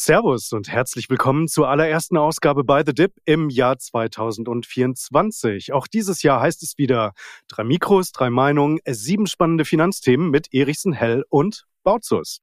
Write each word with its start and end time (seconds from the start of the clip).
Servus 0.00 0.52
und 0.52 0.68
herzlich 0.68 1.10
willkommen 1.10 1.48
zur 1.48 1.68
allerersten 1.68 2.16
Ausgabe 2.18 2.62
bei 2.62 2.84
The 2.86 2.94
Dip 2.94 3.14
im 3.24 3.50
Jahr 3.50 3.78
2024. 3.78 5.72
Auch 5.72 5.88
dieses 5.88 6.22
Jahr 6.22 6.40
heißt 6.40 6.62
es 6.62 6.78
wieder 6.78 7.14
drei 7.48 7.64
Mikros, 7.64 8.12
drei 8.12 8.30
Meinungen, 8.30 8.78
sieben 8.86 9.26
spannende 9.26 9.64
Finanzthemen 9.64 10.30
mit 10.30 10.54
Erichsen 10.54 10.92
Hell 10.92 11.24
und 11.30 11.66
Bautzus. 11.82 12.38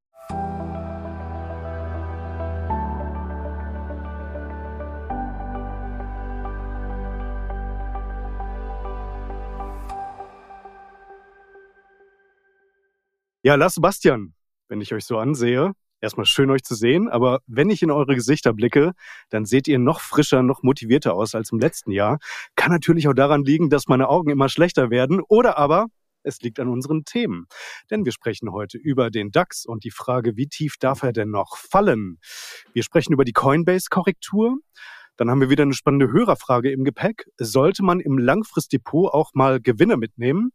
Ja, 13.44 13.56
Lars 13.56 13.76
Sebastian, 13.76 14.34
wenn 14.68 14.82
ich 14.82 14.94
euch 14.94 15.06
so 15.06 15.18
ansehe, 15.18 15.72
Erstmal 16.06 16.28
schön 16.28 16.52
euch 16.52 16.62
zu 16.62 16.76
sehen, 16.76 17.10
aber 17.10 17.40
wenn 17.48 17.72
ich 17.72 17.82
in 17.82 17.90
eure 17.90 18.14
Gesichter 18.14 18.54
blicke, 18.54 18.92
dann 19.32 19.44
seht 19.44 19.68
ihr 19.68 19.80
noch 19.80 20.02
frischer, 20.02 20.44
noch 20.44 20.62
motivierter 20.62 21.16
aus 21.16 21.34
als 21.34 21.52
im 21.52 21.58
letzten 21.58 21.90
Jahr. 21.90 22.20
Kann 22.56 22.72
natürlich 22.72 23.08
auch 23.08 23.16
daran 23.16 23.44
liegen, 23.44 23.72
dass 23.72 23.88
meine 23.88 24.08
Augen 24.08 24.30
immer 24.30 24.48
schlechter 24.48 24.92
werden 24.92 25.20
oder 25.28 25.58
aber 25.58 25.88
es 26.22 26.42
liegt 26.42 26.60
an 26.60 26.68
unseren 26.68 27.06
Themen. 27.06 27.48
Denn 27.90 28.06
wir 28.06 28.12
sprechen 28.12 28.52
heute 28.52 28.78
über 28.78 29.10
den 29.10 29.32
DAX 29.32 29.66
und 29.66 29.84
die 29.84 29.90
Frage, 29.90 30.38
wie 30.38 30.46
tief 30.46 30.76
darf 30.80 31.02
er 31.02 31.12
denn 31.12 31.32
noch 31.32 31.58
fallen? 31.58 32.20
Wir 32.72 32.84
sprechen 32.84 33.12
über 33.12 33.26
die 33.26 33.34
Coinbase-Korrektur. 33.34 34.60
Dann 35.18 35.32
haben 35.32 35.42
wir 35.42 35.50
wieder 35.50 35.64
eine 35.64 35.74
spannende 35.74 36.12
Hörerfrage 36.12 36.72
im 36.72 36.84
Gepäck. 36.84 37.26
Sollte 37.40 37.84
man 37.84 38.00
im 38.00 38.20
Langfristdepot 38.20 39.12
auch 39.12 39.32
mal 39.34 39.60
Gewinne 39.60 39.98
mitnehmen? 39.98 40.52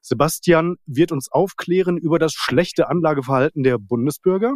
Sebastian 0.00 0.74
wird 0.86 1.12
uns 1.12 1.30
aufklären 1.30 1.98
über 1.98 2.18
das 2.18 2.32
schlechte 2.32 2.88
Anlageverhalten 2.88 3.62
der 3.62 3.78
Bundesbürger. 3.78 4.54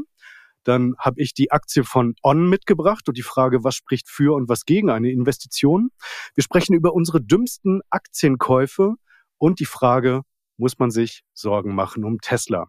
Dann 0.65 0.95
habe 0.99 1.21
ich 1.21 1.35
die 1.35 1.51
Aktie 1.51 1.85
von 1.85 2.15
On 2.23 2.49
mitgebracht 2.49 3.09
und 3.09 3.17
die 3.17 3.23
Frage, 3.23 3.65
was 3.65 3.75
spricht 3.75 4.09
für 4.09 4.35
und 4.35 4.49
was 4.49 4.65
gegen 4.65 4.91
eine 4.91 5.11
Investition. 5.11 5.91
Wir 6.35 6.43
sprechen 6.43 6.75
über 6.75 6.95
unsere 6.95 7.21
dümmsten 7.21 7.81
Aktienkäufe 7.91 8.95
und 9.39 9.61
die 9.61 9.67
Frage, 9.67 10.23
muss 10.57 10.79
man 10.79 10.91
sich 10.91 11.23
Sorgen 11.35 11.75
machen 11.75 12.05
um 12.05 12.21
Tesla? 12.21 12.67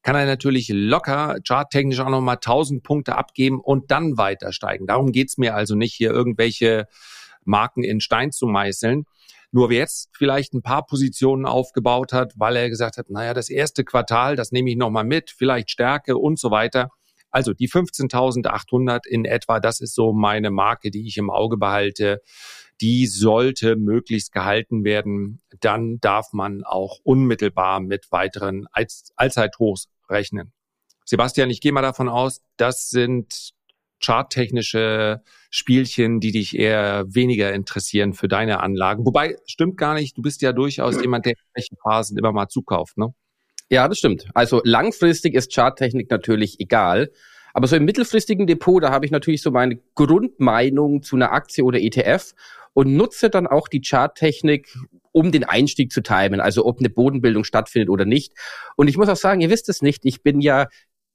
kann 0.02 0.16
er 0.16 0.26
natürlich 0.26 0.68
locker 0.72 1.36
charttechnisch 1.46 2.00
auch 2.00 2.08
nochmal 2.08 2.36
1000 2.36 2.82
Punkte 2.82 3.16
abgeben 3.16 3.60
und 3.60 3.90
dann 3.90 4.18
weiter 4.18 4.52
steigen. 4.52 4.86
Darum 4.86 5.12
geht's 5.12 5.38
mir 5.38 5.54
also 5.54 5.74
nicht, 5.74 5.94
hier 5.94 6.10
irgendwelche 6.10 6.86
Marken 7.44 7.84
in 7.84 8.00
Stein 8.00 8.32
zu 8.32 8.46
meißeln. 8.46 9.04
Nur 9.52 9.68
wer 9.68 9.78
jetzt 9.78 10.08
vielleicht 10.12 10.54
ein 10.54 10.62
paar 10.62 10.86
Positionen 10.86 11.44
aufgebaut 11.44 12.12
hat, 12.12 12.32
weil 12.36 12.56
er 12.56 12.70
gesagt 12.70 12.96
hat, 12.96 13.10
naja, 13.10 13.34
das 13.34 13.50
erste 13.50 13.84
Quartal, 13.84 14.34
das 14.34 14.50
nehme 14.50 14.70
ich 14.70 14.76
nochmal 14.76 15.04
mit, 15.04 15.30
vielleicht 15.30 15.70
Stärke 15.70 16.16
und 16.16 16.38
so 16.38 16.50
weiter. 16.50 16.88
Also 17.30 17.52
die 17.52 17.68
15.800 17.68 19.06
in 19.06 19.24
etwa, 19.24 19.60
das 19.60 19.80
ist 19.80 19.94
so 19.94 20.12
meine 20.12 20.50
Marke, 20.50 20.90
die 20.90 21.06
ich 21.06 21.16
im 21.16 21.30
Auge 21.30 21.58
behalte 21.58 22.22
die 22.80 23.06
sollte 23.06 23.76
möglichst 23.76 24.32
gehalten 24.32 24.84
werden. 24.84 25.40
Dann 25.60 26.00
darf 26.00 26.32
man 26.32 26.64
auch 26.64 26.98
unmittelbar 27.02 27.80
mit 27.80 28.10
weiteren 28.10 28.66
Allzeithochs 29.16 29.88
rechnen. 30.08 30.52
Sebastian, 31.04 31.50
ich 31.50 31.60
gehe 31.60 31.72
mal 31.72 31.82
davon 31.82 32.08
aus, 32.08 32.42
das 32.56 32.90
sind 32.90 33.52
charttechnische 34.04 35.22
Spielchen, 35.50 36.20
die 36.20 36.32
dich 36.32 36.58
eher 36.58 37.04
weniger 37.08 37.52
interessieren 37.52 38.14
für 38.14 38.28
deine 38.28 38.60
Anlagen. 38.60 39.06
Wobei, 39.06 39.36
stimmt 39.46 39.76
gar 39.76 39.94
nicht, 39.94 40.16
du 40.16 40.22
bist 40.22 40.42
ja 40.42 40.52
durchaus 40.52 41.00
jemand, 41.00 41.26
der 41.26 41.34
in 41.54 41.76
Phasen 41.82 42.18
immer 42.18 42.32
mal 42.32 42.48
zukauft, 42.48 42.98
ne? 42.98 43.14
Ja, 43.70 43.88
das 43.88 43.98
stimmt. 43.98 44.26
Also 44.34 44.60
langfristig 44.64 45.34
ist 45.34 45.54
Charttechnik 45.54 46.10
natürlich 46.10 46.60
egal. 46.60 47.10
Aber 47.54 47.66
so 47.66 47.76
im 47.76 47.84
mittelfristigen 47.84 48.46
Depot, 48.46 48.82
da 48.82 48.90
habe 48.90 49.04
ich 49.06 49.12
natürlich 49.12 49.42
so 49.42 49.50
meine 49.50 49.78
Grundmeinung 49.94 51.02
zu 51.02 51.16
einer 51.16 51.32
Aktie 51.32 51.64
oder 51.64 51.78
ETF 51.80 52.34
und 52.74 52.96
nutze 52.96 53.30
dann 53.30 53.46
auch 53.46 53.68
die 53.68 53.80
Charttechnik, 53.80 54.76
um 55.12 55.30
den 55.30 55.44
Einstieg 55.44 55.92
zu 55.92 56.02
timen, 56.02 56.40
also 56.40 56.64
ob 56.64 56.78
eine 56.78 56.90
Bodenbildung 56.90 57.44
stattfindet 57.44 57.90
oder 57.90 58.04
nicht. 58.04 58.32
Und 58.76 58.88
ich 58.88 58.96
muss 58.96 59.08
auch 59.08 59.16
sagen, 59.16 59.40
ihr 59.40 59.50
wisst 59.50 59.68
es 59.68 59.82
nicht, 59.82 60.04
ich 60.04 60.22
bin 60.22 60.40
ja 60.40 60.68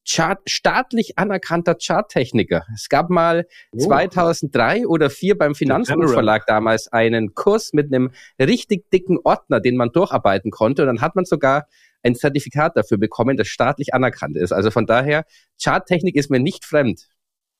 Chart, 0.10 0.40
staatlich 0.48 1.18
anerkannter 1.18 1.76
Charttechniker. 1.76 2.66
Es 2.74 2.88
gab 2.88 3.10
mal 3.10 3.46
oh. 3.74 3.78
2003 3.78 4.88
oder 4.88 5.10
4 5.10 5.38
beim 5.38 5.54
Finanzbuchverlag 5.54 6.46
damals 6.48 6.88
einen 6.88 7.34
Kurs 7.34 7.74
mit 7.74 7.94
einem 7.94 8.12
richtig 8.40 8.90
dicken 8.90 9.18
Ordner, 9.24 9.60
den 9.60 9.76
man 9.76 9.92
durcharbeiten 9.92 10.50
konnte. 10.50 10.84
Und 10.84 10.88
dann 10.88 11.02
hat 11.02 11.16
man 11.16 11.26
sogar 11.26 11.68
ein 12.04 12.16
Zertifikat 12.16 12.78
dafür 12.78 12.98
bekommen, 12.98 13.36
das 13.36 13.48
staatlich 13.48 13.94
anerkannt 13.94 14.38
ist. 14.38 14.54
Also 14.54 14.72
von 14.72 14.86
daher, 14.86 15.26
Charttechnik 15.62 16.16
ist 16.16 16.32
mir 16.32 16.40
nicht 16.40 16.64
fremd. 16.64 17.10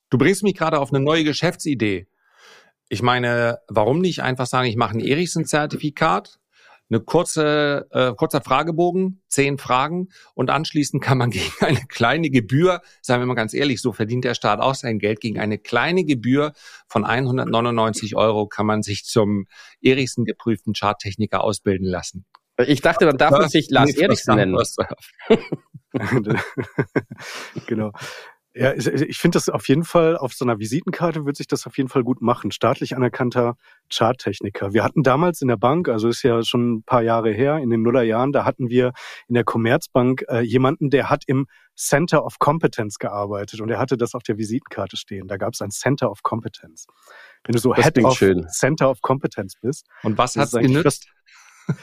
Du 0.10 0.18
bringst 0.18 0.44
mich 0.44 0.56
gerade 0.56 0.80
auf 0.80 0.94
eine 0.94 1.04
neue 1.04 1.26
Geschäftsidee. 1.26 2.08
Ich 2.90 3.02
meine, 3.02 3.60
warum 3.68 4.00
nicht 4.00 4.22
einfach 4.22 4.48
sagen, 4.48 4.68
ich 4.68 4.78
mache 4.78 4.98
ein 4.98 5.00
Erichsen-Zertifikat, 5.00 6.40
eine 6.90 7.02
kurze, 7.02 7.88
äh, 7.92 8.14
kurzer 8.14 8.42
Fragebogen, 8.42 9.22
zehn 9.28 9.58
Fragen 9.58 10.08
und 10.36 10.50
anschließend 10.50 11.04
kann 11.04 11.18
man 11.18 11.30
gegen 11.32 11.52
eine 11.60 11.82
kleine 11.88 12.30
Gebühr, 12.30 12.82
sagen 13.02 13.22
wir 13.22 13.26
mal 13.26 13.34
ganz 13.34 13.54
ehrlich, 13.54 13.82
so 13.82 13.92
verdient 13.92 14.24
der 14.24 14.36
Staat 14.36 14.62
auch 14.62 14.76
sein 14.76 15.00
Geld, 15.00 15.20
gegen 15.20 15.40
eine 15.40 15.58
kleine 15.58 16.06
Gebühr 16.06 16.54
von 16.88 17.04
199 17.04 18.16
Euro 18.16 18.48
kann 18.48 18.66
man 18.66 18.84
sich 18.84 19.04
zum 19.04 19.48
Erichsen 19.82 20.24
geprüften 20.24 20.74
Charttechniker 20.74 21.44
ausbilden 21.44 21.88
lassen. 21.88 22.26
Ich 22.66 22.82
dachte, 22.82 23.06
dann 23.06 23.18
darf 23.18 23.32
man 23.32 23.50
sich 23.50 23.70
Lars 23.70 23.94
Erichsen 23.96 24.36
nennen. 24.36 24.58
genau. 27.68 27.92
Ja, 28.60 28.74
ich 28.74 29.18
finde 29.18 29.36
das 29.36 29.50
auf 29.50 29.68
jeden 29.68 29.84
Fall, 29.84 30.18
auf 30.18 30.34
so 30.34 30.44
einer 30.44 30.58
Visitenkarte 30.58 31.26
wird 31.26 31.38
sich 31.38 31.46
das 31.48 31.68
auf 31.68 31.78
jeden 31.78 31.90
Fall 31.90 32.04
gut 32.04 32.22
machen. 32.22 32.52
Staatlich 32.52 32.96
anerkannter 32.96 33.56
Charttechniker. 33.94 34.74
Wir 34.74 34.84
hatten 34.84 35.04
damals 35.04 35.42
in 35.42 35.48
der 35.48 35.58
Bank, 35.58 35.90
also 35.90 36.08
ist 36.08 36.24
ja 36.24 36.42
schon 36.44 36.78
ein 36.78 36.84
paar 36.84 37.04
Jahre 37.04 37.32
her, 37.32 37.58
in 37.58 37.70
den 37.70 37.84
Nullerjahren, 37.84 38.32
da 38.32 38.46
hatten 38.46 38.70
wir 38.70 38.94
in 39.28 39.36
der 39.36 39.44
Commerzbank 39.44 40.26
äh, 40.28 40.42
jemanden, 40.42 40.90
der 40.90 41.10
hat 41.10 41.24
im 41.28 41.46
Center 41.76 42.26
of 42.26 42.40
Competence 42.40 42.98
gearbeitet 42.98 43.62
und 43.62 43.70
er 43.70 43.78
hatte 43.78 43.96
das 43.96 44.16
auf 44.16 44.24
der 44.24 44.40
Visitenkarte 44.40 44.98
stehen. 44.98 45.28
Da 45.28 45.38
gab 45.38 45.54
es 45.54 45.62
ein 45.62 45.70
Center 45.70 46.10
of 46.10 46.24
Competence. 46.24 46.88
Wenn 47.44 47.54
du 47.54 47.60
so 47.60 47.74
das 47.74 47.86
Head 47.86 48.04
of 48.04 48.18
schön. 48.18 48.48
Center 48.50 48.90
of 48.90 49.02
Competence 49.02 49.56
bist. 49.62 49.88
Und 50.02 50.18
was 50.18 50.36
hat's 50.36 50.54
genützt? 50.54 51.08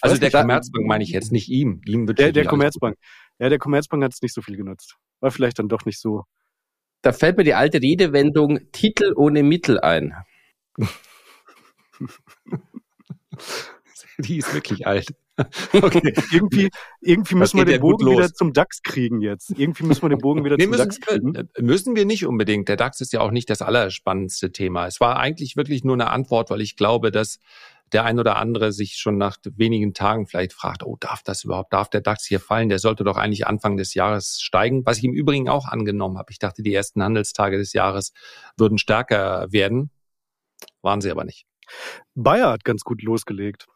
also 0.00 0.16
der 0.16 0.30
Commerzbank 0.30 0.86
meine 0.86 1.04
ich 1.04 1.10
jetzt 1.10 1.30
nicht 1.30 1.48
ihm. 1.50 1.82
ihm 1.84 2.08
wird 2.08 2.18
der 2.18 2.32
der 2.32 2.46
Commerzbank. 2.46 2.96
Ja, 3.40 3.48
der 3.48 3.58
Commerzbank 3.58 4.04
hat 4.04 4.12
es 4.12 4.20
nicht 4.20 4.34
so 4.34 4.42
viel 4.42 4.56
genutzt. 4.56 4.96
War 5.20 5.30
vielleicht 5.30 5.58
dann 5.58 5.68
doch 5.68 5.86
nicht 5.86 5.98
so. 5.98 6.24
Da 7.02 7.12
fällt 7.12 7.38
mir 7.38 7.44
die 7.44 7.54
alte 7.54 7.80
Redewendung 7.80 8.60
Titel 8.70 9.14
ohne 9.16 9.42
Mittel 9.42 9.80
ein. 9.80 10.14
die 14.18 14.36
ist 14.36 14.52
wirklich 14.52 14.86
alt. 14.86 15.14
Okay. 15.72 16.12
irgendwie, 16.32 16.68
irgendwie 17.00 17.34
müssen 17.34 17.56
wir 17.56 17.64
den 17.64 17.80
Bogen 17.80 18.06
wieder 18.10 18.30
zum 18.34 18.52
DAX 18.52 18.82
kriegen 18.82 19.22
jetzt. 19.22 19.58
Irgendwie 19.58 19.84
müssen 19.84 20.02
wir 20.02 20.10
den 20.10 20.18
Bogen 20.18 20.44
wieder 20.44 20.56
nee, 20.56 20.64
zum 20.64 20.72
müssen, 20.72 20.82
DAX 20.82 21.00
kriegen. 21.00 21.34
Äh, 21.34 21.44
müssen 21.60 21.96
wir 21.96 22.04
nicht 22.04 22.26
unbedingt. 22.26 22.68
Der 22.68 22.76
DAX 22.76 23.00
ist 23.00 23.14
ja 23.14 23.20
auch 23.20 23.30
nicht 23.30 23.48
das 23.48 23.62
allerspannendste 23.62 24.52
Thema. 24.52 24.86
Es 24.86 25.00
war 25.00 25.16
eigentlich 25.16 25.56
wirklich 25.56 25.82
nur 25.82 25.94
eine 25.94 26.10
Antwort, 26.10 26.50
weil 26.50 26.60
ich 26.60 26.76
glaube, 26.76 27.10
dass 27.10 27.38
der 27.92 28.04
ein 28.04 28.18
oder 28.18 28.36
andere 28.36 28.72
sich 28.72 28.94
schon 28.94 29.18
nach 29.18 29.38
wenigen 29.44 29.94
Tagen 29.94 30.26
vielleicht 30.26 30.52
fragt, 30.52 30.82
oh, 30.84 30.96
darf 30.98 31.22
das 31.22 31.44
überhaupt, 31.44 31.72
darf 31.72 31.88
der 31.88 32.00
DAX 32.00 32.24
hier 32.24 32.40
fallen? 32.40 32.68
Der 32.68 32.78
sollte 32.78 33.04
doch 33.04 33.16
eigentlich 33.16 33.46
Anfang 33.46 33.76
des 33.76 33.94
Jahres 33.94 34.40
steigen, 34.40 34.84
was 34.86 34.98
ich 34.98 35.04
im 35.04 35.12
Übrigen 35.12 35.48
auch 35.48 35.66
angenommen 35.66 36.18
habe. 36.18 36.30
Ich 36.30 36.38
dachte, 36.38 36.62
die 36.62 36.74
ersten 36.74 37.02
Handelstage 37.02 37.58
des 37.58 37.72
Jahres 37.72 38.12
würden 38.56 38.78
stärker 38.78 39.46
werden. 39.50 39.90
Waren 40.82 41.00
sie 41.00 41.10
aber 41.10 41.24
nicht. 41.24 41.46
Bayer 42.14 42.50
hat 42.50 42.64
ganz 42.64 42.82
gut 42.82 43.02
losgelegt. 43.02 43.66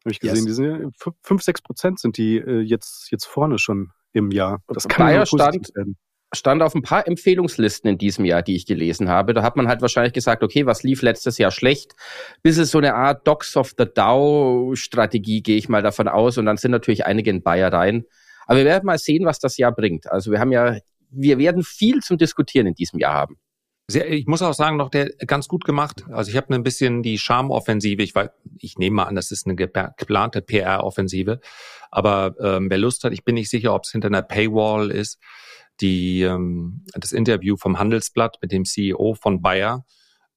Habe 0.00 0.12
ich 0.12 0.20
gesehen, 0.20 0.46
yes. 0.46 0.46
die 0.46 0.52
sind 0.52 0.96
5, 1.22 1.42
6 1.42 1.62
Prozent 1.62 2.00
sind 2.00 2.16
die 2.16 2.36
äh, 2.36 2.60
jetzt, 2.60 3.10
jetzt 3.10 3.26
vorne 3.26 3.58
schon 3.58 3.92
im 4.12 4.30
Jahr. 4.30 4.62
Das 4.66 4.88
kann 4.88 5.06
Bayer 5.06 5.26
stand, 5.26 5.70
werden 5.74 5.96
stand 6.34 6.62
auf 6.62 6.74
ein 6.74 6.82
paar 6.82 7.06
Empfehlungslisten 7.06 7.90
in 7.90 7.98
diesem 7.98 8.24
Jahr, 8.24 8.42
die 8.42 8.56
ich 8.56 8.66
gelesen 8.66 9.08
habe. 9.08 9.34
Da 9.34 9.42
hat 9.42 9.56
man 9.56 9.68
halt 9.68 9.82
wahrscheinlich 9.82 10.14
gesagt, 10.14 10.42
okay, 10.42 10.64
was 10.66 10.82
lief 10.82 11.02
letztes 11.02 11.38
Jahr 11.38 11.50
schlecht? 11.50 11.92
Bis 12.42 12.56
es 12.56 12.70
so 12.70 12.78
eine 12.78 12.94
Art 12.94 13.26
Docs 13.26 13.56
of 13.56 13.74
the 13.76 13.84
Dow 13.84 14.74
Strategie, 14.74 15.42
gehe 15.42 15.58
ich 15.58 15.68
mal 15.68 15.82
davon 15.82 16.08
aus. 16.08 16.38
Und 16.38 16.46
dann 16.46 16.56
sind 16.56 16.70
natürlich 16.70 17.04
einige 17.04 17.30
in 17.30 17.42
Bayer 17.42 17.72
rein. 17.72 18.04
Aber 18.46 18.58
wir 18.58 18.64
werden 18.64 18.86
mal 18.86 18.98
sehen, 18.98 19.26
was 19.26 19.38
das 19.38 19.58
Jahr 19.58 19.72
bringt. 19.72 20.10
Also 20.10 20.32
wir 20.32 20.40
haben 20.40 20.52
ja, 20.52 20.78
wir 21.10 21.38
werden 21.38 21.62
viel 21.62 22.00
zum 22.00 22.16
Diskutieren 22.16 22.66
in 22.66 22.74
diesem 22.74 22.98
Jahr 22.98 23.14
haben. 23.14 23.36
Sehr, 23.88 24.10
ich 24.10 24.26
muss 24.26 24.40
auch 24.40 24.54
sagen, 24.54 24.78
noch 24.78 24.88
der 24.88 25.10
ganz 25.26 25.48
gut 25.48 25.64
gemacht. 25.64 26.04
Also 26.10 26.30
ich 26.30 26.36
habe 26.36 26.54
ein 26.54 26.62
bisschen 26.62 27.02
die 27.02 27.18
Charmoffensive. 27.18 28.02
Ich, 28.02 28.14
ich 28.58 28.78
nehme 28.78 28.96
mal 28.96 29.04
an, 29.04 29.16
das 29.16 29.32
ist 29.32 29.46
eine 29.46 29.54
geplante 29.54 30.40
PR-Offensive. 30.40 31.40
Aber 31.90 32.34
ähm, 32.40 32.70
wer 32.70 32.78
Lust 32.78 33.04
hat, 33.04 33.12
ich 33.12 33.24
bin 33.24 33.34
nicht 33.34 33.50
sicher, 33.50 33.74
ob 33.74 33.84
es 33.84 33.90
hinter 33.90 34.08
einer 34.08 34.22
Paywall 34.22 34.90
ist 34.90 35.18
die, 35.82 36.22
ähm, 36.22 36.84
das 36.94 37.12
Interview 37.12 37.56
vom 37.56 37.78
Handelsblatt 37.78 38.38
mit 38.40 38.52
dem 38.52 38.64
CEO 38.64 39.14
von 39.14 39.42
Bayer, 39.42 39.84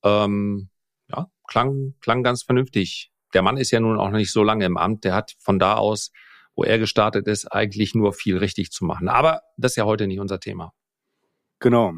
ähm, 0.03 0.69
ja, 1.07 1.27
klang, 1.47 1.93
klang 2.01 2.23
ganz 2.23 2.43
vernünftig. 2.43 3.11
Der 3.33 3.41
Mann 3.41 3.57
ist 3.57 3.71
ja 3.71 3.79
nun 3.79 3.99
auch 3.99 4.09
nicht 4.11 4.31
so 4.31 4.43
lange 4.43 4.65
im 4.65 4.77
Amt. 4.77 5.03
Der 5.03 5.13
hat 5.13 5.35
von 5.39 5.59
da 5.59 5.75
aus, 5.75 6.11
wo 6.55 6.63
er 6.63 6.79
gestartet 6.79 7.27
ist, 7.27 7.47
eigentlich 7.47 7.95
nur 7.95 8.13
viel 8.13 8.37
richtig 8.37 8.71
zu 8.71 8.85
machen. 8.85 9.07
Aber 9.07 9.41
das 9.57 9.73
ist 9.73 9.75
ja 9.77 9.85
heute 9.85 10.07
nicht 10.07 10.19
unser 10.19 10.39
Thema. 10.39 10.73
Genau. 11.59 11.93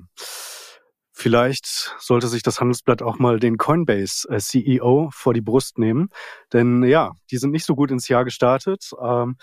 Vielleicht 1.19 1.95
sollte 1.99 2.27
sich 2.27 2.43
das 2.43 2.59
Handelsblatt 2.59 3.01
auch 3.01 3.17
mal 3.17 3.39
den 3.39 3.57
Coinbase 3.57 4.29
äh, 4.29 4.37
CEO 4.37 5.09
vor 5.11 5.33
die 5.33 5.41
Brust 5.41 5.79
nehmen. 5.79 6.09
Denn 6.53 6.83
ja, 6.83 7.13
die 7.31 7.37
sind 7.37 7.49
nicht 7.51 7.65
so 7.65 7.75
gut 7.75 7.89
ins 7.89 8.07
Jahr 8.07 8.23
gestartet. 8.23 8.91
Ähm, 9.01 9.35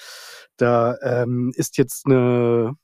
da 0.57 0.97
ähm, 1.03 1.53
ist 1.57 1.77
jetzt 1.77 2.07
eine 2.07 2.77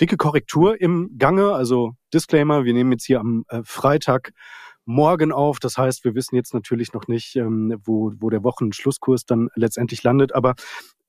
dicke 0.00 0.16
Korrektur 0.16 0.80
im 0.80 1.16
Gange. 1.18 1.52
Also 1.52 1.92
Disclaimer, 2.12 2.64
wir 2.64 2.72
nehmen 2.72 2.92
jetzt 2.92 3.04
hier 3.04 3.20
am 3.20 3.44
äh, 3.48 3.62
Freitag 3.64 4.32
morgen 4.84 5.32
auf. 5.32 5.58
Das 5.60 5.78
heißt, 5.78 6.04
wir 6.04 6.14
wissen 6.14 6.34
jetzt 6.34 6.54
natürlich 6.54 6.92
noch 6.92 7.06
nicht, 7.06 7.36
ähm, 7.36 7.76
wo, 7.84 8.12
wo 8.18 8.30
der 8.30 8.42
Wochenschlusskurs 8.42 9.24
dann 9.24 9.48
letztendlich 9.54 10.02
landet. 10.02 10.34
Aber 10.34 10.54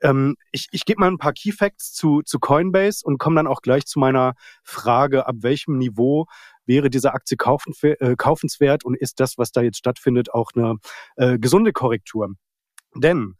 ähm, 0.02 0.36
ich, 0.52 0.68
ich 0.72 0.86
gebe 0.86 1.00
mal 1.00 1.10
ein 1.10 1.18
paar 1.18 1.34
Key 1.34 1.52
Facts 1.52 1.94
zu, 1.94 2.22
zu 2.24 2.40
Coinbase 2.40 3.02
und 3.04 3.18
komme 3.18 3.38
dann 3.38 3.48
auch 3.48 3.62
gleich 3.62 3.86
zu 3.86 4.00
meiner 4.00 4.34
Frage, 4.64 5.26
ab 5.26 5.36
welchem 5.40 5.78
Niveau 5.78 6.26
wäre 6.66 6.90
diese 6.90 7.14
Aktie 7.14 7.38
äh, 7.38 8.16
kaufenswert 8.16 8.86
und 8.86 8.96
ist 8.96 9.20
das, 9.20 9.38
was 9.38 9.52
da 9.52 9.62
jetzt 9.62 9.78
stattfindet, 9.78 10.34
auch 10.34 10.52
eine 10.56 10.76
äh, 11.16 11.40
gesunde 11.40 11.74
Korrektur? 11.74 12.30
Denn 12.96 13.36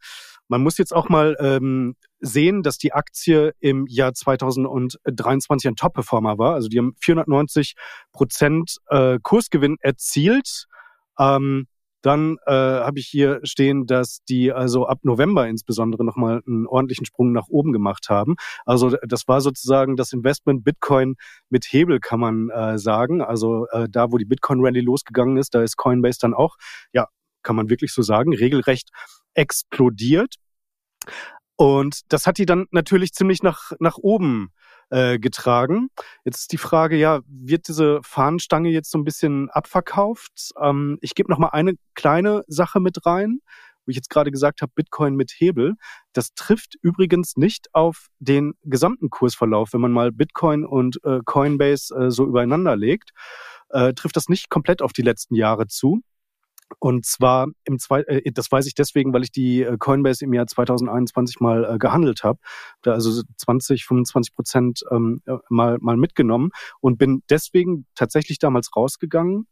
man 0.48 0.62
muss 0.62 0.78
jetzt 0.78 0.94
auch 0.94 1.08
mal 1.08 1.36
ähm, 1.40 1.96
sehen, 2.20 2.62
dass 2.62 2.78
die 2.78 2.92
Aktie 2.92 3.54
im 3.60 3.86
Jahr 3.86 4.14
2023 4.14 5.68
ein 5.68 5.76
Top-Performer 5.76 6.38
war. 6.38 6.54
Also 6.54 6.68
die 6.68 6.78
haben 6.78 6.94
490 7.00 7.74
Prozent 8.12 8.76
äh, 8.88 9.18
Kursgewinn 9.22 9.76
erzielt. 9.80 10.66
Ähm, 11.18 11.66
dann 12.04 12.36
äh, 12.44 12.52
habe 12.52 12.98
ich 12.98 13.06
hier 13.06 13.40
stehen, 13.44 13.86
dass 13.86 14.22
die 14.28 14.52
also 14.52 14.86
ab 14.86 14.98
November 15.04 15.48
insbesondere 15.48 16.04
nochmal 16.04 16.42
einen 16.46 16.66
ordentlichen 16.66 17.06
Sprung 17.06 17.32
nach 17.32 17.48
oben 17.48 17.72
gemacht 17.72 18.10
haben. 18.10 18.36
Also 18.66 18.94
das 19.06 19.26
war 19.26 19.40
sozusagen 19.40 19.96
das 19.96 20.12
Investment 20.12 20.64
Bitcoin 20.64 21.14
mit 21.48 21.64
Hebel, 21.64 22.00
kann 22.00 22.20
man 22.20 22.50
äh, 22.50 22.78
sagen. 22.78 23.22
Also 23.22 23.66
äh, 23.70 23.88
da, 23.90 24.12
wo 24.12 24.18
die 24.18 24.26
Bitcoin-Rally 24.26 24.80
losgegangen 24.80 25.38
ist, 25.38 25.54
da 25.54 25.62
ist 25.62 25.78
Coinbase 25.78 26.18
dann 26.20 26.34
auch, 26.34 26.56
ja, 26.92 27.08
kann 27.42 27.56
man 27.56 27.70
wirklich 27.70 27.92
so 27.94 28.02
sagen, 28.02 28.34
regelrecht 28.34 28.90
explodiert. 29.34 30.36
Und 31.56 32.00
das 32.12 32.26
hat 32.26 32.38
die 32.38 32.46
dann 32.46 32.66
natürlich 32.70 33.12
ziemlich 33.12 33.42
nach, 33.42 33.72
nach 33.78 33.96
oben 33.98 34.50
äh, 34.90 35.18
getragen. 35.18 35.88
Jetzt 36.24 36.40
ist 36.40 36.52
die 36.52 36.58
Frage, 36.58 36.96
ja, 36.96 37.20
wird 37.26 37.68
diese 37.68 38.00
Fahnenstange 38.02 38.70
jetzt 38.70 38.90
so 38.90 38.98
ein 38.98 39.04
bisschen 39.04 39.50
abverkauft? 39.50 40.52
Ähm, 40.60 40.98
ich 41.00 41.14
gebe 41.14 41.30
noch 41.30 41.38
mal 41.38 41.48
eine 41.48 41.74
kleine 41.94 42.42
Sache 42.48 42.80
mit 42.80 43.06
rein, 43.06 43.38
wo 43.86 43.90
ich 43.90 43.96
jetzt 43.96 44.10
gerade 44.10 44.30
gesagt 44.30 44.62
habe, 44.62 44.72
Bitcoin 44.74 45.14
mit 45.14 45.32
Hebel. 45.36 45.74
Das 46.12 46.34
trifft 46.34 46.74
übrigens 46.82 47.36
nicht 47.36 47.68
auf 47.72 48.08
den 48.18 48.54
gesamten 48.64 49.10
Kursverlauf. 49.10 49.72
Wenn 49.72 49.80
man 49.80 49.92
mal 49.92 50.10
Bitcoin 50.10 50.64
und 50.64 50.98
äh, 51.04 51.20
Coinbase 51.24 51.94
äh, 51.94 52.10
so 52.10 52.26
übereinander 52.26 52.76
legt, 52.76 53.10
äh, 53.70 53.92
trifft 53.94 54.16
das 54.16 54.28
nicht 54.28 54.50
komplett 54.50 54.82
auf 54.82 54.92
die 54.92 55.02
letzten 55.02 55.34
Jahre 55.34 55.66
zu. 55.66 56.02
Und 56.78 57.06
zwar 57.06 57.48
im 57.64 57.78
zwei, 57.78 58.00
äh, 58.02 58.30
das 58.32 58.50
weiß 58.50 58.66
ich 58.66 58.74
deswegen, 58.74 59.12
weil 59.12 59.22
ich 59.22 59.32
die 59.32 59.62
äh, 59.62 59.76
Coinbase 59.78 60.24
im 60.24 60.32
Jahr 60.32 60.46
2021 60.46 61.40
mal 61.40 61.64
äh, 61.64 61.78
gehandelt 61.78 62.24
habe, 62.24 62.38
da 62.82 62.92
also 62.92 63.22
20, 63.36 63.84
25 63.84 64.34
Prozent 64.34 64.84
ähm, 64.90 65.22
äh, 65.26 65.36
mal 65.48 65.78
mal 65.80 65.96
mitgenommen 65.96 66.50
und 66.80 66.98
bin 66.98 67.22
deswegen 67.30 67.86
tatsächlich 67.94 68.38
damals 68.38 68.74
rausgegangen, 68.74 69.46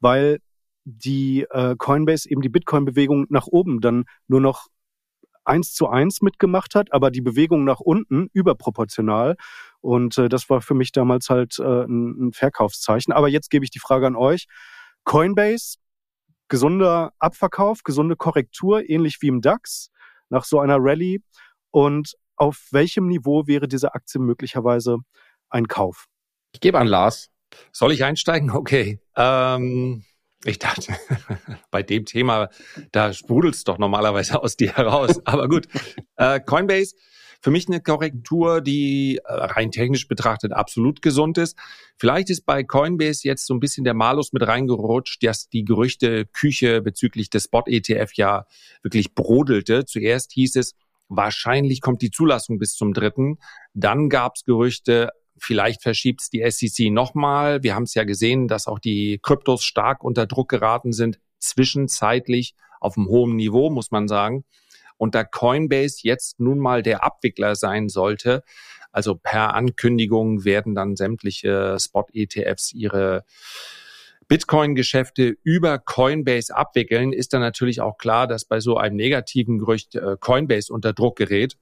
weil 0.00 0.38
die 0.84 1.46
äh, 1.50 1.74
Coinbase 1.76 2.30
eben 2.30 2.42
die 2.42 2.48
Bitcoin-Bewegung 2.48 3.26
nach 3.28 3.46
oben 3.46 3.80
dann 3.80 4.04
nur 4.28 4.40
noch 4.40 4.68
eins 5.46 5.72
zu 5.72 5.88
eins 5.88 6.22
mitgemacht 6.22 6.74
hat, 6.74 6.92
aber 6.92 7.10
die 7.10 7.20
Bewegung 7.20 7.64
nach 7.64 7.80
unten 7.80 8.28
überproportional. 8.32 9.36
Und 9.80 10.18
äh, 10.18 10.28
das 10.28 10.50
war 10.50 10.60
für 10.60 10.74
mich 10.74 10.92
damals 10.92 11.30
halt 11.30 11.58
äh, 11.58 11.84
ein, 11.84 12.28
ein 12.28 12.32
Verkaufszeichen. 12.32 13.12
Aber 13.12 13.28
jetzt 13.28 13.50
gebe 13.50 13.64
ich 13.64 13.70
die 13.70 13.78
Frage 13.78 14.06
an 14.06 14.16
euch. 14.16 14.46
Coinbase 15.04 15.76
gesunder 16.48 17.12
Abverkauf, 17.18 17.82
gesunde 17.82 18.16
Korrektur, 18.16 18.88
ähnlich 18.88 19.18
wie 19.20 19.28
im 19.28 19.40
DAX 19.40 19.90
nach 20.28 20.44
so 20.44 20.60
einer 20.60 20.76
Rallye. 20.78 21.20
Und 21.70 22.14
auf 22.36 22.68
welchem 22.70 23.08
Niveau 23.08 23.46
wäre 23.46 23.68
diese 23.68 23.94
Aktie 23.94 24.20
möglicherweise 24.20 24.98
ein 25.48 25.68
Kauf? 25.68 26.06
Ich 26.52 26.60
gebe 26.60 26.78
an 26.78 26.86
Lars. 26.86 27.30
Soll 27.72 27.92
ich 27.92 28.04
einsteigen? 28.04 28.50
Okay. 28.50 29.00
Ähm, 29.16 30.04
ich 30.44 30.58
dachte, 30.58 30.96
bei 31.70 31.82
dem 31.82 32.04
Thema, 32.04 32.48
da 32.92 33.12
sprudelt 33.12 33.54
es 33.54 33.64
doch 33.64 33.78
normalerweise 33.78 34.42
aus 34.42 34.56
dir 34.56 34.72
heraus. 34.74 35.20
Aber 35.26 35.48
gut. 35.48 35.68
Äh, 36.16 36.40
Coinbase 36.40 36.94
für 37.40 37.50
mich 37.50 37.68
eine 37.68 37.80
Korrektur, 37.80 38.60
die 38.60 39.20
äh, 39.24 39.32
rein 39.32 39.70
technisch 39.70 40.08
betrachtet 40.08 40.52
absolut 40.52 41.02
gesund 41.02 41.38
ist. 41.38 41.56
Vielleicht 41.96 42.30
ist 42.30 42.46
bei 42.46 42.62
Coinbase 42.62 43.26
jetzt 43.26 43.46
so 43.46 43.54
ein 43.54 43.60
bisschen 43.60 43.84
der 43.84 43.94
Malus 43.94 44.32
mit 44.32 44.46
reingerutscht, 44.46 45.22
dass 45.22 45.48
die 45.48 45.64
Gerüchte 45.64 46.26
Küche 46.26 46.82
bezüglich 46.82 47.30
des 47.30 47.44
Spot-ETF 47.44 48.12
ja 48.14 48.46
wirklich 48.82 49.14
brodelte. 49.14 49.84
Zuerst 49.84 50.32
hieß 50.32 50.56
es, 50.56 50.74
wahrscheinlich 51.08 51.80
kommt 51.80 52.02
die 52.02 52.10
Zulassung 52.10 52.58
bis 52.58 52.74
zum 52.74 52.92
dritten. 52.92 53.38
Dann 53.74 54.08
gab 54.08 54.36
es 54.36 54.44
Gerüchte, 54.44 55.10
vielleicht 55.38 55.82
verschiebt 55.82 56.22
es 56.22 56.30
die 56.30 56.48
SEC 56.50 56.90
nochmal. 56.90 57.62
Wir 57.62 57.74
haben 57.74 57.84
es 57.84 57.94
ja 57.94 58.04
gesehen, 58.04 58.48
dass 58.48 58.66
auch 58.66 58.78
die 58.78 59.18
Kryptos 59.22 59.62
stark 59.64 60.02
unter 60.02 60.26
Druck 60.26 60.48
geraten 60.48 60.92
sind, 60.92 61.18
zwischenzeitlich 61.38 62.54
auf 62.80 62.96
einem 62.96 63.08
hohen 63.08 63.36
Niveau, 63.36 63.70
muss 63.70 63.90
man 63.90 64.08
sagen 64.08 64.44
und 64.96 65.14
da 65.14 65.24
Coinbase 65.24 65.98
jetzt 66.02 66.40
nun 66.40 66.58
mal 66.58 66.82
der 66.82 67.04
Abwickler 67.04 67.54
sein 67.54 67.88
sollte, 67.88 68.42
Also 68.92 69.14
per 69.14 69.54
Ankündigung 69.54 70.44
werden 70.44 70.74
dann 70.74 70.96
sämtliche 70.96 71.76
Spot-ETFs 71.78 72.72
ihre 72.72 73.24
Bitcoin-Geschäfte 74.28 75.36
über 75.42 75.78
Coinbase 75.78 76.56
abwickeln, 76.56 77.12
ist 77.12 77.32
dann 77.32 77.42
natürlich 77.42 77.80
auch 77.80 77.98
klar, 77.98 78.26
dass 78.26 78.44
bei 78.44 78.60
so 78.60 78.76
einem 78.76 78.96
negativen 78.96 79.58
Gerücht 79.58 79.94
äh, 79.94 80.16
Coinbase 80.18 80.72
unter 80.72 80.92
Druck 80.92 81.16
gerät. 81.16 81.56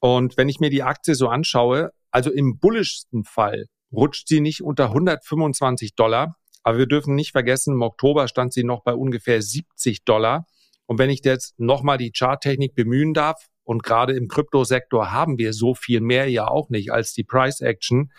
Und 0.00 0.36
wenn 0.36 0.48
ich 0.48 0.60
mir 0.60 0.70
die 0.70 0.82
Aktie 0.82 1.14
so 1.14 1.28
anschaue, 1.28 1.92
also 2.10 2.30
im 2.30 2.58
bullischsten 2.58 3.24
Fall 3.24 3.66
rutscht 3.90 4.28
sie 4.28 4.40
nicht 4.40 4.62
unter 4.62 4.86
125 4.88 5.94
Dollar. 5.94 6.36
Aber 6.62 6.78
wir 6.78 6.86
dürfen 6.86 7.14
nicht 7.14 7.32
vergessen, 7.32 7.74
im 7.74 7.82
Oktober 7.82 8.28
stand 8.28 8.52
sie 8.52 8.64
noch 8.64 8.82
bei 8.82 8.94
ungefähr 8.94 9.42
70 9.42 10.04
Dollar. 10.04 10.46
Und 10.86 10.98
wenn 10.98 11.10
ich 11.10 11.24
jetzt 11.24 11.58
nochmal 11.58 11.98
die 11.98 12.12
Charttechnik 12.12 12.74
bemühen 12.74 13.14
darf, 13.14 13.48
und 13.64 13.82
gerade 13.82 14.12
im 14.14 14.28
Kryptosektor 14.28 15.10
haben 15.10 15.38
wir 15.38 15.52
so 15.52 15.74
viel 15.74 16.00
mehr 16.00 16.30
ja 16.30 16.46
auch 16.46 16.68
nicht 16.68 16.92
als 16.92 17.14
die 17.14 17.24
Price 17.24 17.60
Action, 17.60 18.12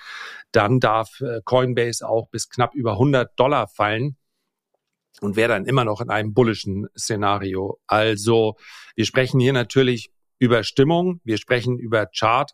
dann 0.52 0.80
darf 0.80 1.22
äh, 1.22 1.42
Coinbase 1.46 2.08
auch 2.08 2.30
bis 2.30 2.50
knapp 2.50 2.74
über 2.74 2.94
100 2.94 3.40
Dollar 3.40 3.68
fallen 3.68 4.18
und 5.22 5.36
wäre 5.36 5.50
dann 5.50 5.66
immer 5.66 5.86
noch 5.86 6.02
in 6.02 6.10
einem 6.10 6.34
bullischen 6.34 6.88
Szenario. 6.98 7.80
Also 7.88 8.56
wir 8.96 9.06
sprechen 9.06 9.40
hier 9.40 9.54
natürlich 9.54 10.12
über 10.40 10.64
Stimmung, 10.64 11.22
wir 11.24 11.38
sprechen 11.38 11.78
über 11.78 12.08
Chart, 12.08 12.52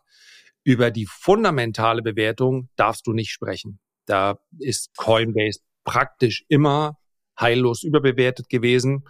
über 0.64 0.90
die 0.90 1.06
fundamentale 1.06 2.02
Bewertung 2.02 2.68
darfst 2.76 3.06
du 3.06 3.12
nicht 3.12 3.30
sprechen. 3.30 3.80
Da 4.06 4.38
ist 4.58 4.96
Coinbase 4.96 5.60
praktisch 5.84 6.44
immer 6.48 6.98
heillos 7.40 7.82
überbewertet 7.82 8.48
gewesen. 8.48 9.04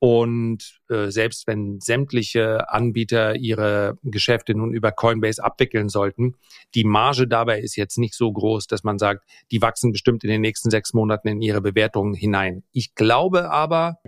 Und 0.00 0.80
äh, 0.88 1.10
selbst 1.10 1.48
wenn 1.48 1.80
sämtliche 1.80 2.70
Anbieter 2.70 3.34
ihre 3.34 3.98
Geschäfte 4.04 4.54
nun 4.54 4.72
über 4.72 4.92
Coinbase 4.92 5.42
abwickeln 5.42 5.88
sollten, 5.88 6.36
die 6.74 6.84
Marge 6.84 7.26
dabei 7.26 7.60
ist 7.60 7.76
jetzt 7.76 7.98
nicht 7.98 8.14
so 8.14 8.32
groß, 8.32 8.68
dass 8.68 8.84
man 8.84 8.98
sagt, 8.98 9.28
die 9.50 9.60
wachsen 9.60 9.90
bestimmt 9.90 10.22
in 10.22 10.30
den 10.30 10.40
nächsten 10.40 10.70
sechs 10.70 10.92
Monaten 10.92 11.26
in 11.26 11.42
ihre 11.42 11.60
Bewertungen 11.60 12.14
hinein. 12.14 12.62
Ich 12.70 12.94
glaube 12.94 13.50
aber, 13.50 13.98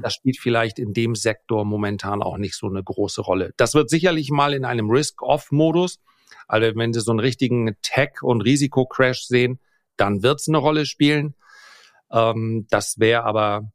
das 0.00 0.14
spielt 0.14 0.38
vielleicht 0.38 0.78
in 0.78 0.92
dem 0.92 1.16
Sektor 1.16 1.64
momentan 1.64 2.22
auch 2.22 2.38
nicht 2.38 2.54
so 2.54 2.68
eine 2.68 2.82
große 2.82 3.20
Rolle. 3.20 3.52
Das 3.56 3.74
wird 3.74 3.90
sicherlich 3.90 4.30
mal 4.30 4.54
in 4.54 4.64
einem 4.64 4.90
Risk-Off-Modus, 4.90 5.98
also 6.46 6.76
wenn 6.76 6.92
Sie 6.92 7.00
so 7.00 7.10
einen 7.10 7.20
richtigen 7.20 7.76
Tech- 7.82 8.22
und 8.22 8.42
Risikocrash 8.42 9.22
sehen, 9.22 9.58
dann 9.96 10.22
wird 10.22 10.40
es 10.40 10.48
eine 10.48 10.58
Rolle 10.58 10.86
spielen. 10.86 11.34
Ähm, 12.12 12.66
das 12.70 12.98
wäre 12.98 13.24
aber 13.24 13.72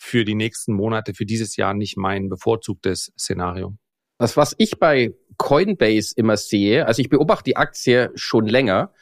für 0.00 0.24
die 0.24 0.34
nächsten 0.34 0.72
Monate, 0.72 1.14
für 1.14 1.26
dieses 1.26 1.56
Jahr 1.56 1.74
nicht 1.74 1.96
mein 1.96 2.28
bevorzugtes 2.28 3.12
Szenario. 3.18 3.74
Das, 4.18 4.36
was 4.36 4.54
ich 4.58 4.78
bei 4.78 5.12
Coinbase 5.36 6.14
immer 6.16 6.36
sehe, 6.36 6.86
also 6.86 7.02
ich 7.02 7.08
beobachte 7.08 7.44
die 7.44 7.56
Aktie 7.56 8.10
schon 8.14 8.46
länger, 8.46 8.92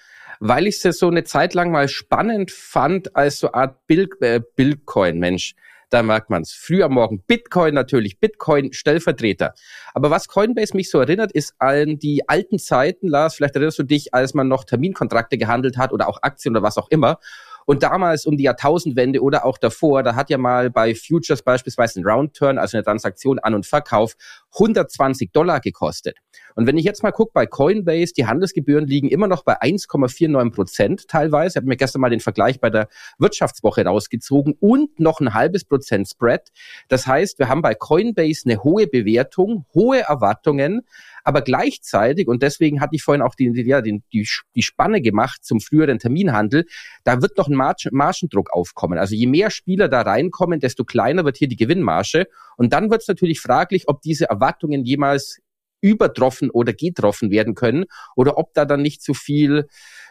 weil 0.41 0.67
ich 0.67 0.81
sie 0.81 0.93
so 0.93 1.09
eine 1.09 1.25
Zeit 1.25 1.55
lang 1.55 1.71
mal 1.71 1.89
spannend 1.89 2.51
fand 2.51 3.15
als 3.15 3.39
so 3.39 3.53
Art 3.53 3.87
Bill, 3.87 4.09
äh, 4.21 4.41
Billcoin, 4.57 5.19
Mensch. 5.19 5.55
Da 5.91 6.03
merkt 6.03 6.29
man's. 6.29 6.53
Früh 6.53 6.83
am 6.83 6.95
Morgen 6.95 7.23
Bitcoin 7.25 7.73
natürlich, 7.73 8.19
Bitcoin 8.19 8.73
Stellvertreter. 8.73 9.55
Aber 9.93 10.11
was 10.11 10.27
Coinbase 10.27 10.77
mich 10.77 10.91
so 10.91 10.99
erinnert, 10.99 11.31
ist 11.31 11.55
an 11.59 12.01
die 12.01 12.29
alten 12.29 12.59
Zeiten, 12.59 13.07
Lars, 13.07 13.37
vielleicht 13.37 13.55
erinnerst 13.55 13.79
du 13.79 13.85
dich, 13.85 14.13
als 14.13 14.35
man 14.35 14.49
noch 14.49 14.65
Terminkontrakte 14.65 15.39
gehandelt 15.39 15.77
hat 15.77 15.93
oder 15.93 16.09
auch 16.09 16.23
Aktien 16.23 16.57
oder 16.57 16.65
was 16.65 16.79
auch 16.79 16.89
immer. 16.91 17.21
Und 17.67 17.83
damals 17.83 18.27
um 18.27 18.37
die 18.37 18.45
Jahrtausendwende 18.45 19.21
oder 19.23 19.45
auch 19.45 19.59
davor, 19.59 20.03
da 20.03 20.15
hat 20.15 20.31
ja 20.31 20.39
mal 20.39 20.71
bei 20.71 20.95
Futures 20.95 21.43
beispielsweise 21.43 22.01
ein 22.01 22.07
Roundturn, 22.07 22.59
also 22.59 22.77
eine 22.77 22.85
Transaktion 22.85 23.39
An- 23.39 23.55
und 23.55 23.67
Verkauf, 23.67 24.15
120 24.55 25.33
Dollar 25.33 25.61
gekostet. 25.61 26.19
Und 26.55 26.67
wenn 26.67 26.77
ich 26.77 26.85
jetzt 26.85 27.03
mal 27.03 27.13
gucke 27.13 27.33
bei 27.35 27.47
Coinbase, 27.47 28.13
die 28.13 28.27
Handelsgebühren 28.27 28.87
liegen 28.87 29.09
immer 29.09 29.27
noch 29.27 29.43
bei 29.43 29.61
1,49 29.61 30.51
Prozent 30.51 31.09
teilweise. 31.09 31.55
Ich 31.55 31.57
habe 31.57 31.67
mir 31.67 31.77
gestern 31.77 32.01
mal 32.01 32.11
den 32.11 32.21
Vergleich 32.21 32.61
bei 32.61 32.71
der 32.71 32.89
Wirtschaftswoche 33.19 33.85
rausgezogen 33.85 34.55
und 34.61 35.01
noch 35.01 35.21
ein 35.21 35.35
halbes 35.35 35.65
Prozent 35.65 36.09
Spread. 36.09 36.51
Das 36.89 37.07
heißt, 37.07 37.39
wir 37.39 37.49
haben 37.49 37.63
bei 37.63 37.75
Coinbase 37.75 38.43
eine 38.47 38.63
hohe 38.63 38.87
Bewertung, 38.87 39.67
hohe 39.75 40.01
Erwartungen, 40.01 40.83
aber 41.25 41.41
gleichzeitig, 41.41 42.29
und 42.29 42.43
deswegen 42.43 42.81
hatte 42.81 42.95
ich 42.95 43.03
vorhin 43.03 43.23
auch 43.23 43.35
die, 43.35 43.51
die, 43.51 44.01
die, 44.13 44.29
die 44.55 44.63
Spanne 44.63 45.01
gemacht 45.01 45.45
zum 45.45 45.61
früheren 45.61 45.99
Terminhandel, 45.99 46.67
da 47.03 47.23
wird 47.23 47.39
noch 47.39 47.49
ein 47.49 47.55
Margen, 47.55 47.89
Margendruck 47.93 48.53
aufkommen. 48.53 48.99
Also 48.99 49.15
je 49.15 49.27
mehr 49.27 49.51
Spieler 49.51 49.89
da 49.89 50.03
reinkommen, 50.03 50.61
desto 50.61 50.85
kleiner 50.85 51.25
wird 51.25 51.39
hier 51.39 51.49
die 51.49 51.57
Gewinnmarge. 51.57 52.27
Und 52.57 52.73
dann 52.73 52.91
wird 52.91 53.03
es 53.03 53.09
natürlich 53.09 53.41
fraglich, 53.41 53.89
ob 53.89 54.03
diese 54.03 54.29
Erwartungen 54.29 54.85
jemals 54.85 55.41
übertroffen 55.85 56.51
oder 56.51 56.73
getroffen 56.73 57.31
werden 57.31 57.55
können 57.55 57.85
oder 58.17 58.39
ob 58.39 58.55
da 58.55 58.65
dann 58.65 58.81
nicht 58.81 59.03
zu 59.03 59.13
viel 59.13 59.67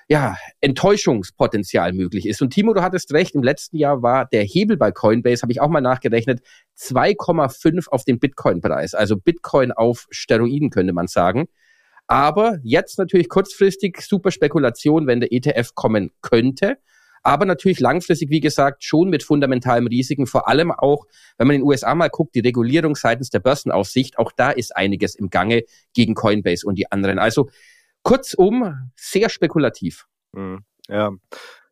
ja, 0.08 0.36
Enttäuschungspotenzial 0.62 1.94
möglich 1.94 2.28
ist. 2.28 2.42
Und 2.42 2.52
Timo, 2.52 2.74
du 2.74 2.84
hattest 2.84 3.12
recht, 3.14 3.34
im 3.34 3.42
letzten 3.42 3.78
Jahr 3.78 4.04
war 4.04 4.26
der 4.26 4.44
Hebel 4.44 4.78
bei 4.78 4.92
Coinbase, 4.92 5.42
habe 5.42 5.52
ich 5.52 5.62
auch 5.62 5.70
mal 5.70 5.82
nachgerechnet, 5.82 6.42
2,5 6.78 7.88
auf 7.88 8.04
den 8.04 8.20
Bitcoin-Preis. 8.20 8.94
Also 8.94 9.18
Bitcoin 9.18 9.72
auf 9.72 10.06
Steroiden, 10.12 10.70
könnte 10.70 10.94
man 10.94 11.08
sagen. 11.08 11.48
Aber 12.06 12.60
jetzt 12.62 13.00
natürlich 13.00 13.30
kurzfristig 13.30 14.02
super 14.02 14.30
Spekulation, 14.30 15.08
wenn 15.08 15.22
der 15.22 15.32
ETF 15.32 15.74
kommen 15.74 16.12
könnte. 16.22 16.78
Aber 17.24 17.46
natürlich 17.46 17.80
langfristig, 17.80 18.30
wie 18.30 18.42
gesagt, 18.42 18.84
schon 18.84 19.10
mit 19.10 19.24
fundamentalen 19.24 19.88
Risiken. 19.88 20.28
Vor 20.28 20.48
allem 20.48 20.72
auch, 20.72 21.06
wenn 21.38 21.48
man 21.48 21.56
in 21.56 21.62
den 21.62 21.68
USA 21.68 21.96
mal 21.96 22.10
guckt, 22.10 22.36
die 22.36 22.42
Regulierung 22.42 22.96
seitens 22.96 23.30
der 23.30 23.40
Börsenaufsicht, 23.40 24.20
auch 24.20 24.34
da 24.34 24.52
ist 24.52 24.76
einiges 24.76 25.16
im 25.16 25.30
Gange 25.30 25.64
gegen 25.94 26.16
Coinbase 26.16 26.68
und 26.68 26.76
die 26.76 26.92
anderen. 26.92 27.20
Also 27.20 27.50
Kurzum, 28.04 28.92
sehr 28.96 29.30
spekulativ. 29.30 30.06
Mhm. 30.34 30.66
Ja. 30.90 31.12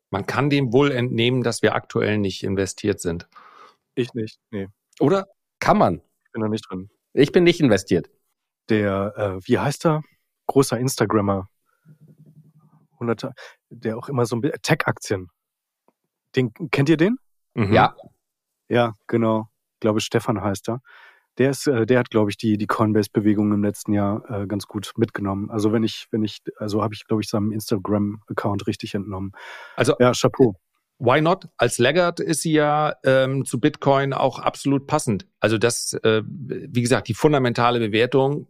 Man 0.10 0.26
kann 0.26 0.50
dem 0.50 0.72
wohl 0.74 0.92
entnehmen, 0.92 1.44
dass 1.44 1.62
wir 1.62 1.76
aktuell 1.76 2.18
nicht 2.18 2.44
investiert 2.44 3.02
sind. 3.02 3.28
Ich 3.96 4.14
nicht, 4.14 4.40
nee. 4.52 4.68
Oder? 5.00 5.28
Kann 5.60 5.78
man. 5.78 6.02
Ich 6.26 6.32
bin 6.32 6.42
da 6.42 6.48
nicht 6.48 6.66
drin. 6.70 6.90
Ich 7.14 7.32
bin 7.34 7.44
nicht 7.44 7.60
investiert. 7.60 8.10
Der, 8.70 9.14
äh, 9.18 9.48
wie 9.48 9.60
heißt 9.60 9.86
er? 9.86 10.02
Großer 10.48 10.80
Instagrammer. 10.80 11.50
100, 12.94 13.34
der 13.70 13.98
auch 13.98 14.08
immer 14.08 14.26
so 14.26 14.38
ein 14.38 14.42
Tech-Aktien. 14.62 15.30
Den, 16.36 16.54
kennt 16.72 16.90
ihr 16.90 16.98
den? 16.98 17.18
Mhm. 17.54 17.74
Ja. 17.74 17.96
Ja, 18.70 18.96
genau. 19.08 19.50
Ich 19.76 19.80
glaube, 19.82 20.02
Stefan 20.02 20.42
heißt 20.42 20.70
er 20.70 20.82
der 21.38 21.52
ist, 21.52 21.68
äh, 21.68 21.86
der 21.86 22.00
hat, 22.00 22.10
glaube 22.10 22.30
ich, 22.30 22.38
die, 22.38 22.58
die 22.58 22.68
Coinbase-Bewegung 22.68 23.52
im 23.54 23.64
letzten 23.64 23.94
Jahr 23.94 24.24
äh, 24.30 24.48
ganz 24.48 24.68
gut 24.68 24.92
mitgenommen. 24.98 25.50
Also 25.50 25.72
wenn 25.72 25.84
ich, 25.84 26.08
wenn 26.12 26.24
ich, 26.24 26.40
also 26.58 26.84
habe 26.84 26.94
ich, 26.94 27.06
glaube 27.08 27.22
ich, 27.22 27.30
seinem 27.30 27.52
Instagram-Account 27.52 28.68
richtig 28.68 28.94
entnommen. 28.96 29.32
Also 29.76 29.96
ja, 30.00 30.12
Chapeau. 30.14 30.56
Why 31.00 31.22
not? 31.22 31.48
Als 31.58 31.80
Laggard 31.80 32.20
ist 32.20 32.44
sie 32.44 32.52
ja 32.52 32.94
ähm, 33.04 33.44
zu 33.46 33.60
Bitcoin 33.60 34.14
auch 34.14 34.38
absolut 34.38 34.86
passend. 34.86 35.26
Also 35.40 35.58
das, 35.58 35.94
äh, 36.04 36.22
wie 36.26 36.82
gesagt, 36.82 37.08
die 37.08 37.16
fundamentale 37.16 37.80
Bewertung, 37.80 38.48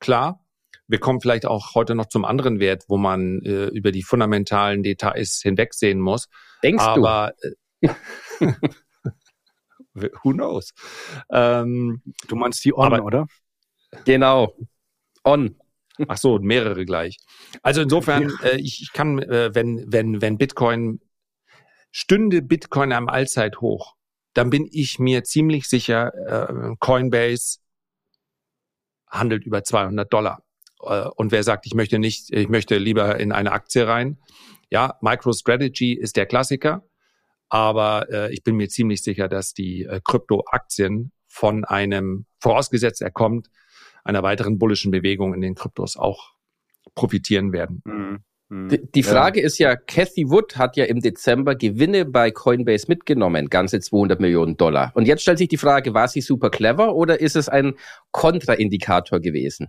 klar. 0.00 0.44
Wir 0.88 0.98
kommen 0.98 1.20
vielleicht 1.20 1.46
auch 1.46 1.74
heute 1.74 1.94
noch 1.94 2.06
zum 2.06 2.24
anderen 2.24 2.60
Wert, 2.60 2.84
wo 2.88 2.96
man 2.96 3.40
äh, 3.42 3.66
über 3.66 3.92
die 3.92 4.02
fundamentalen 4.02 4.82
Details 4.82 5.40
hinwegsehen 5.42 6.00
muss. 6.00 6.28
Denkst 6.62 6.84
Aber, 6.84 7.32
du? 7.80 7.88
Äh, 7.88 7.94
Who 10.22 10.32
knows? 10.32 10.72
Ähm, 11.30 12.02
du 12.28 12.36
meinst 12.36 12.64
die 12.64 12.74
On, 12.76 12.92
aber, 12.92 13.04
oder? 13.04 13.26
Genau. 14.04 14.52
On. 15.24 15.56
Ach 16.08 16.18
so, 16.18 16.38
mehrere 16.38 16.84
gleich. 16.84 17.16
Also 17.62 17.80
insofern, 17.80 18.30
äh, 18.42 18.56
ich, 18.56 18.82
ich 18.82 18.92
kann, 18.92 19.18
äh, 19.18 19.54
wenn, 19.54 19.84
wenn, 19.88 20.20
wenn 20.20 20.36
Bitcoin 20.36 21.00
stünde 21.90 22.42
Bitcoin 22.42 22.92
am 22.92 23.08
Allzeithoch, 23.08 23.94
dann 24.34 24.50
bin 24.50 24.68
ich 24.70 24.98
mir 24.98 25.24
ziemlich 25.24 25.66
sicher, 25.66 26.12
äh, 26.14 26.74
Coinbase 26.78 27.58
handelt 29.08 29.46
über 29.46 29.64
200 29.64 30.12
Dollar. 30.12 30.42
Äh, 30.82 31.08
und 31.16 31.32
wer 31.32 31.42
sagt, 31.42 31.66
ich 31.66 31.74
möchte 31.74 31.98
nicht, 31.98 32.32
ich 32.32 32.48
möchte 32.48 32.76
lieber 32.78 33.18
in 33.18 33.32
eine 33.32 33.52
Aktie 33.52 33.86
rein, 33.86 34.18
ja, 34.70 34.98
MicroStrategy 35.00 35.92
ist 35.92 36.16
der 36.16 36.26
Klassiker. 36.26 36.84
Aber 37.48 38.10
äh, 38.10 38.32
ich 38.32 38.42
bin 38.42 38.56
mir 38.56 38.68
ziemlich 38.68 39.02
sicher, 39.02 39.28
dass 39.28 39.54
die 39.54 39.84
äh, 39.84 40.00
Kryptoaktien 40.04 41.12
von 41.28 41.64
einem, 41.64 42.26
vorausgesetzt 42.40 43.02
er 43.02 43.10
kommt, 43.10 43.48
einer 44.04 44.22
weiteren 44.22 44.58
bullischen 44.58 44.90
Bewegung 44.90 45.34
in 45.34 45.40
den 45.40 45.54
Kryptos 45.54 45.96
auch 45.96 46.32
profitieren 46.94 47.52
werden. 47.52 47.82
Mhm. 47.84 48.18
mhm. 48.48 48.68
Die, 48.68 48.90
die 48.90 49.02
Frage 49.02 49.40
ja. 49.40 49.46
ist 49.46 49.58
ja, 49.58 49.76
Cathy 49.76 50.28
Wood 50.28 50.56
hat 50.56 50.76
ja 50.76 50.86
im 50.86 51.00
Dezember 51.00 51.54
Gewinne 51.54 52.04
bei 52.04 52.30
Coinbase 52.30 52.86
mitgenommen, 52.88 53.48
ganze 53.48 53.80
200 53.80 54.18
Millionen 54.18 54.56
Dollar. 54.56 54.90
Und 54.94 55.06
jetzt 55.06 55.22
stellt 55.22 55.38
sich 55.38 55.48
die 55.48 55.56
Frage, 55.56 55.94
war 55.94 56.08
sie 56.08 56.20
super 56.20 56.50
clever 56.50 56.94
oder 56.94 57.20
ist 57.20 57.36
es 57.36 57.48
ein 57.48 57.74
Kontraindikator 58.10 59.20
gewesen? 59.20 59.68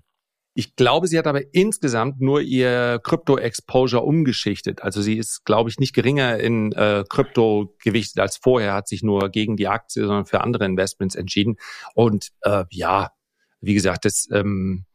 Ich 0.58 0.76
glaube, 0.76 1.06
sie 1.06 1.20
hat 1.20 1.28
aber 1.28 1.54
insgesamt 1.54 2.20
nur 2.20 2.42
ihr 2.42 3.00
Krypto-Exposure 3.04 4.02
umgeschichtet. 4.02 4.82
Also 4.82 5.04
sie 5.04 5.16
ist, 5.20 5.46
glaube 5.46 5.70
ich, 5.70 5.78
nicht 5.78 5.94
geringer 5.94 6.40
in 6.40 6.72
äh, 6.72 7.04
Krypto 7.08 7.76
gewichtet 7.78 8.20
als 8.20 8.38
vorher, 8.38 8.74
hat 8.74 8.88
sich 8.88 9.04
nur 9.04 9.30
gegen 9.30 9.56
die 9.56 9.68
Aktie, 9.68 10.08
sondern 10.08 10.26
für 10.26 10.42
andere 10.42 10.66
Investments 10.66 11.14
entschieden. 11.14 11.58
Und 11.94 12.30
äh, 12.42 12.64
ja, 12.72 13.12
wie 13.62 13.76
gesagt, 13.76 14.06
das, 14.06 14.28
ähm, 14.32 14.86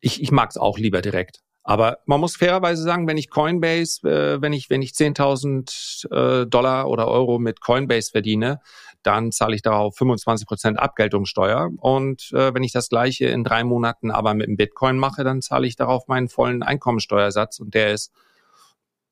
ich, 0.00 0.20
ich 0.20 0.32
mag 0.32 0.50
es 0.50 0.56
auch 0.56 0.78
lieber 0.78 1.00
direkt. 1.00 1.42
Aber 1.62 1.98
man 2.06 2.18
muss 2.18 2.34
fairerweise 2.34 2.82
sagen, 2.82 3.06
wenn 3.06 3.18
ich 3.18 3.30
Coinbase, 3.30 4.08
äh, 4.08 4.42
wenn 4.42 4.52
ich 4.52 4.68
wenn 4.68 4.82
ich 4.82 4.90
10.000 4.90 6.42
äh, 6.42 6.46
Dollar 6.46 6.88
oder 6.88 7.06
Euro 7.06 7.38
mit 7.38 7.60
Coinbase 7.60 8.10
verdiene, 8.10 8.60
dann 9.06 9.30
zahle 9.30 9.54
ich 9.54 9.62
darauf 9.62 9.96
25 9.96 10.46
Prozent 10.46 10.78
Abgeltungssteuer. 10.78 11.70
Und 11.78 12.32
äh, 12.32 12.52
wenn 12.52 12.64
ich 12.64 12.72
das 12.72 12.88
gleiche 12.88 13.26
in 13.26 13.44
drei 13.44 13.62
Monaten 13.62 14.10
aber 14.10 14.34
mit 14.34 14.48
dem 14.48 14.56
Bitcoin 14.56 14.98
mache, 14.98 15.22
dann 15.22 15.42
zahle 15.42 15.66
ich 15.66 15.76
darauf 15.76 16.08
meinen 16.08 16.28
vollen 16.28 16.62
Einkommensteuersatz 16.62 17.60
und 17.60 17.74
der 17.74 17.92
ist 17.92 18.12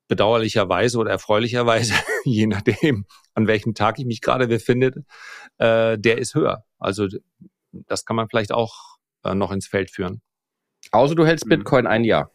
bedauerlicherweise 0.07 0.99
oder 0.99 1.11
erfreulicherweise, 1.11 1.93
je 2.25 2.45
nachdem, 2.47 3.05
an 3.33 3.47
welchem 3.47 3.73
Tag 3.73 3.97
ich 3.97 4.05
mich 4.05 4.21
gerade 4.21 4.47
befinde, 4.47 5.05
äh, 5.57 5.97
der 5.97 6.17
ist 6.17 6.35
höher. 6.35 6.65
Also 6.77 7.07
das 7.71 8.05
kann 8.05 8.15
man 8.15 8.27
vielleicht 8.27 8.51
auch 8.51 8.97
äh, 9.23 9.33
noch 9.33 9.51
ins 9.51 9.67
Feld 9.67 9.89
führen. 9.89 10.21
Außer 10.91 11.15
du 11.15 11.25
hältst 11.25 11.45
mhm. 11.45 11.49
Bitcoin 11.49 11.87
ein 11.87 12.03
Jahr. 12.03 12.31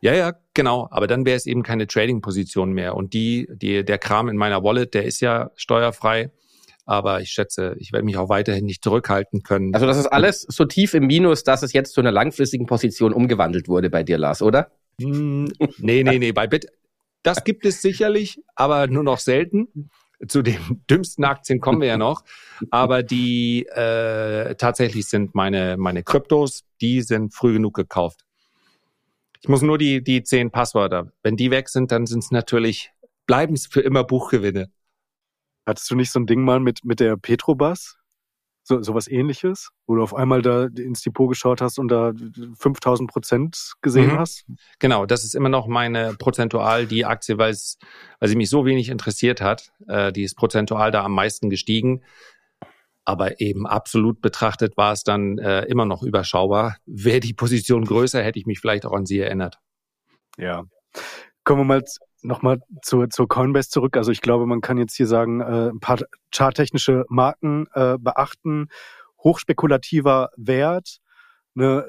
Ja, 0.00 0.14
ja, 0.14 0.34
genau. 0.54 0.88
Aber 0.90 1.06
dann 1.06 1.24
wäre 1.26 1.36
es 1.36 1.46
eben 1.46 1.62
keine 1.62 1.86
Trading-Position 1.86 2.72
mehr. 2.72 2.94
Und 2.94 3.12
die, 3.14 3.48
die, 3.50 3.84
der 3.84 3.98
Kram 3.98 4.28
in 4.28 4.36
meiner 4.36 4.62
Wallet, 4.62 4.94
der 4.94 5.04
ist 5.04 5.20
ja 5.20 5.50
steuerfrei. 5.56 6.30
Aber 6.90 7.20
ich 7.20 7.30
schätze, 7.30 7.76
ich 7.78 7.92
werde 7.92 8.04
mich 8.04 8.16
auch 8.16 8.28
weiterhin 8.28 8.64
nicht 8.64 8.82
zurückhalten 8.82 9.44
können. 9.44 9.72
Also 9.74 9.86
das 9.86 9.96
ist 9.96 10.06
alles 10.06 10.44
so 10.48 10.64
tief 10.64 10.92
im 10.92 11.06
Minus, 11.06 11.44
dass 11.44 11.62
es 11.62 11.72
jetzt 11.72 11.94
zu 11.94 12.00
einer 12.00 12.10
langfristigen 12.10 12.66
Position 12.66 13.12
umgewandelt 13.12 13.68
wurde 13.68 13.90
bei 13.90 14.02
dir, 14.02 14.18
Lars, 14.18 14.42
oder? 14.42 14.72
Hm, 15.00 15.52
nee, 15.78 16.02
nee, 16.02 16.18
nee. 16.18 16.32
Bei 16.32 16.48
Bit, 16.48 16.66
das 17.22 17.44
gibt 17.44 17.64
es 17.64 17.80
sicherlich, 17.80 18.42
aber 18.56 18.88
nur 18.88 19.04
noch 19.04 19.20
selten. 19.20 19.88
Zu 20.26 20.42
den 20.42 20.56
dümmsten 20.90 21.22
Aktien 21.22 21.60
kommen 21.60 21.80
wir 21.80 21.86
ja 21.86 21.96
noch. 21.96 22.24
Aber 22.72 23.04
die 23.04 23.66
äh, 23.66 24.56
tatsächlich 24.56 25.06
sind 25.06 25.36
meine, 25.36 25.76
meine 25.76 26.02
Kryptos, 26.02 26.64
die 26.80 27.02
sind 27.02 27.32
früh 27.32 27.52
genug 27.52 27.76
gekauft. 27.76 28.24
Ich 29.40 29.48
muss 29.48 29.62
nur 29.62 29.78
die, 29.78 30.02
die 30.02 30.24
zehn 30.24 30.50
Passwörter. 30.50 31.12
Wenn 31.22 31.36
die 31.36 31.52
weg 31.52 31.68
sind, 31.68 31.92
dann 31.92 32.06
sind 32.06 32.24
es 32.24 32.32
natürlich, 32.32 32.90
bleiben 33.28 33.54
es 33.54 33.68
für 33.68 33.80
immer 33.80 34.02
Buchgewinne. 34.02 34.72
Hattest 35.70 35.88
du 35.88 35.94
nicht 35.94 36.10
so 36.10 36.18
ein 36.18 36.26
Ding 36.26 36.42
mal 36.42 36.58
mit, 36.58 36.84
mit 36.84 36.98
der 36.98 37.16
Petrobas? 37.16 37.96
So, 38.64 38.82
so 38.82 38.92
was 38.92 39.06
ähnliches, 39.06 39.70
wo 39.86 39.94
du 39.94 40.02
auf 40.02 40.14
einmal 40.14 40.42
da 40.42 40.64
ins 40.64 41.02
Depot 41.02 41.28
geschaut 41.28 41.60
hast 41.60 41.78
und 41.78 41.86
da 41.88 42.12
5000 42.58 43.08
Prozent 43.08 43.74
gesehen 43.80 44.12
mhm. 44.12 44.18
hast? 44.18 44.46
Genau, 44.80 45.06
das 45.06 45.22
ist 45.22 45.36
immer 45.36 45.48
noch 45.48 45.68
meine 45.68 46.14
prozentual 46.18 46.86
die 46.86 47.04
Aktie, 47.04 47.38
weil 47.38 47.52
es, 47.52 47.78
weil 48.18 48.28
sie 48.28 48.34
mich 48.34 48.50
so 48.50 48.66
wenig 48.66 48.88
interessiert 48.88 49.40
hat. 49.40 49.70
Äh, 49.86 50.12
die 50.12 50.24
ist 50.24 50.34
prozentual 50.34 50.90
da 50.90 51.04
am 51.04 51.12
meisten 51.12 51.50
gestiegen. 51.50 52.02
Aber 53.04 53.40
eben 53.40 53.64
absolut 53.64 54.20
betrachtet 54.20 54.76
war 54.76 54.92
es 54.92 55.04
dann 55.04 55.38
äh, 55.38 55.62
immer 55.66 55.86
noch 55.86 56.02
überschaubar. 56.02 56.78
Wäre 56.84 57.20
die 57.20 57.32
Position 57.32 57.84
größer, 57.84 58.20
hätte 58.24 58.40
ich 58.40 58.46
mich 58.46 58.58
vielleicht 58.58 58.86
auch 58.86 58.92
an 58.92 59.06
sie 59.06 59.20
erinnert. 59.20 59.60
Ja. 60.36 60.64
Kommen 61.44 61.60
wir 61.60 61.64
mal 61.64 61.84
nochmal 62.22 62.60
zur, 62.82 63.10
zur 63.10 63.28
Coinbase 63.28 63.70
zurück. 63.70 63.96
Also 63.96 64.12
ich 64.12 64.20
glaube, 64.20 64.46
man 64.46 64.60
kann 64.60 64.78
jetzt 64.78 64.94
hier 64.94 65.06
sagen, 65.06 65.40
äh, 65.40 65.70
ein 65.70 65.80
paar 65.80 65.98
charttechnische 66.32 67.04
Marken 67.08 67.66
äh, 67.74 67.96
beachten. 67.98 68.68
Hochspekulativer 69.22 70.30
Wert. 70.36 70.98
Eine, 71.54 71.86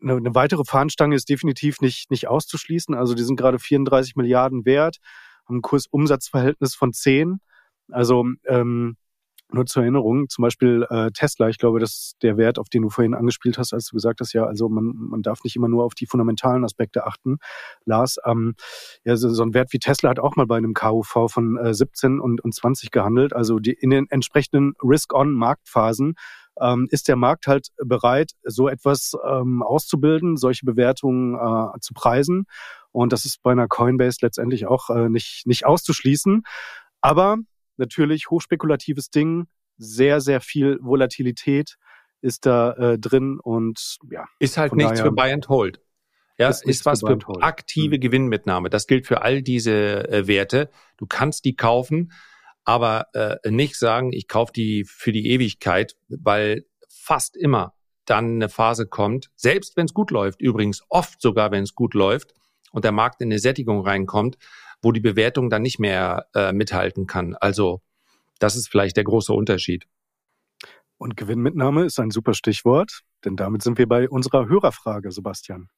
eine, 0.00 0.16
eine 0.16 0.34
weitere 0.34 0.64
Fahnenstange 0.64 1.14
ist 1.14 1.28
definitiv 1.28 1.80
nicht, 1.80 2.10
nicht 2.10 2.28
auszuschließen. 2.28 2.94
Also 2.94 3.14
die 3.14 3.22
sind 3.22 3.36
gerade 3.36 3.58
34 3.58 4.16
Milliarden 4.16 4.64
wert, 4.64 4.98
haben 5.46 5.58
ein 5.58 5.62
Kursumsatzverhältnis 5.62 6.74
von 6.74 6.92
10. 6.92 7.40
Also 7.90 8.26
ähm, 8.46 8.96
nur 9.54 9.66
zur 9.66 9.82
Erinnerung, 9.82 10.28
zum 10.28 10.42
Beispiel 10.42 10.86
äh, 10.90 11.10
Tesla, 11.12 11.48
ich 11.48 11.58
glaube, 11.58 11.80
das 11.80 11.90
ist 11.90 12.16
der 12.22 12.36
Wert, 12.36 12.58
auf 12.58 12.68
den 12.68 12.82
du 12.82 12.90
vorhin 12.90 13.14
angespielt 13.14 13.58
hast, 13.58 13.72
als 13.72 13.86
du 13.86 13.96
gesagt 13.96 14.20
hast, 14.20 14.32
ja, 14.32 14.44
also 14.44 14.68
man, 14.68 14.92
man 14.94 15.22
darf 15.22 15.44
nicht 15.44 15.56
immer 15.56 15.68
nur 15.68 15.84
auf 15.84 15.94
die 15.94 16.06
fundamentalen 16.06 16.64
Aspekte 16.64 17.06
achten. 17.06 17.38
Lars, 17.84 18.16
ähm, 18.24 18.54
ja, 19.04 19.16
so, 19.16 19.28
so 19.28 19.42
ein 19.42 19.54
Wert 19.54 19.72
wie 19.72 19.78
Tesla 19.78 20.10
hat 20.10 20.18
auch 20.18 20.36
mal 20.36 20.46
bei 20.46 20.56
einem 20.56 20.74
KUV 20.74 21.28
von 21.28 21.56
äh, 21.58 21.74
17 21.74 22.20
und, 22.20 22.42
und 22.42 22.54
20 22.54 22.90
gehandelt. 22.90 23.32
Also 23.32 23.58
die, 23.58 23.72
in 23.72 23.90
den 23.90 24.06
entsprechenden 24.10 24.74
Risk-on-Marktphasen 24.82 26.14
ähm, 26.60 26.86
ist 26.90 27.08
der 27.08 27.16
Markt 27.16 27.46
halt 27.46 27.68
bereit, 27.76 28.32
so 28.42 28.68
etwas 28.68 29.12
ähm, 29.26 29.62
auszubilden, 29.62 30.36
solche 30.36 30.66
Bewertungen 30.66 31.34
äh, 31.34 31.78
zu 31.80 31.94
preisen. 31.94 32.46
Und 32.90 33.12
das 33.12 33.24
ist 33.24 33.42
bei 33.42 33.52
einer 33.52 33.68
Coinbase 33.68 34.18
letztendlich 34.22 34.66
auch 34.66 34.90
äh, 34.90 35.08
nicht, 35.08 35.46
nicht 35.46 35.64
auszuschließen. 35.64 36.42
Aber 37.00 37.38
natürlich 37.76 38.30
hochspekulatives 38.30 39.10
Ding, 39.10 39.46
sehr, 39.76 40.20
sehr 40.20 40.40
viel 40.40 40.78
Volatilität 40.80 41.76
ist 42.20 42.46
da 42.46 42.72
äh, 42.74 42.98
drin 42.98 43.40
und 43.42 43.98
ja. 44.10 44.26
Ist 44.38 44.56
halt 44.56 44.74
nichts 44.74 44.92
daher, 44.92 45.04
für 45.06 45.12
Buy 45.12 45.32
and 45.32 45.48
Hold. 45.48 45.80
Ja, 46.38 46.48
ist, 46.48 46.64
ist 46.64 46.86
was 46.86 47.00
für, 47.00 47.18
aktive 47.40 47.96
mhm. 47.96 48.00
Gewinnmitnahme. 48.00 48.70
Das 48.70 48.86
gilt 48.86 49.06
für 49.06 49.22
all 49.22 49.42
diese 49.42 50.08
äh, 50.08 50.26
Werte. 50.26 50.70
Du 50.96 51.06
kannst 51.06 51.44
die 51.44 51.56
kaufen, 51.56 52.12
aber 52.64 53.06
äh, 53.12 53.50
nicht 53.50 53.76
sagen, 53.76 54.12
ich 54.12 54.28
kaufe 54.28 54.52
die 54.52 54.84
für 54.84 55.12
die 55.12 55.30
Ewigkeit, 55.30 55.96
weil 56.08 56.64
fast 56.88 57.36
immer 57.36 57.74
dann 58.04 58.36
eine 58.36 58.48
Phase 58.48 58.86
kommt, 58.86 59.30
selbst 59.36 59.76
wenn 59.76 59.86
es 59.86 59.94
gut 59.94 60.10
läuft, 60.10 60.40
übrigens 60.40 60.82
oft 60.88 61.20
sogar, 61.20 61.50
wenn 61.50 61.64
es 61.64 61.74
gut 61.74 61.94
läuft 61.94 62.34
und 62.72 62.84
der 62.84 62.92
Markt 62.92 63.20
in 63.20 63.28
eine 63.28 63.38
Sättigung 63.38 63.80
reinkommt, 63.80 64.38
wo 64.82 64.92
die 64.92 65.00
Bewertung 65.00 65.48
dann 65.48 65.62
nicht 65.62 65.78
mehr 65.78 66.26
äh, 66.34 66.52
mithalten 66.52 67.06
kann. 67.06 67.34
Also 67.34 67.80
das 68.38 68.56
ist 68.56 68.68
vielleicht 68.68 68.96
der 68.96 69.04
große 69.04 69.32
Unterschied. 69.32 69.86
Und 70.98 71.16
Gewinnmitnahme 71.16 71.84
ist 71.84 71.98
ein 71.98 72.10
super 72.10 72.34
Stichwort, 72.34 73.00
denn 73.24 73.36
damit 73.36 73.62
sind 73.62 73.78
wir 73.78 73.88
bei 73.88 74.08
unserer 74.08 74.48
Hörerfrage, 74.48 75.10
Sebastian. 75.10 75.68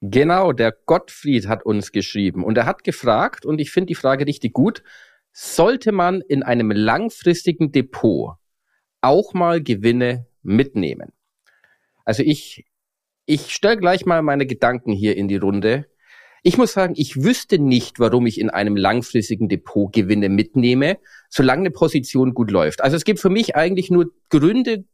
Genau, 0.00 0.52
der 0.52 0.72
Gottfried 0.72 1.48
hat 1.48 1.64
uns 1.64 1.92
geschrieben 1.92 2.44
und 2.44 2.58
er 2.58 2.66
hat 2.66 2.84
gefragt, 2.84 3.46
und 3.46 3.60
ich 3.60 3.70
finde 3.70 3.86
die 3.86 3.94
Frage 3.94 4.26
richtig 4.26 4.52
gut, 4.52 4.82
sollte 5.32 5.92
man 5.92 6.20
in 6.20 6.42
einem 6.42 6.70
langfristigen 6.70 7.72
Depot 7.72 8.34
auch 9.00 9.32
mal 9.32 9.62
Gewinne 9.62 10.26
mitnehmen? 10.42 11.12
Also 12.04 12.22
ich, 12.22 12.66
ich 13.26 13.52
stelle 13.54 13.78
gleich 13.78 14.04
mal 14.04 14.22
meine 14.22 14.46
Gedanken 14.46 14.92
hier 14.92 15.16
in 15.16 15.28
die 15.28 15.36
Runde. 15.36 15.86
Ich 16.46 16.58
muss 16.58 16.74
sagen, 16.74 16.92
ich 16.94 17.24
wüsste 17.24 17.58
nicht, 17.58 17.98
warum 17.98 18.26
ich 18.26 18.38
in 18.38 18.50
einem 18.50 18.76
langfristigen 18.76 19.48
Depot 19.48 19.90
Gewinne 19.90 20.28
mitnehme, 20.28 20.98
solange 21.30 21.60
eine 21.60 21.70
Position 21.70 22.34
gut 22.34 22.50
läuft. 22.50 22.82
Also 22.82 22.98
es 22.98 23.04
gibt 23.04 23.18
für 23.18 23.30
mich 23.30 23.56
eigentlich 23.56 23.90
nur 23.90 24.12
Gründe, 24.28 24.84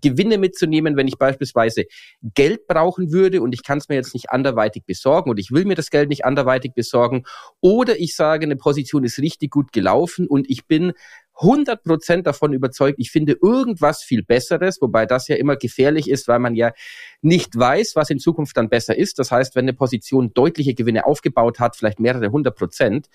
Gewinne 0.00 0.38
mitzunehmen, 0.38 0.96
wenn 0.96 1.06
ich 1.06 1.18
beispielsweise 1.18 1.84
Geld 2.22 2.66
brauchen 2.66 3.12
würde 3.12 3.42
und 3.42 3.52
ich 3.52 3.62
kann 3.62 3.76
es 3.76 3.90
mir 3.90 3.96
jetzt 3.96 4.14
nicht 4.14 4.30
anderweitig 4.30 4.84
besorgen 4.86 5.28
und 5.28 5.38
ich 5.38 5.50
will 5.50 5.66
mir 5.66 5.74
das 5.74 5.90
Geld 5.90 6.08
nicht 6.08 6.24
anderweitig 6.24 6.72
besorgen 6.72 7.24
oder 7.60 8.00
ich 8.00 8.16
sage, 8.16 8.46
eine 8.46 8.56
Position 8.56 9.04
ist 9.04 9.18
richtig 9.18 9.50
gut 9.50 9.72
gelaufen 9.72 10.26
und 10.26 10.48
ich 10.48 10.64
bin 10.64 10.94
100 11.36 11.82
Prozent 11.82 12.26
davon 12.26 12.52
überzeugt, 12.52 12.98
ich 12.98 13.10
finde 13.10 13.36
irgendwas 13.42 14.02
viel 14.02 14.22
Besseres, 14.22 14.80
wobei 14.80 15.04
das 15.06 15.28
ja 15.28 15.36
immer 15.36 15.56
gefährlich 15.56 16.08
ist, 16.08 16.28
weil 16.28 16.38
man 16.38 16.54
ja 16.54 16.72
nicht 17.22 17.58
weiß, 17.58 17.96
was 17.96 18.10
in 18.10 18.18
Zukunft 18.18 18.56
dann 18.56 18.68
besser 18.68 18.96
ist. 18.96 19.18
Das 19.18 19.30
heißt, 19.30 19.56
wenn 19.56 19.64
eine 19.64 19.74
Position 19.74 20.32
deutliche 20.32 20.74
Gewinne 20.74 21.06
aufgebaut 21.06 21.58
hat, 21.58 21.76
vielleicht 21.76 21.98
mehrere 21.98 22.30
hundert 22.30 22.56
Prozent, 22.56 23.08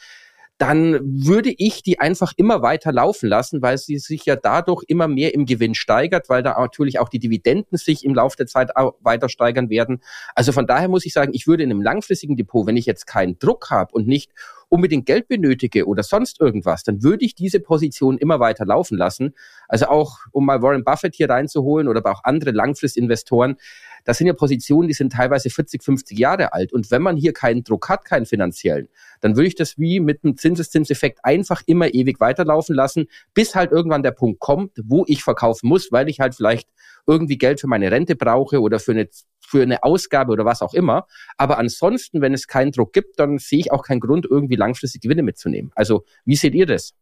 dann 0.60 1.00
würde 1.02 1.54
ich 1.58 1.84
die 1.84 2.02
einfach 2.02 2.34
immer 2.36 2.62
weiter 2.62 2.92
laufen 2.92 3.30
lassen, 3.30 3.62
weil 3.62 3.78
sie 3.78 3.98
sich 3.98 4.26
ja 4.26 4.36
dadurch 4.36 4.84
immer 4.88 5.08
mehr 5.08 5.34
im 5.34 5.46
Gewinn 5.46 5.74
steigert, 5.74 6.28
weil 6.28 6.44
da 6.44 6.60
natürlich 6.60 7.00
auch 7.00 7.08
die 7.08 7.20
Dividenden 7.20 7.78
sich 7.78 8.04
im 8.04 8.14
Laufe 8.14 8.36
der 8.36 8.46
Zeit 8.46 8.72
weiter 9.00 9.30
steigern 9.30 9.70
werden. 9.70 10.02
Also 10.36 10.52
von 10.52 10.68
daher 10.68 10.90
muss 10.90 11.06
ich 11.06 11.14
sagen, 11.14 11.32
ich 11.34 11.48
würde 11.48 11.64
in 11.64 11.72
einem 11.72 11.82
langfristigen 11.82 12.36
Depot, 12.36 12.68
wenn 12.68 12.76
ich 12.76 12.86
jetzt 12.86 13.08
keinen 13.08 13.40
Druck 13.40 13.72
habe 13.72 13.94
und 13.94 14.06
nicht 14.06 14.34
unbedingt 14.68 15.06
Geld 15.06 15.30
benötige 15.30 15.88
oder 15.88 16.04
sonst 16.04 16.42
irgendwas, 16.42 16.84
dann 16.84 17.04
würde 17.04 17.26
ich 17.26 17.36
diese 17.36 17.62
Position 17.62 18.18
immer 18.18 18.42
weiter 18.42 18.66
laufen 18.66 18.98
lassen. 18.98 19.34
Also 19.70 19.88
auch, 19.88 20.20
um 20.32 20.46
mal 20.46 20.62
Warren 20.62 20.84
Buffett 20.84 21.16
hier 21.16 21.30
reinzuholen 21.30 21.88
oder 21.88 22.06
auch 22.06 22.24
andere 22.26 22.52
Langfristinvestoren, 22.52 23.56
das 24.06 24.18
sind 24.18 24.28
ja 24.28 24.34
Positionen, 24.34 24.88
die 24.88 24.94
sind 24.94 25.14
teilweise 25.14 25.50
40, 25.50 25.84
50 25.84 26.18
Jahre 26.18 26.54
alt. 26.54 26.74
Und 26.74 26.92
wenn 26.92 27.02
man 27.02 27.18
hier 27.18 27.34
keinen 27.34 27.64
Druck 27.64 27.90
hat, 27.90 28.06
keinen 28.06 28.26
finanziellen, 28.26 28.88
dann 29.22 29.36
würde 29.36 29.48
ich 29.48 29.56
das 29.56 29.78
wie 29.78 30.00
mit 30.00 30.24
einem 30.24 30.38
Zinseszinseffekt 30.38 31.20
einfach 31.24 31.62
immer 31.66 31.94
ewig 31.94 32.20
weiterlaufen 32.20 32.76
lassen, 32.76 33.08
bis 33.34 33.56
halt 33.56 33.72
irgendwann 33.72 34.04
der 34.04 34.12
Punkt 34.12 34.40
kommt, 34.40 34.72
wo 34.84 35.04
ich 35.08 35.24
verkaufen 35.24 35.68
muss, 35.68 35.92
weil 35.92 36.10
ich 36.10 36.20
halt 36.20 36.36
vielleicht 36.36 36.70
irgendwie 37.08 37.38
Geld 37.38 37.60
für 37.60 37.68
meine 37.68 37.92
Rente 37.92 38.16
brauche 38.16 38.62
oder 38.62 38.80
für 38.80 38.92
eine 38.92 39.10
für 39.50 39.64
eine 39.64 39.84
Ausgabe 39.84 40.32
oder 40.32 40.46
was 40.46 40.62
auch 40.62 40.76
immer. 40.76 41.08
Aber 41.38 41.58
ansonsten, 41.58 42.22
wenn 42.22 42.36
es 42.36 42.48
keinen 42.48 42.72
Druck 42.72 42.94
gibt, 42.94 43.20
dann 43.20 43.40
sehe 43.40 43.60
ich 43.60 43.72
auch 43.72 43.84
keinen 43.84 44.00
Grund, 44.00 44.28
irgendwie 44.30 44.56
langfristig 44.56 45.02
Gewinne 45.02 45.24
mitzunehmen. 45.24 45.72
Also, 45.74 46.06
wie 46.24 46.36
seht 46.36 46.54
ihr 46.54 46.68
das? 46.68 46.94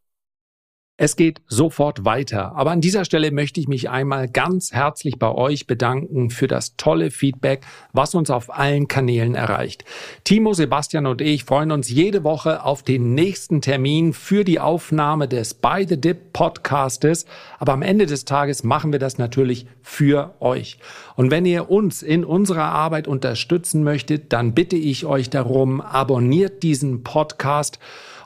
Es 1.00 1.16
geht 1.16 1.42
sofort 1.48 2.06
weiter. 2.06 2.56
Aber 2.56 2.72
an 2.72 2.82
dieser 2.82 3.06
Stelle 3.06 3.30
möchte 3.30 3.60
ich 3.60 3.68
mich 3.68 3.88
einmal 3.88 4.28
ganz 4.28 4.72
herzlich 4.74 5.20
bei 5.20 5.32
euch 5.32 5.68
bedanken 5.68 6.32
für 6.32 6.48
das 6.48 6.76
tolle 6.76 7.12
Feedback, 7.12 7.62
was 7.94 8.16
uns 8.16 8.32
auf 8.32 8.58
allen 8.58 8.88
Kanälen 8.88 9.36
erreicht. 9.36 9.86
Timo, 10.24 10.54
Sebastian 10.54 11.06
und 11.06 11.22
ich 11.22 11.44
freuen 11.44 11.72
uns 11.72 11.92
jede 11.92 12.24
Woche 12.24 12.64
auf 12.64 12.82
den 12.82 13.14
nächsten 13.14 13.62
Termin 13.62 14.12
für 14.12 14.44
die 14.44 14.60
Aufnahme 14.60 15.28
des 15.28 15.54
By 15.54 15.86
the 15.88 16.02
Dip 16.02 16.34
Podcastes. 16.34 17.28
Aber 17.60 17.74
am 17.74 17.84
Ende 17.84 18.08
des 18.08 18.26
Tages 18.26 18.64
machen 18.64 18.92
wir 18.92 19.00
das 19.00 19.20
natürlich 19.20 19.68
für 19.84 20.34
euch. 20.40 20.80
Und 21.16 21.30
wenn 21.30 21.46
ihr 21.46 21.70
uns 21.70 22.02
in 22.02 22.26
unserer 22.26 22.72
Arbeit 22.72 23.08
unterstützen 23.08 23.84
möchtet, 23.84 24.34
dann 24.34 24.56
bitte 24.56 24.76
ich 24.76 25.06
euch 25.06 25.30
darum, 25.30 25.80
abonniert 25.80 26.64
diesen 26.64 27.04
Podcast 27.04 27.78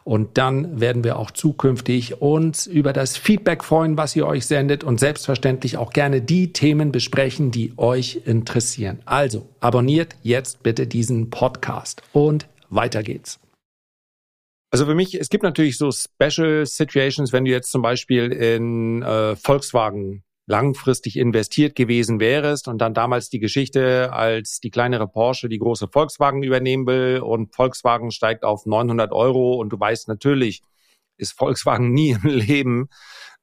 und 0.03 0.37
dann 0.37 0.79
werden 0.79 1.03
wir 1.03 1.17
auch 1.17 1.31
zukünftig 1.31 2.21
uns 2.21 2.67
über 2.67 2.93
das 2.93 3.17
Feedback 3.17 3.63
freuen, 3.63 3.97
was 3.97 4.15
ihr 4.15 4.25
euch 4.25 4.45
sendet 4.45 4.83
und 4.83 4.99
selbstverständlich 4.99 5.77
auch 5.77 5.93
gerne 5.93 6.21
die 6.21 6.53
Themen 6.53 6.91
besprechen, 6.91 7.51
die 7.51 7.73
euch 7.77 8.21
interessieren. 8.25 8.99
Also 9.05 9.47
abonniert 9.59 10.15
jetzt 10.23 10.63
bitte 10.63 10.87
diesen 10.87 11.29
Podcast 11.29 12.01
und 12.13 12.47
weiter 12.69 13.03
geht's. 13.03 13.39
Also 14.71 14.85
für 14.85 14.95
mich, 14.95 15.15
es 15.15 15.29
gibt 15.29 15.43
natürlich 15.43 15.77
so 15.77 15.91
Special 15.91 16.65
Situations, 16.65 17.33
wenn 17.33 17.43
du 17.43 17.51
jetzt 17.51 17.71
zum 17.71 17.81
Beispiel 17.81 18.31
in 18.31 19.01
äh, 19.01 19.35
Volkswagen 19.35 20.23
langfristig 20.51 21.17
investiert 21.17 21.75
gewesen 21.75 22.19
wärst 22.19 22.67
und 22.67 22.79
dann 22.79 22.93
damals 22.93 23.29
die 23.29 23.39
Geschichte, 23.39 24.11
als 24.11 24.59
die 24.59 24.69
kleinere 24.69 25.07
Porsche 25.07 25.47
die 25.47 25.59
große 25.59 25.87
Volkswagen 25.87 26.43
übernehmen 26.43 26.85
will 26.85 27.21
und 27.23 27.55
Volkswagen 27.55 28.11
steigt 28.11 28.43
auf 28.43 28.65
900 28.65 29.13
Euro 29.13 29.53
und 29.53 29.69
du 29.69 29.79
weißt 29.79 30.09
natürlich, 30.09 30.61
ist 31.15 31.37
Volkswagen 31.37 31.93
nie 31.93 32.09
im 32.21 32.27
Leben 32.29 32.89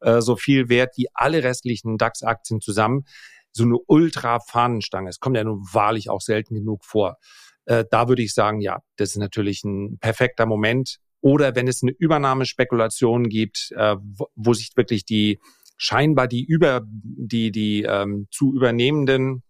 äh, 0.01 0.21
so 0.21 0.37
viel 0.37 0.69
wert 0.69 0.99
wie 0.99 1.07
alle 1.15 1.43
restlichen 1.43 1.97
DAX-Aktien 1.97 2.61
zusammen. 2.61 3.05
So 3.53 3.65
eine 3.65 3.79
Ultra-Fahnenstange. 3.79 5.09
Es 5.09 5.19
kommt 5.19 5.39
ja 5.39 5.45
nun 5.45 5.67
wahrlich 5.73 6.11
auch 6.11 6.21
selten 6.21 6.55
genug 6.55 6.85
vor. 6.85 7.17
Äh, 7.65 7.87
da 7.91 8.09
würde 8.09 8.23
ich 8.23 8.35
sagen, 8.35 8.61
ja, 8.61 8.81
das 8.97 9.13
ist 9.13 9.17
natürlich 9.17 9.65
ein 9.65 9.99
perfekter 9.99 10.45
Moment. 10.45 10.99
Oder 11.23 11.57
wenn 11.57 11.69
es 11.69 11.83
eine 11.83 11.93
Übernahmespekulation 11.93 13.31
gibt, 13.31 13.73
äh, 13.75 13.97
wo, 13.99 14.27
wo 14.37 14.53
sich 14.53 14.77
wirklich 14.77 15.07
die 15.07 15.41
scheinbar 15.79 16.29
die 16.29 16.45
über 16.45 16.83
die 16.85 17.51
die 17.51 17.85
ähm, 17.85 18.27
zu 18.31 18.53
übernehmenden 18.53 19.43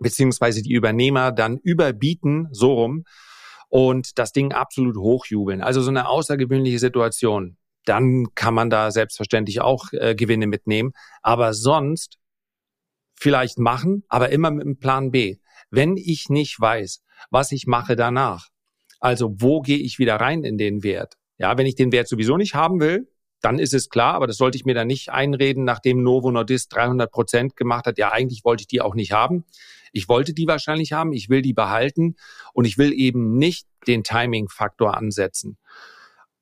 beziehungsweise 0.00 0.62
die 0.62 0.72
Übernehmer 0.72 1.32
dann 1.32 1.58
überbieten 1.58 2.48
so 2.52 2.72
rum 2.72 3.04
und 3.68 4.18
das 4.18 4.32
Ding 4.32 4.52
absolut 4.52 4.96
hochjubeln. 4.96 5.60
Also 5.60 5.80
so 5.82 5.90
eine 5.90 6.08
außergewöhnliche 6.08 6.78
Situation. 6.78 7.56
Dann 7.84 8.26
kann 8.34 8.54
man 8.54 8.70
da 8.70 8.90
selbstverständlich 8.90 9.60
auch 9.60 9.92
äh, 9.92 10.14
Gewinne 10.14 10.46
mitnehmen, 10.46 10.92
aber 11.22 11.54
sonst 11.54 12.18
vielleicht 13.14 13.58
machen, 13.58 14.04
aber 14.08 14.30
immer 14.30 14.50
mit 14.50 14.64
einem 14.64 14.78
Plan 14.78 15.10
B. 15.10 15.38
Wenn 15.70 15.96
ich 15.96 16.28
nicht 16.28 16.60
weiß, 16.60 17.02
was 17.30 17.52
ich 17.52 17.66
mache 17.66 17.96
danach, 17.96 18.48
also 18.98 19.34
wo 19.38 19.60
gehe 19.60 19.78
ich 19.78 19.98
wieder 19.98 20.16
rein 20.16 20.44
in 20.44 20.58
den 20.58 20.82
Wert? 20.82 21.14
Ja, 21.38 21.56
wenn 21.56 21.66
ich 21.66 21.74
den 21.74 21.92
Wert 21.92 22.08
sowieso 22.08 22.36
nicht 22.36 22.54
haben 22.54 22.80
will, 22.80 23.09
dann 23.40 23.58
ist 23.58 23.74
es 23.74 23.88
klar, 23.88 24.14
aber 24.14 24.26
das 24.26 24.36
sollte 24.36 24.56
ich 24.56 24.64
mir 24.64 24.74
dann 24.74 24.86
nicht 24.86 25.10
einreden, 25.10 25.64
nachdem 25.64 26.02
Novo 26.02 26.30
Nordisk 26.30 26.70
300 26.70 27.10
Prozent 27.10 27.56
gemacht 27.56 27.86
hat. 27.86 27.98
Ja, 27.98 28.12
eigentlich 28.12 28.44
wollte 28.44 28.62
ich 28.62 28.66
die 28.66 28.80
auch 28.80 28.94
nicht 28.94 29.12
haben. 29.12 29.44
Ich 29.92 30.08
wollte 30.08 30.34
die 30.34 30.46
wahrscheinlich 30.46 30.92
haben, 30.92 31.12
ich 31.12 31.28
will 31.28 31.42
die 31.42 31.54
behalten 31.54 32.16
und 32.52 32.64
ich 32.64 32.78
will 32.78 32.92
eben 32.92 33.36
nicht 33.36 33.66
den 33.86 34.04
Timing-Faktor 34.04 34.96
ansetzen. 34.96 35.58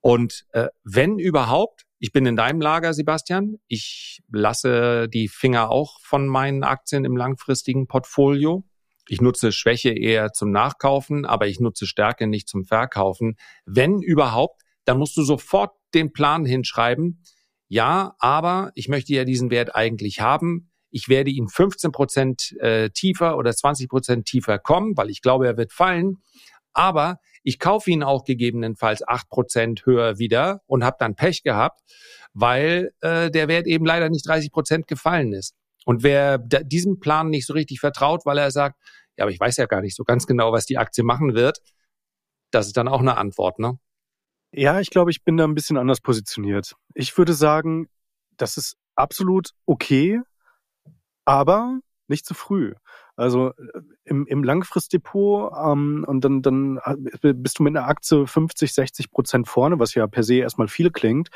Und 0.00 0.44
äh, 0.52 0.68
wenn 0.84 1.18
überhaupt, 1.18 1.84
ich 1.98 2.12
bin 2.12 2.26
in 2.26 2.36
deinem 2.36 2.60
Lager, 2.60 2.94
Sebastian, 2.94 3.56
ich 3.66 4.22
lasse 4.30 5.08
die 5.08 5.28
Finger 5.28 5.70
auch 5.70 5.98
von 6.00 6.28
meinen 6.28 6.62
Aktien 6.62 7.04
im 7.04 7.16
langfristigen 7.16 7.86
Portfolio. 7.86 8.64
Ich 9.08 9.20
nutze 9.20 9.52
Schwäche 9.52 9.90
eher 9.90 10.32
zum 10.32 10.50
Nachkaufen, 10.50 11.24
aber 11.24 11.46
ich 11.46 11.60
nutze 11.60 11.86
Stärke 11.86 12.26
nicht 12.26 12.48
zum 12.48 12.64
Verkaufen. 12.64 13.36
Wenn 13.64 14.02
überhaupt, 14.02 14.62
dann 14.84 14.98
musst 14.98 15.16
du 15.16 15.22
sofort 15.22 15.72
den 15.94 16.12
Plan 16.12 16.44
hinschreiben. 16.44 17.22
Ja, 17.68 18.14
aber 18.18 18.72
ich 18.74 18.88
möchte 18.88 19.12
ja 19.12 19.24
diesen 19.24 19.50
Wert 19.50 19.74
eigentlich 19.74 20.20
haben. 20.20 20.70
Ich 20.90 21.08
werde 21.08 21.30
ihn 21.30 21.48
15 21.48 21.92
Prozent 21.92 22.56
äh, 22.60 22.90
tiefer 22.90 23.36
oder 23.36 23.52
20 23.52 23.88
Prozent 23.88 24.26
tiefer 24.26 24.58
kommen, 24.58 24.96
weil 24.96 25.10
ich 25.10 25.20
glaube, 25.20 25.46
er 25.46 25.56
wird 25.56 25.72
fallen. 25.72 26.16
Aber 26.72 27.18
ich 27.42 27.58
kaufe 27.58 27.90
ihn 27.90 28.02
auch 28.02 28.24
gegebenenfalls 28.24 29.06
8 29.06 29.28
Prozent 29.28 29.86
höher 29.86 30.18
wieder 30.18 30.62
und 30.66 30.84
habe 30.84 30.96
dann 30.98 31.14
Pech 31.14 31.42
gehabt, 31.42 31.80
weil 32.32 32.90
äh, 33.00 33.30
der 33.30 33.48
Wert 33.48 33.66
eben 33.66 33.84
leider 33.84 34.08
nicht 34.08 34.26
30 34.26 34.50
Prozent 34.50 34.86
gefallen 34.86 35.32
ist. 35.32 35.54
Und 35.84 36.02
wer 36.02 36.38
diesem 36.38 37.00
Plan 37.00 37.30
nicht 37.30 37.46
so 37.46 37.54
richtig 37.54 37.80
vertraut, 37.80 38.26
weil 38.26 38.38
er 38.38 38.50
sagt, 38.50 38.78
ja, 39.16 39.24
aber 39.24 39.32
ich 39.32 39.40
weiß 39.40 39.56
ja 39.56 39.66
gar 39.66 39.80
nicht 39.80 39.96
so 39.96 40.04
ganz 40.04 40.26
genau, 40.26 40.52
was 40.52 40.66
die 40.66 40.78
Aktie 40.78 41.02
machen 41.02 41.34
wird, 41.34 41.58
das 42.50 42.66
ist 42.66 42.76
dann 42.76 42.88
auch 42.88 43.00
eine 43.00 43.16
Antwort, 43.16 43.58
ne? 43.58 43.78
Ja, 44.52 44.80
ich 44.80 44.90
glaube, 44.90 45.10
ich 45.10 45.24
bin 45.24 45.36
da 45.36 45.44
ein 45.44 45.54
bisschen 45.54 45.76
anders 45.76 46.00
positioniert. 46.00 46.74
Ich 46.94 47.16
würde 47.18 47.34
sagen, 47.34 47.88
das 48.36 48.56
ist 48.56 48.76
absolut 48.94 49.50
okay, 49.66 50.20
aber 51.24 51.80
nicht 52.08 52.24
zu 52.24 52.34
früh. 52.34 52.72
Also 53.16 53.50
äh, 53.50 53.80
im, 54.04 54.26
im 54.26 54.42
Langfristdepot 54.42 55.52
ähm, 55.52 56.04
und 56.06 56.24
dann, 56.24 56.40
dann 56.40 56.78
äh, 57.22 57.34
bist 57.34 57.58
du 57.58 57.62
mit 57.62 57.76
einer 57.76 57.86
Aktie 57.86 58.26
50, 58.26 58.72
60 58.72 59.10
Prozent 59.10 59.48
vorne, 59.48 59.78
was 59.78 59.94
ja 59.94 60.06
per 60.06 60.22
se 60.22 60.36
erstmal 60.36 60.68
viel 60.68 60.90
klingt. 60.90 61.28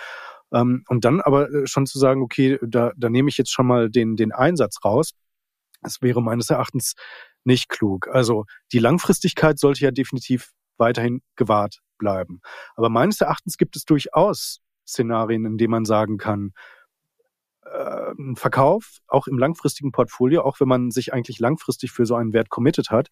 Ähm, 0.53 0.85
und 0.89 1.05
dann 1.05 1.21
aber 1.21 1.51
äh, 1.51 1.67
schon 1.67 1.87
zu 1.87 1.99
sagen, 1.99 2.23
okay, 2.23 2.59
da, 2.63 2.93
da 2.97 3.11
nehme 3.11 3.29
ich 3.29 3.37
jetzt 3.37 3.53
schon 3.53 3.67
mal 3.67 3.91
den, 3.91 4.17
den 4.17 4.33
Einsatz 4.33 4.79
raus. 4.85 5.13
Das 5.83 6.01
wäre 6.01 6.23
meines 6.23 6.49
Erachtens 6.49 6.95
nicht 7.45 7.69
klug. 7.69 8.09
Also 8.09 8.45
die 8.73 8.79
Langfristigkeit 8.79 9.59
sollte 9.59 9.85
ja 9.85 9.91
definitiv 9.91 10.53
weiterhin 10.79 11.21
gewahrt 11.37 11.81
bleiben. 12.03 12.41
Aber 12.75 12.89
meines 12.89 13.21
Erachtens 13.21 13.57
gibt 13.57 13.77
es 13.77 13.85
durchaus 13.85 14.61
Szenarien, 14.85 15.45
in 15.45 15.57
denen 15.57 15.71
man 15.71 15.85
sagen 15.85 16.19
kann, 16.19 16.53
äh, 17.65 18.13
ein 18.19 18.35
Verkauf, 18.35 18.99
auch 19.07 19.29
im 19.29 19.39
langfristigen 19.39 19.93
Portfolio, 19.93 20.43
auch 20.43 20.59
wenn 20.59 20.67
man 20.67 20.91
sich 20.91 21.13
eigentlich 21.13 21.39
langfristig 21.39 21.93
für 21.93 22.07
so 22.07 22.17
einen 22.17 22.33
Wert 22.33 22.51
committed 22.51 22.91
hat, 22.91 23.07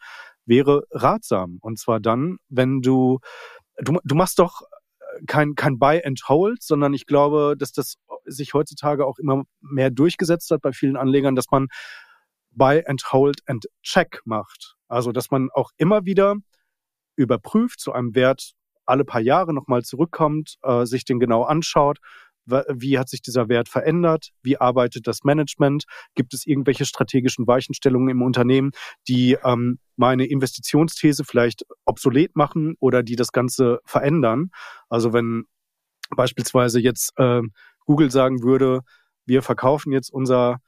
wäre 0.45 0.83
ratsam. 0.91 1.59
Und 1.61 1.79
zwar 1.79 2.01
dann, 2.01 2.39
wenn 2.49 2.81
du, 2.81 3.21
du, 3.79 4.01
du 4.03 4.15
machst 4.17 4.41
doch 4.41 4.63
kein, 5.29 5.55
kein 5.55 5.79
Buy 5.79 6.03
and 6.05 6.21
Hold, 6.29 6.63
sondern 6.63 6.95
ich 6.95 7.07
glaube, 7.07 7.55
dass 7.57 7.73
das 7.73 7.95
sich 8.25 8.55
heutzutage 8.55 9.07
auch 9.07 9.19
immer 9.19 9.45
mehr 9.61 9.91
durchgesetzt 9.91 10.51
hat 10.51 10.63
bei 10.63 10.73
vielen 10.73 10.97
Anlegern, 10.97 11.37
dass 11.37 11.51
man 11.51 11.69
Buy 12.51 12.85
and 12.87 13.13
Hold 13.13 13.41
and 13.47 13.67
Check 13.83 14.21
macht. 14.25 14.75
Also, 14.89 15.13
dass 15.13 15.31
man 15.31 15.49
auch 15.53 15.71
immer 15.77 16.05
wieder 16.05 16.35
überprüft 17.17 17.81
zu 17.81 17.93
einem 17.93 18.15
Wert, 18.15 18.53
alle 18.87 19.05
paar 19.05 19.21
Jahre 19.21 19.55
nochmal 19.55 19.83
zurückkommt, 19.83 20.57
äh, 20.63 20.85
sich 20.85 21.05
den 21.05 21.19
genau 21.21 21.43
anschaut. 21.43 21.99
Wie 22.47 22.99
hat 22.99 23.09
sich 23.09 23.23
dieser 23.23 23.49
Wert 23.49 23.69
verändert? 23.69 24.31
Wie 24.43 24.57
arbeitet 24.57 25.07
das 25.07 25.23
Management? 25.23 25.85
Gibt 26.15 26.35
es 26.35 26.47
irgendwelche 26.47 26.85
strategischen 26.85 27.47
Weichenstellungen 27.47 28.09
im 28.09 28.23
Unternehmen, 28.23 28.73
die 29.07 29.37
ähm, 29.45 29.79
meine 29.97 30.27
Investitionsthese 30.27 31.25
vielleicht 31.25 31.65
obsolet 31.85 32.35
machen 32.35 32.75
oder 32.81 33.05
die 33.05 33.15
das 33.15 33.31
Ganze 33.31 33.79
verändern? 33.85 34.51
Also 34.89 35.13
wenn 35.13 35.45
beispielsweise 36.17 36.81
jetzt 36.81 37.13
äh, 37.19 37.43
Google 37.85 38.11
sagen 38.11 38.43
würde, 38.43 38.81
wir 39.27 39.43
verkaufen 39.43 39.93
jetzt 39.93 40.11
unser 40.13 40.59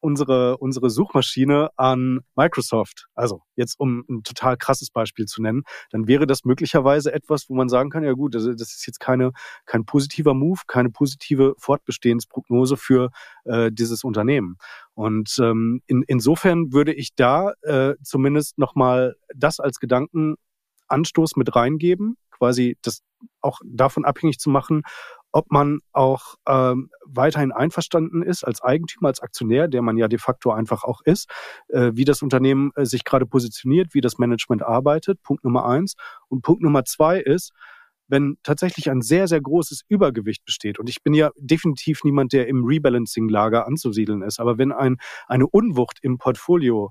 unsere, 0.00 0.56
unsere 0.58 0.90
Suchmaschine 0.90 1.70
an 1.76 2.20
Microsoft, 2.36 3.06
also 3.14 3.42
jetzt 3.56 3.78
um 3.78 4.04
ein 4.08 4.22
total 4.22 4.56
krasses 4.56 4.90
Beispiel 4.90 5.26
zu 5.26 5.42
nennen, 5.42 5.62
dann 5.90 6.06
wäre 6.06 6.26
das 6.26 6.44
möglicherweise 6.44 7.12
etwas, 7.12 7.48
wo 7.48 7.54
man 7.54 7.68
sagen 7.68 7.90
kann, 7.90 8.04
ja 8.04 8.12
gut, 8.12 8.34
das, 8.34 8.44
das 8.44 8.74
ist 8.74 8.86
jetzt 8.86 9.00
keine, 9.00 9.32
kein 9.66 9.84
positiver 9.84 10.34
Move, 10.34 10.60
keine 10.66 10.90
positive 10.90 11.54
Fortbestehensprognose 11.58 12.76
für 12.76 13.10
äh, 13.44 13.70
dieses 13.72 14.04
Unternehmen. 14.04 14.56
Und 14.94 15.36
ähm, 15.40 15.82
in, 15.86 16.02
insofern 16.06 16.72
würde 16.72 16.92
ich 16.92 17.14
da 17.14 17.52
äh, 17.62 17.94
zumindest 18.02 18.58
nochmal 18.58 19.14
das 19.34 19.60
als 19.60 19.78
Gedankenanstoß 19.78 21.36
mit 21.36 21.54
reingeben, 21.54 22.16
quasi 22.30 22.78
das 22.82 23.02
auch 23.40 23.60
davon 23.64 24.04
abhängig 24.04 24.38
zu 24.38 24.50
machen, 24.50 24.82
ob 25.38 25.52
man 25.52 25.78
auch 25.92 26.34
ähm, 26.48 26.90
weiterhin 27.06 27.52
einverstanden 27.52 28.24
ist 28.24 28.42
als 28.42 28.60
Eigentümer, 28.60 29.06
als 29.06 29.20
Aktionär, 29.20 29.68
der 29.68 29.82
man 29.82 29.96
ja 29.96 30.08
de 30.08 30.18
facto 30.18 30.50
einfach 30.50 30.82
auch 30.82 31.00
ist, 31.04 31.30
äh, 31.68 31.92
wie 31.94 32.04
das 32.04 32.22
Unternehmen 32.22 32.72
äh, 32.74 32.84
sich 32.84 33.04
gerade 33.04 33.24
positioniert, 33.24 33.94
wie 33.94 34.00
das 34.00 34.18
Management 34.18 34.64
arbeitet. 34.64 35.22
Punkt 35.22 35.44
Nummer 35.44 35.64
eins. 35.64 35.94
Und 36.26 36.42
Punkt 36.42 36.60
Nummer 36.60 36.84
zwei 36.84 37.20
ist, 37.20 37.52
wenn 38.08 38.36
tatsächlich 38.42 38.90
ein 38.90 39.00
sehr, 39.00 39.28
sehr 39.28 39.40
großes 39.40 39.82
Übergewicht 39.86 40.44
besteht, 40.44 40.80
und 40.80 40.88
ich 40.88 41.04
bin 41.04 41.14
ja 41.14 41.30
definitiv 41.36 42.02
niemand, 42.02 42.32
der 42.32 42.48
im 42.48 42.64
Rebalancing-Lager 42.64 43.64
anzusiedeln 43.64 44.22
ist, 44.22 44.40
aber 44.40 44.58
wenn 44.58 44.72
ein, 44.72 44.96
eine 45.28 45.46
Unwucht 45.46 45.98
im 46.02 46.18
Portfolio 46.18 46.90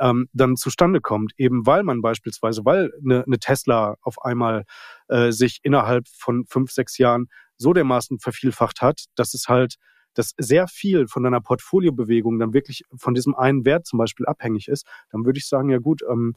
ähm, 0.00 0.28
dann 0.32 0.56
zustande 0.56 1.00
kommt, 1.00 1.32
eben 1.36 1.66
weil 1.66 1.82
man 1.82 2.00
beispielsweise, 2.00 2.64
weil 2.64 2.92
eine, 3.04 3.24
eine 3.24 3.38
Tesla 3.38 3.96
auf 4.02 4.22
einmal 4.22 4.64
äh, 5.08 5.32
sich 5.32 5.60
innerhalb 5.62 6.08
von 6.08 6.44
fünf, 6.46 6.70
sechs 6.70 6.98
Jahren 6.98 7.28
so 7.56 7.72
dermaßen 7.72 8.18
vervielfacht 8.18 8.80
hat, 8.82 9.04
dass 9.16 9.34
es 9.34 9.48
halt, 9.48 9.76
dass 10.14 10.32
sehr 10.38 10.68
viel 10.68 11.08
von 11.08 11.22
deiner 11.22 11.40
Portfoliobewegung 11.40 12.38
dann 12.38 12.54
wirklich 12.54 12.82
von 12.96 13.14
diesem 13.14 13.34
einen 13.34 13.64
Wert 13.64 13.86
zum 13.86 13.98
Beispiel 13.98 14.26
abhängig 14.26 14.68
ist, 14.68 14.86
dann 15.10 15.24
würde 15.24 15.38
ich 15.38 15.48
sagen, 15.48 15.70
ja 15.70 15.78
gut, 15.78 16.02
ähm, 16.08 16.34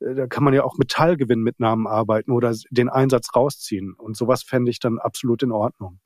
äh, 0.00 0.14
da 0.14 0.26
kann 0.26 0.44
man 0.44 0.54
ja 0.54 0.64
auch 0.64 0.78
Metallgewinnmitnahmen 0.78 1.86
arbeiten 1.86 2.30
oder 2.30 2.54
den 2.70 2.88
Einsatz 2.88 3.34
rausziehen. 3.34 3.94
Und 3.94 4.16
sowas 4.16 4.42
fände 4.42 4.70
ich 4.70 4.78
dann 4.78 4.98
absolut 4.98 5.42
in 5.42 5.52
Ordnung. 5.52 6.00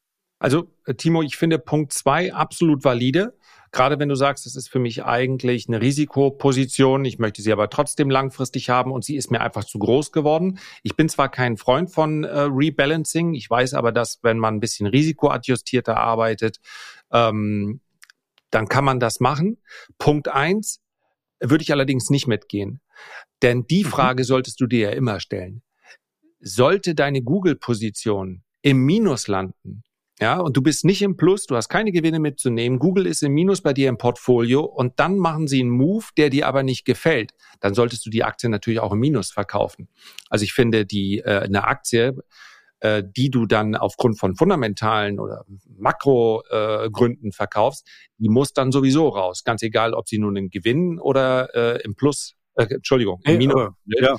Also, 0.44 0.70
äh, 0.85 0.92
Timo, 0.92 1.22
ich 1.22 1.38
finde 1.38 1.59
Punkt 1.59 1.94
zwei 1.94 2.35
absolut 2.35 2.85
valide. 2.85 3.35
Gerade 3.72 3.98
wenn 3.98 4.11
du 4.11 4.14
sagst, 4.14 4.44
das 4.44 4.57
ist 4.57 4.68
für 4.68 4.78
mich 4.78 5.02
eigentlich 5.02 5.68
eine 5.68 5.80
Risikoposition, 5.80 7.07
ich 7.07 7.18
möchte 7.18 7.40
sie 7.40 7.50
aber 7.50 7.70
trotzdem 7.70 8.11
langfristig 8.11 8.68
haben 8.68 8.92
und 8.92 9.07
sie 9.07 9.16
ist 9.16 9.30
mir 9.30 9.40
einfach 9.40 9.64
zu 9.64 9.78
groß 9.78 10.12
geworden. 10.12 10.59
Ich 10.83 10.96
bin 10.96 11.09
zwar 11.09 11.30
kein 11.30 11.57
Freund 11.57 11.90
von 11.90 12.24
äh, 12.24 12.40
Rebalancing, 12.40 13.33
ich 13.33 13.48
weiß 13.48 13.72
aber, 13.72 13.90
dass 13.90 14.18
wenn 14.20 14.38
man 14.38 14.57
ein 14.57 14.61
bisschen 14.61 14.87
risikoadjustierter 14.87 15.96
arbeitet, 15.96 16.61
ähm, 17.11 17.80
dann 18.50 18.68
kann 18.68 18.85
man 18.85 19.00
das 19.00 19.20
machen. 19.20 19.57
Punkt 19.96 20.28
eins 20.28 20.83
würde 21.40 21.62
ich 21.62 21.72
allerdings 21.72 22.11
nicht 22.11 22.26
mitgehen. 22.26 22.83
Denn 23.40 23.66
die 23.66 23.85
mhm. 23.85 23.88
Frage 23.88 24.24
solltest 24.24 24.61
du 24.61 24.66
dir 24.66 24.90
ja 24.90 24.90
immer 24.90 25.20
stellen. 25.20 25.62
Sollte 26.38 26.94
deine 26.94 27.22
Google-Position 27.22 28.42
im 28.61 28.85
Minus 28.85 29.26
landen, 29.26 29.85
ja, 30.24 30.38
und 30.38 30.56
du 30.56 30.62
bist 30.62 30.87
nicht 30.87 31.02
im 31.02 31.18
Plus, 31.18 31.44
du 31.44 31.54
hast 31.54 31.68
keine 31.68 31.92
Gewinne 31.92 32.18
mitzunehmen, 32.18 32.78
Google 32.78 33.04
ist 33.06 33.22
im 33.22 33.34
Minus 33.34 33.60
bei 33.60 33.74
dir 33.74 33.90
im 33.90 33.98
Portfolio 33.98 34.64
und 34.64 34.98
dann 34.98 35.18
machen 35.18 35.48
sie 35.48 35.60
einen 35.60 35.68
Move, 35.68 36.06
der 36.16 36.30
dir 36.30 36.48
aber 36.48 36.62
nicht 36.62 36.87
gefällt, 36.87 37.32
dann 37.60 37.74
solltest 37.74 38.06
du 38.06 38.10
die 38.10 38.24
Aktie 38.24 38.48
natürlich 38.48 38.80
auch 38.80 38.92
im 38.92 39.00
Minus 39.00 39.32
verkaufen. 39.32 39.87
Also 40.30 40.44
ich 40.44 40.54
finde, 40.54 40.87
die 40.87 41.18
äh, 41.18 41.40
eine 41.40 41.64
Aktie, 41.64 42.16
äh, 42.80 43.02
die 43.06 43.28
du 43.28 43.44
dann 43.44 43.74
aufgrund 43.74 44.18
von 44.18 44.34
fundamentalen 44.34 45.20
oder 45.20 45.44
Makrogründen 45.76 47.28
äh, 47.28 47.32
verkaufst, 47.32 47.87
die 48.16 48.30
muss 48.30 48.54
dann 48.54 48.72
sowieso 48.72 49.08
raus, 49.08 49.44
ganz 49.44 49.62
egal, 49.62 49.92
ob 49.92 50.08
sie 50.08 50.16
nun 50.16 50.37
im 50.37 50.48
Gewinn 50.48 50.98
oder 50.98 51.54
äh, 51.54 51.82
im 51.82 51.96
Plus, 51.96 52.32
äh, 52.54 52.64
Entschuldigung, 52.64 53.20
im 53.24 53.28
hey, 53.28 53.37
Minus. 53.37 53.56
Aber, 53.56 53.74
ja. 54.00 54.16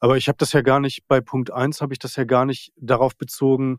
Aber 0.00 0.18
ich 0.18 0.28
habe 0.28 0.36
das 0.36 0.52
ja 0.52 0.60
gar 0.60 0.80
nicht, 0.80 1.08
bei 1.08 1.22
Punkt 1.22 1.50
eins 1.50 1.80
habe 1.80 1.94
ich 1.94 1.98
das 1.98 2.14
ja 2.16 2.24
gar 2.24 2.44
nicht 2.44 2.74
darauf 2.76 3.16
bezogen, 3.16 3.78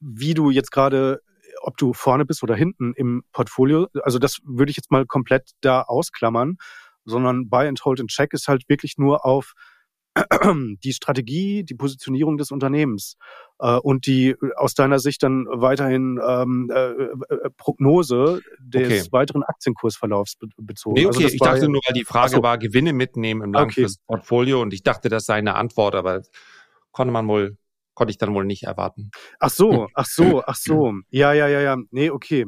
wie 0.00 0.34
du 0.34 0.50
jetzt 0.50 0.70
gerade, 0.70 1.22
ob 1.62 1.76
du 1.76 1.92
vorne 1.92 2.24
bist 2.24 2.42
oder 2.42 2.54
hinten 2.54 2.92
im 2.94 3.24
Portfolio, 3.32 3.88
also 4.02 4.18
das 4.18 4.38
würde 4.44 4.70
ich 4.70 4.76
jetzt 4.76 4.90
mal 4.90 5.06
komplett 5.06 5.50
da 5.60 5.82
ausklammern, 5.82 6.56
sondern 7.04 7.48
Buy 7.48 7.66
and 7.66 7.84
Hold 7.84 8.00
and 8.00 8.10
Check 8.10 8.32
ist 8.32 8.48
halt 8.48 8.68
wirklich 8.68 8.98
nur 8.98 9.24
auf 9.24 9.54
die 10.84 10.92
Strategie, 10.92 11.64
die 11.64 11.74
Positionierung 11.74 12.36
des 12.36 12.50
Unternehmens 12.50 13.16
äh, 13.60 13.76
und 13.76 14.06
die 14.06 14.34
aus 14.56 14.74
deiner 14.74 14.98
Sicht 14.98 15.22
dann 15.22 15.46
weiterhin 15.48 16.20
ähm, 16.26 16.70
äh, 16.72 16.90
äh, 16.90 17.50
Prognose 17.56 18.40
des 18.58 19.02
okay. 19.02 19.12
weiteren 19.12 19.42
Aktienkursverlaufs 19.44 20.36
be 20.36 20.48
bezogen. 20.58 20.94
Nee, 20.94 21.06
okay, 21.06 21.24
also 21.24 21.34
ich 21.34 21.40
dachte 21.40 21.68
nur, 21.68 21.80
weil 21.86 21.94
die 21.94 22.04
Frage 22.04 22.36
so. 22.36 22.42
war, 22.42 22.58
Gewinne 22.58 22.92
mitnehmen 22.92 23.42
im 23.42 23.52
langfristigen 23.52 24.02
okay. 24.06 24.16
Portfolio 24.18 24.60
und 24.60 24.74
ich 24.74 24.82
dachte, 24.82 25.08
das 25.08 25.26
sei 25.26 25.34
eine 25.34 25.54
Antwort, 25.54 25.94
aber 25.94 26.22
konnte 26.90 27.12
man 27.12 27.28
wohl 27.28 27.56
konnte 27.94 28.10
ich 28.10 28.18
dann 28.18 28.34
wohl 28.34 28.44
nicht 28.44 28.64
erwarten. 28.64 29.10
Ach 29.38 29.50
so, 29.50 29.88
ach 29.94 30.06
so, 30.06 30.42
ach 30.46 30.56
so. 30.56 30.94
Ja, 31.10 31.32
ja, 31.32 31.48
ja, 31.48 31.60
ja. 31.60 31.76
Nee, 31.90 32.10
okay. 32.10 32.46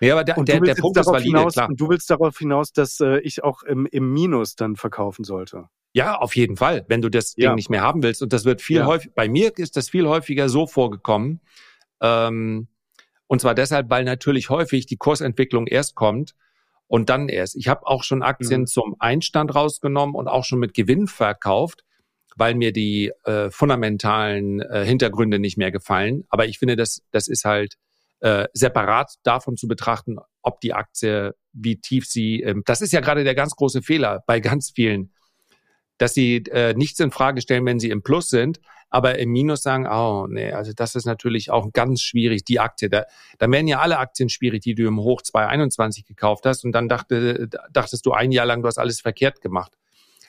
Nee, 0.00 0.10
aber 0.10 0.24
der, 0.24 0.38
und 0.38 0.48
der, 0.48 0.60
der 0.60 0.74
Punkt 0.74 0.98
ist 0.98 1.06
valide, 1.06 1.38
hinaus, 1.38 1.52
klar. 1.52 1.68
Und 1.68 1.80
du 1.80 1.88
willst 1.88 2.08
darauf 2.10 2.38
hinaus, 2.38 2.72
dass 2.72 3.00
äh, 3.00 3.18
ich 3.20 3.44
auch 3.44 3.62
im, 3.62 3.86
im 3.86 4.12
Minus 4.12 4.54
dann 4.54 4.76
verkaufen 4.76 5.24
sollte. 5.24 5.68
Ja, 5.92 6.16
auf 6.16 6.36
jeden 6.36 6.56
Fall, 6.56 6.84
wenn 6.88 7.02
du 7.02 7.10
das 7.10 7.34
ja. 7.36 7.50
Ding 7.50 7.56
nicht 7.56 7.68
mehr 7.68 7.82
haben 7.82 8.02
willst. 8.02 8.22
Und 8.22 8.32
das 8.32 8.44
wird 8.44 8.62
viel 8.62 8.78
ja. 8.78 8.86
häufig, 8.86 9.12
bei 9.14 9.28
mir 9.28 9.56
ist 9.58 9.76
das 9.76 9.90
viel 9.90 10.06
häufiger 10.06 10.48
so 10.48 10.66
vorgekommen. 10.66 11.40
Ähm, 12.00 12.68
und 13.26 13.40
zwar 13.40 13.54
deshalb, 13.54 13.90
weil 13.90 14.04
natürlich 14.04 14.48
häufig 14.50 14.86
die 14.86 14.96
Kursentwicklung 14.96 15.66
erst 15.66 15.94
kommt 15.94 16.34
und 16.86 17.10
dann 17.10 17.28
erst. 17.28 17.56
Ich 17.56 17.68
habe 17.68 17.86
auch 17.86 18.02
schon 18.02 18.22
Aktien 18.22 18.62
mhm. 18.62 18.66
zum 18.66 18.96
Einstand 18.98 19.54
rausgenommen 19.54 20.14
und 20.14 20.28
auch 20.28 20.44
schon 20.44 20.60
mit 20.60 20.74
Gewinn 20.74 21.08
verkauft 21.08 21.84
weil 22.36 22.54
mir 22.54 22.72
die 22.72 23.12
äh, 23.24 23.50
fundamentalen 23.50 24.60
äh, 24.60 24.84
Hintergründe 24.84 25.38
nicht 25.38 25.58
mehr 25.58 25.70
gefallen. 25.70 26.24
Aber 26.28 26.46
ich 26.46 26.58
finde, 26.58 26.76
das, 26.76 27.02
das 27.10 27.28
ist 27.28 27.44
halt 27.44 27.74
äh, 28.20 28.46
separat 28.52 29.14
davon 29.22 29.56
zu 29.56 29.66
betrachten, 29.66 30.18
ob 30.42 30.60
die 30.60 30.74
Aktie, 30.74 31.34
wie 31.52 31.80
tief 31.80 32.06
sie, 32.06 32.42
ähm, 32.42 32.62
das 32.66 32.80
ist 32.80 32.92
ja 32.92 33.00
gerade 33.00 33.24
der 33.24 33.34
ganz 33.34 33.56
große 33.56 33.82
Fehler 33.82 34.22
bei 34.26 34.40
ganz 34.40 34.70
vielen, 34.74 35.12
dass 35.98 36.14
sie 36.14 36.36
äh, 36.50 36.74
nichts 36.74 37.00
in 37.00 37.10
Frage 37.10 37.40
stellen, 37.42 37.66
wenn 37.66 37.78
sie 37.78 37.90
im 37.90 38.02
Plus 38.02 38.30
sind, 38.30 38.60
aber 38.88 39.18
im 39.18 39.30
Minus 39.30 39.62
sagen, 39.62 39.86
oh 39.86 40.26
nee, 40.28 40.50
also 40.52 40.72
das 40.74 40.94
ist 40.94 41.04
natürlich 41.04 41.50
auch 41.50 41.72
ganz 41.72 42.02
schwierig, 42.02 42.44
die 42.44 42.58
Aktie. 42.58 42.88
Da, 42.88 43.04
da 43.38 43.50
werden 43.50 43.68
ja 43.68 43.80
alle 43.80 43.98
Aktien 43.98 44.28
schwierig, 44.28 44.62
die 44.62 44.74
du 44.74 44.86
im 44.86 44.98
Hoch 44.98 45.22
221 45.22 46.06
gekauft 46.06 46.44
hast 46.46 46.64
und 46.64 46.72
dann 46.72 46.88
dachte, 46.88 47.48
dachtest 47.70 48.04
du 48.06 48.12
ein 48.12 48.32
Jahr 48.32 48.46
lang, 48.46 48.62
du 48.62 48.68
hast 48.68 48.78
alles 48.78 49.00
verkehrt 49.00 49.40
gemacht. 49.40 49.76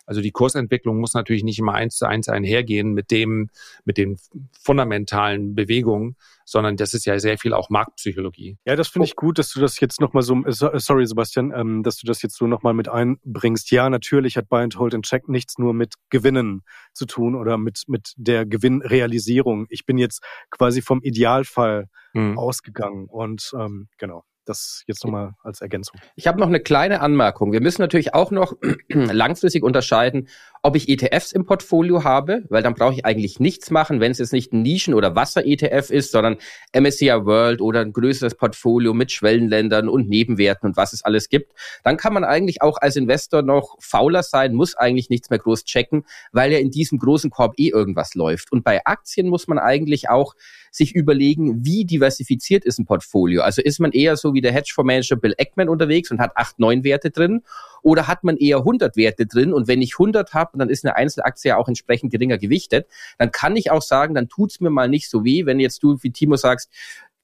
Also 0.05 0.21
die 0.21 0.31
Kursentwicklung 0.31 0.99
muss 0.99 1.13
natürlich 1.13 1.43
nicht 1.43 1.59
immer 1.59 1.73
eins 1.73 1.97
zu 1.97 2.05
eins 2.05 2.27
einhergehen 2.29 2.93
mit 2.93 3.11
dem, 3.11 3.49
mit 3.85 3.97
den 3.97 4.17
fundamentalen 4.59 5.55
Bewegungen, 5.55 6.15
sondern 6.45 6.75
das 6.75 6.93
ist 6.93 7.05
ja 7.05 7.17
sehr 7.19 7.37
viel 7.37 7.53
auch 7.53 7.69
Marktpsychologie. 7.69 8.57
Ja, 8.65 8.75
das 8.75 8.89
finde 8.89 9.07
ich 9.07 9.15
gut, 9.15 9.39
dass 9.39 9.51
du 9.51 9.59
das 9.59 9.79
jetzt 9.79 10.01
nochmal 10.01 10.23
so, 10.23 10.43
äh, 10.43 10.79
sorry 10.79 11.05
Sebastian, 11.05 11.53
ähm, 11.55 11.83
dass 11.83 11.97
du 11.97 12.07
das 12.07 12.21
jetzt 12.21 12.35
so 12.35 12.47
nochmal 12.47 12.73
mit 12.73 12.89
einbringst. 12.89 13.71
Ja, 13.71 13.89
natürlich 13.89 14.37
hat 14.37 14.49
Buy 14.49 14.63
and 14.63 14.77
Hold 14.77 14.95
and 14.95 15.05
Check 15.05 15.29
nichts 15.29 15.57
nur 15.57 15.73
mit 15.73 15.95
Gewinnen 16.09 16.63
zu 16.93 17.05
tun 17.05 17.35
oder 17.35 17.57
mit, 17.57 17.83
mit 17.87 18.13
der 18.17 18.45
Gewinnrealisierung. 18.45 19.65
Ich 19.69 19.85
bin 19.85 19.97
jetzt 19.97 20.23
quasi 20.49 20.81
vom 20.81 21.01
Idealfall 21.01 21.87
mhm. 22.13 22.37
ausgegangen 22.37 23.07
und 23.07 23.51
ähm, 23.57 23.87
genau. 23.97 24.23
Das 24.51 24.83
jetzt 24.85 25.05
nochmal 25.05 25.33
als 25.43 25.61
Ergänzung. 25.61 25.97
Ich 26.17 26.27
habe 26.27 26.37
noch 26.37 26.47
eine 26.47 26.59
kleine 26.59 26.99
Anmerkung. 26.99 27.53
Wir 27.53 27.61
müssen 27.61 27.81
natürlich 27.81 28.13
auch 28.13 28.31
noch 28.31 28.57
langfristig 28.89 29.63
unterscheiden, 29.63 30.27
ob 30.61 30.75
ich 30.75 30.89
ETFs 30.89 31.31
im 31.31 31.45
Portfolio 31.45 32.03
habe, 32.03 32.43
weil 32.49 32.61
dann 32.61 32.73
brauche 32.73 32.93
ich 32.93 33.05
eigentlich 33.05 33.39
nichts 33.39 33.71
machen, 33.71 34.01
wenn 34.01 34.11
es 34.11 34.17
jetzt 34.17 34.33
nicht 34.33 34.51
ein 34.51 34.61
Nischen- 34.61 34.93
oder 34.93 35.15
Wasser-ETF 35.15 35.89
ist, 35.89 36.11
sondern 36.11 36.35
MSCI 36.73 37.25
World 37.25 37.61
oder 37.61 37.79
ein 37.79 37.93
größeres 37.93 38.35
Portfolio 38.35 38.93
mit 38.93 39.13
Schwellenländern 39.13 39.87
und 39.87 40.09
Nebenwerten 40.09 40.67
und 40.67 40.75
was 40.75 40.91
es 40.91 41.01
alles 41.01 41.29
gibt. 41.29 41.53
Dann 41.85 41.95
kann 41.95 42.13
man 42.13 42.25
eigentlich 42.25 42.61
auch 42.61 42.77
als 42.77 42.97
Investor 42.97 43.43
noch 43.43 43.77
fauler 43.79 44.21
sein, 44.21 44.53
muss 44.53 44.75
eigentlich 44.75 45.09
nichts 45.09 45.29
mehr 45.29 45.39
groß 45.39 45.63
checken, 45.63 46.03
weil 46.33 46.51
ja 46.51 46.59
in 46.59 46.71
diesem 46.71 46.99
großen 46.99 47.29
Korb 47.29 47.53
eh 47.57 47.69
irgendwas 47.69 48.15
läuft. 48.15 48.51
Und 48.51 48.65
bei 48.65 48.83
Aktien 48.83 49.29
muss 49.29 49.47
man 49.47 49.59
eigentlich 49.59 50.09
auch 50.09 50.35
sich 50.71 50.95
überlegen, 50.95 51.65
wie 51.65 51.85
diversifiziert 51.85 52.63
ist 52.65 52.79
ein 52.79 52.85
Portfolio. 52.85 53.41
Also 53.41 53.61
ist 53.61 53.79
man 53.79 53.91
eher 53.91 54.15
so 54.15 54.33
wie 54.33 54.40
der 54.41 54.51
Hedgefondsmanager 54.51 55.15
Bill 55.15 55.33
Eckman 55.37 55.69
unterwegs 55.69 56.11
und 56.11 56.19
hat 56.19 56.31
acht, 56.35 56.59
neun 56.59 56.83
Werte 56.83 57.11
drin. 57.11 57.43
Oder 57.83 58.07
hat 58.07 58.23
man 58.23 58.37
eher 58.37 58.57
100 58.57 58.95
Werte 58.95 59.25
drin? 59.25 59.53
Und 59.53 59.67
wenn 59.67 59.81
ich 59.81 59.93
100 59.93 60.33
habe, 60.33 60.57
dann 60.57 60.69
ist 60.69 60.85
eine 60.85 60.95
Einzelaktie 60.95 61.49
ja 61.49 61.57
auch 61.57 61.67
entsprechend 61.67 62.11
geringer 62.11 62.37
gewichtet, 62.37 62.87
dann 63.17 63.31
kann 63.31 63.55
ich 63.55 63.71
auch 63.71 63.81
sagen, 63.81 64.13
dann 64.13 64.29
tut's 64.29 64.59
mir 64.59 64.69
mal 64.69 64.89
nicht 64.89 65.09
so 65.09 65.23
weh, 65.23 65.45
wenn 65.45 65.59
jetzt 65.59 65.81
du, 65.83 65.97
wie 66.01 66.11
Timo 66.11 66.35
sagst, 66.35 66.69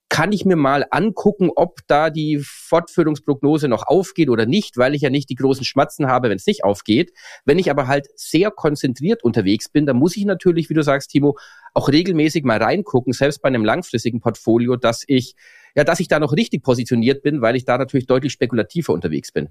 kann 0.09 0.31
ich 0.31 0.45
mir 0.45 0.55
mal 0.55 0.85
angucken, 0.89 1.49
ob 1.53 1.79
da 1.87 2.09
die 2.09 2.39
Fortführungsprognose 2.41 3.67
noch 3.67 3.87
aufgeht 3.87 4.29
oder 4.29 4.45
nicht, 4.45 4.77
weil 4.77 4.95
ich 4.95 5.01
ja 5.01 5.09
nicht 5.09 5.29
die 5.29 5.35
großen 5.35 5.65
Schmatzen 5.65 6.07
habe, 6.07 6.29
wenn 6.29 6.37
es 6.37 6.47
nicht 6.47 6.63
aufgeht. 6.63 7.11
Wenn 7.43 7.59
ich 7.59 7.69
aber 7.69 7.87
halt 7.87 8.07
sehr 8.15 8.51
konzentriert 8.51 9.23
unterwegs 9.23 9.69
bin, 9.69 9.85
dann 9.85 9.97
muss 9.97 10.15
ich 10.15 10.25
natürlich, 10.25 10.69
wie 10.69 10.75
du 10.75 10.81
sagst, 10.81 11.11
Timo, 11.11 11.37
auch 11.73 11.89
regelmäßig 11.89 12.45
mal 12.45 12.61
reingucken, 12.61 13.11
selbst 13.11 13.41
bei 13.41 13.47
einem 13.47 13.65
langfristigen 13.65 14.21
Portfolio, 14.21 14.77
dass 14.77 15.03
ich, 15.07 15.35
ja, 15.77 15.83
dass 15.83 15.99
ich 15.99 16.07
da 16.07 16.19
noch 16.19 16.33
richtig 16.33 16.63
positioniert 16.63 17.21
bin, 17.21 17.39
weil 17.39 17.55
ich 17.55 17.63
da 17.63 17.77
natürlich 17.77 18.07
deutlich 18.07 18.33
spekulativer 18.33 18.93
unterwegs 18.93 19.31
bin. 19.31 19.49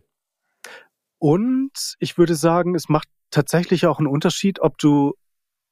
Und 1.19 1.95
ich 2.01 2.19
würde 2.19 2.35
sagen, 2.35 2.75
es 2.75 2.89
macht 2.89 3.07
tatsächlich 3.31 3.87
auch 3.87 4.01
einen 4.01 4.09
Unterschied, 4.09 4.61
ob 4.61 4.77
du 4.77 5.15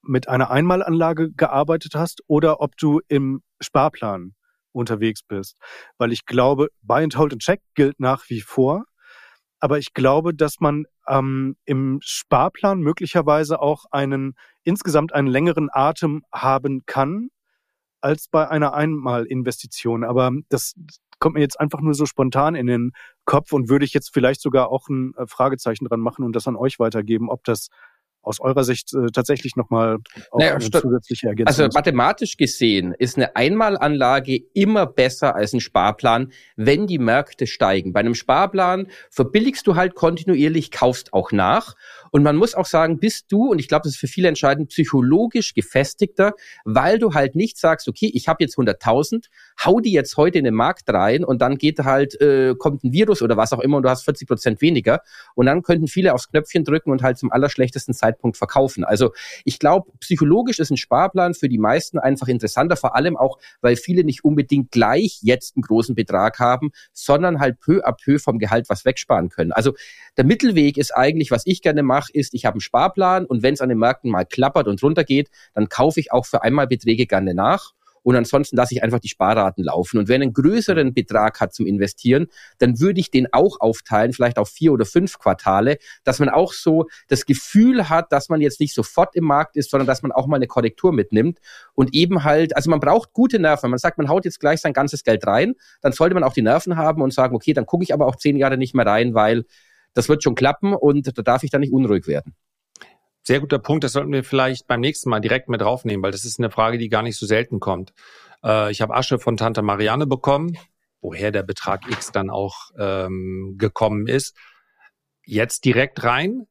mit 0.01 0.29
einer 0.29 0.51
Einmalanlage 0.51 1.31
gearbeitet 1.33 1.93
hast 1.95 2.21
oder 2.27 2.61
ob 2.61 2.77
du 2.77 3.01
im 3.09 3.41
Sparplan 3.59 4.33
unterwegs 4.71 5.23
bist. 5.23 5.57
Weil 5.97 6.13
ich 6.13 6.25
glaube, 6.25 6.69
Buy 6.81 7.03
and 7.03 7.17
Hold 7.17 7.33
and 7.33 7.41
Check 7.41 7.59
gilt 7.73 7.99
nach 7.99 8.29
wie 8.29 8.39
vor. 8.39 8.85
Aber 9.59 9.77
ich 9.77 9.93
glaube, 9.93 10.33
dass 10.33 10.61
man 10.61 10.85
ähm, 11.05 11.57
im 11.65 11.99
Sparplan 12.01 12.79
möglicherweise 12.79 13.59
auch 13.59 13.83
einen 13.91 14.35
insgesamt 14.63 15.13
einen 15.13 15.27
längeren 15.27 15.67
Atem 15.69 16.23
haben 16.31 16.85
kann 16.85 17.29
als 18.05 18.27
bei 18.27 18.47
einer 18.47 18.75
Einmalinvestition. 18.75 20.03
Aber 20.03 20.31
das 20.49 20.75
kommt 21.17 21.33
mir 21.33 21.41
jetzt 21.41 21.59
einfach 21.59 21.81
nur 21.81 21.95
so 21.95 22.05
spontan 22.05 22.53
in 22.53 22.67
den 22.67 22.91
Kopf 23.25 23.51
und 23.51 23.67
würde 23.67 23.83
ich 23.83 23.95
jetzt 23.95 24.13
vielleicht 24.13 24.41
sogar 24.41 24.69
auch 24.69 24.87
ein 24.89 25.15
äh, 25.17 25.25
Fragezeichen 25.25 25.85
dran 25.85 26.01
machen 26.01 26.23
und 26.23 26.35
das 26.35 26.47
an 26.47 26.55
euch 26.55 26.77
weitergeben, 26.77 27.29
ob 27.29 27.43
das 27.45 27.69
aus 28.25 28.39
eurer 28.39 28.63
Sicht 28.63 28.93
äh, 28.93 29.07
tatsächlich 29.11 29.55
nochmal 29.55 29.97
naja, 30.33 30.59
zusätzliche 30.59 31.27
Ergänzung? 31.27 31.65
Also 31.65 31.77
mathematisch 31.77 32.37
gesehen 32.37 32.93
ist 32.97 33.17
eine 33.17 33.35
Einmalanlage 33.35 34.39
immer 34.53 34.85
besser 34.85 35.35
als 35.35 35.53
ein 35.53 35.59
Sparplan, 35.59 36.31
wenn 36.55 36.87
die 36.87 36.99
Märkte 36.99 37.47
steigen. 37.47 37.93
Bei 37.93 37.99
einem 37.99 38.15
Sparplan 38.15 38.87
verbilligst 39.09 39.65
du 39.67 39.75
halt 39.75 39.95
kontinuierlich, 39.95 40.71
kaufst 40.71 41.13
auch 41.13 41.31
nach 41.31 41.75
und 42.11 42.23
man 42.23 42.37
muss 42.37 42.55
auch 42.55 42.65
sagen, 42.65 42.99
bist 42.99 43.31
du, 43.31 43.51
und 43.51 43.59
ich 43.59 43.67
glaube, 43.67 43.83
das 43.83 43.93
ist 43.93 43.99
für 43.99 44.07
viele 44.07 44.29
entscheidend, 44.29 44.69
psychologisch 44.69 45.53
gefestigter, 45.53 46.33
weil 46.63 46.97
du 46.97 47.13
halt 47.13 47.35
nicht 47.35 47.57
sagst, 47.57 47.89
okay, 47.89 48.09
ich 48.13 48.27
habe 48.27 48.43
jetzt 48.43 48.57
100.000, 48.57 49.25
hau 49.65 49.81
die 49.81 49.91
jetzt 49.91 50.15
heute 50.15 50.37
in 50.37 50.45
den 50.45 50.53
Markt 50.53 50.89
rein 50.89 51.25
und 51.25 51.41
dann 51.41 51.57
geht 51.57 51.79
halt, 51.79 52.19
äh, 52.21 52.55
kommt 52.57 52.83
ein 52.85 52.93
Virus 52.93 53.21
oder 53.21 53.35
was 53.35 53.51
auch 53.51 53.59
immer 53.59 53.77
und 53.77 53.83
du 53.83 53.89
hast 53.89 54.03
40 54.03 54.27
Prozent 54.27 54.61
weniger. 54.61 55.01
Und 55.33 55.47
dann 55.47 55.61
könnten 55.61 55.87
viele 55.87 56.13
aufs 56.13 56.29
Knöpfchen 56.29 56.63
drücken 56.63 56.91
und 56.91 57.03
halt 57.03 57.17
zum 57.17 57.31
allerschlechtesten 57.31 57.93
Zeitpunkt 57.93 58.14
verkaufen. 58.37 58.83
Also 58.83 59.11
ich 59.43 59.59
glaube, 59.59 59.91
psychologisch 59.99 60.59
ist 60.59 60.71
ein 60.71 60.77
Sparplan 60.77 61.33
für 61.33 61.49
die 61.49 61.57
meisten 61.57 61.99
einfach 61.99 62.27
interessanter, 62.27 62.75
vor 62.75 62.95
allem 62.95 63.17
auch, 63.17 63.37
weil 63.61 63.75
viele 63.75 64.03
nicht 64.03 64.23
unbedingt 64.23 64.71
gleich 64.71 65.19
jetzt 65.21 65.55
einen 65.55 65.63
großen 65.63 65.95
Betrag 65.95 66.39
haben, 66.39 66.71
sondern 66.93 67.39
halt 67.39 67.59
peu 67.59 67.85
à 67.85 67.93
peu 67.93 68.19
vom 68.19 68.39
Gehalt 68.39 68.69
was 68.69 68.85
wegsparen 68.85 69.29
können. 69.29 69.51
Also 69.51 69.73
der 70.17 70.25
Mittelweg 70.25 70.77
ist 70.77 70.95
eigentlich, 70.95 71.31
was 71.31 71.43
ich 71.45 71.61
gerne 71.61 71.83
mache, 71.83 72.11
ist, 72.13 72.33
ich 72.33 72.45
habe 72.45 72.55
einen 72.55 72.61
Sparplan 72.61 73.25
und 73.25 73.43
wenn 73.43 73.53
es 73.53 73.61
an 73.61 73.69
den 73.69 73.77
Märkten 73.77 74.09
mal 74.09 74.25
klappert 74.25 74.67
und 74.67 74.81
runtergeht, 74.81 75.29
dann 75.53 75.69
kaufe 75.69 75.99
ich 75.99 76.11
auch 76.11 76.25
für 76.25 76.41
einmal 76.41 76.67
Beträge 76.67 77.05
gerne 77.05 77.33
nach. 77.33 77.74
Und 78.05 78.15
ansonsten 78.15 78.55
lasse 78.55 78.75
ich 78.75 78.83
einfach 78.83 78.99
die 78.99 79.09
Sparraten 79.09 79.63
laufen. 79.63 79.97
Und 79.97 80.07
wenn 80.07 80.21
einen 80.21 80.31
größeren 80.31 80.93
Betrag 80.93 81.41
hat 81.41 81.55
zum 81.55 81.65
Investieren, 81.65 82.27
dann 82.59 82.79
würde 82.79 82.99
ich 82.99 83.09
den 83.09 83.27
auch 83.33 83.59
aufteilen, 83.59 84.13
vielleicht 84.13 84.37
auf 84.37 84.47
vier 84.47 84.73
oder 84.73 84.85
fünf 84.85 85.17
Quartale, 85.17 85.79
dass 86.03 86.19
man 86.19 86.29
auch 86.29 86.53
so 86.53 86.85
das 87.07 87.25
Gefühl 87.25 87.89
hat, 87.89 88.11
dass 88.11 88.29
man 88.29 88.41
jetzt 88.41 88.59
nicht 88.59 88.75
sofort 88.75 89.15
im 89.15 89.23
Markt 89.23 89.57
ist, 89.57 89.71
sondern 89.71 89.87
dass 89.87 90.03
man 90.03 90.11
auch 90.11 90.27
mal 90.27 90.35
eine 90.35 90.45
Korrektur 90.45 90.93
mitnimmt. 90.93 91.39
Und 91.73 91.95
eben 91.95 92.23
halt, 92.23 92.55
also 92.55 92.69
man 92.69 92.79
braucht 92.79 93.11
gute 93.11 93.39
Nerven. 93.39 93.71
Man 93.71 93.79
sagt, 93.79 93.97
man 93.97 94.07
haut 94.07 94.23
jetzt 94.23 94.39
gleich 94.39 94.61
sein 94.61 94.73
ganzes 94.73 95.03
Geld 95.03 95.25
rein, 95.25 95.55
dann 95.81 95.91
sollte 95.91 96.13
man 96.13 96.23
auch 96.23 96.33
die 96.33 96.43
Nerven 96.43 96.77
haben 96.77 97.01
und 97.01 97.11
sagen, 97.11 97.35
okay, 97.35 97.53
dann 97.53 97.65
gucke 97.65 97.83
ich 97.83 97.91
aber 97.91 98.05
auch 98.05 98.17
zehn 98.17 98.37
Jahre 98.37 98.57
nicht 98.57 98.75
mehr 98.75 98.85
rein, 98.85 99.15
weil 99.15 99.45
das 99.95 100.09
wird 100.09 100.21
schon 100.21 100.35
klappen 100.35 100.75
und 100.75 101.17
da 101.17 101.23
darf 101.23 101.41
ich 101.41 101.49
dann 101.49 101.61
nicht 101.61 101.73
unruhig 101.73 102.05
werden. 102.05 102.35
Sehr 103.27 103.39
guter 103.39 103.57
Punkt. 103.57 103.83
Das 103.83 103.93
sollten 103.93 104.11
wir 104.11 104.23
vielleicht 104.23 104.67
beim 104.67 104.81
nächsten 104.81 105.09
Mal 105.09 105.19
direkt 105.19 105.49
mit 105.49 105.59
draufnehmen, 105.59 106.03
weil 106.03 106.11
das 106.11 106.25
ist 106.25 106.39
eine 106.39 106.51
Frage, 106.51 106.77
die 106.77 106.89
gar 106.89 107.01
nicht 107.01 107.17
so 107.17 107.25
selten 107.25 107.59
kommt. 107.59 107.91
Äh, 108.43 108.71
ich 108.71 108.81
habe 108.81 108.93
Asche 108.95 109.17
von 109.17 109.35
Tante 109.35 109.63
Marianne 109.63 110.05
bekommen, 110.05 110.57
woher 111.01 111.31
der 111.31 111.41
Betrag 111.41 111.89
X 111.89 112.11
dann 112.11 112.29
auch 112.29 112.69
ähm, 112.77 113.55
gekommen 113.57 114.07
ist. 114.07 114.35
Jetzt 115.25 115.65
direkt 115.65 116.03
rein. 116.03 116.45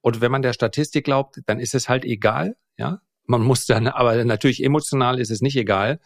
Und 0.00 0.22
wenn 0.22 0.32
man 0.32 0.40
der 0.40 0.54
Statistik 0.54 1.04
glaubt, 1.04 1.40
dann 1.44 1.60
ist 1.60 1.74
es 1.74 1.90
halt 1.90 2.06
egal. 2.06 2.56
Ja, 2.78 3.00
man 3.26 3.42
muss 3.42 3.66
dann, 3.66 3.86
aber 3.88 4.24
natürlich 4.24 4.64
emotional 4.64 5.20
ist 5.20 5.30
es 5.30 5.42
nicht 5.42 5.56
egal. 5.56 6.00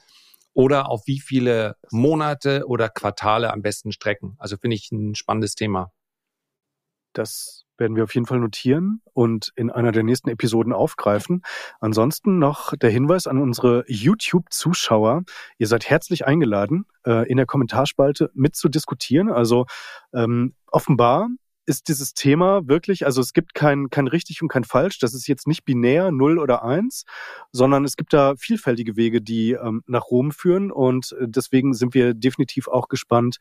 Oder 0.52 0.90
auf 0.90 1.02
wie 1.06 1.20
viele 1.20 1.76
Monate 1.92 2.66
oder 2.66 2.88
Quartale 2.88 3.52
am 3.52 3.62
besten 3.62 3.92
strecken. 3.92 4.34
Also 4.38 4.56
finde 4.56 4.74
ich 4.74 4.90
ein 4.90 5.14
spannendes 5.14 5.54
Thema. 5.54 5.92
Das 7.16 7.64
werden 7.78 7.96
wir 7.96 8.04
auf 8.04 8.14
jeden 8.14 8.26
Fall 8.26 8.38
notieren 8.38 9.02
und 9.12 9.52
in 9.54 9.70
einer 9.70 9.92
der 9.92 10.02
nächsten 10.02 10.28
Episoden 10.30 10.72
aufgreifen. 10.72 11.42
Ansonsten 11.80 12.38
noch 12.38 12.74
der 12.74 12.90
Hinweis 12.90 13.26
an 13.26 13.38
unsere 13.38 13.84
YouTube-Zuschauer. 13.86 15.24
Ihr 15.58 15.66
seid 15.66 15.88
herzlich 15.88 16.26
eingeladen, 16.26 16.86
äh, 17.06 17.28
in 17.28 17.36
der 17.36 17.46
Kommentarspalte 17.46 18.30
mitzudiskutieren. 18.34 19.30
Also 19.30 19.66
ähm, 20.14 20.54
offenbar 20.70 21.28
ist 21.66 21.88
dieses 21.88 22.14
Thema 22.14 22.66
wirklich, 22.68 23.04
also 23.04 23.20
es 23.20 23.32
gibt 23.32 23.54
kein, 23.54 23.90
kein 23.90 24.06
richtig 24.06 24.40
und 24.40 24.48
kein 24.48 24.64
falsch. 24.64 24.98
Das 25.00 25.14
ist 25.14 25.26
jetzt 25.26 25.48
nicht 25.48 25.64
binär, 25.64 26.12
null 26.12 26.38
oder 26.38 26.64
eins, 26.64 27.04
sondern 27.50 27.84
es 27.84 27.96
gibt 27.96 28.12
da 28.12 28.34
vielfältige 28.36 28.96
Wege, 28.96 29.20
die 29.20 29.52
ähm, 29.52 29.82
nach 29.86 30.04
Rom 30.04 30.30
führen. 30.30 30.70
Und 30.70 31.12
äh, 31.20 31.26
deswegen 31.28 31.74
sind 31.74 31.92
wir 31.94 32.14
definitiv 32.14 32.68
auch 32.68 32.88
gespannt, 32.88 33.38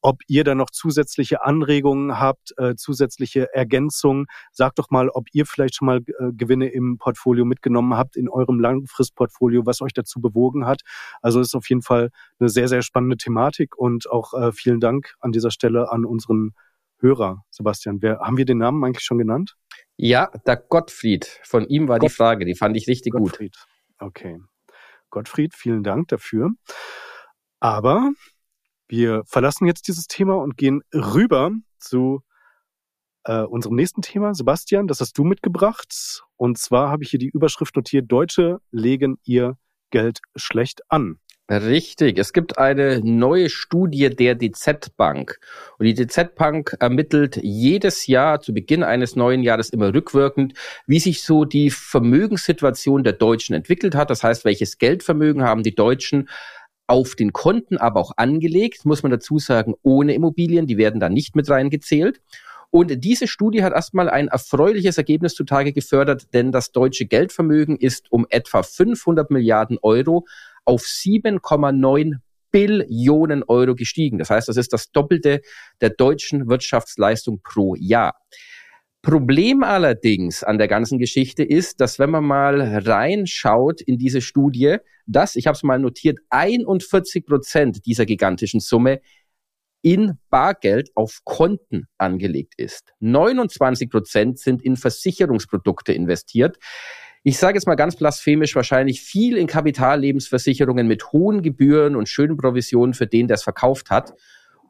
ob 0.00 0.20
ihr 0.26 0.44
da 0.44 0.54
noch 0.54 0.70
zusätzliche 0.70 1.44
Anregungen 1.44 2.18
habt, 2.18 2.52
äh, 2.56 2.74
zusätzliche 2.74 3.54
Ergänzungen. 3.54 4.26
Sagt 4.52 4.78
doch 4.78 4.90
mal, 4.90 5.08
ob 5.08 5.26
ihr 5.32 5.46
vielleicht 5.46 5.76
schon 5.76 5.86
mal 5.86 5.98
äh, 5.98 6.32
Gewinne 6.32 6.68
im 6.68 6.98
Portfolio 6.98 7.44
mitgenommen 7.44 7.94
habt, 7.94 8.16
in 8.16 8.28
eurem 8.28 8.58
Langfristportfolio, 8.58 9.66
was 9.66 9.80
euch 9.80 9.92
dazu 9.92 10.20
bewogen 10.20 10.66
hat. 10.66 10.82
Also 11.22 11.40
ist 11.40 11.54
auf 11.54 11.68
jeden 11.68 11.82
Fall 11.82 12.10
eine 12.40 12.48
sehr, 12.48 12.68
sehr 12.68 12.82
spannende 12.82 13.16
Thematik 13.16 13.76
und 13.76 14.10
auch 14.10 14.34
äh, 14.34 14.52
vielen 14.52 14.80
Dank 14.80 15.14
an 15.20 15.30
dieser 15.32 15.50
Stelle 15.52 15.90
an 15.92 16.04
unseren 16.04 16.54
Hörer, 17.00 17.44
Sebastian. 17.50 18.02
Wer, 18.02 18.18
haben 18.20 18.36
wir 18.36 18.44
den 18.44 18.58
Namen 18.58 18.82
eigentlich 18.84 19.04
schon 19.04 19.18
genannt? 19.18 19.56
Ja, 19.96 20.30
der 20.46 20.56
Gottfried. 20.56 21.40
Von 21.44 21.66
ihm 21.66 21.88
war 21.88 21.98
Gott, 21.98 22.10
die 22.10 22.14
Frage, 22.14 22.44
die 22.44 22.54
fand 22.54 22.76
ich 22.76 22.88
richtig 22.88 23.12
Gottfried. 23.12 23.56
gut. 23.56 24.08
Okay. 24.08 24.38
Gottfried, 25.10 25.54
vielen 25.54 25.82
Dank 25.82 26.08
dafür. 26.08 26.50
Aber 27.60 28.10
wir 28.88 29.22
verlassen 29.26 29.66
jetzt 29.66 29.88
dieses 29.88 30.06
Thema 30.06 30.36
und 30.36 30.56
gehen 30.56 30.82
rüber 30.94 31.50
zu 31.78 32.22
äh, 33.24 33.42
unserem 33.42 33.76
nächsten 33.76 34.02
Thema. 34.02 34.34
Sebastian, 34.34 34.86
das 34.86 35.00
hast 35.00 35.16
du 35.18 35.24
mitgebracht. 35.24 36.22
Und 36.36 36.58
zwar 36.58 36.90
habe 36.90 37.04
ich 37.04 37.10
hier 37.10 37.18
die 37.18 37.28
Überschrift 37.28 37.76
notiert, 37.76 38.10
Deutsche 38.10 38.58
legen 38.70 39.18
ihr 39.24 39.56
Geld 39.90 40.20
schlecht 40.36 40.82
an. 40.88 41.18
Richtig. 41.50 42.18
Es 42.18 42.34
gibt 42.34 42.58
eine 42.58 43.00
neue 43.02 43.48
Studie 43.48 44.10
der 44.10 44.34
DZ 44.34 44.94
Bank. 44.98 45.40
Und 45.78 45.86
die 45.86 45.94
DZ 45.94 46.34
Bank 46.34 46.76
ermittelt 46.78 47.40
jedes 47.42 48.06
Jahr 48.06 48.40
zu 48.40 48.52
Beginn 48.52 48.82
eines 48.82 49.16
neuen 49.16 49.42
Jahres 49.42 49.70
immer 49.70 49.94
rückwirkend, 49.94 50.52
wie 50.86 51.00
sich 51.00 51.22
so 51.22 51.46
die 51.46 51.70
Vermögenssituation 51.70 53.02
der 53.02 53.14
Deutschen 53.14 53.54
entwickelt 53.54 53.94
hat. 53.94 54.10
Das 54.10 54.22
heißt, 54.22 54.44
welches 54.44 54.76
Geldvermögen 54.76 55.42
haben 55.42 55.62
die 55.62 55.74
Deutschen 55.74 56.28
auf 56.86 57.14
den 57.14 57.32
Konten 57.32 57.78
aber 57.78 58.00
auch 58.00 58.12
angelegt, 58.16 58.84
muss 58.84 59.02
man 59.02 59.12
dazu 59.12 59.38
sagen, 59.38 59.74
ohne 59.82 60.12
Immobilien. 60.12 60.66
Die 60.66 60.76
werden 60.76 61.00
da 61.00 61.08
nicht 61.08 61.34
mit 61.34 61.48
reingezählt. 61.48 62.20
Und 62.70 63.02
diese 63.02 63.26
Studie 63.26 63.62
hat 63.62 63.72
erstmal 63.72 64.10
ein 64.10 64.28
erfreuliches 64.28 64.98
Ergebnis 64.98 65.34
zutage 65.34 65.72
gefördert, 65.72 66.34
denn 66.34 66.52
das 66.52 66.72
deutsche 66.72 67.06
Geldvermögen 67.06 67.76
ist 67.76 68.12
um 68.12 68.26
etwa 68.28 68.62
500 68.62 69.30
Milliarden 69.30 69.78
Euro 69.80 70.26
auf 70.68 70.82
7,9 70.82 72.18
Billionen 72.50 73.42
Euro 73.44 73.74
gestiegen. 73.74 74.18
Das 74.18 74.30
heißt, 74.30 74.48
das 74.48 74.56
ist 74.56 74.72
das 74.72 74.90
Doppelte 74.90 75.40
der 75.80 75.90
deutschen 75.90 76.48
Wirtschaftsleistung 76.48 77.40
pro 77.42 77.74
Jahr. 77.74 78.14
Problem 79.00 79.62
allerdings 79.62 80.42
an 80.42 80.58
der 80.58 80.68
ganzen 80.68 80.98
Geschichte 80.98 81.42
ist, 81.42 81.80
dass 81.80 81.98
wenn 81.98 82.10
man 82.10 82.24
mal 82.24 82.60
reinschaut 82.86 83.80
in 83.80 83.96
diese 83.96 84.20
Studie, 84.20 84.76
dass, 85.06 85.36
ich 85.36 85.46
habe 85.46 85.56
es 85.56 85.62
mal 85.62 85.78
notiert, 85.78 86.18
41 86.30 87.24
Prozent 87.24 87.86
dieser 87.86 88.04
gigantischen 88.04 88.60
Summe 88.60 89.00
in 89.80 90.18
Bargeld 90.28 90.90
auf 90.94 91.20
Konten 91.24 91.86
angelegt 91.96 92.54
ist. 92.56 92.92
29 93.00 93.88
Prozent 93.88 94.38
sind 94.38 94.62
in 94.62 94.76
Versicherungsprodukte 94.76 95.92
investiert 95.92 96.58
ich 97.28 97.36
sage 97.36 97.58
jetzt 97.58 97.66
mal 97.66 97.74
ganz 97.74 97.94
blasphemisch, 97.94 98.56
wahrscheinlich 98.56 99.02
viel 99.02 99.36
in 99.36 99.46
Kapitallebensversicherungen 99.46 100.86
mit 100.86 101.12
hohen 101.12 101.42
Gebühren 101.42 101.94
und 101.94 102.08
schönen 102.08 102.38
Provisionen 102.38 102.94
für 102.94 103.06
den, 103.06 103.28
der 103.28 103.34
es 103.34 103.42
verkauft 103.42 103.90
hat. 103.90 104.14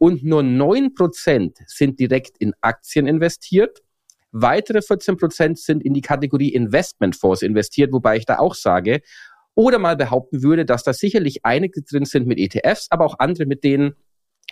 Und 0.01 0.25
nur 0.25 0.43
neun 0.43 0.93
Prozent 0.93 1.59
sind 1.67 2.01
direkt 2.01 2.37
in 2.39 2.55
Aktien 2.61 3.07
investiert. 3.07 3.85
Weitere 4.33 4.83
14 4.83 5.17
Prozent 5.17 5.61
sind 5.61 5.85
in 5.85 5.95
die 5.95 6.01
Kategorie 6.01 6.53
Investmentfonds 6.53 7.43
investiert, 7.43 7.93
wobei 7.93 8.17
ich 8.17 8.27
da 8.27 8.41
auch 8.41 8.57
sage, 8.57 9.03
oder 9.55 9.79
mal 9.79 9.95
behaupten 9.95 10.43
würde, 10.43 10.65
dass 10.65 10.83
da 10.83 10.93
sicherlich 10.93 11.45
einige 11.45 11.83
drin 11.83 12.07
sind 12.07 12.27
mit 12.27 12.41
ETFs, 12.41 12.89
aber 12.91 13.05
auch 13.05 13.21
andere 13.21 13.47
mit 13.47 13.63
denen 13.63 13.95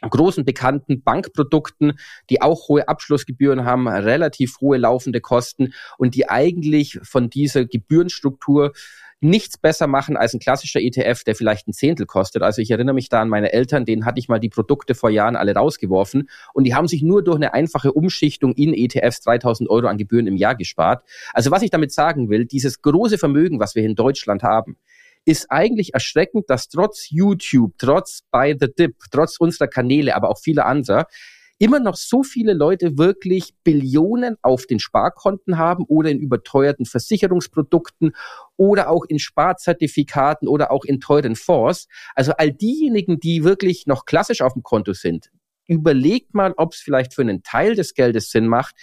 großen 0.03 0.45
bekannten 0.45 1.03
Bankprodukten, 1.03 1.99
die 2.31 2.43
auch 2.43 2.69
hohe 2.69 2.89
Abschlussgebühren 2.89 3.65
haben, 3.65 3.89
relativ 3.89 4.61
hohe 4.61 4.77
laufende 4.77 5.21
Kosten 5.21 5.73
und 5.99 6.15
die 6.15 6.29
eigentlich 6.29 6.99
von 7.03 7.31
dieser 7.31 7.65
Gebührenstruktur 7.65 8.73
nichts 9.21 9.57
besser 9.57 9.87
machen 9.87 10.17
als 10.17 10.35
ein 10.35 10.41
klassischer 10.41 10.81
ETF, 10.81 11.25
der 11.25 11.35
vielleicht 11.35 11.67
ein 11.67 11.73
Zehntel 11.73 12.07
kostet. 12.07 12.43
Also 12.43 12.61
ich 12.61 12.71
erinnere 12.71 12.95
mich 12.95 13.09
da 13.09 13.23
an 13.23 13.31
meine 13.31 13.53
Eltern, 13.53 13.87
denen 13.87 14.05
hatte 14.05 14.19
ich 14.19 14.29
mal 14.29 14.39
die 14.39 14.51
Produkte 14.51 14.95
vor 14.95 15.09
Jahren 15.09 15.37
alle 15.37 15.55
rausgeworfen 15.55 16.29
und 16.53 16.65
die 16.65 16.75
haben 16.75 16.87
sich 16.87 17.03
nur 17.03 17.25
durch 17.25 17.37
eine 17.37 17.55
einfache 17.55 17.93
Umschichtung 17.93 18.53
in 18.55 18.75
ETFs 18.75 19.23
3000 19.23 19.71
Euro 19.71 19.87
an 19.87 19.97
Gebühren 19.97 20.27
im 20.27 20.37
Jahr 20.37 20.55
gespart. 20.55 21.03
Also 21.33 21.51
was 21.51 21.63
ich 21.63 21.71
damit 21.71 21.93
sagen 21.93 22.29
will, 22.29 22.45
dieses 22.45 22.83
große 22.83 23.17
Vermögen, 23.17 23.59
was 23.59 23.75
wir 23.75 23.85
in 23.85 23.95
Deutschland 23.95 24.43
haben, 24.43 24.77
ist 25.27 25.51
eigentlich 25.51 25.93
erschreckend, 25.93 26.49
dass 26.49 26.69
trotz 26.69 27.11
YouTube, 27.11 27.75
trotz 27.79 28.23
By 28.31 28.57
the 28.59 28.69
Dip, 28.73 28.97
trotz 29.11 29.37
unserer 29.39 29.69
Kanäle, 29.69 30.15
aber 30.15 30.31
auch 30.31 30.39
viele 30.39 30.65
anderer, 30.65 31.07
immer 31.59 31.81
noch 31.81 31.97
so 31.97 32.23
viele 32.23 32.53
Leute 32.53 32.97
wirklich 32.99 33.55
Billionen 33.65 34.37
auf 34.43 34.67
den 34.67 34.79
Sparkonten 34.79 35.59
haben 35.59 35.85
oder 35.89 36.11
in 36.11 36.21
überteuerten 36.21 36.87
Versicherungsprodukten 36.87 38.13
oder 38.57 38.89
auch 38.91 39.05
in 39.09 39.19
Sparzertifikaten 39.19 40.49
oder 40.49 40.71
auch 40.71 40.85
in 40.85 41.01
teuren 41.01 41.35
Fonds. 41.35 41.89
Also 42.15 42.33
all 42.33 42.53
diejenigen, 42.53 43.19
die 43.19 43.43
wirklich 43.43 43.87
noch 43.87 44.05
klassisch 44.05 44.43
auf 44.43 44.53
dem 44.53 44.63
Konto 44.63 44.93
sind, 44.93 45.31
überlegt 45.67 46.35
mal, 46.35 46.55
ob 46.57 46.75
es 46.75 46.81
vielleicht 46.81 47.15
für 47.15 47.23
einen 47.23 47.43
Teil 47.43 47.75
des 47.75 47.95
Geldes 47.95 48.31
Sinn 48.31 48.47
macht, 48.47 48.75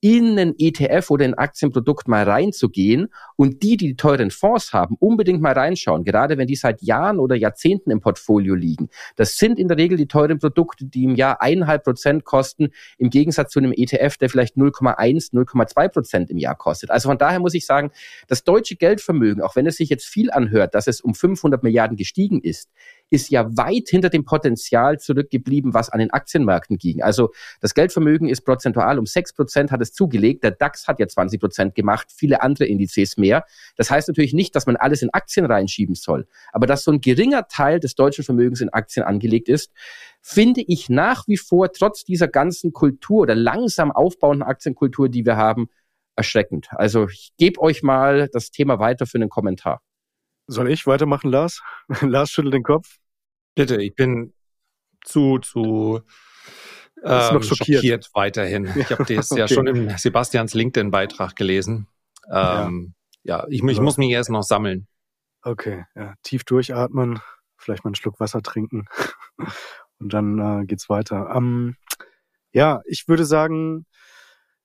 in 0.00 0.38
einen 0.38 0.54
ETF 0.58 1.10
oder 1.10 1.24
ein 1.24 1.34
Aktienprodukt 1.34 2.06
mal 2.06 2.22
reinzugehen 2.22 3.08
und 3.36 3.62
die, 3.62 3.76
die 3.76 3.88
die 3.88 3.96
teuren 3.96 4.30
Fonds 4.30 4.72
haben, 4.72 4.96
unbedingt 5.00 5.40
mal 5.40 5.52
reinschauen, 5.52 6.04
gerade 6.04 6.38
wenn 6.38 6.46
die 6.46 6.56
seit 6.56 6.82
Jahren 6.82 7.18
oder 7.18 7.34
Jahrzehnten 7.34 7.90
im 7.90 8.00
Portfolio 8.00 8.54
liegen. 8.54 8.90
Das 9.16 9.36
sind 9.36 9.58
in 9.58 9.66
der 9.66 9.76
Regel 9.76 9.96
die 9.96 10.06
teuren 10.06 10.38
Produkte, 10.38 10.84
die 10.84 11.04
im 11.04 11.16
Jahr 11.16 11.40
eineinhalb 11.40 11.84
Prozent 11.84 12.24
kosten, 12.24 12.68
im 12.98 13.10
Gegensatz 13.10 13.50
zu 13.50 13.58
einem 13.58 13.72
ETF, 13.74 14.18
der 14.18 14.30
vielleicht 14.30 14.56
0,1, 14.56 15.32
0,2 15.32 15.88
Prozent 15.88 16.30
im 16.30 16.38
Jahr 16.38 16.54
kostet. 16.54 16.90
Also 16.90 17.08
von 17.08 17.18
daher 17.18 17.40
muss 17.40 17.54
ich 17.54 17.66
sagen, 17.66 17.90
das 18.28 18.44
deutsche 18.44 18.76
Geldvermögen, 18.76 19.42
auch 19.42 19.56
wenn 19.56 19.66
es 19.66 19.76
sich 19.76 19.88
jetzt 19.88 20.06
viel 20.06 20.30
anhört, 20.30 20.74
dass 20.74 20.86
es 20.86 21.00
um 21.00 21.14
500 21.14 21.62
Milliarden 21.62 21.96
gestiegen 21.96 22.40
ist, 22.40 22.70
ist 23.10 23.30
ja 23.30 23.56
weit 23.56 23.88
hinter 23.88 24.10
dem 24.10 24.24
Potenzial 24.24 24.98
zurückgeblieben, 24.98 25.74
was 25.74 25.88
an 25.88 25.98
den 25.98 26.10
Aktienmärkten 26.10 26.78
ging. 26.78 27.02
Also 27.02 27.30
das 27.60 27.74
Geldvermögen 27.74 28.28
ist 28.28 28.42
prozentual 28.42 28.98
um 28.98 29.06
6 29.06 29.34
Prozent 29.34 29.70
hat 29.70 29.80
es 29.80 29.92
zugelegt. 29.92 30.44
Der 30.44 30.50
DAX 30.50 30.86
hat 30.86 30.98
ja 31.00 31.08
20 31.08 31.40
Prozent 31.40 31.74
gemacht, 31.74 32.08
viele 32.14 32.42
andere 32.42 32.66
Indizes 32.66 33.16
mehr. 33.16 33.44
Das 33.76 33.90
heißt 33.90 34.08
natürlich 34.08 34.34
nicht, 34.34 34.54
dass 34.54 34.66
man 34.66 34.76
alles 34.76 35.02
in 35.02 35.10
Aktien 35.10 35.46
reinschieben 35.46 35.94
soll. 35.94 36.26
Aber 36.52 36.66
dass 36.66 36.84
so 36.84 36.90
ein 36.90 37.00
geringer 37.00 37.48
Teil 37.48 37.80
des 37.80 37.94
deutschen 37.94 38.24
Vermögens 38.24 38.60
in 38.60 38.68
Aktien 38.70 39.04
angelegt 39.04 39.48
ist, 39.48 39.72
finde 40.20 40.62
ich 40.66 40.88
nach 40.88 41.26
wie 41.26 41.36
vor 41.36 41.72
trotz 41.72 42.04
dieser 42.04 42.28
ganzen 42.28 42.72
Kultur 42.72 43.22
oder 43.22 43.34
langsam 43.34 43.90
aufbauenden 43.90 44.46
Aktienkultur, 44.46 45.08
die 45.08 45.24
wir 45.24 45.36
haben, 45.36 45.68
erschreckend. 46.16 46.68
Also 46.72 47.08
ich 47.08 47.32
gebe 47.38 47.60
euch 47.60 47.82
mal 47.82 48.28
das 48.32 48.50
Thema 48.50 48.78
weiter 48.78 49.06
für 49.06 49.18
einen 49.18 49.28
Kommentar. 49.28 49.80
Soll 50.48 50.70
ich 50.70 50.86
weitermachen, 50.86 51.30
Lars? 51.30 51.62
Lars 52.00 52.30
schüttelt 52.30 52.54
den 52.54 52.62
Kopf. 52.62 52.96
Bitte, 53.54 53.80
ich 53.82 53.94
bin 53.94 54.32
zu, 55.04 55.38
zu 55.38 56.00
ähm, 57.04 57.34
noch 57.34 57.42
schockiert. 57.42 57.82
schockiert 57.82 58.10
weiterhin. 58.14 58.64
Ich 58.76 58.90
habe 58.90 59.04
das 59.14 59.30
okay. 59.30 59.40
ja 59.40 59.48
schon 59.48 59.66
im 59.66 59.90
Sebastians 59.98 60.54
LinkedIn-Beitrag 60.54 61.36
gelesen. 61.36 61.86
Ähm, 62.30 62.94
ja. 63.22 63.40
ja, 63.40 63.46
ich, 63.48 63.62
ich 63.62 63.80
muss 63.80 63.98
mich 63.98 64.10
erst 64.10 64.30
noch 64.30 64.42
sammeln. 64.42 64.88
Okay, 65.42 65.84
ja, 65.94 66.14
tief 66.22 66.44
durchatmen, 66.44 67.20
vielleicht 67.56 67.84
mal 67.84 67.90
einen 67.90 67.94
Schluck 67.94 68.18
Wasser 68.18 68.42
trinken 68.42 68.86
und 69.98 70.12
dann 70.12 70.62
äh, 70.62 70.66
geht's 70.66 70.88
weiter. 70.88 71.30
Ähm, 71.34 71.76
ja, 72.52 72.80
ich 72.86 73.06
würde 73.06 73.24
sagen, 73.24 73.86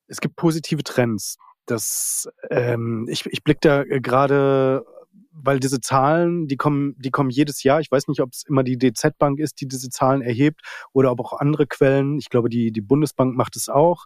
es 0.08 0.20
gibt 0.20 0.36
positive 0.38 0.84
Trends. 0.84 1.38
Das, 1.66 2.30
ähm, 2.50 3.06
ich, 3.10 3.26
ich 3.28 3.44
blicke 3.44 3.60
da 3.62 3.84
gerade 3.84 4.86
weil 5.34 5.60
diese 5.60 5.82
Zahlen, 5.82 6.48
die 6.48 6.58
kommen, 6.58 6.96
die 7.00 7.12
kommen 7.12 7.30
jedes 7.30 7.64
Jahr. 7.64 7.80
Ich 7.80 7.92
weiß 7.92 8.08
nicht, 8.08 8.22
ob 8.22 8.32
es 8.34 8.44
immer 8.48 8.64
die 8.64 8.78
DZ 8.78 9.18
Bank 9.18 9.40
ist, 9.40 9.60
die 9.62 9.68
diese 9.68 9.90
Zahlen 9.90 10.22
erhebt 10.22 10.62
oder 10.94 11.12
ob 11.12 11.20
auch 11.20 11.34
andere 11.40 11.68
Quellen. 11.68 12.20
Ich 12.20 12.30
glaube, 12.30 12.50
die, 12.50 12.72
die 12.72 12.82
Bundesbank 12.82 13.36
macht 13.36 13.56
es 13.56 13.70
auch. 13.70 14.06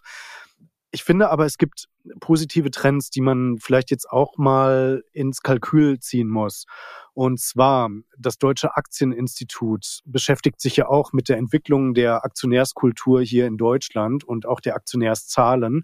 Ich 0.90 1.04
finde 1.04 1.28
aber, 1.28 1.44
es 1.44 1.58
gibt 1.58 1.84
positive 2.20 2.70
Trends, 2.70 3.10
die 3.10 3.20
man 3.20 3.58
vielleicht 3.58 3.90
jetzt 3.90 4.08
auch 4.10 4.38
mal 4.38 5.04
ins 5.12 5.42
Kalkül 5.42 6.00
ziehen 6.00 6.28
muss. 6.28 6.64
Und 7.12 7.40
zwar, 7.40 7.90
das 8.16 8.38
Deutsche 8.38 8.74
Aktieninstitut 8.76 10.00
beschäftigt 10.06 10.60
sich 10.62 10.76
ja 10.76 10.88
auch 10.88 11.12
mit 11.12 11.28
der 11.28 11.36
Entwicklung 11.36 11.92
der 11.92 12.24
Aktionärskultur 12.24 13.20
hier 13.20 13.46
in 13.46 13.58
Deutschland 13.58 14.24
und 14.24 14.46
auch 14.46 14.60
der 14.60 14.76
Aktionärszahlen. 14.76 15.82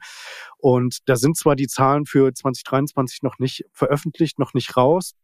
Und 0.56 0.98
da 1.06 1.16
sind 1.16 1.36
zwar 1.36 1.56
die 1.56 1.66
Zahlen 1.66 2.06
für 2.06 2.32
2023 2.32 3.22
noch 3.22 3.38
nicht 3.38 3.64
veröffentlicht, 3.72 4.38
noch 4.38 4.54
nicht 4.54 4.74
raus. 4.76 5.14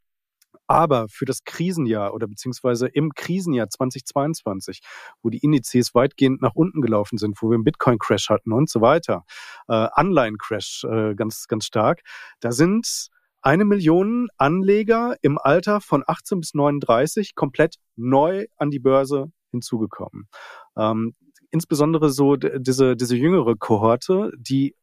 Aber 0.71 1.09
für 1.09 1.25
das 1.25 1.43
Krisenjahr 1.43 2.15
oder 2.15 2.29
beziehungsweise 2.29 2.87
im 2.87 3.13
Krisenjahr 3.13 3.69
2022, 3.69 4.83
wo 5.21 5.29
die 5.29 5.39
Indizes 5.39 5.97
weitgehend 5.97 6.43
nach 6.43 6.55
unten 6.55 6.81
gelaufen 6.81 7.19
sind, 7.19 7.43
wo 7.43 7.51
wir 7.51 7.57
einen 7.57 7.65
Bitcoin-Crash 7.65 8.31
hatten 8.31 8.53
und 8.53 8.71
so 8.71 8.81
weiter, 8.81 9.25
äh, 9.67 9.73
Anleihen-Crash 9.73 10.85
äh, 10.85 11.17
ganz, 11.17 11.49
ganz 11.49 11.65
stark, 11.65 12.03
da 12.39 12.53
sind 12.53 13.09
eine 13.43 13.65
Million 13.65 14.29
Anleger 14.37 15.17
im 15.23 15.39
Alter 15.39 15.81
von 15.81 16.05
18 16.07 16.39
bis 16.39 16.55
39 16.55 17.35
komplett 17.35 17.75
neu 17.97 18.47
an 18.57 18.71
die 18.71 18.79
Börse 18.79 19.33
hinzugekommen. 19.51 20.29
Ähm, 20.77 21.17
insbesondere 21.51 22.11
so 22.11 22.37
diese, 22.37 22.95
diese 22.95 23.17
jüngere 23.17 23.57
Kohorte, 23.57 24.31
die 24.39 24.77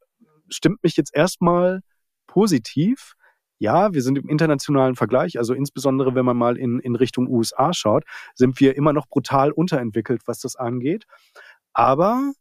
stimmt 0.50 0.84
mich 0.84 0.98
jetzt 0.98 1.16
erstmal 1.16 1.80
positiv, 2.26 3.14
ja, 3.60 3.94
wir 3.94 4.02
sind 4.02 4.18
im 4.18 4.30
internationalen 4.30 4.96
Vergleich, 4.96 5.38
also 5.38 5.54
insbesondere 5.54 6.16
wenn 6.16 6.26
man 6.26 6.38
mal 6.38 6.58
in, 6.58 6.80
in 6.80 6.96
Richtung 6.96 7.28
USA 7.28 7.74
schaut, 7.74 8.04
sind 8.36 8.60
wir 8.60 8.76
immer 8.76 8.94
noch 8.94 9.08
brutal 9.08 9.52
unterentwickelt, 9.52 10.22
was 10.26 10.40
das 10.40 10.56
angeht. 10.56 11.06
Aber 11.74 12.34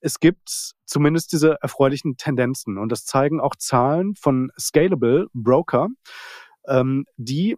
es 0.00 0.18
gibt 0.18 0.74
zumindest 0.84 1.32
diese 1.32 1.58
erfreulichen 1.62 2.16
Tendenzen 2.16 2.78
und 2.78 2.90
das 2.90 3.04
zeigen 3.04 3.40
auch 3.40 3.56
Zahlen 3.56 4.14
von 4.14 4.50
Scalable 4.58 5.28
Broker, 5.32 5.88
ähm, 6.66 7.04
die 7.16 7.56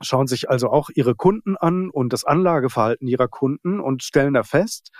schauen 0.00 0.26
sich 0.26 0.50
also 0.50 0.70
auch 0.70 0.90
ihre 0.94 1.14
Kunden 1.14 1.56
an 1.56 1.90
und 1.90 2.12
das 2.12 2.24
Anlageverhalten 2.24 3.08
ihrer 3.08 3.28
Kunden 3.28 3.80
und 3.80 4.02
stellen 4.02 4.34
da 4.34 4.42
fest, 4.42 4.90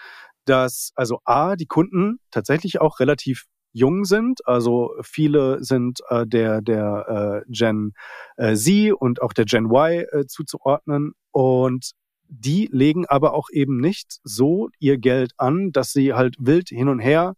dass 0.44 0.92
also 0.94 1.20
A, 1.24 1.56
die 1.56 1.66
Kunden 1.66 2.18
tatsächlich 2.30 2.80
auch 2.80 3.00
relativ 3.00 3.44
jung 3.74 4.06
sind. 4.06 4.46
Also 4.46 4.94
viele 5.02 5.62
sind 5.62 6.00
äh, 6.08 6.26
der, 6.26 6.62
der 6.62 7.42
äh, 7.46 7.52
Gen 7.52 7.92
äh, 8.36 8.54
Z 8.54 8.92
und 8.94 9.20
auch 9.20 9.34
der 9.34 9.44
Gen 9.44 9.66
Y 9.66 10.06
äh, 10.10 10.26
zuzuordnen. 10.26 11.12
Und 11.32 11.90
die 12.28 12.68
legen 12.72 13.04
aber 13.06 13.34
auch 13.34 13.48
eben 13.52 13.78
nicht 13.78 14.20
so 14.22 14.70
ihr 14.78 14.96
Geld 14.96 15.32
an, 15.36 15.72
dass 15.72 15.92
sie 15.92 16.14
halt 16.14 16.36
wild 16.38 16.68
hin 16.70 16.88
und 16.88 17.00
her 17.00 17.34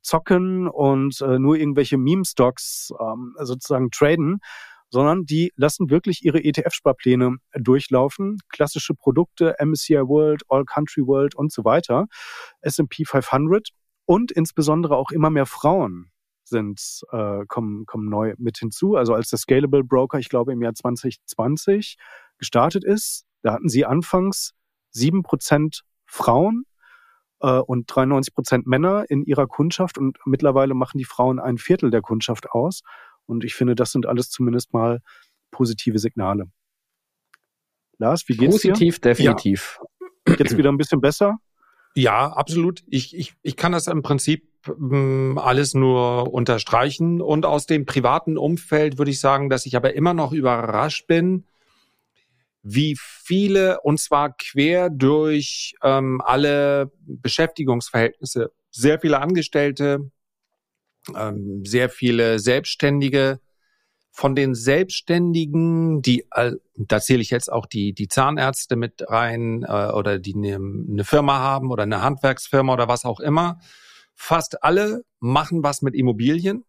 zocken 0.00 0.68
und 0.68 1.20
äh, 1.20 1.38
nur 1.38 1.56
irgendwelche 1.56 1.98
Meme-Stocks 1.98 2.92
ähm, 2.98 3.34
sozusagen 3.40 3.90
traden, 3.90 4.38
sondern 4.90 5.24
die 5.24 5.52
lassen 5.56 5.90
wirklich 5.90 6.24
ihre 6.24 6.38
ETF-Sparpläne 6.40 7.36
durchlaufen. 7.54 8.38
Klassische 8.48 8.94
Produkte, 8.94 9.54
MSCI 9.58 9.94
World, 9.94 10.42
All 10.48 10.64
Country 10.64 11.06
World 11.06 11.34
und 11.34 11.52
so 11.52 11.64
weiter, 11.64 12.06
S&P 12.60 13.04
500 13.04 13.70
und 14.12 14.30
insbesondere 14.30 14.94
auch 14.94 15.10
immer 15.10 15.30
mehr 15.30 15.46
Frauen 15.46 16.10
sind, 16.44 17.00
äh, 17.12 17.46
kommen, 17.46 17.86
kommen 17.86 18.10
neu 18.10 18.34
mit 18.36 18.58
hinzu. 18.58 18.94
Also 18.94 19.14
als 19.14 19.30
der 19.30 19.38
Scalable 19.38 19.84
Broker, 19.84 20.18
ich 20.18 20.28
glaube, 20.28 20.52
im 20.52 20.60
Jahr 20.60 20.74
2020 20.74 21.96
gestartet 22.36 22.84
ist, 22.84 23.24
da 23.40 23.54
hatten 23.54 23.70
sie 23.70 23.86
anfangs 23.86 24.52
sieben 24.90 25.22
Prozent 25.22 25.84
Frauen 26.04 26.66
äh, 27.40 27.56
und 27.56 27.86
93 27.86 28.34
Prozent 28.34 28.66
Männer 28.66 29.06
in 29.08 29.24
ihrer 29.24 29.46
Kundschaft 29.46 29.96
und 29.96 30.18
mittlerweile 30.26 30.74
machen 30.74 30.98
die 30.98 31.06
Frauen 31.06 31.40
ein 31.40 31.56
Viertel 31.56 31.90
der 31.90 32.02
Kundschaft 32.02 32.50
aus. 32.50 32.82
Und 33.24 33.44
ich 33.44 33.54
finde, 33.54 33.74
das 33.74 33.92
sind 33.92 34.04
alles 34.04 34.28
zumindest 34.28 34.74
mal 34.74 35.00
positive 35.50 35.98
Signale. 35.98 36.50
Lars, 37.96 38.28
wie 38.28 38.36
geht's 38.36 38.56
Positiv, 38.56 38.96
dir? 38.96 39.14
definitiv. 39.14 39.80
Ja. 40.28 40.34
Jetzt 40.38 40.58
wieder 40.58 40.70
ein 40.70 40.76
bisschen 40.76 41.00
besser? 41.00 41.38
Ja, 41.94 42.28
absolut. 42.28 42.82
Ich, 42.86 43.16
ich, 43.16 43.34
ich 43.42 43.56
kann 43.56 43.72
das 43.72 43.86
im 43.86 44.02
Prinzip 44.02 44.48
ähm, 44.66 45.38
alles 45.42 45.74
nur 45.74 46.32
unterstreichen. 46.32 47.20
Und 47.20 47.44
aus 47.44 47.66
dem 47.66 47.84
privaten 47.84 48.38
Umfeld 48.38 48.98
würde 48.98 49.10
ich 49.10 49.20
sagen, 49.20 49.50
dass 49.50 49.66
ich 49.66 49.76
aber 49.76 49.94
immer 49.94 50.14
noch 50.14 50.32
überrascht 50.32 51.06
bin, 51.06 51.44
wie 52.62 52.96
viele, 52.98 53.80
und 53.80 53.98
zwar 53.98 54.34
quer 54.36 54.88
durch 54.88 55.74
ähm, 55.82 56.20
alle 56.24 56.92
Beschäftigungsverhältnisse, 57.06 58.52
sehr 58.70 59.00
viele 59.00 59.20
Angestellte, 59.20 60.10
ähm, 61.16 61.64
sehr 61.66 61.90
viele 61.90 62.38
Selbstständige, 62.38 63.40
von 64.14 64.36
den 64.36 64.54
Selbstständigen, 64.54 66.02
die, 66.02 66.26
da 66.76 67.00
zähle 67.00 67.22
ich 67.22 67.30
jetzt 67.30 67.50
auch 67.50 67.64
die, 67.64 67.94
die 67.94 68.08
Zahnärzte 68.08 68.76
mit 68.76 69.02
rein 69.08 69.64
äh, 69.66 69.90
oder 69.90 70.18
die 70.18 70.34
eine, 70.34 70.56
eine 70.56 71.04
Firma 71.04 71.38
haben 71.38 71.70
oder 71.70 71.84
eine 71.84 72.02
Handwerksfirma 72.02 72.74
oder 72.74 72.88
was 72.88 73.06
auch 73.06 73.20
immer, 73.20 73.58
fast 74.14 74.62
alle 74.62 75.02
machen 75.18 75.62
was 75.62 75.80
mit 75.80 75.94
Immobilien. 75.94 76.64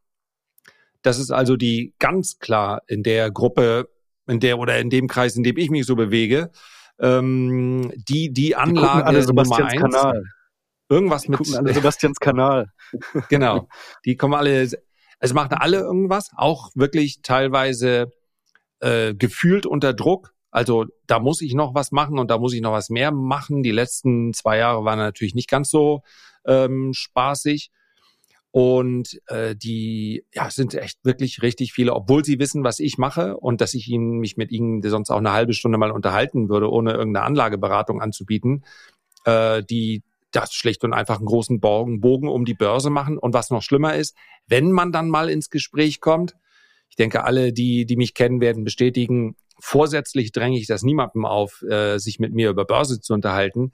Das 1.01 1.19
ist 1.19 1.31
also 1.31 1.57
die 1.57 1.93
ganz 1.99 2.39
klar 2.39 2.81
in 2.87 3.03
der 3.03 3.29
Gruppe, 3.29 3.89
in 4.25 4.39
der 4.39 4.57
oder 4.57 4.79
in 4.79 4.89
dem 4.89 5.09
Kreis, 5.09 5.35
in 5.35 5.43
dem 5.43 5.57
ich 5.57 5.69
mich 5.69 5.85
so 5.85 5.97
bewege, 5.97 6.49
ähm, 6.97 7.91
die 7.95 8.31
die 8.31 8.55
Anlage 8.55 9.01
die 9.01 9.05
alle 9.05 9.25
Nummer 9.25 9.65
eins. 9.65 9.81
Kanal. 9.81 10.23
Irgendwas 10.87 11.23
die 11.23 11.31
mit 11.31 11.55
alle 11.55 11.73
Sebastians 11.73 12.19
Kanal. 12.19 12.71
genau. 13.27 13.67
Die 14.05 14.15
kommen 14.15 14.33
alle 14.33 14.65
es 15.24 15.34
machen 15.34 15.53
alle 15.53 15.78
irgendwas, 15.78 16.32
auch 16.36 16.71
wirklich 16.76 17.21
teilweise 17.21 18.11
äh, 18.82 19.15
gefühlt 19.15 19.65
unter 19.65 19.93
Druck. 19.93 20.34
Also 20.51 20.86
da 21.07 21.19
muss 21.19 21.41
ich 21.41 21.53
noch 21.53 21.74
was 21.74 21.93
machen 21.93 22.19
und 22.19 22.30
da 22.30 22.38
muss 22.38 22.53
ich 22.53 22.59
noch 22.59 22.74
was 22.74 22.89
mehr 22.89 23.11
machen. 23.13 23.63
Die 23.63 23.71
letzten 23.71 24.34
zwei 24.34 24.57
Jahre 24.57 24.84
waren 24.84 24.99
natürlich 24.99 25.34
nicht 25.34 25.49
ganz 25.49 25.69
so 25.69 26.01
ähm, 26.45 26.91
spaßig. 26.93 27.71
Und 28.51 29.21
äh, 29.28 29.55
die 29.55 30.26
ja, 30.34 30.51
sind 30.51 30.76
echt 30.76 30.99
wirklich 31.05 31.41
richtig 31.41 31.71
viele, 31.71 31.93
obwohl 31.93 32.26
sie 32.26 32.38
wissen, 32.38 32.65
was 32.65 32.80
ich 32.80 32.97
mache 32.97 33.38
und 33.38 33.61
dass 33.61 33.76
ich 33.76 33.88
ihnen, 33.88 34.19
mich 34.19 34.36
mit 34.36 34.51
ihnen 34.51 34.84
sonst 34.84 35.09
auch 35.09 35.17
eine 35.17 35.32
halbe 35.32 35.53
Stunde 35.53 35.78
mal 35.78 35.89
unterhalten 35.89 36.49
würde, 36.49 36.69
ohne 36.69 36.91
irgendeine 36.91 37.26
Anlageberatung 37.26 38.01
anzubieten. 38.01 38.65
Äh, 39.24 39.63
die 39.63 40.03
das 40.34 40.53
schlicht 40.53 40.84
und 40.84 40.93
einfach 40.93 41.17
einen 41.17 41.28
großen 41.28 41.59
Bogen 41.59 42.28
um 42.28 42.45
die 42.45 42.53
Börse 42.53 42.89
machen. 42.89 43.17
Und 43.17 43.34
was 43.34 43.49
noch 43.51 43.61
schlimmer 43.61 43.95
ist, 43.95 44.15
wenn 44.47 44.71
man 44.71 44.91
dann 44.91 45.09
mal 45.09 45.29
ins 45.29 45.49
Gespräch 45.49 45.99
kommt, 45.99 46.35
ich 46.89 46.95
denke, 46.95 47.23
alle, 47.23 47.53
die, 47.53 47.85
die 47.85 47.95
mich 47.95 48.13
kennen, 48.13 48.39
werden 48.39 48.63
bestätigen, 48.63 49.35
vorsätzlich 49.59 50.31
dränge 50.31 50.59
ich 50.59 50.67
das 50.67 50.83
niemandem 50.83 51.25
auf, 51.25 51.63
äh, 51.63 51.97
sich 51.97 52.19
mit 52.19 52.33
mir 52.33 52.49
über 52.49 52.65
Börse 52.65 53.01
zu 53.01 53.13
unterhalten, 53.13 53.71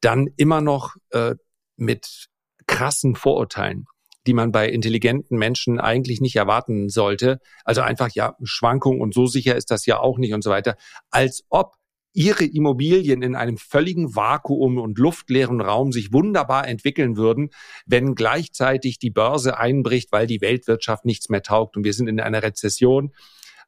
dann 0.00 0.28
immer 0.36 0.60
noch 0.60 0.96
äh, 1.10 1.34
mit 1.76 2.28
krassen 2.66 3.14
Vorurteilen 3.14 3.86
die 4.26 4.34
man 4.34 4.52
bei 4.52 4.68
intelligenten 4.68 5.36
Menschen 5.36 5.80
eigentlich 5.80 6.20
nicht 6.20 6.36
erwarten 6.36 6.88
sollte. 6.88 7.40
Also 7.64 7.80
einfach, 7.80 8.10
ja, 8.14 8.36
Schwankung 8.42 9.00
und 9.00 9.14
so 9.14 9.26
sicher 9.26 9.56
ist 9.56 9.70
das 9.70 9.86
ja 9.86 9.98
auch 9.98 10.18
nicht 10.18 10.32
und 10.32 10.42
so 10.42 10.50
weiter. 10.50 10.76
Als 11.10 11.44
ob 11.48 11.74
ihre 12.12 12.44
Immobilien 12.44 13.22
in 13.22 13.34
einem 13.34 13.56
völligen 13.56 14.14
Vakuum 14.14 14.78
und 14.78 14.98
luftleeren 14.98 15.60
Raum 15.60 15.92
sich 15.92 16.12
wunderbar 16.12 16.68
entwickeln 16.68 17.16
würden, 17.16 17.50
wenn 17.86 18.14
gleichzeitig 18.14 18.98
die 18.98 19.10
Börse 19.10 19.58
einbricht, 19.58 20.12
weil 20.12 20.26
die 20.26 20.40
Weltwirtschaft 20.40 21.04
nichts 21.04 21.28
mehr 21.28 21.42
taugt 21.42 21.76
und 21.76 21.84
wir 21.84 21.94
sind 21.94 22.08
in 22.08 22.20
einer 22.20 22.42
Rezession. 22.42 23.12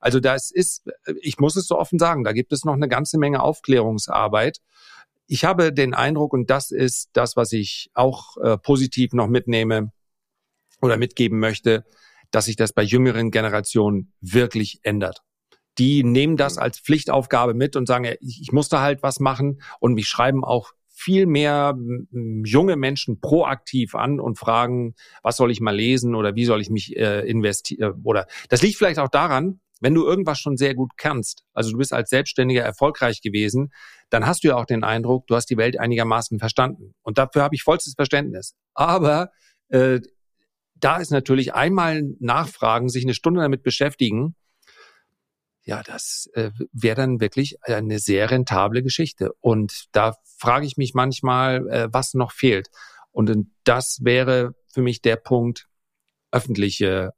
Also 0.00 0.20
das 0.20 0.50
ist, 0.50 0.86
ich 1.22 1.38
muss 1.38 1.56
es 1.56 1.66
so 1.66 1.78
offen 1.78 1.98
sagen, 1.98 2.24
da 2.24 2.32
gibt 2.32 2.52
es 2.52 2.64
noch 2.64 2.74
eine 2.74 2.88
ganze 2.88 3.18
Menge 3.18 3.42
Aufklärungsarbeit. 3.42 4.60
Ich 5.26 5.46
habe 5.46 5.72
den 5.72 5.94
Eindruck, 5.94 6.34
und 6.34 6.50
das 6.50 6.70
ist 6.70 7.08
das, 7.14 7.36
was 7.36 7.52
ich 7.52 7.90
auch 7.94 8.36
äh, 8.36 8.58
positiv 8.58 9.14
noch 9.14 9.28
mitnehme 9.28 9.90
oder 10.82 10.98
mitgeben 10.98 11.38
möchte, 11.38 11.86
dass 12.30 12.44
sich 12.44 12.56
das 12.56 12.74
bei 12.74 12.82
jüngeren 12.82 13.30
Generationen 13.30 14.12
wirklich 14.20 14.80
ändert 14.82 15.22
die 15.78 16.04
nehmen 16.04 16.36
das 16.36 16.58
als 16.58 16.78
Pflichtaufgabe 16.78 17.54
mit 17.54 17.76
und 17.76 17.86
sagen, 17.86 18.16
ich, 18.20 18.52
muss 18.52 18.68
da 18.68 18.80
halt 18.80 19.02
was 19.02 19.20
machen 19.20 19.60
und 19.80 19.94
mich 19.94 20.06
schreiben 20.06 20.44
auch 20.44 20.72
viel 20.88 21.26
mehr 21.26 21.76
junge 22.12 22.76
Menschen 22.76 23.20
proaktiv 23.20 23.94
an 23.94 24.20
und 24.20 24.38
fragen, 24.38 24.94
was 25.22 25.36
soll 25.36 25.50
ich 25.50 25.60
mal 25.60 25.74
lesen 25.74 26.14
oder 26.14 26.36
wie 26.36 26.44
soll 26.44 26.60
ich 26.60 26.70
mich 26.70 26.96
äh, 26.96 27.28
investieren 27.28 28.00
oder 28.04 28.26
das 28.48 28.62
liegt 28.62 28.78
vielleicht 28.78 29.00
auch 29.00 29.08
daran, 29.08 29.60
wenn 29.80 29.94
du 29.94 30.06
irgendwas 30.06 30.38
schon 30.38 30.56
sehr 30.56 30.74
gut 30.74 30.92
kannst, 30.96 31.44
also 31.52 31.72
du 31.72 31.78
bist 31.78 31.92
als 31.92 32.08
Selbstständiger 32.08 32.62
erfolgreich 32.62 33.20
gewesen, 33.20 33.72
dann 34.08 34.26
hast 34.26 34.44
du 34.44 34.48
ja 34.48 34.56
auch 34.56 34.66
den 34.66 34.84
Eindruck, 34.84 35.26
du 35.26 35.34
hast 35.34 35.50
die 35.50 35.56
Welt 35.56 35.78
einigermaßen 35.78 36.38
verstanden. 36.38 36.94
Und 37.02 37.18
dafür 37.18 37.42
habe 37.42 37.54
ich 37.54 37.64
vollstes 37.64 37.94
Verständnis. 37.94 38.54
Aber 38.72 39.30
äh, 39.68 40.00
da 40.76 40.96
ist 40.98 41.10
natürlich 41.10 41.54
einmal 41.54 42.02
nachfragen, 42.20 42.88
sich 42.88 43.04
eine 43.04 43.14
Stunde 43.14 43.40
damit 43.40 43.62
beschäftigen, 43.62 44.36
ja, 45.64 45.82
das 45.82 46.28
äh, 46.34 46.50
wäre 46.72 46.96
dann 46.96 47.20
wirklich 47.20 47.56
eine 47.62 47.98
sehr 47.98 48.30
rentable 48.30 48.82
Geschichte. 48.82 49.32
Und 49.40 49.86
da 49.92 50.14
frage 50.38 50.66
ich 50.66 50.76
mich 50.76 50.94
manchmal, 50.94 51.68
äh, 51.68 51.88
was 51.90 52.14
noch 52.14 52.32
fehlt. 52.32 52.68
Und 53.12 53.32
das 53.64 54.00
wäre 54.02 54.54
für 54.72 54.82
mich 54.82 55.00
der 55.00 55.16
Punkt, 55.16 55.68
öffentliche 56.30 57.12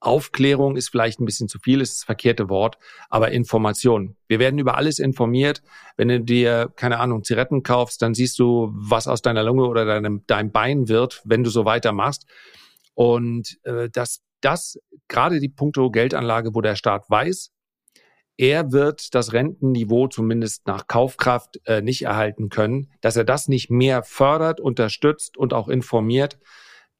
Aufklärung 0.00 0.76
ist 0.76 0.90
vielleicht 0.90 1.20
ein 1.20 1.24
bisschen 1.24 1.48
zu 1.48 1.58
viel, 1.58 1.80
ist 1.80 1.98
das 1.98 2.04
verkehrte 2.04 2.48
Wort, 2.48 2.78
aber 3.08 3.32
Information. 3.32 4.16
Wir 4.28 4.38
werden 4.38 4.58
über 4.58 4.76
alles 4.76 4.98
informiert. 4.98 5.62
Wenn 5.96 6.08
du 6.08 6.20
dir, 6.20 6.72
keine 6.76 7.00
Ahnung, 7.00 7.24
Zigaretten 7.24 7.62
kaufst, 7.62 8.02
dann 8.02 8.14
siehst 8.14 8.38
du, 8.38 8.70
was 8.74 9.08
aus 9.08 9.22
deiner 9.22 9.42
Lunge 9.42 9.64
oder 9.64 9.84
deinem, 9.84 10.24
deinem 10.26 10.52
Bein 10.52 10.88
wird, 10.88 11.22
wenn 11.24 11.44
du 11.44 11.50
so 11.50 11.64
weitermachst. 11.64 12.26
Und 12.94 13.58
äh, 13.64 13.88
das 13.90 14.22
das 14.40 14.78
gerade 15.08 15.40
die 15.40 15.48
Punkto 15.48 15.90
Geldanlage, 15.90 16.54
wo 16.54 16.60
der 16.60 16.76
Staat 16.76 17.08
weiß, 17.08 17.52
er 18.38 18.70
wird 18.72 19.14
das 19.14 19.32
Rentenniveau 19.32 20.08
zumindest 20.08 20.66
nach 20.66 20.86
Kaufkraft 20.86 21.60
äh, 21.64 21.80
nicht 21.80 22.02
erhalten 22.02 22.50
können, 22.50 22.92
dass 23.00 23.16
er 23.16 23.24
das 23.24 23.48
nicht 23.48 23.70
mehr 23.70 24.02
fördert, 24.02 24.60
unterstützt 24.60 25.38
und 25.38 25.54
auch 25.54 25.68
informiert, 25.68 26.38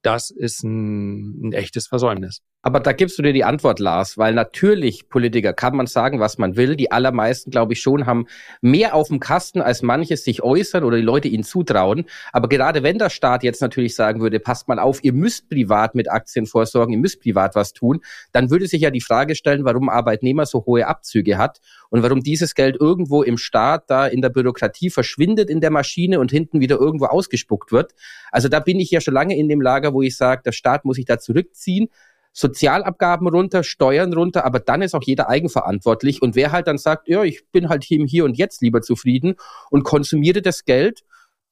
das 0.03 0.31
ist 0.31 0.63
ein, 0.63 1.49
ein 1.49 1.53
echtes 1.53 1.89
Versäumnis. 1.89 2.43
Aber 2.67 2.81
da 2.81 2.91
gibst 2.91 3.17
du 3.17 3.23
dir 3.23 3.33
die 3.33 3.45
Antwort, 3.45 3.79
Lars, 3.79 4.19
weil 4.19 4.35
natürlich 4.35 5.09
Politiker 5.09 5.53
kann 5.53 5.77
man 5.77 5.87
sagen, 5.87 6.19
was 6.19 6.37
man 6.37 6.57
will. 6.57 6.75
Die 6.75 6.91
allermeisten, 6.91 7.53
glaube 7.53 7.75
ich 7.75 7.81
schon, 7.81 8.07
haben 8.07 8.27
mehr 8.61 8.97
auf 8.97 9.07
dem 9.07 9.21
Kasten, 9.21 9.61
als 9.61 9.83
manches 9.83 10.25
sich 10.25 10.43
äußern 10.43 10.83
oder 10.83 10.97
die 10.97 11.05
Leute 11.05 11.29
ihnen 11.29 11.45
zutrauen. 11.45 12.07
Aber 12.33 12.49
gerade 12.49 12.83
wenn 12.83 12.99
der 12.99 13.09
Staat 13.09 13.45
jetzt 13.45 13.63
natürlich 13.63 13.95
sagen 13.95 14.21
würde, 14.21 14.41
passt 14.41 14.67
mal 14.67 14.81
auf, 14.81 15.05
ihr 15.05 15.13
müsst 15.13 15.49
privat 15.49 15.95
mit 15.95 16.11
Aktien 16.11 16.47
vorsorgen, 16.47 16.93
ihr 16.93 16.99
müsst 16.99 17.23
privat 17.23 17.55
was 17.55 17.73
tun, 17.73 18.01
dann 18.33 18.51
würde 18.51 18.67
sich 18.67 18.81
ja 18.81 18.91
die 18.91 19.01
Frage 19.01 19.37
stellen, 19.37 19.65
warum 19.65 19.89
Arbeitnehmer 19.89 20.45
so 20.45 20.67
hohe 20.67 20.89
Abzüge 20.89 21.39
hat 21.39 21.61
und 21.89 22.03
warum 22.03 22.25
dieses 22.25 22.57
Geld 22.57 22.79
irgendwo 22.81 23.23
im 23.23 23.39
Staat 23.39 23.85
da 23.91 24.09
in 24.09 24.23
der 24.23 24.31
Bürokratie 24.31 24.91
verschwindet 24.91 25.51
in 25.51 25.61
der 25.61 25.71
Maschine 25.71 26.19
und 26.19 26.33
hinten 26.33 26.59
wieder 26.59 26.81
irgendwo 26.81 27.05
ausgespuckt 27.05 27.71
wird. 27.71 27.95
Also 28.33 28.49
da 28.49 28.59
bin 28.59 28.81
ich 28.81 28.91
ja 28.91 29.01
schon 29.01 29.15
lange 29.15 29.39
in 29.39 29.49
dem 29.49 29.61
Lager, 29.61 29.95
wo 29.95 30.03
ich 30.03 30.17
sage, 30.17 30.43
der 30.45 30.51
Staat 30.51 30.85
muss 30.85 30.97
sich 30.97 31.05
da 31.05 31.21
zurückziehen 31.21 31.91
Sozialabgaben 32.37 33.27
runter, 33.29 33.65
Steuern 33.65 34.13
runter, 34.13 34.45
aber 34.45 34.61
dann 34.61 34.83
ist 34.83 34.95
auch 34.95 35.03
jeder 35.03 35.31
eigenverantwortlich. 35.31 36.21
Und 36.21 36.37
wer 36.37 36.53
halt 36.53 36.67
dann 36.67 36.77
sagt, 36.77 37.09
ja, 37.09 37.25
ich 37.25 37.51
bin 37.51 37.71
halt 37.71 37.83
hier, 37.83 38.05
hier 38.05 38.27
und 38.27 38.37
jetzt 38.37 38.61
lieber 38.61 38.83
zufrieden 38.83 39.37
und 39.71 39.85
konsumiere 39.85 40.43
das 40.43 40.67
Geld, 40.67 41.01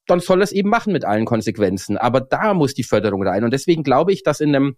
dann 0.06 0.20
soll 0.20 0.42
es 0.42 0.52
eben 0.52 0.68
machen 0.68 0.92
mit 0.92 1.06
allen 1.06 1.24
Konsequenzen. 1.24 1.96
Aber 1.96 2.20
da 2.20 2.52
muss 2.52 2.74
die 2.74 2.82
Förderung 2.82 3.26
rein. 3.26 3.44
Und 3.44 3.52
deswegen 3.52 3.82
glaube 3.82 4.12
ich, 4.12 4.24
dass 4.24 4.40
in 4.40 4.54
einem 4.54 4.76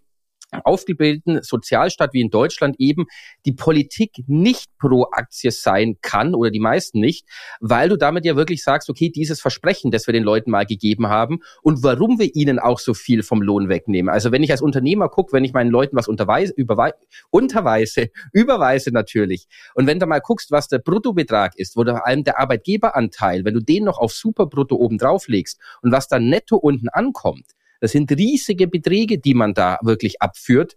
aufgebildeten 0.63 1.41
Sozialstaat 1.41 2.13
wie 2.13 2.21
in 2.21 2.29
Deutschland 2.29 2.75
eben 2.79 3.05
die 3.45 3.51
Politik 3.51 4.11
nicht 4.27 4.69
pro 4.79 5.07
Aktie 5.11 5.51
sein 5.51 5.97
kann 6.01 6.33
oder 6.33 6.51
die 6.51 6.59
meisten 6.59 6.99
nicht, 6.99 7.27
weil 7.59 7.89
du 7.89 7.97
damit 7.97 8.25
ja 8.25 8.35
wirklich 8.35 8.63
sagst, 8.63 8.89
okay, 8.89 9.09
dieses 9.09 9.41
Versprechen, 9.41 9.91
das 9.91 10.07
wir 10.07 10.13
den 10.13 10.23
Leuten 10.23 10.51
mal 10.51 10.65
gegeben 10.65 11.07
haben 11.07 11.39
und 11.61 11.83
warum 11.83 12.19
wir 12.19 12.33
ihnen 12.35 12.59
auch 12.59 12.79
so 12.79 12.93
viel 12.93 13.23
vom 13.23 13.41
Lohn 13.41 13.67
wegnehmen. 13.67 14.09
Also 14.09 14.31
wenn 14.31 14.43
ich 14.43 14.51
als 14.51 14.61
Unternehmer 14.61 15.09
gucke, 15.09 15.33
wenn 15.33 15.43
ich 15.43 15.53
meinen 15.53 15.71
Leuten 15.71 15.97
was 15.97 16.07
unterweise, 16.07 16.53
überweise, 16.55 16.95
unterweise, 17.29 18.09
überweise 18.31 18.91
natürlich 18.91 19.47
und 19.75 19.87
wenn 19.87 19.99
du 19.99 20.05
mal 20.05 20.21
guckst, 20.21 20.51
was 20.51 20.67
der 20.67 20.79
Bruttobetrag 20.79 21.57
ist, 21.57 21.75
wo 21.75 21.83
vor 21.83 22.05
allem 22.05 22.23
der 22.23 22.39
Arbeitgeberanteil, 22.39 23.43
wenn 23.43 23.53
du 23.53 23.59
den 23.59 23.85
noch 23.85 23.97
auf 23.97 24.13
Superbrutto 24.13 24.75
oben 24.75 24.97
drauf 24.97 25.27
legst 25.27 25.59
und 25.81 25.91
was 25.91 26.07
dann 26.07 26.29
netto 26.29 26.57
unten 26.57 26.89
ankommt, 26.89 27.56
das 27.79 27.91
sind 27.91 28.11
riesige 28.11 28.67
Beträge, 28.67 29.19
die 29.19 29.33
man 29.33 29.53
da 29.53 29.77
wirklich 29.81 30.21
abführt 30.21 30.75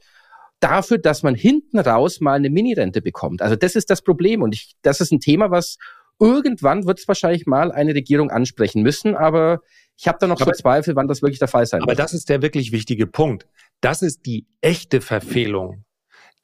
dafür, 0.61 0.99
dass 0.99 1.23
man 1.23 1.35
hinten 1.35 1.79
raus 1.79 2.21
mal 2.21 2.35
eine 2.35 2.51
Minirente 2.51 3.03
bekommt. 3.03 3.43
Also 3.43 3.57
das 3.57 3.75
ist 3.75 3.91
das 3.91 4.03
Problem 4.03 4.43
und 4.43 4.55
ich, 4.55 4.75
das 4.83 5.01
ist 5.01 5.11
ein 5.11 5.21
Thema, 5.21 5.51
was 5.51 5.79
irgendwann 6.21 6.87
wird 6.87 7.01
es 7.01 7.09
wahrscheinlich 7.09 7.47
mal 7.47 7.73
eine 7.73 7.95
Regierung 7.95 8.31
ansprechen 8.31 8.83
müssen, 8.83 9.17
aber 9.17 9.61
ich 9.97 10.07
habe 10.07 10.19
da 10.21 10.27
noch 10.27 10.41
aber, 10.41 10.53
so 10.55 10.61
Zweifel, 10.63 10.97
wann 10.97 11.09
das 11.09 11.23
wirklich 11.23 11.39
der 11.39 11.49
Fall 11.49 11.67
sein 11.67 11.81
aber 11.81 11.93
wird. 11.93 11.99
Aber 11.99 12.05
das 12.05 12.15
ist 12.15 12.29
der 12.29 12.43
wirklich 12.43 12.73
wichtige 12.73 13.07
Punkt. 13.07 13.47
Das 13.81 14.03
ist 14.03 14.27
die 14.27 14.47
echte 14.61 15.01
Verfehlung 15.01 15.85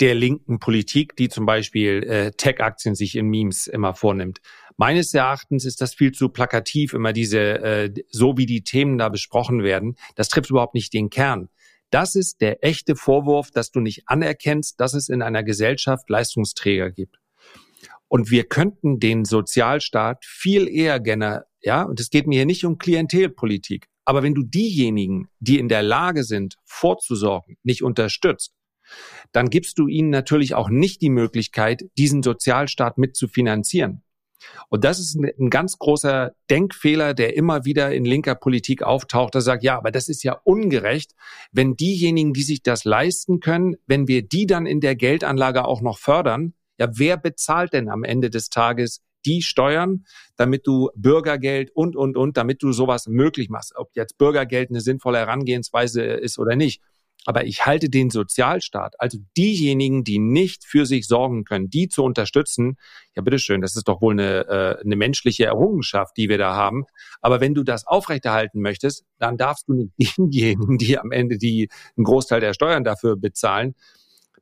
der 0.01 0.15
linken 0.15 0.59
Politik, 0.59 1.17
die 1.17 1.29
zum 1.29 1.47
Beispiel 1.47 2.03
äh, 2.03 2.31
Tech-Aktien 2.33 2.95
sich 2.95 3.17
in 3.17 3.29
Memes 3.29 3.67
immer 3.67 3.95
vornimmt. 3.95 4.41
Meines 4.77 5.15
Erachtens 5.15 5.65
ist 5.65 5.81
das 5.81 5.95
viel 5.95 6.13
zu 6.13 6.29
plakativ, 6.29 6.93
immer 6.93 7.13
diese, 7.13 7.41
äh, 7.41 7.95
so 8.11 8.37
wie 8.37 8.47
die 8.47 8.63
Themen 8.63 8.99
da 8.99 9.09
besprochen 9.09 9.63
werden. 9.63 9.97
Das 10.15 10.29
trifft 10.29 10.51
überhaupt 10.51 10.75
nicht 10.75 10.93
den 10.93 11.09
Kern. 11.09 11.49
Das 11.91 12.15
ist 12.15 12.41
der 12.41 12.65
echte 12.65 12.97
Vorwurf, 12.97 13.51
dass 13.51 13.71
du 13.71 13.81
nicht 13.81 14.03
anerkennst, 14.07 14.81
dass 14.81 14.95
es 14.95 15.09
in 15.09 15.23
einer 15.23 15.45
Gesellschaft 15.45 16.11
Leistungsträger 16.11 16.91
gibt. 16.91 17.19
Und 18.09 18.31
wir 18.31 18.45
könnten 18.45 19.01
den 19.01 19.25
Sozialstaat 19.25 20.25
viel 20.25 20.69
eher 20.69 21.01
gerne, 21.01 21.47
ja, 21.63 21.83
und 21.83 21.99
es 21.99 22.11
geht 22.11 22.27
mir 22.27 22.37
hier 22.37 22.47
nicht 22.47 22.65
um 22.65 22.79
Klientelpolitik, 22.79 23.89
aber 24.05 24.23
wenn 24.23 24.35
du 24.35 24.43
diejenigen, 24.43 25.29
die 25.41 25.59
in 25.59 25.69
der 25.69 25.83
Lage 25.83 26.23
sind, 26.23 26.57
vorzusorgen, 26.65 27.57
nicht 27.65 27.83
unterstützt, 27.83 28.53
dann 29.33 29.51
gibst 29.51 29.79
du 29.79 29.89
ihnen 29.89 30.11
natürlich 30.11 30.55
auch 30.55 30.69
nicht 30.69 31.03
die 31.03 31.11
Möglichkeit, 31.11 31.85
diesen 31.99 32.23
Sozialstaat 32.23 32.99
mitzufinanzieren. 32.99 34.03
Und 34.69 34.85
das 34.85 34.99
ist 34.99 35.17
ein, 35.17 35.51
ganz 35.51 35.79
großer 35.79 36.33
Denkfehler, 36.51 37.15
der 37.15 37.37
immer 37.37 37.65
wieder 37.65 37.93
in 37.93 38.05
linker 38.05 38.35
Politik 38.35 38.83
auftaucht. 38.83 39.35
Da 39.35 39.41
sagt, 39.41 39.63
ja, 39.63 39.77
aber 39.77 39.91
das 39.91 40.09
ist 40.09 40.23
ja 40.23 40.41
ungerecht, 40.45 41.13
wenn 41.53 41.77
diejenigen, 41.77 42.33
die 42.33 42.43
sich 42.43 42.63
das 42.63 42.85
leisten 42.85 43.41
können, 43.41 43.77
wenn 43.87 44.09
wir 44.09 44.23
die 44.23 44.47
dann 44.47 44.67
in 44.67 44.81
der 44.81 44.97
Geldanlage 44.97 45.65
auch 45.65 45.81
noch 45.83 45.99
fördern, 45.99 46.55
ja, 46.79 46.89
wer 46.93 47.17
bezahlt 47.17 47.73
denn 47.73 47.89
am 47.89 48.05
Ende 48.05 48.29
des 48.29 48.51
Tages 48.51 49.01
die 49.25 49.43
Steuern, 49.43 50.05
damit 50.37 50.67
du 50.67 50.91
Bürgergeld 50.95 51.71
und, 51.75 51.97
und, 51.97 52.17
und, 52.17 52.37
damit 52.37 52.63
du 52.63 52.73
sowas 52.73 53.09
möglich 53.09 53.49
machst. 53.49 53.75
Ob 53.77 53.91
jetzt 53.95 54.19
Bürgergeld 54.19 54.71
eine 54.71 54.81
sinnvolle 54.81 55.19
Herangehensweise 55.19 56.03
ist 56.03 56.39
oder 56.39 56.55
nicht. 56.55 56.81
Aber 57.27 57.45
ich 57.45 57.67
halte 57.67 57.91
den 57.91 58.11
Sozialstaat, 58.11 58.95
also 58.99 59.19
diejenigen, 59.37 60.05
die 60.05 60.19
nicht 60.19 60.65
für 60.65 60.87
sich 60.87 61.07
sorgen 61.07 61.45
können, 61.45 61.69
die 61.69 61.89
zu 61.89 62.03
unterstützen, 62.05 62.77
ja 63.15 63.23
bitteschön, 63.23 63.61
das 63.61 63.77
ist 63.77 63.89
doch 63.89 64.01
wohl 64.01 64.15
eine, 64.15 64.47
äh, 64.49 64.85
eine 64.85 64.97
menschliche 64.97 65.47
Errungenschaft, 65.47 66.17
die 66.17 66.29
wir 66.29 66.39
da 66.39 66.55
haben. 66.55 66.85
Aber 67.21 67.41
wenn 67.41 67.55
du 67.55 67.65
das 67.65 67.87
aufrechterhalten 67.87 68.61
möchtest, 68.61 69.05
dann 69.19 69.37
darfst 69.37 69.69
du 69.69 69.91
nicht 69.97 70.15
diejenigen, 70.19 70.79
die 70.79 70.99
am 70.99 71.11
Ende 71.11 71.37
die 71.37 71.69
einen 71.97 72.05
Großteil 72.05 72.41
der 72.41 72.55
Steuern 72.55 72.85
dafür 72.85 73.17
bezahlen, 73.17 73.75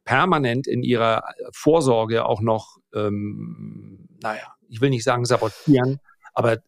permanent 0.05 0.67
in 0.67 0.83
ihrer 0.83 1.23
Vorsorge 1.53 2.27
auch 2.27 2.43
noch, 2.43 2.77
ähm, 2.95 4.09
naja, 4.23 4.55
ich 4.69 4.81
will 4.81 4.91
nicht 4.91 5.05
sagen 5.05 5.25
sabotieren, 5.25 6.01
aber 6.35 6.59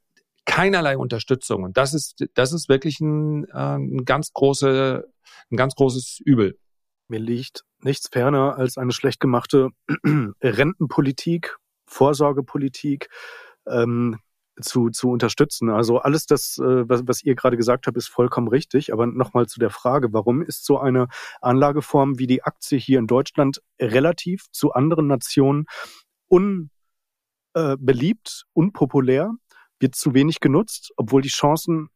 keinerlei 0.56 0.96
Unterstützung. 0.96 1.64
Und 1.64 1.76
das 1.76 1.92
ist, 1.92 2.24
das 2.32 2.54
ist 2.54 2.70
wirklich 2.70 2.98
ein, 3.00 3.44
äh, 3.50 3.76
ein 3.76 4.06
ganz 4.06 4.32
große, 4.32 5.06
ein 5.50 5.56
ganz 5.56 5.74
großes 5.74 6.20
Übel. 6.24 6.58
Mir 7.08 7.20
liegt 7.20 7.64
nichts 7.80 8.08
ferner 8.08 8.56
als 8.56 8.78
eine 8.78 8.92
schlecht 8.92 9.20
gemachte 9.20 9.68
Rentenpolitik, 10.42 11.58
Vorsorgepolitik, 11.86 13.10
ähm, 13.68 14.18
zu, 14.58 14.88
zu 14.88 15.10
unterstützen. 15.10 15.68
Also 15.68 15.98
alles 15.98 16.24
das, 16.24 16.56
äh, 16.56 16.88
was, 16.88 17.02
was 17.06 17.22
ihr 17.22 17.34
gerade 17.34 17.58
gesagt 17.58 17.86
habt, 17.86 17.98
ist 17.98 18.08
vollkommen 18.08 18.48
richtig. 18.48 18.94
Aber 18.94 19.06
nochmal 19.06 19.46
zu 19.48 19.60
der 19.60 19.68
Frage, 19.68 20.14
warum 20.14 20.40
ist 20.40 20.64
so 20.64 20.78
eine 20.78 21.08
Anlageform 21.42 22.18
wie 22.18 22.26
die 22.26 22.44
Aktie 22.44 22.78
hier 22.78 22.98
in 22.98 23.06
Deutschland 23.06 23.60
relativ 23.78 24.46
zu 24.52 24.72
anderen 24.72 25.06
Nationen 25.06 25.66
unbeliebt, 26.28 26.70
äh, 27.54 28.48
unpopulär, 28.54 29.34
wird 29.80 29.94
zu 29.94 30.14
wenig 30.14 30.40
genutzt, 30.40 30.92
obwohl 30.96 31.22
die 31.22 31.28
Chancen 31.28 31.88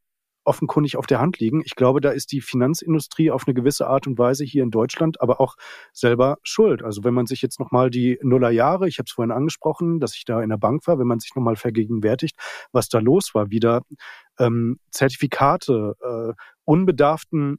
offenkundig 0.44 0.96
auf 0.96 1.06
der 1.06 1.20
Hand 1.20 1.38
liegen. 1.38 1.62
Ich 1.64 1.74
glaube, 1.74 2.00
da 2.00 2.10
ist 2.10 2.32
die 2.32 2.40
Finanzindustrie 2.40 3.30
auf 3.30 3.46
eine 3.46 3.54
gewisse 3.54 3.86
Art 3.86 4.06
und 4.06 4.18
Weise 4.18 4.44
hier 4.44 4.62
in 4.62 4.70
Deutschland 4.70 5.20
aber 5.20 5.40
auch 5.40 5.56
selber 5.92 6.38
schuld. 6.42 6.82
Also 6.82 7.04
wenn 7.04 7.14
man 7.14 7.26
sich 7.26 7.42
jetzt 7.42 7.60
nochmal 7.60 7.90
die 7.90 8.18
Nullerjahre, 8.22 8.88
ich 8.88 8.98
habe 8.98 9.04
es 9.06 9.12
vorhin 9.12 9.32
angesprochen, 9.32 10.00
dass 10.00 10.16
ich 10.16 10.24
da 10.24 10.42
in 10.42 10.48
der 10.48 10.56
Bank 10.56 10.86
war, 10.86 10.98
wenn 10.98 11.06
man 11.06 11.20
sich 11.20 11.34
nochmal 11.34 11.56
vergegenwärtigt, 11.56 12.36
was 12.72 12.88
da 12.88 12.98
los 13.00 13.34
war, 13.34 13.50
wieder 13.50 13.82
ähm, 14.38 14.78
Zertifikate, 14.90 15.94
äh, 16.00 16.32
unbedarften 16.64 17.58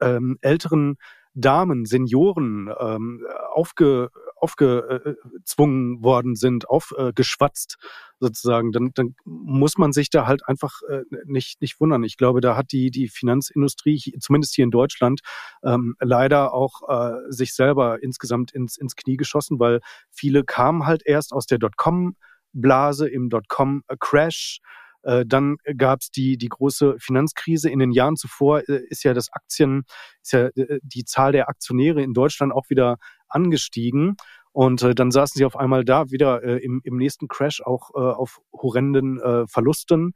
ähm, 0.00 0.38
älteren 0.40 0.96
Damen, 1.34 1.84
Senioren 1.84 2.68
ähm, 2.80 3.24
aufge, 3.52 4.10
aufgezwungen 4.40 6.02
worden 6.02 6.34
sind, 6.34 6.68
aufgeschwatzt 6.68 7.76
sozusagen, 8.20 8.72
dann, 8.72 8.90
dann 8.94 9.14
muss 9.24 9.78
man 9.78 9.92
sich 9.92 10.10
da 10.10 10.26
halt 10.26 10.46
einfach 10.48 10.80
äh, 10.88 11.02
nicht, 11.24 11.60
nicht 11.60 11.80
wundern. 11.80 12.02
Ich 12.04 12.16
glaube, 12.16 12.40
da 12.40 12.56
hat 12.56 12.72
die, 12.72 12.90
die 12.90 13.08
Finanzindustrie, 13.08 14.16
zumindest 14.20 14.54
hier 14.54 14.64
in 14.64 14.70
Deutschland, 14.70 15.20
ähm, 15.62 15.94
leider 16.00 16.52
auch 16.52 16.88
äh, 16.88 17.12
sich 17.28 17.54
selber 17.54 18.02
insgesamt 18.02 18.52
ins, 18.52 18.76
ins 18.76 18.96
Knie 18.96 19.16
geschossen, 19.16 19.58
weil 19.58 19.80
viele 20.10 20.44
kamen 20.44 20.86
halt 20.86 21.02
erst 21.04 21.32
aus 21.32 21.46
der 21.46 21.58
Dotcom-Blase 21.58 23.08
im 23.08 23.30
Dotcom-Crash. 23.30 24.60
Äh, 25.02 25.24
dann 25.26 25.56
gab 25.76 26.00
es 26.00 26.10
die, 26.10 26.36
die 26.36 26.48
große 26.48 26.96
Finanzkrise. 26.98 27.70
In 27.70 27.78
den 27.78 27.92
Jahren 27.92 28.16
zuvor 28.16 28.68
äh, 28.68 28.82
ist 28.88 29.04
ja 29.04 29.14
das 29.14 29.32
Aktien, 29.32 29.84
ist 30.22 30.32
ja 30.32 30.46
äh, 30.48 30.80
die 30.82 31.04
Zahl 31.04 31.32
der 31.32 31.48
Aktionäre 31.48 32.02
in 32.02 32.14
Deutschland 32.14 32.52
auch 32.52 32.68
wieder 32.70 32.96
angestiegen. 33.28 34.16
Und 34.52 34.98
dann 34.98 35.10
saßen 35.12 35.38
sie 35.38 35.44
auf 35.44 35.56
einmal 35.56 35.84
da 35.84 36.10
wieder 36.10 36.42
im, 36.42 36.80
im 36.82 36.96
nächsten 36.96 37.28
Crash 37.28 37.60
auch 37.60 37.90
auf 37.94 38.40
horrenden 38.52 39.20
Verlusten 39.46 40.14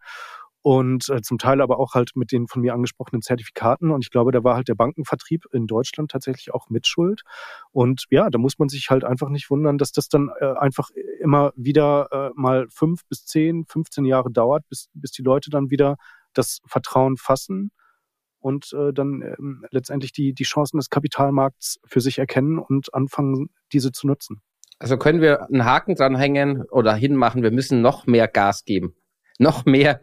und 0.63 1.09
äh, 1.09 1.21
zum 1.23 1.39
Teil 1.39 1.61
aber 1.61 1.79
auch 1.79 1.95
halt 1.95 2.13
mit 2.15 2.31
den 2.31 2.47
von 2.47 2.63
mir 2.63 2.73
angesprochenen 2.73 3.21
Zertifikaten. 3.21 3.91
Und 3.91 4.05
ich 4.05 4.11
glaube, 4.11 4.31
da 4.31 4.45
war 4.45 4.55
halt 4.55 4.69
der 4.69 4.77
Bankenvertrieb 4.77 5.47
in 5.53 5.67
Deutschland 5.67 6.13
tatsächlich 6.13 6.55
auch 6.55 6.71
mitschuld. 6.71 7.23
Und 7.73 8.05
ja, 8.11 8.31
da 8.31 8.39
muss 8.39 8.59
man 8.59 8.69
sich 8.69 8.89
halt 8.89 9.05
einfach 9.05 9.29
nicht 9.29 9.51
wundern, 9.51 9.77
dass 9.77 9.91
das 9.91 10.09
dann 10.09 10.31
äh, 10.41 10.53
einfach 10.53 10.91
immer 11.21 11.53
wieder 11.57 12.09
äh, 12.13 12.31
mal 12.35 12.69
fünf 12.71 13.05
bis 13.09 13.27
zehn, 13.27 13.67
15 13.67 14.05
Jahre 14.05 14.31
dauert, 14.31 14.69
bis, 14.69 14.89
bis 14.95 15.11
die 15.11 15.23
Leute 15.23 15.51
dann 15.51 15.71
wieder 15.71 15.97
das 16.33 16.61
Vertrauen 16.65 17.17
fassen 17.17 17.73
und 18.39 18.73
äh, 18.73 18.93
dann 18.93 19.21
ähm, 19.23 19.67
letztendlich 19.71 20.13
die, 20.13 20.33
die 20.33 20.45
Chancen 20.45 20.79
des 20.79 20.91
Kapitalmarkts 20.91 21.81
für 21.85 22.01
sich 22.01 22.19
erkennen 22.19 22.59
und 22.59 22.95
anfangen, 22.95 23.51
diese 23.73 23.91
zu 23.91 24.07
nutzen. 24.07 24.41
Also 24.79 24.97
können 24.97 25.21
wir 25.21 25.49
einen 25.49 25.65
Haken 25.65 25.97
dranhängen 25.97 26.63
oder 26.71 26.95
hinmachen, 26.95 27.43
wir 27.43 27.53
müssen 27.53 27.83
noch 27.83 28.07
mehr 28.07 28.27
Gas 28.27 28.65
geben 28.65 28.95
noch 29.39 29.65
mehr 29.65 30.01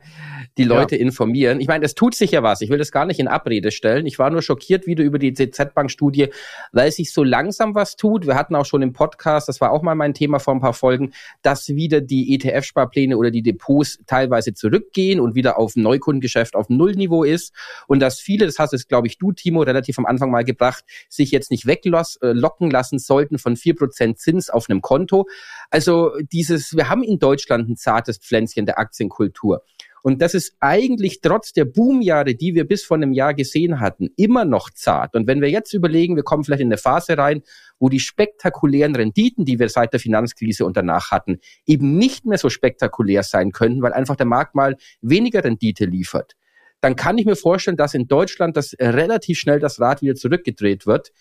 die 0.58 0.64
Leute 0.64 0.96
ja. 0.96 1.02
informieren. 1.02 1.62
Ich 1.62 1.68
meine, 1.68 1.86
es 1.86 1.96
tut 1.96 2.16
sich 2.16 2.32
ja 2.32 2.44
was. 2.44 2.62
Ich 2.62 2.70
will 2.70 2.78
das 2.78 2.92
gar 2.92 3.06
nicht 3.06 3.20
in 3.20 3.28
Abrede 3.28 3.72
stellen. 3.72 4.06
Ich 4.06 4.20
war 4.20 4.30
nur 4.30 4.42
schockiert 4.42 4.88
wieder 4.88 5.04
über 5.04 5.20
die 5.20 5.34
DZ-Bank-Studie, 5.34 6.30
weil 6.72 6.92
sich 6.92 7.14
so 7.14 7.24
langsam 7.24 7.76
was 7.76 7.96
tut. 7.96 8.28
Wir 8.28 8.36
hatten 8.36 8.56
auch 8.56 8.66
schon 8.66 8.82
im 8.82 8.94
Podcast, 8.94 9.48
das 9.48 9.62
war 9.62 9.72
auch 9.72 9.82
mal 9.82 9.96
mein 9.96 10.14
Thema 10.14 10.40
vor 10.40 10.54
ein 10.54 10.60
paar 10.60 10.74
Folgen, 10.74 11.14
dass 11.42 11.70
wieder 11.70 12.02
die 12.02 12.36
ETF-Sparpläne 12.36 13.18
oder 13.18 13.32
die 13.32 13.42
Depots 13.42 14.00
teilweise 14.06 14.54
zurückgehen 14.54 15.20
und 15.20 15.36
wieder 15.36 15.58
auf 15.58 15.76
Neukundengeschäft 15.76 16.56
auf 16.56 16.70
Nullniveau 16.70 17.24
ist. 17.24 17.54
Und 17.88 18.00
dass 18.00 18.20
viele, 18.20 18.46
das 18.46 18.60
hast 18.60 18.74
jetzt, 18.74 18.90
glaube 18.90 19.08
ich, 19.08 19.18
du, 19.18 19.32
Timo, 19.32 19.62
relativ 19.62 19.98
am 19.98 20.06
Anfang 20.06 20.32
mal 20.32 20.44
gebracht, 20.44 20.84
sich 21.08 21.32
jetzt 21.32 21.52
nicht 21.52 21.68
weglocken 21.68 22.72
lassen 22.72 23.00
sollten 23.00 23.38
von 23.38 23.56
vier 23.56 23.76
Prozent 23.76 24.20
Zins 24.20 24.50
auf 24.50 24.70
einem 24.70 24.82
Konto. 24.82 25.28
Also 25.70 26.12
dieses, 26.32 26.76
wir 26.76 26.90
haben 26.90 27.04
in 27.04 27.20
Deutschland 27.20 27.70
ein 27.70 27.78
zartes 27.78 28.18
Pflänzchen 28.18 28.66
der 28.66 28.80
Aktienkultur 28.80 29.29
Kultur. 29.30 29.64
Und 30.02 30.22
das 30.22 30.34
ist 30.34 30.56
eigentlich 30.60 31.22
trotz 31.22 31.52
der 31.52 31.66
Boomjahre, 31.66 32.34
die 32.36 32.56
wir 32.56 32.66
bis 32.66 32.84
vor 32.84 32.96
einem 32.96 33.12
Jahr 33.12 33.34
gesehen 33.34 33.80
hatten, 33.80 34.10
immer 34.16 34.46
noch 34.46 34.70
zart. 34.70 35.14
Und 35.16 35.28
wenn 35.28 35.42
wir 35.42 35.50
jetzt 35.50 35.74
überlegen, 35.74 36.16
wir 36.16 36.24
kommen 36.24 36.44
vielleicht 36.44 36.62
in 36.62 36.70
eine 36.70 36.78
Phase 36.78 37.18
rein, 37.18 37.42
wo 37.80 37.90
die 37.90 38.00
spektakulären 38.00 38.96
Renditen, 38.96 39.46
die 39.46 39.60
wir 39.60 39.70
seit 39.70 39.92
der 39.94 40.00
Finanzkrise 40.00 40.66
und 40.66 40.78
danach 40.78 41.12
hatten, 41.12 41.40
eben 41.66 41.98
nicht 41.98 42.26
mehr 42.26 42.38
so 42.38 42.50
spektakulär 42.50 43.24
sein 43.24 43.52
könnten, 43.52 43.82
weil 43.82 43.94
einfach 43.94 44.16
der 44.16 44.26
Markt 44.26 44.56
mal 44.56 44.78
weniger 45.02 45.44
Rendite 45.44 45.86
liefert, 45.86 46.36
dann 46.82 46.96
kann 46.96 47.18
ich 47.18 47.26
mir 47.26 47.36
vorstellen, 47.36 47.78
dass 47.78 47.94
in 47.94 48.08
Deutschland 48.08 48.56
das 48.56 48.74
relativ 48.80 49.38
schnell 49.38 49.60
das 49.60 49.82
Rad 49.82 50.02
wieder 50.02 50.16
zurückgedreht 50.16 50.88
wird 50.88 51.12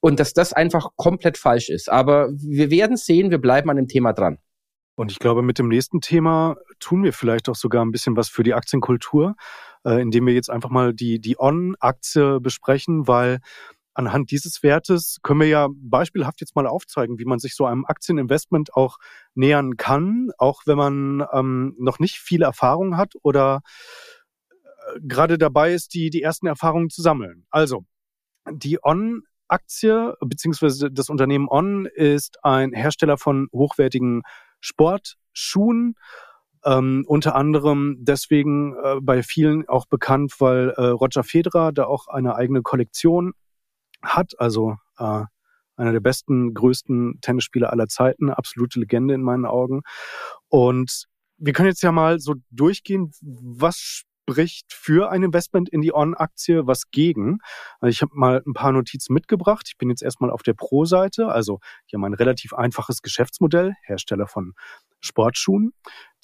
und 0.00 0.18
dass 0.18 0.32
das 0.32 0.52
einfach 0.52 0.90
komplett 0.96 1.38
falsch 1.38 1.68
ist. 1.68 1.88
Aber 1.88 2.28
wir 2.32 2.70
werden 2.70 2.96
sehen, 2.96 3.30
wir 3.30 3.38
bleiben 3.38 3.70
an 3.70 3.76
dem 3.76 3.88
Thema 3.88 4.12
dran. 4.12 4.38
Und 4.96 5.12
ich 5.12 5.18
glaube, 5.18 5.42
mit 5.42 5.58
dem 5.58 5.68
nächsten 5.68 6.00
Thema 6.00 6.56
tun 6.80 7.04
wir 7.04 7.12
vielleicht 7.12 7.48
auch 7.48 7.54
sogar 7.54 7.84
ein 7.84 7.92
bisschen 7.92 8.16
was 8.16 8.28
für 8.28 8.42
die 8.42 8.54
Aktienkultur, 8.54 9.36
äh, 9.84 10.00
indem 10.00 10.26
wir 10.26 10.32
jetzt 10.32 10.50
einfach 10.50 10.70
mal 10.70 10.94
die, 10.94 11.20
die 11.20 11.38
On-Aktie 11.38 12.40
besprechen, 12.40 13.06
weil 13.06 13.40
anhand 13.92 14.30
dieses 14.30 14.62
Wertes 14.62 15.18
können 15.22 15.40
wir 15.40 15.48
ja 15.48 15.68
beispielhaft 15.70 16.40
jetzt 16.40 16.56
mal 16.56 16.66
aufzeigen, 16.66 17.18
wie 17.18 17.26
man 17.26 17.38
sich 17.38 17.54
so 17.54 17.66
einem 17.66 17.84
Aktieninvestment 17.84 18.74
auch 18.74 18.96
nähern 19.34 19.76
kann, 19.76 20.30
auch 20.38 20.62
wenn 20.64 20.78
man 20.78 21.26
ähm, 21.32 21.74
noch 21.78 21.98
nicht 21.98 22.18
viel 22.18 22.42
Erfahrung 22.42 22.96
hat 22.96 23.12
oder 23.22 23.60
äh, 24.38 25.00
gerade 25.02 25.36
dabei 25.36 25.74
ist, 25.74 25.92
die, 25.92 26.08
die 26.08 26.22
ersten 26.22 26.46
Erfahrungen 26.46 26.88
zu 26.88 27.02
sammeln. 27.02 27.46
Also, 27.50 27.84
die 28.50 28.78
On 28.82 29.22
Aktie 29.48 30.14
beziehungsweise 30.20 30.90
das 30.90 31.08
Unternehmen 31.08 31.48
On 31.48 31.86
ist 31.86 32.42
ein 32.44 32.72
Hersteller 32.72 33.18
von 33.18 33.48
hochwertigen 33.52 34.22
Sportschuhen. 34.66 35.94
Ähm, 36.64 37.04
unter 37.06 37.36
anderem 37.36 37.98
deswegen 38.00 38.74
äh, 38.82 38.96
bei 39.00 39.22
vielen 39.22 39.68
auch 39.68 39.86
bekannt, 39.86 40.34
weil 40.40 40.70
äh, 40.70 40.86
Roger 40.86 41.22
Federer 41.22 41.72
da 41.72 41.84
auch 41.84 42.08
eine 42.08 42.34
eigene 42.34 42.62
Kollektion 42.62 43.34
hat, 44.02 44.32
also 44.38 44.74
äh, 44.98 45.22
einer 45.76 45.92
der 45.92 46.00
besten, 46.00 46.54
größten 46.54 47.20
Tennisspieler 47.20 47.70
aller 47.70 47.86
Zeiten, 47.86 48.30
absolute 48.30 48.80
Legende 48.80 49.14
in 49.14 49.22
meinen 49.22 49.44
Augen. 49.44 49.82
Und 50.48 51.04
wir 51.38 51.52
können 51.52 51.68
jetzt 51.68 51.82
ja 51.82 51.92
mal 51.92 52.18
so 52.18 52.34
durchgehen, 52.50 53.12
was 53.20 54.02
spricht 54.28 54.72
für 54.72 55.10
ein 55.10 55.22
Investment 55.22 55.68
in 55.68 55.80
die 55.80 55.94
On-Aktie, 55.94 56.66
was 56.66 56.90
gegen. 56.90 57.38
Also 57.80 57.90
ich 57.90 58.02
habe 58.02 58.12
mal 58.14 58.42
ein 58.44 58.54
paar 58.54 58.72
Notizen 58.72 59.14
mitgebracht. 59.14 59.66
Ich 59.68 59.78
bin 59.78 59.88
jetzt 59.88 60.02
erstmal 60.02 60.30
auf 60.30 60.42
der 60.42 60.54
Pro-Seite. 60.54 61.28
Also 61.28 61.60
die 61.90 61.96
haben 61.96 62.04
ein 62.04 62.14
relativ 62.14 62.52
einfaches 62.52 63.02
Geschäftsmodell, 63.02 63.74
Hersteller 63.82 64.26
von 64.26 64.54
Sportschuhen. 65.00 65.72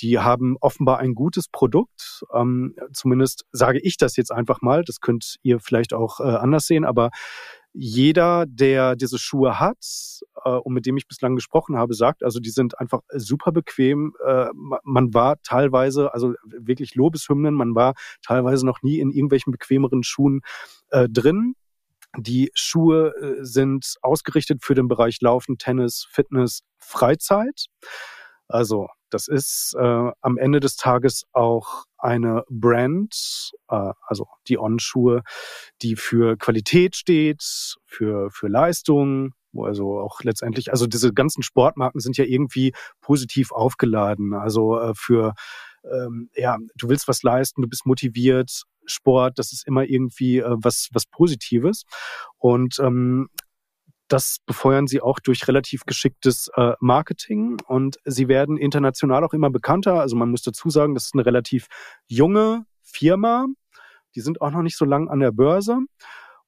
Die 0.00 0.18
haben 0.18 0.56
offenbar 0.60 0.98
ein 0.98 1.14
gutes 1.14 1.48
Produkt. 1.48 2.24
Ähm, 2.34 2.74
zumindest 2.92 3.44
sage 3.52 3.78
ich 3.80 3.96
das 3.98 4.16
jetzt 4.16 4.32
einfach 4.32 4.62
mal. 4.62 4.82
Das 4.84 5.00
könnt 5.00 5.36
ihr 5.42 5.60
vielleicht 5.60 5.94
auch 5.94 6.18
äh, 6.18 6.24
anders 6.24 6.66
sehen, 6.66 6.84
aber 6.84 7.10
jeder, 7.74 8.44
der 8.46 8.96
diese 8.96 9.18
Schuhe 9.18 9.58
hat 9.58 9.78
äh, 10.44 10.50
und 10.50 10.74
mit 10.74 10.86
dem 10.86 10.96
ich 10.96 11.08
bislang 11.08 11.34
gesprochen 11.34 11.76
habe, 11.76 11.94
sagt, 11.94 12.22
also 12.22 12.38
die 12.38 12.50
sind 12.50 12.78
einfach 12.78 13.00
super 13.14 13.52
bequem. 13.52 14.14
Äh, 14.24 14.46
man 14.84 15.14
war 15.14 15.40
teilweise, 15.42 16.12
also 16.12 16.34
wirklich 16.44 16.94
Lobeshymnen, 16.94 17.54
man 17.54 17.74
war 17.74 17.94
teilweise 18.22 18.66
noch 18.66 18.82
nie 18.82 18.98
in 18.98 19.10
irgendwelchen 19.10 19.52
bequemeren 19.52 20.02
Schuhen 20.02 20.42
äh, 20.90 21.08
drin. 21.08 21.54
Die 22.18 22.50
Schuhe 22.54 23.14
äh, 23.20 23.44
sind 23.44 23.96
ausgerichtet 24.02 24.62
für 24.62 24.74
den 24.74 24.88
Bereich 24.88 25.20
Laufen, 25.22 25.56
Tennis, 25.56 26.06
Fitness, 26.10 26.62
Freizeit. 26.76 27.66
Also 28.52 28.88
das 29.10 29.28
ist 29.28 29.74
äh, 29.78 30.10
am 30.20 30.38
Ende 30.38 30.60
des 30.60 30.76
Tages 30.76 31.24
auch 31.32 31.84
eine 31.98 32.44
Brand, 32.48 33.52
äh, 33.68 33.92
also 34.06 34.26
die 34.48 34.58
On-Schuhe, 34.58 35.22
die 35.82 35.96
für 35.96 36.36
Qualität 36.36 36.96
steht, 36.96 37.42
für, 37.86 38.30
für 38.30 38.48
Leistung, 38.48 39.34
wo 39.52 39.66
also 39.66 40.00
auch 40.00 40.22
letztendlich, 40.22 40.70
also 40.70 40.86
diese 40.86 41.12
ganzen 41.12 41.42
Sportmarken 41.42 42.00
sind 42.00 42.16
ja 42.16 42.24
irgendwie 42.24 42.72
positiv 43.00 43.52
aufgeladen. 43.52 44.34
Also 44.34 44.78
äh, 44.78 44.92
für, 44.94 45.34
ähm, 45.84 46.30
ja, 46.34 46.56
du 46.76 46.88
willst 46.88 47.08
was 47.08 47.22
leisten, 47.22 47.62
du 47.62 47.68
bist 47.68 47.86
motiviert, 47.86 48.62
Sport, 48.86 49.38
das 49.38 49.52
ist 49.52 49.66
immer 49.66 49.84
irgendwie 49.84 50.38
äh, 50.38 50.56
was, 50.56 50.88
was 50.92 51.06
Positives. 51.06 51.84
Und 52.38 52.78
ähm, 52.80 53.28
das 54.12 54.38
befeuern 54.44 54.86
sie 54.86 55.00
auch 55.00 55.20
durch 55.20 55.48
relativ 55.48 55.84
geschicktes 55.86 56.50
äh, 56.56 56.72
Marketing 56.80 57.56
und 57.66 57.98
sie 58.04 58.28
werden 58.28 58.58
international 58.58 59.24
auch 59.24 59.32
immer 59.32 59.50
bekannter. 59.50 60.00
Also 60.00 60.16
man 60.16 60.30
muss 60.30 60.42
dazu 60.42 60.68
sagen, 60.68 60.94
das 60.94 61.06
ist 61.06 61.14
eine 61.14 61.24
relativ 61.24 61.68
junge 62.06 62.66
Firma. 62.82 63.46
Die 64.14 64.20
sind 64.20 64.42
auch 64.42 64.50
noch 64.50 64.62
nicht 64.62 64.76
so 64.76 64.84
lang 64.84 65.08
an 65.08 65.20
der 65.20 65.32
Börse. 65.32 65.78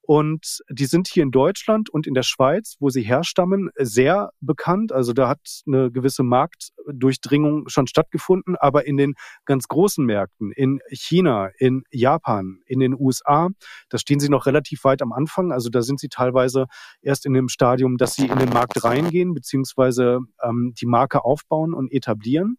Und 0.06 0.62
die 0.68 0.84
sind 0.84 1.08
hier 1.08 1.22
in 1.22 1.30
Deutschland 1.30 1.88
und 1.88 2.06
in 2.06 2.14
der 2.14 2.22
Schweiz, 2.22 2.76
wo 2.78 2.90
sie 2.90 3.02
herstammen, 3.02 3.70
sehr 3.76 4.30
bekannt. 4.40 4.92
Also 4.92 5.14
da 5.14 5.28
hat 5.28 5.40
eine 5.66 5.90
gewisse 5.90 6.22
Marktdurchdringung 6.22 7.68
schon 7.68 7.86
stattgefunden. 7.86 8.56
Aber 8.56 8.86
in 8.86 8.98
den 8.98 9.14
ganz 9.46 9.66
großen 9.66 10.04
Märkten, 10.04 10.52
in 10.52 10.80
China, 10.90 11.48
in 11.58 11.84
Japan, 11.90 12.60
in 12.66 12.80
den 12.80 12.94
USA, 12.94 13.48
da 13.88 13.98
stehen 13.98 14.20
sie 14.20 14.28
noch 14.28 14.44
relativ 14.44 14.84
weit 14.84 15.00
am 15.00 15.12
Anfang. 15.12 15.52
Also 15.52 15.70
da 15.70 15.80
sind 15.80 16.00
sie 16.00 16.08
teilweise 16.08 16.66
erst 17.00 17.24
in 17.24 17.32
dem 17.32 17.48
Stadium, 17.48 17.96
dass 17.96 18.14
sie 18.14 18.26
in 18.26 18.38
den 18.38 18.50
Markt 18.50 18.84
reingehen, 18.84 19.32
beziehungsweise 19.32 20.18
ähm, 20.42 20.74
die 20.78 20.86
Marke 20.86 21.24
aufbauen 21.24 21.72
und 21.72 21.90
etablieren. 21.90 22.56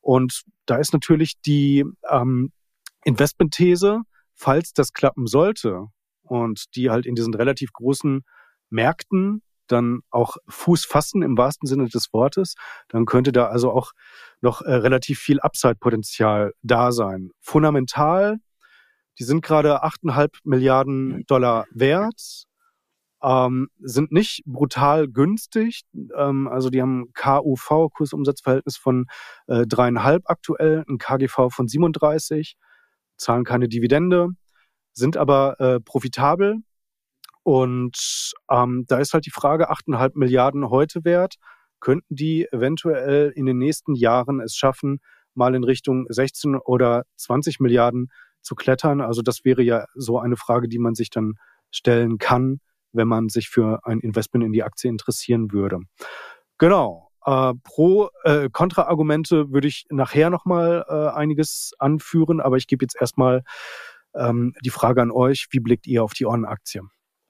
Und 0.00 0.42
da 0.66 0.76
ist 0.76 0.92
natürlich 0.92 1.40
die 1.46 1.84
ähm, 2.10 2.52
Investmentthese, 3.04 4.00
falls 4.34 4.72
das 4.72 4.92
klappen 4.92 5.26
sollte, 5.26 5.86
und 6.30 6.76
die 6.76 6.90
halt 6.90 7.06
in 7.06 7.14
diesen 7.14 7.34
relativ 7.34 7.72
großen 7.72 8.22
Märkten 8.70 9.42
dann 9.68 10.00
auch 10.10 10.36
Fuß 10.48 10.84
fassen 10.84 11.22
im 11.22 11.36
wahrsten 11.36 11.66
Sinne 11.68 11.88
des 11.88 12.12
Wortes, 12.12 12.54
dann 12.88 13.06
könnte 13.06 13.32
da 13.32 13.46
also 13.46 13.70
auch 13.70 13.92
noch 14.40 14.62
äh, 14.62 14.72
relativ 14.72 15.18
viel 15.18 15.40
Upside-Potenzial 15.40 16.52
da 16.62 16.92
sein. 16.92 17.30
Fundamental, 17.40 18.38
die 19.18 19.24
sind 19.24 19.42
gerade 19.42 19.84
8,5 19.84 20.38
Milliarden 20.44 21.24
Dollar 21.26 21.66
wert, 21.70 22.44
ähm, 23.22 23.68
sind 23.80 24.12
nicht 24.12 24.42
brutal 24.46 25.08
günstig. 25.08 25.82
Ähm, 26.16 26.48
also 26.48 26.70
die 26.70 26.80
haben 26.80 27.12
KUV, 27.14 27.90
Kursumsatzverhältnis 27.92 28.76
von 28.76 29.06
äh, 29.48 29.66
dreieinhalb 29.66 30.22
äh, 30.22 30.26
aktuell, 30.26 30.84
ein 30.88 30.98
KGV 30.98 31.50
von 31.50 31.66
37, 31.66 32.56
zahlen 33.16 33.44
keine 33.44 33.68
Dividende 33.68 34.28
sind 34.98 35.16
aber 35.16 35.58
äh, 35.60 35.80
profitabel. 35.80 36.58
Und 37.42 38.32
ähm, 38.50 38.84
da 38.88 38.98
ist 38.98 39.14
halt 39.14 39.24
die 39.24 39.30
Frage, 39.30 39.70
8,5 39.70 40.12
Milliarden 40.14 40.68
heute 40.68 41.04
wert, 41.04 41.36
könnten 41.80 42.14
die 42.14 42.46
eventuell 42.52 43.30
in 43.34 43.46
den 43.46 43.56
nächsten 43.56 43.94
Jahren 43.94 44.40
es 44.40 44.54
schaffen, 44.54 45.00
mal 45.34 45.54
in 45.54 45.64
Richtung 45.64 46.06
16 46.08 46.56
oder 46.56 47.04
20 47.16 47.60
Milliarden 47.60 48.08
zu 48.42 48.54
klettern? 48.54 49.00
Also 49.00 49.22
das 49.22 49.44
wäre 49.44 49.62
ja 49.62 49.86
so 49.94 50.18
eine 50.18 50.36
Frage, 50.36 50.68
die 50.68 50.78
man 50.78 50.94
sich 50.94 51.10
dann 51.10 51.34
stellen 51.70 52.18
kann, 52.18 52.60
wenn 52.92 53.08
man 53.08 53.28
sich 53.28 53.48
für 53.48 53.80
ein 53.84 54.00
Investment 54.00 54.44
in 54.44 54.52
die 54.52 54.62
Aktie 54.62 54.90
interessieren 54.90 55.52
würde. 55.52 55.80
Genau. 56.58 57.10
Äh, 57.24 57.52
pro 57.62 58.08
äh, 58.24 58.48
Kontraargumente 58.50 59.52
würde 59.52 59.68
ich 59.68 59.86
nachher 59.90 60.30
nochmal 60.30 60.84
äh, 60.88 61.16
einiges 61.16 61.72
anführen, 61.78 62.40
aber 62.40 62.56
ich 62.56 62.66
gebe 62.66 62.84
jetzt 62.84 62.96
erstmal 63.00 63.42
ähm, 64.14 64.54
die 64.64 64.70
Frage 64.70 65.02
an 65.02 65.10
euch, 65.10 65.46
wie 65.50 65.60
blickt 65.60 65.86
ihr 65.86 66.02
auf 66.02 66.12
die 66.12 66.26
On-Aktie? 66.26 66.82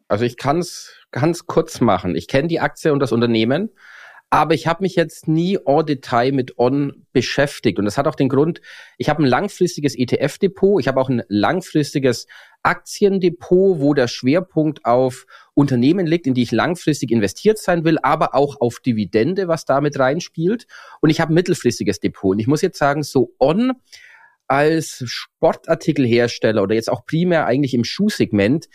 Also 0.09 0.24
ich 0.24 0.37
kann 0.37 0.59
es 0.59 0.97
ganz 1.11 1.47
kurz 1.47 1.81
machen. 1.81 2.16
Ich 2.16 2.29
kenne 2.29 2.49
die 2.49 2.61
Aktie 2.61 2.93
und 2.93 3.01
das 3.01 3.12
Unternehmen, 3.12 3.70
aber 4.31 4.55
ich 4.55 4.66
habe 4.66 4.83
mich 4.83 4.95
jetzt 4.95 5.26
nie 5.26 5.59
en 5.64 5.87
Detail 5.87 6.33
mit 6.33 6.59
On 6.59 7.07
beschäftigt. 7.12 7.79
Und 7.79 7.87
das 7.87 7.97
hat 7.97 8.07
auch 8.07 8.14
den 8.14 8.29
Grund, 8.29 8.61
ich 8.99 9.09
habe 9.09 9.22
ein 9.22 9.26
langfristiges 9.26 9.95
ETF-Depot, 9.97 10.81
ich 10.81 10.89
habe 10.89 11.01
auch 11.01 11.09
ein 11.09 11.22
langfristiges 11.29 12.26
Aktiendepot, 12.62 13.81
wo 13.81 13.95
der 13.95 14.09
Schwerpunkt 14.09 14.85
auf 14.85 15.26
Unternehmen 15.55 16.07
liegt, 16.07 16.26
in 16.26 16.35
die 16.35 16.43
ich 16.43 16.53
langfristig 16.53 17.11
investiert 17.11 17.59
sein 17.59 17.85
will, 17.85 17.99
aber 18.03 18.35
auch 18.35 18.61
auf 18.61 18.81
Dividende, 18.81 19.49
was 19.49 19.64
damit 19.64 19.99
reinspielt. 19.99 20.66
Und 21.01 21.09
ich 21.09 21.20
habe 21.20 21.33
ein 21.33 21.35
mittelfristiges 21.35 22.01
Depot. 22.01 22.33
Und 22.33 22.39
ich 22.39 22.47
muss 22.47 22.61
jetzt 22.61 22.79
sagen, 22.79 23.03
so 23.03 23.35
On 23.39 23.72
als 24.49 25.03
Sportartikelhersteller 25.07 26.62
oder 26.62 26.74
jetzt 26.74 26.90
auch 26.90 27.05
primär 27.05 27.46
eigentlich 27.46 27.74
im 27.74 27.84
Schuhsegment 27.84 28.66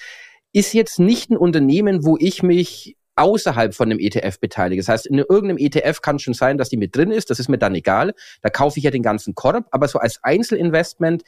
ist 0.53 0.73
jetzt 0.73 0.99
nicht 0.99 1.31
ein 1.31 1.37
Unternehmen, 1.37 2.05
wo 2.05 2.15
ich 2.19 2.43
mich 2.43 2.95
außerhalb 3.15 3.73
von 3.73 3.91
einem 3.91 3.99
ETF 3.99 4.39
beteilige. 4.39 4.81
Das 4.81 4.89
heißt, 4.89 5.07
in 5.07 5.17
irgendeinem 5.17 5.57
ETF 5.57 6.01
kann 6.01 6.19
schon 6.19 6.33
sein, 6.33 6.57
dass 6.57 6.69
die 6.69 6.77
mit 6.77 6.95
drin 6.95 7.11
ist. 7.11 7.29
Das 7.29 7.39
ist 7.39 7.49
mir 7.49 7.57
dann 7.57 7.75
egal. 7.75 8.13
Da 8.41 8.49
kaufe 8.49 8.77
ich 8.77 8.83
ja 8.83 8.91
den 8.91 9.03
ganzen 9.03 9.35
Korb. 9.35 9.65
Aber 9.71 9.87
so 9.87 9.99
als 9.99 10.23
Einzelinvestment 10.23 11.23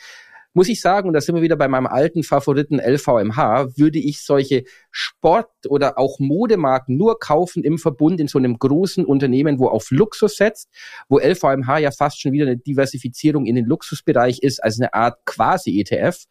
muss 0.56 0.70
ich 0.70 0.80
sagen, 0.80 1.10
und 1.10 1.14
da 1.14 1.22
sind 1.22 1.36
wir 1.36 1.42
wieder 1.42 1.58
bei 1.58 1.68
meinem 1.68 1.86
alten 1.86 2.24
Favoriten 2.24 2.80
LVMH, 2.80 3.78
würde 3.78 4.00
ich 4.00 4.24
solche 4.24 4.64
Sport- 4.90 5.50
oder 5.68 6.00
auch 6.00 6.18
Modemarken 6.20 6.96
nur 6.96 7.20
kaufen 7.20 7.64
im 7.64 7.78
Verbund 7.78 8.22
in 8.22 8.28
so 8.28 8.40
einem 8.40 8.58
großen 8.58 9.06
Unternehmen, 9.06 9.60
wo 9.60 9.68
auf 9.68 9.92
Luxus 9.92 10.38
setzt, 10.38 10.70
wo 11.10 11.20
LVMH 11.20 11.80
ja 11.80 11.92
fast 11.92 12.22
schon 12.22 12.32
wieder 12.32 12.46
eine 12.46 12.58
Diversifizierung 12.58 13.46
in 13.46 13.56
den 13.56 13.66
Luxusbereich 13.66 14.40
ist, 14.40 14.64
als 14.64 14.80
eine 14.80 14.94
Art 14.94 15.18
quasi 15.26 15.78
ETF. 15.80 16.24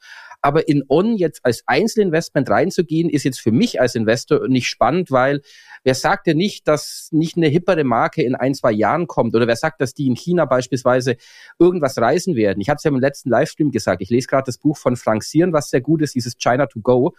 Aber 0.44 0.68
in 0.68 0.84
On 0.90 1.16
jetzt 1.16 1.40
als 1.42 1.62
Einzelinvestment 1.64 2.50
reinzugehen, 2.50 3.08
ist 3.08 3.24
jetzt 3.24 3.40
für 3.40 3.50
mich 3.50 3.80
als 3.80 3.94
Investor 3.94 4.46
nicht 4.46 4.66
spannend, 4.66 5.10
weil 5.10 5.40
wer 5.84 5.94
sagt 5.94 6.26
denn 6.26 6.36
nicht, 6.36 6.68
dass 6.68 7.08
nicht 7.12 7.38
eine 7.38 7.48
hippere 7.48 7.82
Marke 7.82 8.22
in 8.22 8.34
ein, 8.34 8.52
zwei 8.52 8.70
Jahren 8.70 9.06
kommt? 9.06 9.34
Oder 9.34 9.46
wer 9.46 9.56
sagt, 9.56 9.80
dass 9.80 9.94
die 9.94 10.06
in 10.06 10.16
China 10.16 10.44
beispielsweise 10.44 11.16
irgendwas 11.58 11.96
reisen 11.96 12.36
werden? 12.36 12.60
Ich 12.60 12.68
hatte 12.68 12.76
es 12.76 12.84
ja 12.84 12.90
im 12.90 13.00
letzten 13.00 13.30
Livestream 13.30 13.70
gesagt. 13.70 14.02
Ich 14.02 14.10
lese 14.10 14.26
gerade 14.26 14.44
das 14.44 14.58
Buch 14.58 14.76
von 14.76 14.96
Frank 14.96 15.24
Sieren, 15.24 15.54
was 15.54 15.70
sehr 15.70 15.80
gut 15.80 16.02
ist, 16.02 16.14
dieses 16.14 16.36
China 16.36 16.66
to 16.66 16.80
Go. 16.82 17.14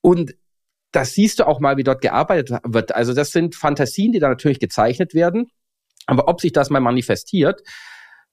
Und 0.00 0.36
das 0.92 1.14
siehst 1.14 1.40
du 1.40 1.48
auch 1.48 1.58
mal, 1.58 1.76
wie 1.76 1.82
dort 1.82 2.02
gearbeitet 2.02 2.56
wird. 2.64 2.94
Also 2.94 3.14
das 3.14 3.32
sind 3.32 3.56
Fantasien, 3.56 4.12
die 4.12 4.20
da 4.20 4.28
natürlich 4.28 4.60
gezeichnet 4.60 5.12
werden. 5.12 5.50
Aber 6.06 6.28
ob 6.28 6.40
sich 6.40 6.52
das 6.52 6.70
mal 6.70 6.78
manifestiert, 6.78 7.62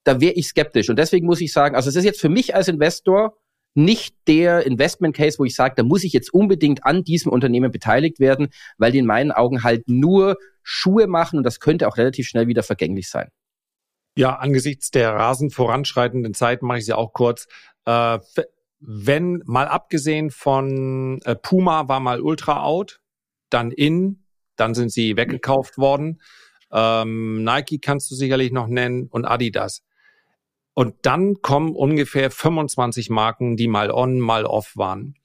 da 0.04 0.22
wäre 0.22 0.34
ich 0.34 0.50
skeptisch. 0.50 0.92
Und 0.92 1.00
deswegen 1.00 1.26
muss 1.26 1.42
ich 1.42 1.52
sagen, 1.52 1.76
also 1.76 1.90
es 1.90 1.96
ist 1.96 2.06
jetzt 2.06 2.22
für 2.22 2.30
mich 2.30 2.54
als 2.54 2.68
Investor 2.68 3.36
nicht 3.74 4.16
der 4.28 4.66
Investment 4.66 5.16
Case, 5.16 5.38
wo 5.38 5.46
ich 5.46 5.56
sage, 5.56 5.76
da 5.78 5.84
muss 5.84 6.04
ich 6.04 6.14
jetzt 6.14 6.34
unbedingt 6.34 6.86
an 6.86 7.04
diesem 7.04 7.32
Unternehmen 7.32 7.72
beteiligt 7.72 8.20
werden, 8.20 8.50
weil 8.78 8.92
die 8.92 9.00
in 9.00 9.06
meinen 9.06 9.32
Augen 9.32 9.64
halt 9.64 9.88
nur 9.88 10.38
Schuhe 10.64 11.08
machen 11.08 11.38
und 11.38 11.44
das 11.44 11.60
könnte 11.60 11.88
auch 11.88 11.98
relativ 11.98 12.28
schnell 12.28 12.48
wieder 12.48 12.64
vergänglich 12.64 13.10
sein. 13.10 13.30
Ja, 14.18 14.36
angesichts 14.36 14.90
der 14.90 15.14
rasend 15.14 15.54
voranschreitenden 15.54 16.34
Zeit 16.34 16.64
mache 16.64 16.80
ich 16.80 16.86
sie 16.86 16.94
auch 16.94 17.14
kurz. 17.14 17.48
Äh, 17.86 18.18
wenn 18.80 19.44
mal 19.46 19.68
abgesehen 19.68 20.32
von 20.32 21.22
äh, 21.24 21.36
Puma 21.36 21.88
war 21.88 22.00
mal 22.00 22.22
Ultra 22.22 22.64
out, 22.64 23.00
dann 23.50 23.72
in, 23.72 24.24
dann 24.56 24.74
sind 24.74 24.92
sie 24.92 25.16
weggekauft 25.18 25.78
worden. 25.78 26.22
Ähm, 26.72 27.44
Nike 27.44 27.80
kannst 27.80 28.10
du 28.12 28.16
sicherlich 28.16 28.52
noch 28.52 28.68
nennen 28.68 29.08
und 29.08 29.26
Adidas. 29.26 29.84
Und 30.78 30.94
dann 31.02 31.42
kommen 31.42 31.76
ungefähr 31.76 32.30
25 32.30 33.10
Marken, 33.10 33.58
die 33.58 33.68
mal 33.68 33.90
on, 33.90 34.20
mal 34.20 34.46
off 34.46 34.74
waren. 34.76 35.16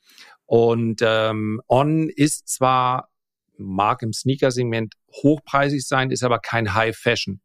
Und 0.46 1.03
ähm, 1.05 1.61
on 1.68 2.09
ist 2.09 2.48
zwar, 2.48 3.11
mag 3.59 4.00
im 4.00 4.14
Sneaker-Segment 4.14 4.94
hochpreisig 5.12 5.86
sein, 5.86 6.11
ist 6.11 6.24
aber 6.24 6.38
kein 6.38 6.72
High 6.72 6.96
Fashion. 6.96 7.42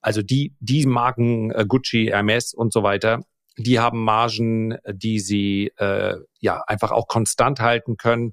Also 0.00 0.22
die, 0.22 0.54
die 0.60 0.86
Marken 0.86 1.50
äh, 1.50 1.66
Gucci, 1.68 2.06
Hermes 2.06 2.54
und 2.54 2.72
so 2.72 2.82
weiter, 2.82 3.20
die 3.58 3.78
haben 3.78 4.02
Margen, 4.02 4.78
die 4.90 5.20
sie 5.20 5.70
äh, 5.76 6.16
ja 6.40 6.62
einfach 6.66 6.92
auch 6.92 7.08
konstant 7.08 7.60
halten 7.60 7.98
können. 7.98 8.32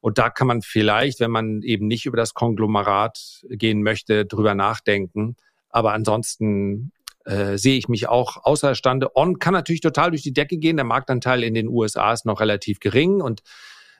Und 0.00 0.16
da 0.16 0.30
kann 0.30 0.46
man 0.46 0.62
vielleicht, 0.62 1.20
wenn 1.20 1.30
man 1.30 1.60
eben 1.60 1.88
nicht 1.88 2.06
über 2.06 2.16
das 2.16 2.32
Konglomerat 2.32 3.44
gehen 3.50 3.82
möchte, 3.82 4.24
drüber 4.24 4.54
nachdenken. 4.54 5.36
Aber 5.68 5.92
ansonsten 5.92 6.92
äh, 7.26 7.58
sehe 7.58 7.76
ich 7.76 7.88
mich 7.88 8.08
auch 8.08 8.44
außerstande. 8.44 9.16
On 9.16 9.38
kann 9.38 9.52
natürlich 9.52 9.80
total 9.80 10.10
durch 10.10 10.22
die 10.22 10.32
Decke 10.32 10.58
gehen. 10.58 10.76
Der 10.76 10.84
Marktanteil 10.84 11.42
in 11.42 11.54
den 11.54 11.68
USA 11.68 12.12
ist 12.12 12.24
noch 12.24 12.40
relativ 12.40 12.80
gering 12.80 13.20
und 13.20 13.42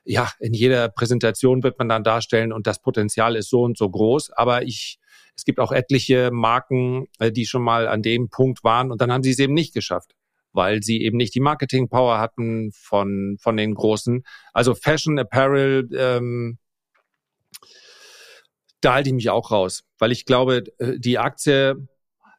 ja, 0.05 0.31
in 0.39 0.55
jeder 0.55 0.89
Präsentation 0.89 1.65
wird 1.65 1.79
man 1.79 1.89
dann 1.89 2.05
darstellen 2.05 2.53
und 2.53 2.69
das 2.69 2.81
Potenzial 2.81 3.35
ist 3.35 3.51
so 3.51 3.63
und 3.63 3.77
so 3.77 3.91
groß. 3.91 4.31
Aber 4.31 4.63
ich, 4.63 5.01
es 5.35 5.45
gibt 5.45 5.59
auch 5.59 5.73
etliche 5.73 6.31
Marken, 6.33 7.09
äh, 7.19 7.33
die 7.33 7.47
schon 7.47 7.63
mal 7.63 7.89
an 7.89 8.03
dem 8.03 8.31
Punkt 8.31 8.63
waren 8.63 8.93
und 8.93 9.01
dann 9.01 9.13
haben 9.13 9.25
sie 9.25 9.33
es 9.33 9.41
eben 9.41 9.55
nicht 9.55 9.75
geschafft, 9.75 10.15
weil 10.53 10.83
sie 10.85 11.03
eben 11.03 11.17
nicht 11.17 11.35
die 11.35 11.41
Marketing 11.41 11.89
Power 11.89 12.21
hatten 12.21 12.71
von, 12.73 13.37
von 13.41 13.57
den 13.57 13.75
Großen. 13.75 14.23
Also 14.53 14.77
Fashion, 14.77 15.19
Apparel, 15.19 15.89
ähm, 15.93 16.59
da 18.81 18.95
halte 18.95 19.09
ich 19.09 19.15
mich 19.15 19.31
auch 19.31 19.51
raus, 19.51 19.83
weil 19.99 20.13
ich 20.13 20.25
glaube, 20.27 20.63
äh, 20.79 21.01
die 21.01 21.19
Aktie 21.19 21.89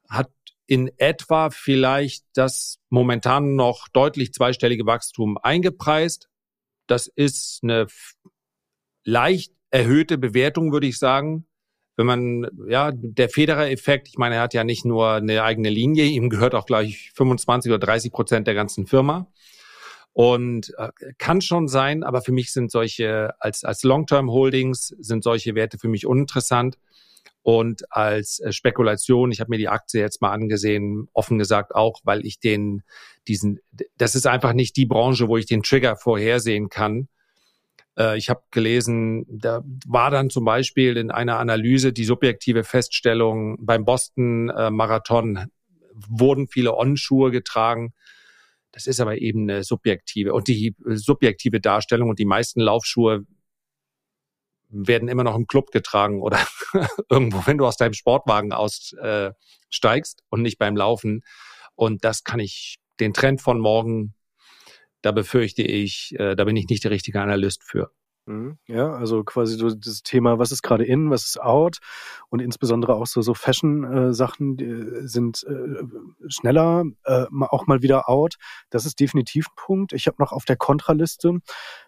hat 0.09 0.29
in 0.67 0.91
etwa 0.97 1.49
vielleicht 1.49 2.25
das 2.33 2.79
momentan 2.89 3.55
noch 3.55 3.87
deutlich 3.87 4.33
zweistellige 4.33 4.85
Wachstum 4.85 5.37
eingepreist. 5.41 6.29
Das 6.87 7.07
ist 7.07 7.61
eine 7.63 7.87
leicht 9.03 9.53
erhöhte 9.71 10.17
Bewertung, 10.17 10.71
würde 10.71 10.87
ich 10.87 10.99
sagen. 10.99 11.47
Wenn 11.95 12.05
man, 12.05 12.47
ja, 12.67 12.91
der 12.93 13.29
Federer-Effekt, 13.29 14.09
ich 14.09 14.17
meine, 14.17 14.35
er 14.35 14.41
hat 14.41 14.53
ja 14.53 14.63
nicht 14.63 14.85
nur 14.85 15.13
eine 15.13 15.41
eigene 15.41 15.69
Linie, 15.69 16.05
ihm 16.05 16.29
gehört 16.29 16.53
auch 16.53 16.65
gleich 16.65 17.11
25 17.15 17.71
oder 17.71 17.79
30 17.79 18.11
Prozent 18.11 18.47
der 18.47 18.53
ganzen 18.53 18.85
Firma. 18.85 19.31
Und 20.13 20.73
äh, 20.77 20.89
kann 21.17 21.41
schon 21.41 21.67
sein, 21.67 22.03
aber 22.03 22.21
für 22.21 22.31
mich 22.31 22.51
sind 22.51 22.71
solche, 22.71 23.33
als, 23.39 23.63
als 23.63 23.83
Long-Term-Holdings 23.83 24.87
sind 24.99 25.23
solche 25.23 25.55
Werte 25.55 25.77
für 25.77 25.87
mich 25.87 26.05
uninteressant. 26.05 26.77
Und 27.47 27.83
als 27.95 28.41
äh, 28.41 28.51
Spekulation, 28.51 29.31
ich 29.31 29.39
habe 29.39 29.51
mir 29.51 29.57
die 29.57 29.69
Aktie 29.69 30.01
jetzt 30.01 30.21
mal 30.21 30.33
angesehen, 30.33 31.07
offen 31.13 31.37
gesagt 31.37 31.73
auch, 31.73 32.01
weil 32.03 32.25
ich 32.25 32.41
den, 32.41 32.83
diesen, 33.25 33.61
das 33.97 34.15
ist 34.15 34.27
einfach 34.27 34.51
nicht 34.51 34.75
die 34.75 34.85
Branche, 34.85 35.29
wo 35.29 35.37
ich 35.37 35.45
den 35.45 35.63
Trigger 35.63 35.95
vorhersehen 35.95 36.67
kann. 36.67 37.07
Äh, 37.97 38.17
ich 38.17 38.29
habe 38.29 38.41
gelesen, 38.51 39.25
da 39.29 39.63
war 39.87 40.11
dann 40.11 40.29
zum 40.29 40.43
Beispiel 40.43 40.97
in 40.97 41.09
einer 41.09 41.39
Analyse 41.39 41.93
die 41.93 42.03
subjektive 42.03 42.65
Feststellung, 42.65 43.65
beim 43.65 43.85
Boston 43.85 44.49
äh, 44.49 44.69
wurden 46.09 46.47
viele 46.49 46.75
On-Schuhe 46.75 47.31
getragen. 47.31 47.93
Das 48.73 48.87
ist 48.87 48.99
aber 48.99 49.21
eben 49.21 49.49
eine 49.49 49.63
subjektive 49.63 50.33
und 50.33 50.49
die 50.49 50.75
subjektive 50.83 51.61
Darstellung 51.61 52.09
und 52.09 52.19
die 52.19 52.25
meisten 52.25 52.59
Laufschuhe 52.59 53.25
werden 54.69 55.07
immer 55.07 55.23
noch 55.23 55.35
im 55.35 55.47
Club 55.47 55.71
getragen 55.71 56.21
oder 56.21 56.39
irgendwo, 57.09 57.45
wenn 57.45 57.57
du 57.57 57.65
aus 57.65 57.77
deinem 57.77 57.93
Sportwagen 57.93 58.51
aussteigst 58.51 60.19
äh, 60.19 60.23
und 60.29 60.41
nicht 60.41 60.57
beim 60.57 60.75
Laufen. 60.75 61.21
Und 61.75 62.03
das 62.03 62.23
kann 62.23 62.39
ich, 62.39 62.77
den 62.99 63.13
Trend 63.13 63.41
von 63.41 63.59
morgen, 63.59 64.15
da 65.01 65.11
befürchte 65.11 65.61
ich, 65.61 66.13
äh, 66.17 66.35
da 66.35 66.43
bin 66.43 66.55
ich 66.55 66.67
nicht 66.67 66.83
der 66.83 66.91
richtige 66.91 67.21
Analyst 67.21 67.63
für. 67.63 67.91
Mhm. 68.27 68.57
Ja, 68.67 68.91
also 68.93 69.23
quasi 69.23 69.55
so 69.55 69.69
das 69.73 70.03
Thema, 70.03 70.37
was 70.37 70.51
ist 70.51 70.61
gerade 70.61 70.83
in, 70.83 71.09
was 71.09 71.25
ist 71.25 71.41
out 71.41 71.77
und 72.29 72.41
insbesondere 72.41 72.95
auch 72.95 73.07
so, 73.07 73.21
so 73.21 73.33
Fashion-Sachen 73.33 74.59
äh, 74.59 75.07
sind 75.07 75.43
äh, 75.47 75.83
schneller, 76.27 76.83
äh, 77.05 77.25
auch 77.39 77.67
mal 77.67 77.81
wieder 77.81 78.09
out. 78.09 78.35
Das 78.69 78.85
ist 78.85 78.99
definitiv 78.99 79.47
ein 79.47 79.55
Punkt. 79.55 79.93
Ich 79.93 80.07
habe 80.07 80.17
noch 80.19 80.33
auf 80.33 80.43
der 80.43 80.57
Kontraliste, 80.57 81.39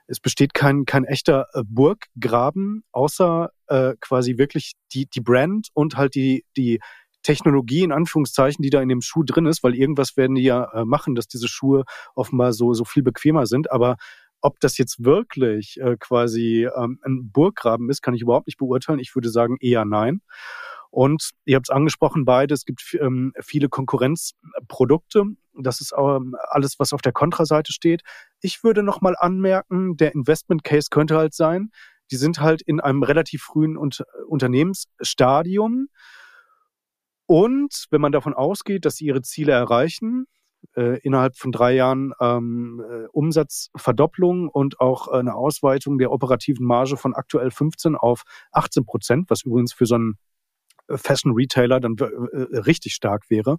es 0.08 0.22
besteht 0.22 0.54
kein, 0.54 0.86
kein 0.86 1.04
echter 1.04 1.48
äh, 1.54 1.62
Burggraben, 1.66 2.84
außer 2.94 3.50
äh, 3.68 3.96
quasi 4.00 4.38
wirklich 4.38 4.74
die, 4.94 5.08
die 5.08 5.22
Brand 5.22 5.68
und 5.74 5.98
halt 5.98 6.16
die, 6.16 6.46
die 6.56 6.80
Technologie 7.22 7.84
in 7.84 7.92
Anführungszeichen, 7.92 8.64
die 8.64 8.70
da 8.70 8.82
in 8.82 8.88
dem 8.88 9.02
Schuh 9.02 9.24
drin 9.24 9.46
ist, 9.46 9.62
weil 9.62 9.76
irgendwas 9.76 10.16
werden 10.16 10.36
die 10.36 10.44
ja 10.44 10.72
äh, 10.72 10.86
machen, 10.86 11.16
dass 11.16 11.28
diese 11.28 11.50
Schuhe 11.50 11.84
offenbar 12.16 12.54
so, 12.54 12.74
so 12.74 12.86
viel 12.86 13.04
bequemer 13.04 13.46
sind. 13.46 13.72
Aber 13.72 13.98
ob 14.42 14.60
das 14.60 14.78
jetzt 14.78 15.04
wirklich 15.04 15.80
äh, 15.82 15.98
quasi 16.00 16.68
ähm, 16.76 17.00
ein 17.04 17.32
Burggraben 17.32 17.90
ist, 17.90 18.02
kann 18.02 18.14
ich 18.14 18.22
überhaupt 18.22 18.48
nicht 18.48 18.58
beurteilen. 18.58 19.00
Ich 19.00 19.16
würde 19.16 19.30
sagen 19.30 19.58
eher 19.60 19.86
nein. 19.86 20.22
Und 20.92 21.32
ihr 21.46 21.56
habt 21.56 21.68
es 21.70 21.76
angesprochen, 21.76 22.26
beide, 22.26 22.54
es 22.54 22.66
gibt 22.66 22.98
ähm, 23.00 23.34
viele 23.42 23.70
Konkurrenzprodukte. 23.70 25.24
Das 25.62 25.82
ist 25.82 25.94
ähm, 25.96 26.36
alles, 26.50 26.80
was 26.80 26.94
auf 26.94 27.02
der 27.02 27.12
Kontraseite 27.12 27.72
steht. 27.74 28.02
Ich 28.42 28.64
würde 28.64 28.82
nochmal 28.82 29.16
anmerken, 29.18 29.98
der 29.98 30.14
Investment 30.16 30.64
Case 30.64 30.88
könnte 30.90 31.16
halt 31.16 31.36
sein, 31.36 31.72
die 32.12 32.16
sind 32.16 32.40
halt 32.40 32.62
in 32.64 32.80
einem 32.80 33.04
relativ 33.04 33.44
frühen 33.44 33.76
äh, 33.76 34.04
Unternehmensstadium. 34.28 35.90
Und 37.28 37.86
wenn 37.92 38.02
man 38.02 38.12
davon 38.12 38.34
ausgeht, 38.34 38.86
dass 38.86 38.96
sie 38.96 39.06
ihre 39.06 39.22
Ziele 39.22 39.52
erreichen, 39.52 40.26
äh, 40.76 40.99
innerhalb 40.99 41.38
von 41.38 41.51
drei 41.51 41.74
Jahren 41.74 42.14
ähm, 42.20 42.84
äh, 42.88 43.07
Umsatzverdopplung 43.12 44.49
und 44.49 44.80
auch 44.80 45.07
eine 45.07 45.36
Ausweitung 45.36 45.97
der 45.97 46.12
operativen 46.12 46.66
Marge 46.66 46.97
von 46.97 47.14
aktuell 47.14 47.51
15 47.51 47.95
auf 47.95 48.24
18 48.51 48.86
Prozent, 48.86 49.30
was 49.30 49.43
übrigens 49.43 49.74
für 49.74 49.86
so 49.86 49.95
einen 49.95 50.18
äh, 50.88 50.97
Fashion 50.97 51.34
Retailer 51.34 51.80
dann 51.80 51.95
äh, 51.97 52.57
richtig 52.60 52.93
stark 52.93 53.30
wäre, 53.30 53.57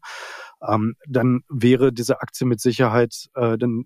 ähm, 0.66 0.94
dann 1.06 1.42
wäre 1.48 1.92
diese 1.92 2.20
Aktie 2.20 2.46
mit 2.46 2.60
Sicherheit, 2.60 3.28
äh, 3.34 3.56
dann 3.58 3.84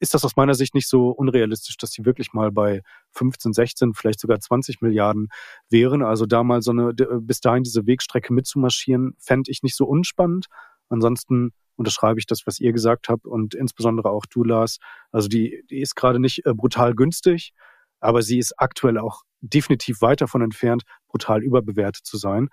ist 0.00 0.12
das 0.12 0.24
aus 0.24 0.36
meiner 0.36 0.54
Sicht 0.54 0.74
nicht 0.74 0.88
so 0.88 1.08
unrealistisch, 1.08 1.76
dass 1.78 1.90
die 1.90 2.04
wirklich 2.04 2.32
mal 2.32 2.52
bei 2.52 2.82
15, 3.12 3.52
16, 3.52 3.94
vielleicht 3.94 4.20
sogar 4.20 4.38
20 4.38 4.82
Milliarden 4.82 5.28
wären. 5.70 6.02
Also 6.02 6.26
da 6.26 6.42
mal 6.42 6.60
so 6.60 6.72
eine, 6.72 6.92
bis 6.92 7.40
dahin 7.40 7.62
diese 7.62 7.86
Wegstrecke 7.86 8.32
mitzumarschieren, 8.32 9.14
fände 9.18 9.50
ich 9.50 9.62
nicht 9.62 9.76
so 9.76 9.86
unspannend. 9.86 10.46
Ansonsten 10.90 11.52
unterschreibe 11.76 12.18
ich 12.18 12.26
das, 12.26 12.46
was 12.46 12.60
ihr 12.60 12.72
gesagt 12.72 13.08
habt 13.08 13.26
und 13.26 13.54
insbesondere 13.54 14.10
auch 14.10 14.26
du, 14.26 14.44
Lars. 14.44 14.78
Also 15.10 15.28
die, 15.28 15.64
die 15.70 15.80
ist 15.80 15.94
gerade 15.94 16.20
nicht 16.20 16.46
äh, 16.46 16.54
brutal 16.54 16.94
günstig, 16.94 17.52
aber 18.00 18.22
sie 18.22 18.38
ist 18.38 18.54
aktuell 18.58 18.98
auch 18.98 19.22
definitiv 19.40 20.00
weit 20.00 20.20
davon 20.20 20.42
entfernt, 20.42 20.84
brutal 21.08 21.42
überbewertet 21.42 22.04
zu 22.04 22.16
sein. 22.16 22.48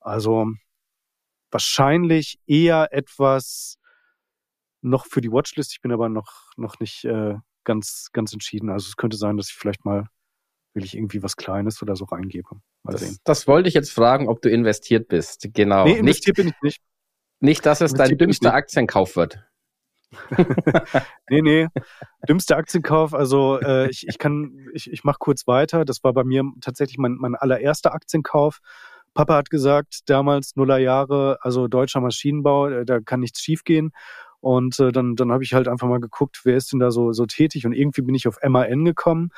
Also 0.00 0.46
wahrscheinlich 1.50 2.38
eher 2.46 2.88
etwas 2.92 3.78
noch 4.80 5.06
für 5.06 5.20
die 5.20 5.30
Watchlist. 5.30 5.72
Ich 5.72 5.80
bin 5.80 5.92
aber 5.92 6.08
noch, 6.08 6.50
noch 6.56 6.80
nicht 6.80 7.04
äh, 7.04 7.34
ganz, 7.64 8.08
ganz 8.12 8.32
entschieden. 8.32 8.70
Also 8.70 8.88
es 8.88 8.96
könnte 8.96 9.16
sein, 9.16 9.36
dass 9.36 9.48
ich 9.48 9.54
vielleicht 9.54 9.84
mal 9.84 10.08
will 10.74 10.84
ich 10.84 10.96
irgendwie 10.96 11.22
was 11.22 11.36
Kleines 11.36 11.82
oder 11.82 11.96
so 11.96 12.04
reingebe. 12.06 12.48
Mal 12.82 12.92
das, 12.92 13.20
das 13.24 13.46
wollte 13.46 13.68
ich 13.68 13.74
jetzt 13.74 13.92
fragen, 13.92 14.28
ob 14.28 14.40
du 14.42 14.48
investiert 14.48 15.08
bist. 15.08 15.48
Genau. 15.52 15.84
Nee, 15.84 15.98
investiert 15.98 16.38
nicht, 16.38 16.46
bin 16.46 16.54
ich 16.54 16.62
nicht. 16.62 16.82
Nicht, 17.42 17.66
dass 17.66 17.80
es 17.80 17.92
dein 17.92 18.16
dümmster 18.16 18.54
Aktienkauf 18.54 19.16
wird. 19.16 19.40
nee, 21.28 21.42
nee. 21.42 21.66
Dümmster 22.28 22.56
Aktienkauf, 22.56 23.14
also 23.14 23.58
äh, 23.60 23.90
ich, 23.90 24.06
ich 24.06 24.18
kann, 24.18 24.68
ich, 24.74 24.92
ich 24.92 25.02
mache 25.02 25.16
kurz 25.18 25.48
weiter. 25.48 25.84
Das 25.84 26.04
war 26.04 26.12
bei 26.12 26.22
mir 26.22 26.44
tatsächlich 26.60 26.98
mein, 26.98 27.16
mein 27.18 27.34
allererster 27.34 27.94
Aktienkauf. 27.94 28.60
Papa 29.12 29.34
hat 29.34 29.50
gesagt, 29.50 30.02
damals 30.06 30.54
Nuller 30.54 30.78
Jahre, 30.78 31.38
also 31.40 31.66
deutscher 31.66 32.00
Maschinenbau, 32.00 32.68
äh, 32.68 32.84
da 32.84 33.00
kann 33.00 33.18
nichts 33.18 33.40
schiefgehen. 33.40 33.90
Und 34.38 34.78
äh, 34.78 34.92
dann, 34.92 35.16
dann 35.16 35.32
habe 35.32 35.42
ich 35.42 35.52
halt 35.52 35.66
einfach 35.66 35.88
mal 35.88 36.00
geguckt, 36.00 36.42
wer 36.44 36.56
ist 36.56 36.72
denn 36.72 36.78
da 36.78 36.92
so, 36.92 37.12
so 37.12 37.26
tätig. 37.26 37.66
Und 37.66 37.72
irgendwie 37.72 38.02
bin 38.02 38.14
ich 38.14 38.28
auf 38.28 38.38
MAN 38.40 38.84
gekommen. 38.84 39.30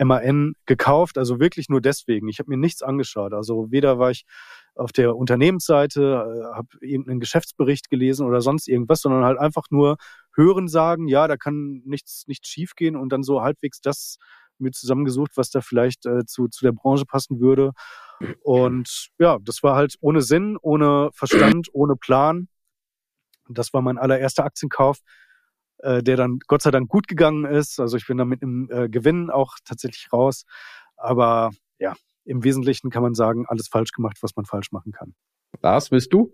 MAN 0.00 0.54
gekauft, 0.66 1.16
also 1.16 1.38
wirklich 1.38 1.68
nur 1.68 1.80
deswegen. 1.80 2.28
Ich 2.28 2.40
habe 2.40 2.50
mir 2.50 2.56
nichts 2.56 2.82
angeschaut. 2.82 3.34
Also 3.34 3.70
weder 3.70 4.00
war 4.00 4.10
ich 4.10 4.24
auf 4.74 4.92
der 4.92 5.16
Unternehmensseite, 5.16 6.02
äh, 6.02 6.56
habe 6.56 6.68
irgendeinen 6.80 7.20
Geschäftsbericht 7.20 7.90
gelesen 7.90 8.26
oder 8.26 8.40
sonst 8.40 8.68
irgendwas, 8.68 9.00
sondern 9.00 9.24
halt 9.24 9.38
einfach 9.38 9.64
nur 9.70 9.96
hören 10.34 10.68
sagen, 10.68 11.08
ja, 11.08 11.28
da 11.28 11.36
kann 11.36 11.82
nichts, 11.84 12.24
nichts 12.26 12.48
schiefgehen 12.48 12.96
und 12.96 13.10
dann 13.10 13.22
so 13.22 13.42
halbwegs 13.42 13.80
das 13.80 14.16
mir 14.58 14.70
zusammengesucht, 14.70 15.32
was 15.36 15.50
da 15.50 15.60
vielleicht 15.60 16.06
äh, 16.06 16.24
zu, 16.24 16.48
zu 16.48 16.64
der 16.64 16.72
Branche 16.72 17.04
passen 17.04 17.40
würde. 17.40 17.72
Und 18.42 19.08
ja, 19.18 19.38
das 19.42 19.62
war 19.62 19.74
halt 19.74 19.96
ohne 20.00 20.22
Sinn, 20.22 20.56
ohne 20.60 21.10
Verstand, 21.12 21.68
ohne 21.72 21.96
Plan. 21.96 22.48
Das 23.48 23.72
war 23.72 23.82
mein 23.82 23.98
allererster 23.98 24.44
Aktienkauf, 24.44 24.98
äh, 25.78 26.02
der 26.02 26.16
dann 26.16 26.38
Gott 26.46 26.62
sei 26.62 26.70
Dank 26.70 26.88
gut 26.88 27.08
gegangen 27.08 27.44
ist. 27.44 27.80
Also 27.80 27.96
ich 27.96 28.06
bin 28.06 28.18
da 28.18 28.24
mit 28.24 28.42
einem 28.42 28.68
äh, 28.70 28.88
Gewinn 28.88 29.30
auch 29.30 29.56
tatsächlich 29.64 30.12
raus. 30.12 30.44
Aber 30.96 31.50
ja, 31.78 31.94
im 32.24 32.44
Wesentlichen 32.44 32.90
kann 32.90 33.02
man 33.02 33.14
sagen, 33.14 33.44
alles 33.46 33.68
falsch 33.68 33.92
gemacht, 33.92 34.18
was 34.20 34.36
man 34.36 34.44
falsch 34.44 34.72
machen 34.72 34.92
kann. 34.92 35.14
Lars, 35.60 35.90
willst 35.90 36.12
du? 36.12 36.32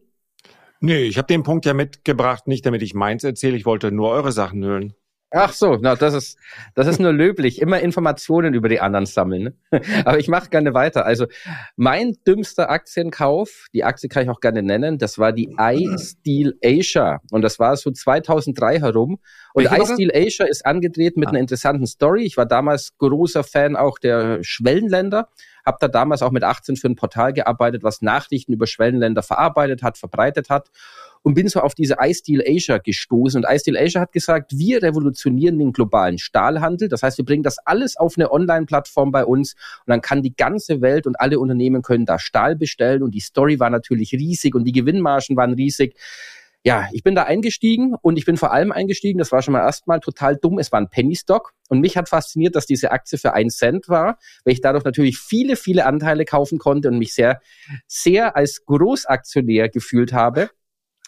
Nee, 0.80 1.02
ich 1.02 1.18
habe 1.18 1.26
den 1.26 1.42
Punkt 1.42 1.66
ja 1.66 1.74
mitgebracht, 1.74 2.46
nicht 2.46 2.64
damit 2.64 2.82
ich 2.82 2.94
meins 2.94 3.24
erzähle, 3.24 3.56
ich 3.56 3.66
wollte 3.66 3.90
nur 3.90 4.10
eure 4.10 4.32
Sachen 4.32 4.64
hören. 4.64 4.94
Ach 5.30 5.52
so, 5.52 5.76
na, 5.78 5.94
das 5.94 6.14
ist 6.14 6.38
das 6.74 6.86
ist 6.86 7.00
nur 7.00 7.12
löblich. 7.12 7.60
Immer 7.60 7.80
Informationen 7.80 8.54
über 8.54 8.70
die 8.70 8.80
anderen 8.80 9.04
sammeln. 9.04 9.54
Ne? 9.70 9.82
Aber 10.06 10.18
ich 10.18 10.28
mache 10.28 10.48
gerne 10.48 10.72
weiter. 10.72 11.04
Also 11.04 11.26
mein 11.76 12.16
dümmster 12.26 12.70
Aktienkauf, 12.70 13.66
die 13.74 13.84
Aktie 13.84 14.08
kann 14.08 14.22
ich 14.22 14.30
auch 14.30 14.40
gerne 14.40 14.62
nennen, 14.62 14.96
das 14.96 15.18
war 15.18 15.32
die 15.32 15.54
iSteel 15.58 16.56
Asia 16.64 17.20
und 17.30 17.42
das 17.42 17.58
war 17.58 17.76
so 17.76 17.90
2003 17.90 18.80
herum. 18.80 19.18
Und 19.52 19.66
iSteel 19.66 20.10
Asia 20.14 20.46
ist 20.46 20.64
angedreht 20.64 21.18
mit 21.18 21.28
ah. 21.28 21.30
einer 21.32 21.40
interessanten 21.40 21.86
Story. 21.86 22.22
Ich 22.22 22.38
war 22.38 22.46
damals 22.46 22.96
großer 22.96 23.44
Fan 23.44 23.76
auch 23.76 23.98
der 23.98 24.42
Schwellenländer, 24.42 25.28
habe 25.66 25.76
da 25.80 25.88
damals 25.88 26.22
auch 26.22 26.30
mit 26.30 26.44
18 26.44 26.76
für 26.76 26.88
ein 26.88 26.96
Portal 26.96 27.34
gearbeitet, 27.34 27.82
was 27.82 28.00
Nachrichten 28.00 28.54
über 28.54 28.66
Schwellenländer 28.66 29.22
verarbeitet 29.22 29.82
hat, 29.82 29.98
verbreitet 29.98 30.48
hat 30.48 30.70
und 31.28 31.34
bin 31.34 31.46
so 31.46 31.60
auf 31.60 31.74
diese 31.74 31.96
iSteel 32.00 32.42
Asia 32.42 32.78
gestoßen. 32.78 33.44
Und 33.44 33.52
iSteel 33.52 33.76
Asia 33.76 34.00
hat 34.00 34.12
gesagt, 34.12 34.52
wir 34.56 34.82
revolutionieren 34.82 35.58
den 35.58 35.74
globalen 35.74 36.16
Stahlhandel. 36.16 36.88
Das 36.88 37.02
heißt, 37.02 37.18
wir 37.18 37.26
bringen 37.26 37.42
das 37.42 37.58
alles 37.66 37.98
auf 37.98 38.14
eine 38.16 38.32
Online-Plattform 38.32 39.12
bei 39.12 39.26
uns 39.26 39.52
und 39.52 39.90
dann 39.90 40.00
kann 40.00 40.22
die 40.22 40.34
ganze 40.34 40.80
Welt 40.80 41.06
und 41.06 41.20
alle 41.20 41.38
Unternehmen 41.38 41.82
können 41.82 42.06
da 42.06 42.18
Stahl 42.18 42.56
bestellen. 42.56 43.02
Und 43.02 43.10
die 43.10 43.20
Story 43.20 43.60
war 43.60 43.68
natürlich 43.68 44.14
riesig 44.14 44.54
und 44.54 44.64
die 44.64 44.72
Gewinnmargen 44.72 45.36
waren 45.36 45.52
riesig 45.52 45.96
ja, 46.64 46.88
ich 46.92 47.02
bin 47.02 47.14
da 47.14 47.22
eingestiegen 47.22 47.94
und 48.00 48.16
ich 48.16 48.24
bin 48.24 48.36
vor 48.36 48.52
allem 48.52 48.72
eingestiegen, 48.72 49.18
das 49.18 49.30
war 49.30 49.42
schon 49.42 49.52
mal 49.52 49.60
erstmal 49.60 50.00
total 50.00 50.36
dumm, 50.36 50.58
es 50.58 50.72
war 50.72 50.80
ein 50.80 50.90
Penny 50.90 51.14
Stock 51.14 51.52
und 51.68 51.80
mich 51.80 51.96
hat 51.96 52.08
fasziniert, 52.08 52.56
dass 52.56 52.66
diese 52.66 52.90
Aktie 52.90 53.16
für 53.16 53.32
einen 53.32 53.50
Cent 53.50 53.88
war, 53.88 54.18
weil 54.44 54.54
ich 54.54 54.60
dadurch 54.60 54.84
natürlich 54.84 55.18
viele, 55.18 55.56
viele 55.56 55.86
Anteile 55.86 56.24
kaufen 56.24 56.58
konnte 56.58 56.88
und 56.88 56.98
mich 56.98 57.14
sehr, 57.14 57.40
sehr 57.86 58.34
als 58.34 58.64
Großaktionär 58.64 59.68
gefühlt 59.68 60.12
habe. 60.12 60.50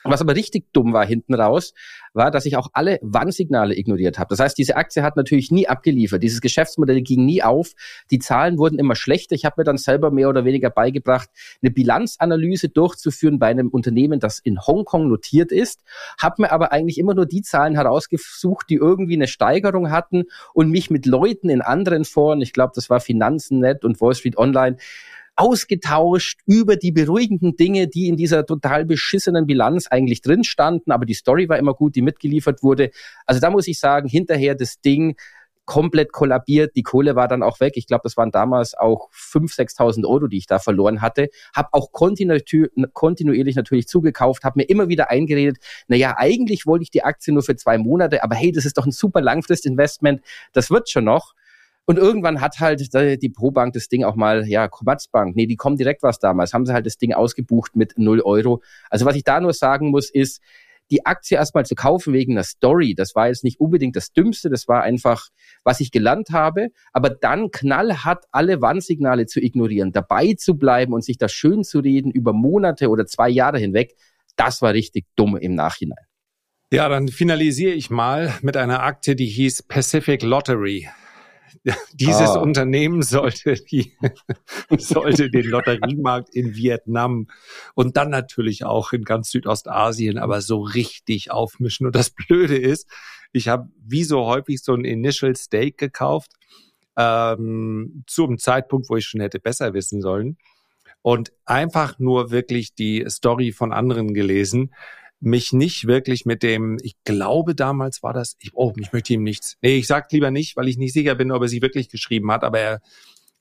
Was 0.02 0.22
aber 0.22 0.34
richtig 0.34 0.72
dumm 0.72 0.92
war 0.92 1.04
hinten 1.04 1.34
raus, 1.34 1.74
war, 2.14 2.30
dass 2.30 2.46
ich 2.46 2.56
auch 2.56 2.68
alle 2.72 2.98
Warnsignale 3.02 3.76
ignoriert 3.76 4.18
habe. 4.18 4.28
Das 4.30 4.40
heißt, 4.40 4.56
diese 4.56 4.76
Aktie 4.76 5.02
hat 5.02 5.16
natürlich 5.16 5.50
nie 5.50 5.68
abgeliefert. 5.68 6.22
Dieses 6.22 6.40
Geschäftsmodell 6.40 7.02
ging 7.02 7.26
nie 7.26 7.42
auf. 7.42 7.72
Die 8.10 8.18
Zahlen 8.18 8.58
wurden 8.58 8.78
immer 8.78 8.94
schlechter. 8.94 9.34
Ich 9.34 9.44
habe 9.44 9.56
mir 9.58 9.64
dann 9.64 9.76
selber 9.76 10.10
mehr 10.10 10.28
oder 10.28 10.44
weniger 10.44 10.70
beigebracht, 10.70 11.28
eine 11.62 11.70
Bilanzanalyse 11.70 12.70
durchzuführen 12.70 13.38
bei 13.38 13.48
einem 13.48 13.68
Unternehmen, 13.68 14.20
das 14.20 14.38
in 14.38 14.58
Hongkong 14.66 15.08
notiert 15.08 15.52
ist. 15.52 15.82
Habe 16.18 16.42
mir 16.42 16.52
aber 16.52 16.72
eigentlich 16.72 16.98
immer 16.98 17.14
nur 17.14 17.26
die 17.26 17.42
Zahlen 17.42 17.74
herausgesucht, 17.74 18.70
die 18.70 18.76
irgendwie 18.76 19.14
eine 19.14 19.28
Steigerung 19.28 19.90
hatten 19.90 20.24
und 20.54 20.70
mich 20.70 20.90
mit 20.90 21.04
Leuten 21.04 21.50
in 21.50 21.60
anderen 21.60 22.04
Foren, 22.04 22.40
ich 22.40 22.52
glaube, 22.52 22.72
das 22.74 22.88
war 22.88 23.00
Finanzen.net 23.00 23.84
und 23.84 24.00
Wall 24.00 24.14
Street 24.14 24.38
Online, 24.38 24.76
ausgetauscht 25.36 26.40
über 26.46 26.76
die 26.76 26.92
beruhigenden 26.92 27.56
Dinge, 27.56 27.88
die 27.88 28.08
in 28.08 28.16
dieser 28.16 28.46
total 28.46 28.84
beschissenen 28.84 29.46
Bilanz 29.46 29.86
eigentlich 29.86 30.22
drin 30.22 30.44
standen. 30.44 30.92
Aber 30.92 31.06
die 31.06 31.14
Story 31.14 31.48
war 31.48 31.58
immer 31.58 31.74
gut, 31.74 31.96
die 31.96 32.02
mitgeliefert 32.02 32.62
wurde. 32.62 32.90
Also 33.26 33.40
da 33.40 33.50
muss 33.50 33.66
ich 33.68 33.78
sagen, 33.78 34.08
hinterher 34.08 34.54
das 34.54 34.80
Ding 34.80 35.16
komplett 35.70 36.10
kollabiert. 36.10 36.74
Die 36.74 36.82
Kohle 36.82 37.14
war 37.14 37.28
dann 37.28 37.44
auch 37.44 37.60
weg. 37.60 37.74
Ich 37.76 37.86
glaube, 37.86 38.00
das 38.02 38.16
waren 38.16 38.32
damals 38.32 38.74
auch 38.74 39.08
5.000, 39.12 39.76
6.000 39.76 40.04
Euro, 40.04 40.26
die 40.26 40.38
ich 40.38 40.48
da 40.48 40.58
verloren 40.58 41.00
hatte. 41.00 41.28
Habe 41.54 41.68
auch 41.70 41.92
kontinu 41.92 42.36
kontinuierlich 42.92 43.54
natürlich 43.54 43.86
zugekauft, 43.86 44.42
habe 44.42 44.58
mir 44.58 44.64
immer 44.64 44.88
wieder 44.88 45.10
eingeredet, 45.10 45.58
naja, 45.86 46.16
eigentlich 46.16 46.66
wollte 46.66 46.82
ich 46.82 46.90
die 46.90 47.04
Aktie 47.04 47.32
nur 47.32 47.44
für 47.44 47.54
zwei 47.54 47.78
Monate, 47.78 48.24
aber 48.24 48.34
hey, 48.34 48.50
das 48.50 48.64
ist 48.64 48.78
doch 48.78 48.84
ein 48.84 48.90
super 48.90 49.20
Langfristinvestment, 49.20 50.22
das 50.52 50.70
wird 50.72 50.90
schon 50.90 51.04
noch. 51.04 51.34
Und 51.86 51.98
irgendwann 51.98 52.40
hat 52.40 52.60
halt 52.60 52.92
die 52.92 53.28
Probank 53.30 53.72
das 53.72 53.88
Ding 53.88 54.04
auch 54.04 54.14
mal, 54.14 54.46
ja, 54.46 54.68
Commerzbank, 54.68 55.34
nee, 55.34 55.46
die 55.46 55.56
kommen 55.56 55.76
direkt 55.76 56.02
was 56.02 56.18
damals, 56.18 56.52
haben 56.52 56.66
sie 56.66 56.72
halt 56.72 56.86
das 56.86 56.98
Ding 56.98 57.12
ausgebucht 57.12 57.74
mit 57.74 57.98
0 57.98 58.20
Euro. 58.20 58.62
Also 58.90 59.06
was 59.06 59.16
ich 59.16 59.24
da 59.24 59.40
nur 59.40 59.52
sagen 59.52 59.90
muss, 59.90 60.08
ist, 60.10 60.40
die 60.90 61.06
Aktie 61.06 61.36
erstmal 61.36 61.64
zu 61.64 61.74
kaufen 61.74 62.12
wegen 62.12 62.32
einer 62.32 62.42
Story, 62.42 62.94
das 62.94 63.14
war 63.14 63.28
jetzt 63.28 63.44
nicht 63.44 63.60
unbedingt 63.60 63.96
das 63.96 64.12
Dümmste, 64.12 64.50
das 64.50 64.66
war 64.66 64.82
einfach, 64.82 65.28
was 65.62 65.80
ich 65.80 65.92
gelernt 65.92 66.30
habe, 66.30 66.68
aber 66.92 67.10
dann 67.10 67.50
knallhart 67.50 68.24
alle 68.32 68.60
Warnsignale 68.60 69.26
zu 69.26 69.40
ignorieren, 69.40 69.92
dabei 69.92 70.34
zu 70.34 70.56
bleiben 70.56 70.92
und 70.92 71.04
sich 71.04 71.16
das 71.16 71.32
schön 71.32 71.62
zu 71.62 71.78
reden 71.78 72.10
über 72.10 72.32
Monate 72.32 72.88
oder 72.88 73.06
zwei 73.06 73.28
Jahre 73.28 73.58
hinweg, 73.58 73.94
das 74.36 74.62
war 74.62 74.74
richtig 74.74 75.06
dumm 75.16 75.36
im 75.36 75.54
Nachhinein. 75.54 76.04
Ja, 76.72 76.88
dann 76.88 77.08
finalisiere 77.08 77.72
ich 77.72 77.90
mal 77.90 78.34
mit 78.42 78.56
einer 78.56 78.82
Aktie, 78.82 79.16
die 79.16 79.26
hieß 79.26 79.64
Pacific 79.64 80.22
Lottery. 80.22 80.88
Dieses 81.94 82.30
ah. 82.30 82.40
Unternehmen 82.40 83.02
sollte, 83.02 83.54
die, 83.54 83.92
sollte 84.78 85.30
den 85.30 85.46
Lotteriemarkt 85.46 86.34
in 86.34 86.54
Vietnam 86.54 87.28
und 87.74 87.96
dann 87.96 88.10
natürlich 88.10 88.64
auch 88.64 88.92
in 88.92 89.04
ganz 89.04 89.30
Südostasien, 89.30 90.18
aber 90.18 90.40
so 90.40 90.60
richtig 90.60 91.30
aufmischen. 91.30 91.86
Und 91.86 91.96
das 91.96 92.10
Blöde 92.10 92.56
ist, 92.56 92.88
ich 93.32 93.48
habe 93.48 93.68
wie 93.82 94.04
so 94.04 94.26
häufig 94.26 94.62
so 94.62 94.74
ein 94.74 94.84
Initial 94.84 95.36
Stake 95.36 95.76
gekauft, 95.76 96.32
ähm, 96.96 98.04
zum 98.06 98.38
Zeitpunkt, 98.38 98.90
wo 98.90 98.96
ich 98.96 99.06
schon 99.06 99.20
hätte 99.20 99.38
besser 99.38 99.74
wissen 99.74 100.00
sollen. 100.00 100.36
Und 101.02 101.32
einfach 101.46 101.98
nur 101.98 102.30
wirklich 102.30 102.74
die 102.74 103.06
Story 103.08 103.52
von 103.52 103.72
anderen 103.72 104.12
gelesen 104.12 104.74
mich 105.20 105.52
nicht 105.52 105.86
wirklich 105.86 106.24
mit 106.24 106.42
dem, 106.42 106.78
ich 106.82 106.96
glaube 107.04 107.54
damals 107.54 108.02
war 108.02 108.12
das, 108.12 108.36
ich, 108.40 108.52
oh, 108.54 108.72
ich 108.76 108.92
möchte 108.92 109.12
ihm 109.12 109.22
nichts. 109.22 109.56
Nee, 109.60 109.76
ich 109.76 109.86
sag 109.86 110.10
lieber 110.12 110.30
nicht, 110.30 110.56
weil 110.56 110.68
ich 110.68 110.78
nicht 110.78 110.94
sicher 110.94 111.14
bin, 111.14 111.30
ob 111.30 111.42
er 111.42 111.48
sie 111.48 111.62
wirklich 111.62 111.90
geschrieben 111.90 112.30
hat, 112.32 112.42
aber 112.42 112.58
er, 112.58 112.80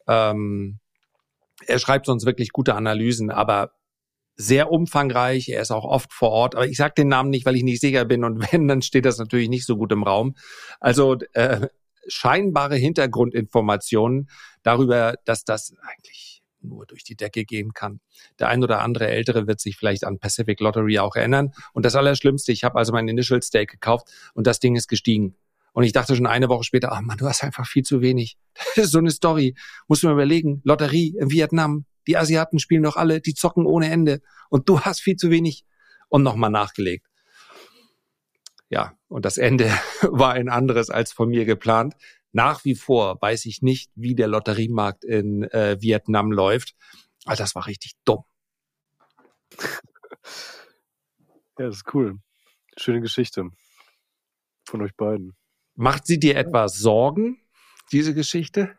ähm, 0.08 0.80
er 1.66 1.80
schreibt 1.80 2.06
sonst 2.06 2.26
wirklich 2.26 2.52
gute 2.52 2.76
Analysen, 2.76 3.32
aber 3.32 3.72
sehr 4.36 4.72
umfangreich. 4.72 5.50
Er 5.50 5.62
ist 5.62 5.72
auch 5.72 5.84
oft 5.84 6.14
vor 6.14 6.30
Ort, 6.32 6.56
aber 6.56 6.66
ich 6.66 6.78
sage 6.78 6.94
den 6.98 7.10
Namen 7.10 7.30
nicht, 7.30 7.46
weil 7.46 7.58
ich 7.58 7.64
nicht 7.64 7.82
sicher 7.82 8.06
bin. 8.06 8.24
Und 8.24 8.40
wenn, 8.52 8.68
dann 8.68 8.82
steht 8.82 9.06
das 9.06 9.18
natürlich 9.18 9.50
nicht 9.50 9.66
so 9.66 9.76
gut 9.78 9.92
im 9.92 10.04
Raum. 10.04 10.36
Also 10.80 11.18
äh, 11.34 11.68
scheinbare 12.08 12.76
Hintergrundinformationen 12.76 14.30
darüber, 14.64 15.16
dass 15.26 15.44
das 15.44 15.74
eigentlich 15.82 16.29
nur 16.62 16.86
durch 16.86 17.04
die 17.04 17.16
Decke 17.16 17.46
gehen 17.46 17.74
kann. 17.74 18.00
Der 18.40 18.50
ein 18.50 18.64
oder 18.64 18.82
andere 18.82 19.08
Ältere 19.08 19.48
wird 19.48 19.60
sich 19.60 19.78
vielleicht 19.78 20.04
an 20.04 20.20
Pacific 20.20 20.60
Lottery 20.60 21.00
auch 21.00 21.16
erinnern. 21.16 21.52
Und 21.74 21.86
das 21.86 21.96
Allerschlimmste, 21.96 22.52
ich 22.52 22.64
habe 22.64 22.78
also 22.78 22.92
mein 22.92 23.08
Initial 23.08 23.42
Stake 23.42 23.74
gekauft 23.74 24.08
und 24.34 24.48
das 24.48 24.60
Ding 24.60 24.76
ist 24.76 24.88
gestiegen. 24.88 25.36
Und 25.74 25.84
ich 25.84 25.94
dachte 25.94 26.16
schon 26.16 26.28
eine 26.28 26.50
Woche 26.50 26.64
später, 26.64 26.92
ach 26.92 27.02
man, 27.02 27.18
du 27.18 27.28
hast 27.28 27.44
einfach 27.44 27.68
viel 27.68 27.84
zu 27.84 28.02
wenig. 28.02 28.38
Das 28.76 28.86
ist 28.86 28.92
so 28.92 29.00
eine 29.00 29.12
Story. 29.12 29.56
Muss 29.88 30.04
man 30.04 30.14
überlegen. 30.14 30.62
Lotterie 30.64 31.16
in 31.20 31.32
Vietnam. 31.32 31.86
Die 32.08 32.18
Asiaten 32.18 32.60
spielen 32.60 32.84
doch 32.84 32.96
alle, 32.96 33.22
die 33.22 33.34
zocken 33.34 33.66
ohne 33.66 33.90
Ende. 33.90 34.22
Und 34.50 34.68
du 34.68 34.82
hast 34.82 35.02
viel 35.02 35.16
zu 35.16 35.30
wenig. 35.30 35.66
Und 36.10 36.24
nochmal 36.24 36.50
nachgelegt. 36.50 37.06
Ja, 38.70 38.94
und 39.08 39.26
das 39.26 39.38
Ende 39.38 39.72
war 40.02 40.34
ein 40.34 40.50
anderes 40.50 40.90
als 40.90 41.12
von 41.12 41.30
mir 41.30 41.46
geplant. 41.46 41.96
Nach 42.32 42.64
wie 42.66 42.76
vor 42.76 43.18
weiß 43.22 43.46
ich 43.46 43.62
nicht, 43.62 43.92
wie 43.96 44.16
der 44.16 44.28
Lotteriemarkt 44.28 45.04
in 45.04 45.44
äh, 45.44 45.78
Vietnam 45.82 46.32
läuft. 46.32 46.76
Aber 47.26 47.36
das 47.36 47.56
war 47.56 47.68
richtig 47.68 47.94
dumm. 48.06 48.24
Ja, 51.60 51.66
das 51.66 51.76
ist 51.76 51.94
cool. 51.94 52.18
Schöne 52.78 53.02
Geschichte 53.02 53.50
von 54.66 54.82
euch 54.82 54.96
beiden. 54.96 55.36
Macht 55.76 56.08
sie 56.08 56.18
dir 56.18 56.38
etwas 56.38 56.78
Sorgen, 56.78 57.38
diese 57.92 58.14
Geschichte? 58.14 58.78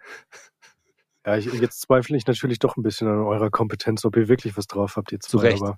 Ja, 1.26 1.36
ich, 1.36 1.44
jetzt 1.44 1.82
zweifle 1.82 2.16
ich 2.16 2.26
natürlich 2.26 2.59
doch 2.59 2.78
ein 2.78 2.82
bisschen 2.82 3.07
an 3.07 3.18
eurer 3.18 3.51
Kompetenz, 3.51 4.07
ob 4.07 4.16
ihr 4.16 4.28
wirklich 4.28 4.57
was 4.57 4.66
drauf 4.66 4.96
habt 4.96 5.12
jetzt. 5.12 5.28
Zu 5.28 5.36
Recht. 5.36 5.62
Aber, 5.62 5.76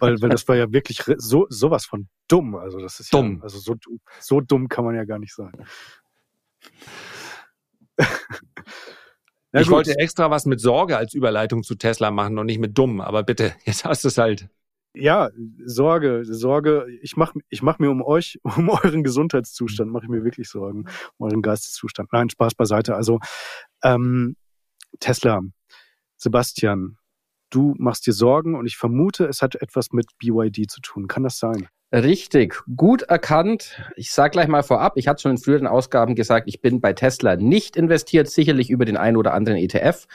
weil, 0.00 0.20
weil 0.20 0.28
das 0.28 0.46
war 0.46 0.56
ja 0.56 0.70
wirklich 0.70 1.02
so 1.16 1.46
sowas 1.48 1.86
von 1.86 2.08
dumm. 2.28 2.56
Also 2.56 2.78
das 2.78 3.00
ist 3.00 3.14
dumm. 3.14 3.38
Ja, 3.38 3.44
also 3.44 3.58
so, 3.58 3.76
so 4.20 4.40
dumm 4.42 4.68
kann 4.68 4.84
man 4.84 4.94
ja 4.94 5.04
gar 5.04 5.18
nicht 5.18 5.34
sein. 5.34 5.52
Ich 9.52 9.70
wollte 9.70 9.98
extra 9.98 10.30
was 10.30 10.46
mit 10.46 10.60
Sorge 10.60 10.96
als 10.96 11.14
Überleitung 11.14 11.62
zu 11.62 11.76
Tesla 11.76 12.10
machen 12.10 12.38
und 12.38 12.46
nicht 12.46 12.58
mit 12.58 12.76
dumm, 12.76 13.00
aber 13.00 13.22
bitte, 13.22 13.54
jetzt 13.64 13.84
hast 13.84 14.04
du 14.04 14.08
es 14.08 14.18
halt. 14.18 14.48
Ja, 14.96 15.30
Sorge, 15.64 16.22
Sorge. 16.24 16.86
Ich 17.02 17.16
mache 17.16 17.40
ich 17.48 17.62
mach 17.62 17.80
mir 17.80 17.90
um 17.90 18.00
euch, 18.00 18.38
um 18.56 18.68
euren 18.68 19.02
Gesundheitszustand, 19.02 19.90
mache 19.90 20.04
ich 20.04 20.10
mir 20.10 20.24
wirklich 20.24 20.48
Sorgen, 20.48 20.86
um 21.18 21.26
euren 21.26 21.42
Geisteszustand. 21.42 22.12
Nein, 22.12 22.30
Spaß 22.30 22.54
beiseite. 22.54 22.94
Also 22.94 23.18
ähm, 23.82 24.36
Tesla, 25.00 25.42
Sebastian, 26.16 26.98
du 27.50 27.74
machst 27.78 28.06
dir 28.06 28.12
Sorgen 28.12 28.54
und 28.54 28.66
ich 28.66 28.76
vermute, 28.76 29.26
es 29.26 29.42
hat 29.42 29.56
etwas 29.56 29.90
mit 29.92 30.06
BYD 30.18 30.70
zu 30.70 30.80
tun. 30.80 31.08
Kann 31.08 31.24
das 31.24 31.38
sein? 31.38 31.68
Richtig, 31.94 32.60
gut 32.76 33.02
erkannt. 33.02 33.80
Ich 33.94 34.10
sage 34.10 34.32
gleich 34.32 34.48
mal 34.48 34.64
vorab, 34.64 34.94
ich 34.96 35.06
hatte 35.06 35.22
schon 35.22 35.30
in 35.30 35.38
früheren 35.38 35.68
Ausgaben 35.68 36.16
gesagt, 36.16 36.48
ich 36.48 36.60
bin 36.60 36.80
bei 36.80 36.92
Tesla 36.92 37.36
nicht 37.36 37.76
investiert, 37.76 38.28
sicherlich 38.28 38.68
über 38.68 38.84
den 38.84 38.96
einen 38.96 39.16
oder 39.16 39.32
anderen 39.32 39.58
ETF, 39.58 40.08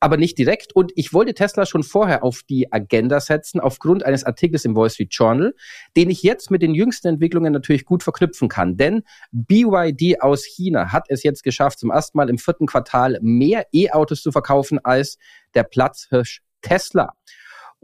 aber 0.00 0.16
nicht 0.16 0.36
direkt. 0.36 0.74
Und 0.74 0.90
ich 0.96 1.12
wollte 1.12 1.32
Tesla 1.32 1.64
schon 1.64 1.84
vorher 1.84 2.24
auf 2.24 2.40
die 2.50 2.72
Agenda 2.72 3.20
setzen, 3.20 3.60
aufgrund 3.60 4.04
eines 4.04 4.24
Artikels 4.24 4.64
im 4.64 4.74
Wall 4.74 4.90
Street 4.90 5.14
Journal, 5.14 5.54
den 5.96 6.10
ich 6.10 6.24
jetzt 6.24 6.50
mit 6.50 6.60
den 6.60 6.74
jüngsten 6.74 7.06
Entwicklungen 7.06 7.52
natürlich 7.52 7.84
gut 7.84 8.02
verknüpfen 8.02 8.48
kann. 8.48 8.76
Denn 8.76 9.04
BYD 9.30 10.22
aus 10.22 10.44
China 10.44 10.90
hat 10.90 11.04
es 11.06 11.22
jetzt 11.22 11.44
geschafft, 11.44 11.78
zum 11.78 11.92
ersten 11.92 12.18
Mal 12.18 12.30
im 12.30 12.38
vierten 12.38 12.66
Quartal 12.66 13.20
mehr 13.22 13.66
E-Autos 13.72 14.22
zu 14.22 14.32
verkaufen 14.32 14.80
als 14.84 15.18
der 15.54 15.62
Platzhirsch 15.62 16.42
Tesla. 16.62 17.12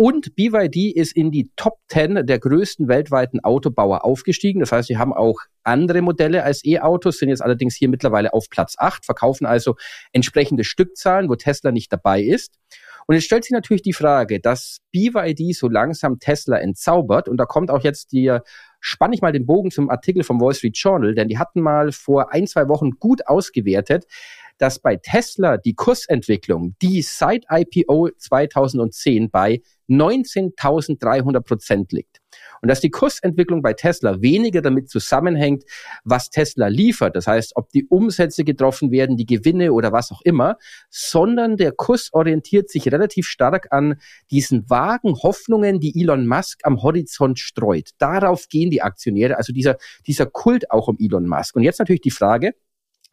Und 0.01 0.36
BYD 0.36 0.94
ist 0.94 1.16
in 1.16 1.32
die 1.32 1.51
Top 1.57 1.78
10 1.88 2.24
der 2.24 2.38
größten 2.38 2.86
weltweiten 2.86 3.40
Autobauer 3.42 4.05
aufgestiegen. 4.05 4.61
Das 4.61 4.70
heißt, 4.70 4.86
sie 4.86 4.96
haben 4.96 5.12
auch 5.12 5.40
andere 5.64 6.03
Modelle 6.03 6.44
als 6.44 6.64
E-Autos, 6.64 7.18
sind 7.18 7.30
jetzt 7.30 7.42
allerdings 7.42 7.74
hier 7.74 7.88
mittlerweile 7.88 8.32
auf 8.32 8.49
Platz 8.49 8.76
8, 8.78 9.05
verkaufen 9.05 9.44
also 9.44 9.74
entsprechende 10.12 10.62
Stückzahlen, 10.62 11.28
wo 11.28 11.34
Tesla 11.34 11.72
nicht 11.72 11.92
dabei 11.92 12.22
ist. 12.22 12.61
Und 13.09 13.16
jetzt 13.16 13.24
stellt 13.24 13.42
sich 13.42 13.51
natürlich 13.51 13.82
die 13.82 13.92
Frage, 13.92 14.38
dass 14.38 14.78
BYD 14.92 15.53
so 15.57 15.68
langsam 15.68 16.20
Tesla 16.20 16.59
entzaubert. 16.59 17.28
Und 17.28 17.36
da 17.36 17.44
kommt 17.44 17.72
auch 17.72 17.82
jetzt 17.82 18.12
die, 18.12 18.38
spann 18.78 19.12
ich 19.12 19.20
mal 19.20 19.32
den 19.32 19.46
Bogen 19.46 19.72
zum 19.72 19.90
Artikel 19.90 20.22
vom 20.22 20.40
Wall 20.40 20.55
Street 20.55 20.78
Journal, 20.78 21.16
denn 21.16 21.26
die 21.26 21.38
hatten 21.38 21.61
mal 21.61 21.90
vor 21.90 22.32
ein, 22.32 22.46
zwei 22.46 22.68
Wochen 22.68 22.92
gut 23.01 23.26
ausgewertet, 23.26 24.07
dass 24.59 24.78
bei 24.78 24.96
Tesla 24.96 25.56
die 25.56 25.74
Kursentwicklung, 25.74 26.74
die 26.82 27.02
seit 27.02 27.44
IPO 27.50 28.11
2010 28.18 29.30
bei 29.30 29.62
19.300 29.88 31.40
Prozent 31.40 31.92
liegt. 31.92 32.18
Und 32.61 32.68
dass 32.68 32.80
die 32.80 32.90
Kursentwicklung 32.90 33.62
bei 33.62 33.72
Tesla 33.72 34.20
weniger 34.20 34.61
damit 34.61 34.90
zusammenhängt, 34.90 35.64
was 36.04 36.28
Tesla 36.28 36.66
liefert, 36.66 37.16
das 37.16 37.26
heißt, 37.26 37.52
ob 37.56 37.70
die 37.70 37.86
Umsätze 37.86 38.44
getroffen 38.44 38.90
werden, 38.90 39.16
die 39.16 39.26
Gewinne 39.26 39.72
oder 39.72 39.92
was 39.92 40.11
auch 40.12 40.20
immer, 40.22 40.56
sondern 40.90 41.56
der 41.56 41.72
Kurs 41.72 42.11
orientiert 42.12 42.68
sich 42.68 42.90
relativ 42.92 43.26
stark 43.26 43.68
an 43.70 44.00
diesen 44.30 44.68
vagen 44.68 45.14
Hoffnungen, 45.22 45.80
die 45.80 45.98
Elon 46.00 46.26
Musk 46.26 46.61
am 46.64 46.82
Horizont 46.82 47.38
streut. 47.38 47.90
Darauf 47.98 48.48
gehen 48.48 48.70
die 48.70 48.82
Aktionäre, 48.82 49.36
also 49.36 49.52
dieser, 49.52 49.76
dieser 50.06 50.26
Kult 50.26 50.70
auch 50.70 50.88
um 50.88 50.96
Elon 51.00 51.26
Musk. 51.26 51.56
Und 51.56 51.62
jetzt 51.62 51.78
natürlich 51.78 52.02
die 52.02 52.11
Frage, 52.11 52.52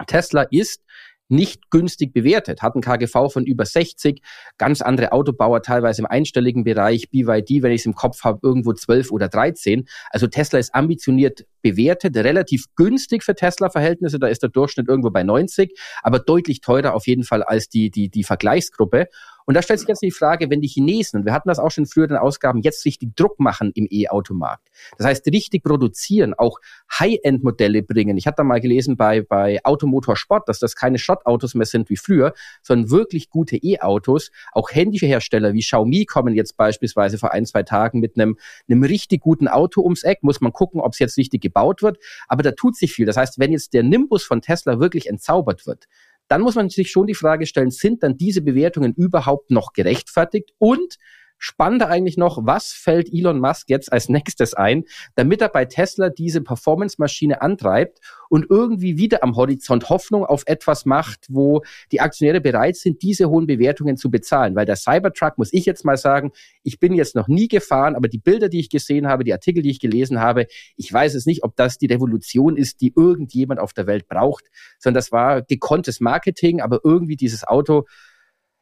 Tesla 0.07 0.41
ist 0.41 0.81
nicht 1.27 1.69
günstig 1.71 2.13
bewertet, 2.13 2.61
hat 2.61 2.75
ein 2.75 2.81
KGV 2.81 3.31
von 3.31 3.45
über 3.45 3.65
60, 3.65 4.21
ganz 4.57 4.81
andere 4.81 5.11
Autobauer 5.11 5.61
teilweise 5.61 6.01
im 6.01 6.05
einstelligen 6.05 6.63
Bereich, 6.63 7.09
BYD, 7.09 7.63
wenn 7.63 7.71
ich 7.71 7.81
es 7.81 7.85
im 7.85 7.95
Kopf 7.95 8.23
habe, 8.23 8.39
irgendwo 8.43 8.73
12 8.73 9.11
oder 9.11 9.27
13. 9.27 9.87
Also 10.09 10.27
Tesla 10.27 10.59
ist 10.59 10.75
ambitioniert 10.75 11.45
bewertet, 11.61 12.15
relativ 12.15 12.65
günstig 12.75 13.23
für 13.23 13.33
Tesla-Verhältnisse, 13.33 14.19
da 14.19 14.27
ist 14.27 14.43
der 14.43 14.49
Durchschnitt 14.49 14.87
irgendwo 14.87 15.09
bei 15.09 15.23
90, 15.23 15.77
aber 16.03 16.19
deutlich 16.19 16.61
teurer 16.61 16.93
auf 16.93 17.07
jeden 17.07 17.23
Fall 17.23 17.41
als 17.41 17.69
die, 17.69 17.89
die, 17.89 18.09
die 18.09 18.23
Vergleichsgruppe. 18.23 19.07
Und 19.45 19.53
da 19.53 19.61
stellt 19.61 19.79
sich 19.79 19.87
jetzt 19.87 20.01
die 20.01 20.11
Frage, 20.11 20.49
wenn 20.49 20.61
die 20.61 20.67
Chinesen, 20.67 21.19
und 21.19 21.25
wir 21.25 21.33
hatten 21.33 21.49
das 21.49 21.59
auch 21.59 21.69
schon 21.69 21.83
in 21.83 21.89
früheren 21.89 22.17
Ausgaben, 22.17 22.61
jetzt 22.61 22.83
richtig 22.85 23.15
Druck 23.15 23.39
machen 23.39 23.71
im 23.75 23.87
E-Automarkt. 23.89 24.69
Das 24.97 25.05
heißt, 25.07 25.27
richtig 25.27 25.63
produzieren, 25.63 26.33
auch 26.33 26.59
High-End-Modelle 26.99 27.83
bringen. 27.83 28.17
Ich 28.17 28.25
hatte 28.27 28.37
da 28.37 28.43
mal 28.43 28.59
gelesen 28.59 28.97
bei, 28.97 29.21
bei 29.21 29.63
Automotor 29.63 30.15
Sport, 30.15 30.49
dass 30.49 30.59
das 30.59 30.75
keine 30.75 30.97
Schrottautos 30.97 31.53
mehr 31.53 31.65
sind 31.65 31.89
wie 31.89 31.97
früher, 31.97 32.33
sondern 32.61 32.89
wirklich 32.89 33.29
gute 33.29 33.57
E-Autos. 33.57 34.31
Auch 34.51 34.71
Handyhersteller 34.71 35.53
wie 35.53 35.61
Xiaomi 35.61 36.05
kommen 36.05 36.33
jetzt 36.33 36.57
beispielsweise 36.57 37.17
vor 37.17 37.31
ein, 37.31 37.45
zwei 37.45 37.63
Tagen 37.63 37.99
mit 37.99 38.17
einem, 38.17 38.37
einem 38.67 38.83
richtig 38.83 39.21
guten 39.21 39.47
Auto 39.47 39.81
ums 39.81 40.03
Eck. 40.03 40.23
Muss 40.23 40.41
man 40.41 40.53
gucken, 40.53 40.81
ob 40.81 40.93
es 40.93 40.99
jetzt 40.99 41.17
richtig 41.17 41.41
gebaut 41.41 41.83
wird. 41.83 41.97
Aber 42.27 42.43
da 42.43 42.51
tut 42.51 42.75
sich 42.75 42.93
viel. 42.93 43.05
Das 43.05 43.17
heißt, 43.17 43.39
wenn 43.39 43.51
jetzt 43.51 43.73
der 43.73 43.83
Nimbus 43.83 44.23
von 44.23 44.41
Tesla 44.41 44.79
wirklich 44.79 45.07
entzaubert 45.07 45.67
wird, 45.67 45.87
dann 46.27 46.41
muss 46.41 46.55
man 46.55 46.69
sich 46.69 46.89
schon 46.91 47.07
die 47.07 47.15
Frage 47.15 47.45
stellen, 47.45 47.71
sind 47.71 48.03
dann 48.03 48.17
diese 48.17 48.41
Bewertungen 48.41 48.93
überhaupt 48.93 49.51
noch 49.51 49.73
gerechtfertigt? 49.73 50.51
Und 50.57 50.95
Spannender 51.37 51.89
eigentlich 51.89 52.17
noch, 52.17 52.39
was 52.45 52.71
fällt 52.71 53.13
Elon 53.13 53.39
Musk 53.39 53.69
jetzt 53.69 53.91
als 53.91 54.09
nächstes 54.09 54.53
ein, 54.53 54.85
damit 55.15 55.41
er 55.41 55.49
bei 55.49 55.65
Tesla 55.65 56.09
diese 56.09 56.41
Performance-Maschine 56.41 57.41
antreibt 57.41 57.99
und 58.29 58.45
irgendwie 58.49 58.97
wieder 58.97 59.23
am 59.23 59.35
Horizont 59.35 59.89
Hoffnung 59.89 60.25
auf 60.25 60.43
etwas 60.45 60.85
macht, 60.85 61.25
wo 61.29 61.61
die 61.91 62.01
Aktionäre 62.01 62.41
bereit 62.41 62.77
sind, 62.77 63.01
diese 63.01 63.29
hohen 63.29 63.47
Bewertungen 63.47 63.97
zu 63.97 64.09
bezahlen. 64.09 64.55
Weil 64.55 64.65
der 64.65 64.75
Cybertruck, 64.75 65.37
muss 65.37 65.53
ich 65.53 65.65
jetzt 65.65 65.85
mal 65.85 65.97
sagen, 65.97 66.31
ich 66.63 66.79
bin 66.79 66.93
jetzt 66.93 67.15
noch 67.15 67.27
nie 67.27 67.47
gefahren, 67.47 67.95
aber 67.95 68.07
die 68.07 68.17
Bilder, 68.17 68.49
die 68.49 68.59
ich 68.59 68.69
gesehen 68.69 69.07
habe, 69.07 69.23
die 69.23 69.33
Artikel, 69.33 69.61
die 69.61 69.71
ich 69.71 69.79
gelesen 69.79 70.19
habe, 70.19 70.47
ich 70.75 70.91
weiß 70.91 71.15
es 71.15 71.25
nicht, 71.25 71.43
ob 71.43 71.55
das 71.55 71.77
die 71.77 71.87
Revolution 71.87 72.57
ist, 72.57 72.81
die 72.81 72.93
irgendjemand 72.95 73.59
auf 73.59 73.73
der 73.73 73.87
Welt 73.87 74.07
braucht, 74.07 74.45
sondern 74.79 74.99
das 74.99 75.11
war 75.11 75.41
gekonntes 75.41 75.99
Marketing, 75.99 76.61
aber 76.61 76.79
irgendwie 76.83 77.15
dieses 77.15 77.45
Auto 77.47 77.85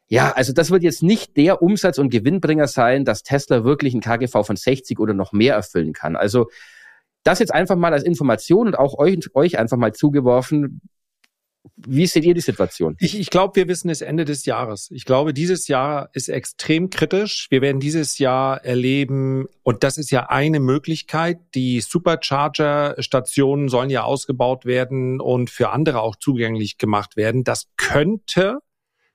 ja, 0.08 0.32
also 0.32 0.52
das 0.52 0.70
wird 0.70 0.82
jetzt 0.82 1.02
nicht 1.02 1.36
der 1.36 1.62
Umsatz- 1.62 1.98
und 1.98 2.10
Gewinnbringer 2.10 2.68
sein, 2.68 3.04
dass 3.04 3.22
Tesla 3.22 3.64
wirklich 3.64 3.94
ein 3.94 4.00
KGV 4.00 4.44
von 4.44 4.56
60 4.56 4.98
oder 4.98 5.14
noch 5.14 5.32
mehr 5.32 5.54
erfüllen 5.54 5.92
kann. 5.92 6.16
Also 6.16 6.48
das 7.22 7.38
jetzt 7.38 7.54
einfach 7.54 7.76
mal 7.76 7.92
als 7.92 8.04
Information 8.04 8.66
und 8.66 8.78
auch 8.78 8.98
euch, 8.98 9.34
euch 9.34 9.58
einfach 9.58 9.78
mal 9.78 9.92
zugeworfen. 9.92 10.82
Wie 11.76 12.06
seht 12.06 12.24
ihr 12.24 12.34
die 12.34 12.42
Situation? 12.42 12.96
Ich, 13.00 13.18
ich 13.18 13.30
glaube, 13.30 13.56
wir 13.56 13.66
wissen 13.66 13.88
es 13.88 14.02
Ende 14.02 14.26
des 14.26 14.44
Jahres. 14.44 14.90
Ich 14.90 15.06
glaube, 15.06 15.32
dieses 15.32 15.66
Jahr 15.66 16.10
ist 16.12 16.28
extrem 16.28 16.90
kritisch. 16.90 17.46
Wir 17.48 17.62
werden 17.62 17.80
dieses 17.80 18.18
Jahr 18.18 18.62
erleben, 18.62 19.46
und 19.62 19.82
das 19.82 19.96
ist 19.96 20.10
ja 20.10 20.28
eine 20.28 20.60
Möglichkeit, 20.60 21.38
die 21.54 21.80
Supercharger-Stationen 21.80 23.70
sollen 23.70 23.88
ja 23.88 24.02
ausgebaut 24.02 24.66
werden 24.66 25.22
und 25.22 25.48
für 25.48 25.70
andere 25.70 26.02
auch 26.02 26.16
zugänglich 26.16 26.76
gemacht 26.76 27.16
werden. 27.16 27.44
Das 27.44 27.68
könnte 27.78 28.58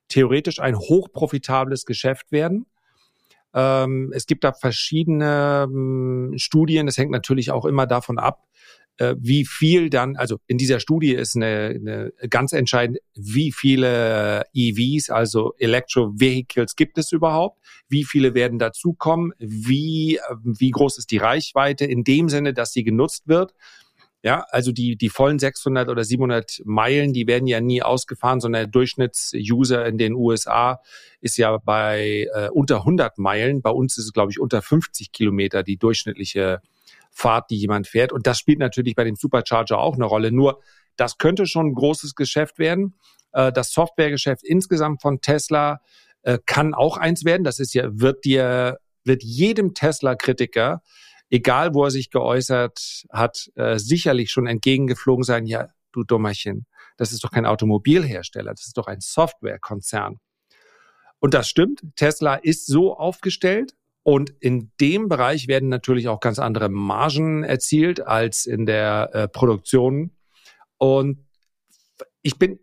theoretisch 0.09 0.59
ein 0.59 0.77
hochprofitables 0.77 1.85
Geschäft 1.85 2.31
werden. 2.31 2.65
Ähm, 3.53 4.11
es 4.13 4.25
gibt 4.27 4.43
da 4.43 4.51
verschiedene 4.51 5.67
ähm, 5.67 6.33
Studien. 6.37 6.87
Es 6.87 6.97
hängt 6.97 7.11
natürlich 7.11 7.51
auch 7.51 7.65
immer 7.65 7.87
davon 7.87 8.19
ab, 8.19 8.45
äh, 8.99 9.15
wie 9.17 9.45
viel 9.45 9.89
dann, 9.89 10.17
also 10.17 10.37
in 10.45 10.57
dieser 10.57 10.79
Studie 10.79 11.13
ist 11.13 11.35
eine, 11.35 11.73
eine 11.75 12.11
ganz 12.29 12.51
entscheidend, 12.51 12.99
wie 13.15 13.51
viele 13.51 14.43
EVs, 14.53 15.09
also 15.09 15.53
Electro 15.57 16.11
Vehicles 16.19 16.75
gibt 16.75 16.97
es 16.97 17.11
überhaupt? 17.11 17.59
Wie 17.87 18.03
viele 18.03 18.33
werden 18.33 18.59
dazukommen? 18.59 19.31
Wie, 19.39 20.17
äh, 20.17 20.35
wie 20.43 20.71
groß 20.71 20.97
ist 20.97 21.11
die 21.11 21.17
Reichweite 21.17 21.85
in 21.85 22.03
dem 22.03 22.27
Sinne, 22.29 22.53
dass 22.53 22.73
sie 22.73 22.83
genutzt 22.83 23.27
wird? 23.27 23.53
Ja, 24.21 24.45
also 24.49 24.73
die, 24.73 24.97
die 24.97 25.09
vollen 25.09 25.39
600 25.39 25.87
oder 25.87 26.03
700 26.03 26.61
Meilen, 26.65 27.13
die 27.13 27.25
werden 27.25 27.47
ja 27.47 27.61
nie 27.61 27.81
ausgefahren, 27.81 28.41
sondern 28.41 28.63
der 28.63 28.71
Durchschnittsuser 28.71 29.85
in 29.85 29.97
den 29.97 30.13
USA 30.13 30.81
ist 31.21 31.37
ja 31.37 31.57
bei 31.57 32.27
äh, 32.33 32.49
unter 32.49 32.79
100 32.79 33.17
Meilen. 33.17 33.61
Bei 33.61 33.69
uns 33.69 33.97
ist 33.97 34.05
es, 34.05 34.13
glaube 34.13 34.31
ich, 34.31 34.39
unter 34.39 34.61
50 34.61 35.13
Kilometer 35.13 35.63
die 35.63 35.77
durchschnittliche 35.77 36.59
Fahrt, 37.11 37.49
die 37.49 37.57
jemand 37.57 37.87
fährt. 37.87 38.11
Und 38.11 38.27
das 38.27 38.37
spielt 38.37 38.59
natürlich 38.59 38.95
bei 38.95 39.05
dem 39.05 39.15
Supercharger 39.15 39.77
auch 39.77 39.95
eine 39.95 40.05
Rolle. 40.05 40.33
Nur, 40.33 40.59
das 40.97 41.17
könnte 41.17 41.45
schon 41.45 41.67
ein 41.67 41.75
großes 41.75 42.15
Geschäft 42.15 42.59
werden. 42.59 42.95
Äh, 43.31 43.53
das 43.53 43.71
Softwaregeschäft 43.71 44.43
insgesamt 44.43 45.01
von 45.01 45.21
Tesla 45.21 45.79
äh, 46.23 46.39
kann 46.45 46.73
auch 46.73 46.97
eins 46.97 47.23
werden. 47.23 47.45
Das 47.45 47.59
ist 47.59 47.73
ja, 47.73 47.87
wird 47.89 48.25
dir, 48.25 48.79
wird 49.05 49.23
jedem 49.23 49.73
Tesla-Kritiker 49.73 50.81
egal 51.29 51.73
wo 51.73 51.85
er 51.85 51.91
sich 51.91 52.09
geäußert 52.09 53.05
hat, 53.11 53.51
äh, 53.55 53.77
sicherlich 53.77 54.31
schon 54.31 54.47
entgegengeflogen 54.47 55.23
sein, 55.23 55.45
ja, 55.45 55.69
du 55.91 56.03
Dummerchen, 56.03 56.65
das 56.97 57.11
ist 57.11 57.23
doch 57.23 57.31
kein 57.31 57.45
Automobilhersteller, 57.45 58.51
das 58.51 58.67
ist 58.67 58.77
doch 58.77 58.87
ein 58.87 58.99
Softwarekonzern. 58.99 60.17
Und 61.19 61.33
das 61.33 61.49
stimmt, 61.49 61.83
Tesla 61.95 62.35
ist 62.35 62.67
so 62.67 62.95
aufgestellt 62.95 63.75
und 64.03 64.31
in 64.39 64.71
dem 64.79 65.09
Bereich 65.09 65.47
werden 65.47 65.69
natürlich 65.69 66.07
auch 66.07 66.19
ganz 66.19 66.39
andere 66.39 66.69
Margen 66.69 67.43
erzielt 67.43 68.05
als 68.05 68.45
in 68.45 68.65
der 68.65 69.09
äh, 69.13 69.27
Produktion. 69.27 70.15
Und 70.77 71.27
ich 72.21 72.39
bin, 72.39 72.59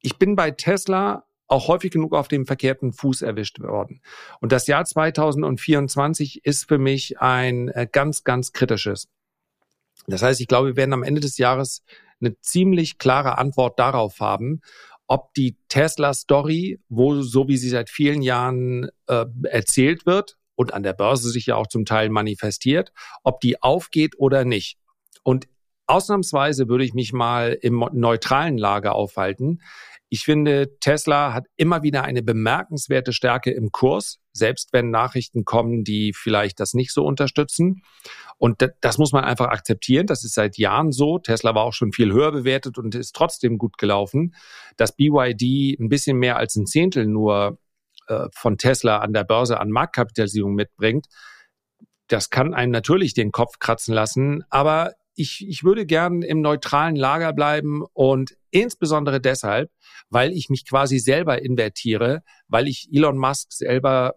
ich 0.00 0.18
bin 0.18 0.36
bei 0.36 0.50
Tesla 0.50 1.27
auch 1.48 1.68
häufig 1.68 1.90
genug 1.90 2.14
auf 2.14 2.28
dem 2.28 2.46
verkehrten 2.46 2.92
Fuß 2.92 3.22
erwischt 3.22 3.58
worden. 3.60 4.02
Und 4.40 4.52
das 4.52 4.66
Jahr 4.66 4.84
2024 4.84 6.44
ist 6.44 6.68
für 6.68 6.78
mich 6.78 7.20
ein 7.20 7.68
äh, 7.68 7.88
ganz, 7.90 8.22
ganz 8.22 8.52
kritisches. 8.52 9.08
Das 10.06 10.22
heißt, 10.22 10.40
ich 10.40 10.46
glaube, 10.46 10.68
wir 10.68 10.76
werden 10.76 10.92
am 10.92 11.02
Ende 11.02 11.20
des 11.20 11.38
Jahres 11.38 11.82
eine 12.20 12.38
ziemlich 12.40 12.98
klare 12.98 13.38
Antwort 13.38 13.78
darauf 13.78 14.20
haben, 14.20 14.60
ob 15.06 15.32
die 15.34 15.56
Tesla-Story, 15.68 16.80
wo 16.88 17.22
so 17.22 17.48
wie 17.48 17.56
sie 17.56 17.70
seit 17.70 17.88
vielen 17.88 18.22
Jahren 18.22 18.90
äh, 19.06 19.24
erzählt 19.44 20.04
wird 20.06 20.36
und 20.54 20.74
an 20.74 20.82
der 20.82 20.92
Börse 20.92 21.30
sich 21.30 21.46
ja 21.46 21.56
auch 21.56 21.66
zum 21.66 21.84
Teil 21.84 22.10
manifestiert, 22.10 22.92
ob 23.22 23.40
die 23.40 23.62
aufgeht 23.62 24.14
oder 24.18 24.44
nicht. 24.44 24.78
Und 25.22 25.48
ausnahmsweise 25.86 26.68
würde 26.68 26.84
ich 26.84 26.94
mich 26.94 27.12
mal 27.12 27.56
im 27.60 27.88
neutralen 27.92 28.58
Lager 28.58 28.94
aufhalten. 28.94 29.62
Ich 30.10 30.24
finde, 30.24 30.78
Tesla 30.80 31.34
hat 31.34 31.46
immer 31.56 31.82
wieder 31.82 32.04
eine 32.04 32.22
bemerkenswerte 32.22 33.12
Stärke 33.12 33.50
im 33.50 33.72
Kurs, 33.72 34.18
selbst 34.32 34.72
wenn 34.72 34.90
Nachrichten 34.90 35.44
kommen, 35.44 35.84
die 35.84 36.14
vielleicht 36.14 36.60
das 36.60 36.72
nicht 36.72 36.92
so 36.92 37.04
unterstützen. 37.04 37.82
Und 38.38 38.66
das 38.80 38.98
muss 38.98 39.12
man 39.12 39.24
einfach 39.24 39.48
akzeptieren. 39.48 40.06
Das 40.06 40.24
ist 40.24 40.34
seit 40.34 40.56
Jahren 40.56 40.92
so. 40.92 41.18
Tesla 41.18 41.54
war 41.54 41.64
auch 41.64 41.74
schon 41.74 41.92
viel 41.92 42.12
höher 42.12 42.32
bewertet 42.32 42.78
und 42.78 42.94
ist 42.94 43.14
trotzdem 43.14 43.58
gut 43.58 43.76
gelaufen. 43.76 44.34
Dass 44.76 44.96
BYD 44.96 45.78
ein 45.78 45.88
bisschen 45.88 46.16
mehr 46.16 46.36
als 46.36 46.56
ein 46.56 46.66
Zehntel 46.66 47.06
nur 47.06 47.58
äh, 48.06 48.28
von 48.32 48.56
Tesla 48.56 48.98
an 48.98 49.12
der 49.12 49.24
Börse 49.24 49.60
an 49.60 49.70
Marktkapitalisierung 49.70 50.54
mitbringt, 50.54 51.06
das 52.06 52.30
kann 52.30 52.54
einen 52.54 52.72
natürlich 52.72 53.12
den 53.12 53.32
Kopf 53.32 53.58
kratzen 53.58 53.92
lassen. 53.92 54.42
Aber 54.48 54.94
ich, 55.14 55.46
ich 55.46 55.64
würde 55.64 55.84
gern 55.84 56.22
im 56.22 56.40
neutralen 56.40 56.96
Lager 56.96 57.32
bleiben 57.32 57.84
und 57.92 58.37
insbesondere 58.50 59.20
deshalb, 59.20 59.70
weil 60.10 60.32
ich 60.32 60.48
mich 60.48 60.66
quasi 60.66 60.98
selber 60.98 61.42
invertiere, 61.42 62.22
weil 62.48 62.68
ich 62.68 62.88
Elon 62.92 63.18
Musk 63.18 63.52
selber 63.52 64.14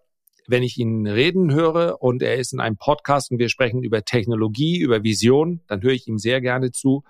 wenn 0.48 0.64
ich 0.64 0.78
ihn 0.78 1.08
reden 1.08 1.54
höre 1.54 2.02
und 2.02 2.22
er 2.22 2.36
ist 2.36 2.54
in 2.54 2.60
einem 2.60 2.78
Podcast 2.78 3.32
und 3.32 3.40
wir 3.40 3.50
sprechen 3.50 3.84
über 3.84 4.04
Technologie, 4.04 4.80
über 4.80 5.04
Vision, 5.04 5.62
dann 5.68 5.82
höre 5.82 5.94
ich 5.94 6.08
ihm 6.08 6.18
sehr 6.18 6.42
gerne 6.42 6.72
zu. 6.72 7.04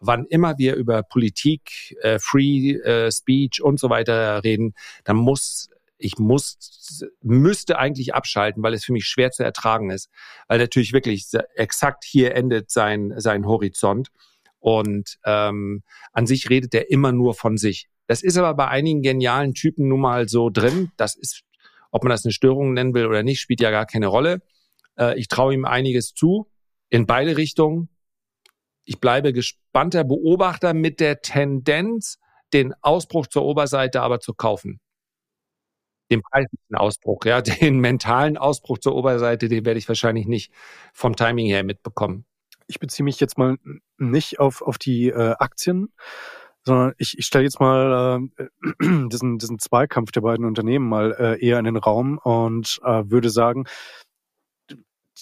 Wann 0.00 0.26
immer 0.26 0.58
wir 0.58 0.74
über 0.76 1.02
Politik, 1.02 1.96
äh, 2.02 2.18
Free 2.18 2.72
äh, 2.72 3.10
Speech 3.10 3.62
und 3.62 3.80
so 3.80 3.90
weiter 3.90 4.44
reden, 4.44 4.74
dann 5.04 5.16
muss 5.16 5.70
ich 5.96 6.18
muss, 6.18 7.06
müsste 7.22 7.78
eigentlich 7.78 8.14
abschalten, 8.14 8.62
weil 8.62 8.74
es 8.74 8.84
für 8.84 8.92
mich 8.92 9.06
schwer 9.06 9.30
zu 9.30 9.42
ertragen 9.42 9.90
ist. 9.90 10.10
Weil 10.48 10.58
natürlich 10.58 10.92
wirklich 10.92 11.26
exakt 11.54 12.04
hier 12.04 12.34
endet 12.34 12.70
sein, 12.70 13.14
sein 13.16 13.46
Horizont. 13.46 14.08
Und 14.64 15.18
ähm, 15.26 15.82
an 16.14 16.26
sich 16.26 16.48
redet 16.48 16.72
er 16.74 16.90
immer 16.90 17.12
nur 17.12 17.34
von 17.34 17.58
sich. 17.58 17.90
Das 18.06 18.22
ist 18.22 18.38
aber 18.38 18.54
bei 18.54 18.66
einigen 18.66 19.02
genialen 19.02 19.52
Typen 19.52 19.88
nun 19.88 20.00
mal 20.00 20.26
so 20.26 20.48
drin. 20.48 20.90
Das 20.96 21.16
ist, 21.16 21.42
ob 21.90 22.02
man 22.02 22.08
das 22.08 22.24
eine 22.24 22.32
Störung 22.32 22.72
nennen 22.72 22.94
will 22.94 23.04
oder 23.04 23.22
nicht, 23.22 23.40
spielt 23.40 23.60
ja 23.60 23.70
gar 23.70 23.84
keine 23.84 24.06
Rolle. 24.06 24.40
Äh, 24.98 25.18
ich 25.18 25.28
traue 25.28 25.52
ihm 25.52 25.66
einiges 25.66 26.14
zu, 26.14 26.50
in 26.88 27.04
beide 27.04 27.36
Richtungen. 27.36 27.90
Ich 28.86 29.00
bleibe 29.00 29.34
gespannter 29.34 30.02
Beobachter 30.02 30.72
mit 30.72 30.98
der 30.98 31.20
Tendenz, 31.20 32.18
den 32.54 32.72
Ausbruch 32.80 33.26
zur 33.26 33.44
Oberseite 33.44 34.00
aber 34.00 34.20
zu 34.20 34.32
kaufen 34.32 34.80
den 36.10 36.20
preislichen 36.22 36.74
Ausbruch, 36.74 37.24
ja, 37.24 37.40
den 37.42 37.80
mentalen 37.80 38.36
Ausbruch 38.36 38.78
zur 38.78 38.94
Oberseite, 38.94 39.48
den 39.48 39.64
werde 39.64 39.78
ich 39.78 39.88
wahrscheinlich 39.88 40.26
nicht 40.26 40.52
vom 40.92 41.16
Timing 41.16 41.46
her 41.46 41.64
mitbekommen. 41.64 42.26
Ich 42.66 42.78
beziehe 42.78 43.04
mich 43.04 43.20
jetzt 43.20 43.38
mal 43.38 43.56
nicht 43.98 44.40
auf, 44.40 44.62
auf 44.62 44.78
die 44.78 45.08
äh, 45.08 45.34
Aktien, 45.38 45.92
sondern 46.64 46.94
ich, 46.98 47.18
ich 47.18 47.26
stelle 47.26 47.44
jetzt 47.44 47.60
mal 47.60 48.28
äh, 48.38 48.46
diesen, 49.08 49.38
diesen 49.38 49.58
Zweikampf 49.58 50.12
der 50.12 50.22
beiden 50.22 50.46
Unternehmen 50.46 50.88
mal 50.88 51.12
äh, 51.18 51.44
eher 51.44 51.58
in 51.58 51.66
den 51.66 51.76
Raum 51.76 52.18
und 52.18 52.80
äh, 52.84 53.02
würde 53.06 53.30
sagen, 53.30 53.64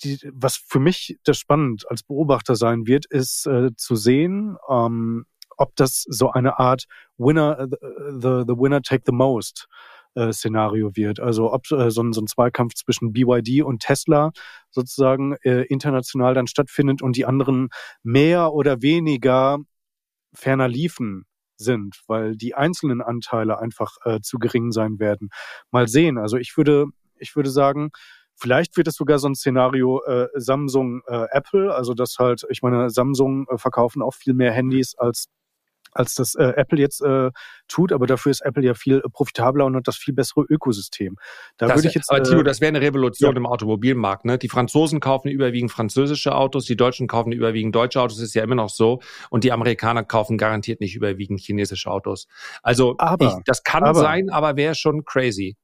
die, 0.04 0.18
was 0.32 0.56
für 0.56 0.80
mich 0.80 1.18
das 1.24 1.38
spannend 1.38 1.88
als 1.90 2.02
Beobachter 2.02 2.56
sein 2.56 2.86
wird, 2.86 3.06
ist 3.06 3.46
äh, 3.46 3.74
zu 3.76 3.96
sehen, 3.96 4.56
ähm, 4.68 5.26
ob 5.56 5.76
das 5.76 6.04
so 6.08 6.30
eine 6.30 6.58
Art 6.58 6.84
Winner, 7.18 7.58
äh, 7.60 7.66
the, 7.68 8.44
the 8.46 8.56
winner 8.56 8.82
take 8.82 9.02
the 9.06 9.12
most 9.12 9.68
äh, 10.14 10.32
Szenario 10.32 10.94
wird. 10.94 11.20
Also 11.20 11.52
ob 11.52 11.70
äh, 11.70 11.90
so, 11.90 12.02
ein, 12.02 12.12
so 12.12 12.20
ein 12.20 12.26
Zweikampf 12.26 12.74
zwischen 12.74 13.12
BYD 13.12 13.62
und 13.62 13.80
Tesla 13.80 14.32
sozusagen 14.70 15.36
äh, 15.42 15.62
international 15.62 16.34
dann 16.34 16.46
stattfindet 16.46 17.02
und 17.02 17.16
die 17.16 17.26
anderen 17.26 17.68
mehr 18.02 18.52
oder 18.52 18.82
weniger 18.82 19.58
ferner 20.34 20.68
liefen 20.68 21.24
sind, 21.56 22.00
weil 22.06 22.36
die 22.36 22.54
einzelnen 22.54 23.02
Anteile 23.02 23.58
einfach 23.58 23.96
äh, 24.04 24.20
zu 24.20 24.38
gering 24.38 24.72
sein 24.72 24.98
werden. 24.98 25.28
Mal 25.70 25.88
sehen. 25.88 26.18
Also 26.18 26.36
ich 26.36 26.56
würde, 26.56 26.86
ich 27.18 27.36
würde 27.36 27.50
sagen, 27.50 27.90
Vielleicht 28.34 28.76
wird 28.76 28.88
es 28.88 28.96
sogar 28.96 29.20
so 29.20 29.28
ein 29.28 29.36
Szenario 29.36 30.02
äh, 30.04 30.26
Samsung, 30.34 31.02
äh, 31.06 31.26
Apple, 31.30 31.72
also 31.72 31.94
das 31.94 32.16
halt, 32.18 32.44
ich 32.50 32.62
meine, 32.62 32.90
Samsung 32.90 33.46
äh, 33.48 33.58
verkaufen 33.58 34.02
auch 34.02 34.14
viel 34.14 34.34
mehr 34.34 34.52
Handys 34.52 34.96
als 34.96 35.28
als 35.92 36.14
das 36.14 36.34
äh, 36.34 36.52
Apple 36.56 36.78
jetzt 36.78 37.00
äh, 37.02 37.30
tut, 37.68 37.92
aber 37.92 38.06
dafür 38.06 38.30
ist 38.30 38.40
Apple 38.40 38.64
ja 38.64 38.74
viel 38.74 39.00
profitabler 39.12 39.66
und 39.66 39.76
hat 39.76 39.88
das 39.88 39.96
viel 39.96 40.14
bessere 40.14 40.44
Ökosystem. 40.48 41.16
Da 41.56 41.74
würde 41.74 41.88
ich 41.88 41.94
jetzt, 41.94 42.10
aber 42.10 42.22
Tilo, 42.22 42.40
äh, 42.40 42.44
das 42.44 42.60
wäre 42.60 42.68
eine 42.68 42.80
Revolution 42.80 43.32
ja. 43.32 43.36
im 43.36 43.46
Automobilmarkt. 43.46 44.24
Ne? 44.24 44.38
Die 44.38 44.48
Franzosen 44.48 45.00
kaufen 45.00 45.28
überwiegend 45.28 45.70
französische 45.70 46.34
Autos, 46.34 46.64
die 46.64 46.76
Deutschen 46.76 47.06
kaufen 47.06 47.32
überwiegend 47.32 47.74
deutsche 47.74 48.00
Autos, 48.00 48.18
ist 48.18 48.34
ja 48.34 48.42
immer 48.42 48.54
noch 48.54 48.70
so. 48.70 49.00
Und 49.30 49.44
die 49.44 49.52
Amerikaner 49.52 50.04
kaufen 50.04 50.38
garantiert 50.38 50.80
nicht 50.80 50.94
überwiegend 50.94 51.40
chinesische 51.40 51.90
Autos. 51.90 52.26
Also 52.62 52.94
aber, 52.98 53.26
ich, 53.26 53.44
das 53.44 53.62
kann 53.62 53.84
aber, 53.84 54.00
sein, 54.00 54.30
aber 54.30 54.56
wäre 54.56 54.74
schon 54.74 55.04
crazy 55.04 55.56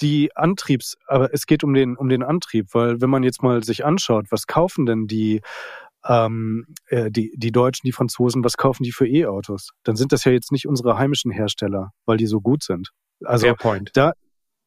die 0.00 0.34
Antriebs, 0.36 0.96
aber 1.06 1.32
es 1.32 1.46
geht 1.46 1.64
um 1.64 1.72
den, 1.72 1.96
um 1.96 2.08
den 2.08 2.22
Antrieb, 2.22 2.68
weil 2.72 3.00
wenn 3.00 3.10
man 3.10 3.22
jetzt 3.22 3.42
mal 3.42 3.64
sich 3.64 3.84
anschaut, 3.84 4.26
was 4.30 4.46
kaufen 4.46 4.86
denn 4.86 5.06
die, 5.06 5.40
ähm, 6.08 6.66
äh, 6.88 7.10
die, 7.10 7.32
die 7.36 7.52
Deutschen, 7.52 7.86
die 7.86 7.92
Franzosen, 7.92 8.44
was 8.44 8.56
kaufen 8.56 8.82
die 8.82 8.92
für 8.92 9.06
E-Autos? 9.06 9.70
Dann 9.82 9.96
sind 9.96 10.12
das 10.12 10.24
ja 10.24 10.32
jetzt 10.32 10.52
nicht 10.52 10.66
unsere 10.66 10.98
heimischen 10.98 11.30
Hersteller, 11.30 11.92
weil 12.04 12.16
die 12.16 12.26
so 12.26 12.40
gut 12.40 12.62
sind. 12.62 12.90
Also 13.24 13.46
da, 13.94 14.12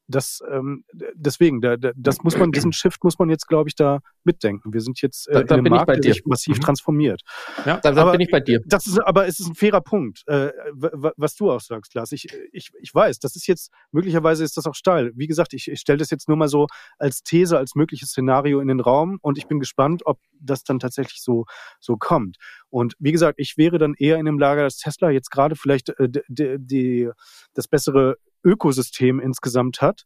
das 0.10 0.42
ähm, 0.52 0.84
deswegen, 1.14 1.62
da, 1.62 1.78
da, 1.78 1.92
das 1.96 2.24
muss 2.24 2.38
man, 2.38 2.52
diesen 2.52 2.74
Shift 2.74 3.04
muss 3.04 3.20
man 3.20 3.30
jetzt, 3.30 3.48
glaube 3.48 3.70
ich, 3.70 3.76
da 3.76 4.00
mitdenken. 4.24 4.74
Wir 4.74 4.82
sind 4.82 5.02
jetzt 5.02 5.28
äh, 5.30 5.46
da, 5.46 5.56
in 5.56 5.66
einem 5.66 5.72
Markt, 5.72 6.04
der 6.04 6.14
sich 6.14 6.26
massiv 6.26 6.58
mhm. 6.58 6.62
transformiert. 6.62 7.22
Ja, 7.66 7.78
da, 7.78 7.92
da 7.92 8.02
aber, 8.02 8.12
bin 8.14 8.22
ich 8.22 8.32
bei 8.32 8.40
dir. 8.40 8.62
Das 8.66 8.88
ist, 8.88 9.00
aber 9.00 9.28
es 9.28 9.40
ist 9.40 9.48
ein 9.48 9.56
fairer 9.56 9.82
Punkt, 9.82 10.24
äh, 10.28 10.52
was 10.74 11.36
du 11.36 11.52
auch 11.52 11.62
sagst, 11.62 11.94
Lars. 11.94 12.12
Ich, 12.12 12.28
ich, 12.52 12.72
ich 12.82 12.94
weiß, 12.94 13.20
das 13.20 13.36
ist 13.36 13.48
jetzt, 13.48 13.72
möglicherweise 13.92 14.44
ist 14.44 14.58
das 14.58 14.66
auch 14.66 14.76
steil. 14.76 15.12
Wie 15.16 15.28
gesagt, 15.28 15.54
ich, 15.54 15.70
ich 15.70 15.80
stelle 15.80 15.98
das 15.98 16.10
jetzt 16.10 16.28
nur 16.28 16.38
mal 16.38 16.48
so 16.48 16.68
als 16.98 17.22
These, 17.22 17.58
als 17.58 17.76
mögliches 17.76 18.10
Szenario 18.10 18.60
in 18.60 18.68
den 18.68 18.80
Raum 18.80 19.20
und 19.22 19.38
ich 19.38 19.48
bin 19.48 19.60
gespannt, 19.60 20.02
ob 20.06 20.20
das 20.40 20.64
dann 20.64 20.80
tatsächlich 20.80 21.22
so, 21.22 21.46
so 21.80 21.98
kommt. 21.98 22.38
Und 22.70 22.96
wie 23.00 23.12
gesagt, 23.12 23.40
ich 23.40 23.58
wäre 23.58 23.78
dann 23.78 23.94
eher 23.98 24.18
in 24.18 24.26
dem 24.26 24.40
Lager, 24.40 24.64
dass 24.64 24.78
Tesla 24.78 25.10
jetzt 25.12 25.30
gerade 25.30 25.56
vielleicht 25.56 25.90
äh, 26.00 26.10
die, 26.10 26.56
die, 26.58 27.10
das 27.54 27.68
bessere 27.68 28.18
Ökosystem 28.44 29.20
insgesamt 29.20 29.82
hat. 29.82 30.06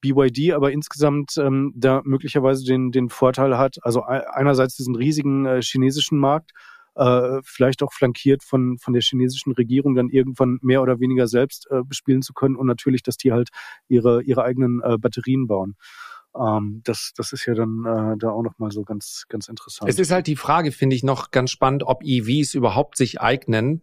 BYD 0.00 0.52
aber 0.52 0.72
insgesamt 0.72 1.36
ähm, 1.38 1.72
da 1.74 2.02
möglicherweise 2.04 2.64
den, 2.64 2.92
den 2.92 3.08
Vorteil 3.08 3.56
hat, 3.58 3.78
also 3.82 4.02
einerseits 4.02 4.76
diesen 4.76 4.94
riesigen 4.94 5.46
äh, 5.46 5.62
chinesischen 5.62 6.18
Markt, 6.18 6.52
äh, 6.96 7.40
vielleicht 7.44 7.82
auch 7.82 7.92
flankiert 7.92 8.42
von, 8.42 8.78
von 8.78 8.92
der 8.92 9.02
chinesischen 9.02 9.52
Regierung 9.52 9.94
dann 9.94 10.08
irgendwann 10.08 10.58
mehr 10.62 10.82
oder 10.82 11.00
weniger 11.00 11.28
selbst 11.28 11.66
äh, 11.70 11.82
bespielen 11.84 12.22
zu 12.22 12.32
können 12.32 12.56
und 12.56 12.66
natürlich, 12.66 13.02
dass 13.02 13.16
die 13.16 13.32
halt 13.32 13.50
ihre, 13.88 14.22
ihre 14.22 14.44
eigenen 14.44 14.80
äh, 14.82 14.96
Batterien 14.98 15.46
bauen. 15.46 15.76
Ähm, 16.38 16.80
das, 16.84 17.12
das 17.16 17.32
ist 17.32 17.46
ja 17.46 17.54
dann 17.54 17.84
äh, 17.84 18.18
da 18.18 18.30
auch 18.30 18.42
nochmal 18.42 18.70
so 18.70 18.82
ganz, 18.82 19.24
ganz 19.28 19.48
interessant. 19.48 19.90
Es 19.90 19.98
ist 19.98 20.10
halt 20.10 20.26
die 20.26 20.36
Frage, 20.36 20.72
finde 20.72 20.96
ich, 20.96 21.02
noch 21.02 21.30
ganz 21.30 21.50
spannend, 21.50 21.82
ob 21.84 22.02
EVs 22.02 22.54
überhaupt 22.54 22.96
sich 22.96 23.20
eignen, 23.20 23.82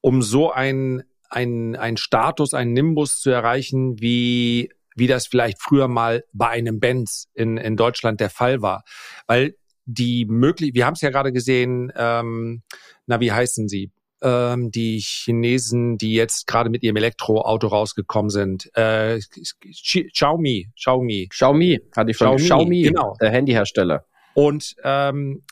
um 0.00 0.22
so 0.22 0.50
ein 0.50 1.02
ein, 1.30 1.76
ein 1.76 1.96
Status, 1.96 2.54
ein 2.54 2.72
Nimbus 2.72 3.20
zu 3.20 3.30
erreichen, 3.30 4.00
wie, 4.00 4.70
wie 4.94 5.06
das 5.06 5.26
vielleicht 5.26 5.60
früher 5.60 5.88
mal 5.88 6.24
bei 6.32 6.48
einem 6.48 6.80
Benz 6.80 7.28
in, 7.34 7.56
in 7.56 7.76
Deutschland 7.76 8.20
der 8.20 8.30
Fall 8.30 8.62
war. 8.62 8.84
Weil 9.26 9.54
die 9.84 10.26
möglich, 10.26 10.72
wir 10.74 10.86
haben 10.86 10.94
es 10.94 11.00
ja 11.00 11.10
gerade 11.10 11.32
gesehen, 11.32 11.92
ähm, 11.96 12.62
na, 13.06 13.20
wie 13.20 13.32
heißen 13.32 13.68
sie? 13.68 13.92
Ähm, 14.22 14.70
die 14.70 14.98
Chinesen, 14.98 15.98
die 15.98 16.14
jetzt 16.14 16.46
gerade 16.46 16.70
mit 16.70 16.82
ihrem 16.82 16.96
Elektroauto 16.96 17.68
rausgekommen 17.68 18.30
sind. 18.30 18.70
Äh, 18.74 19.20
Xiaomi, 19.20 20.70
Xiaomi. 20.74 21.28
Xiaomi, 21.28 21.80
hatte 21.94 22.10
ich 22.10 22.16
schon. 22.16 22.36
Xiaomi, 22.36 22.44
Xiaomi 22.44 22.82
genau. 22.82 23.16
der 23.20 23.30
Handyhersteller. 23.30 24.04
Und 24.34 24.74
ähm, 24.82 25.44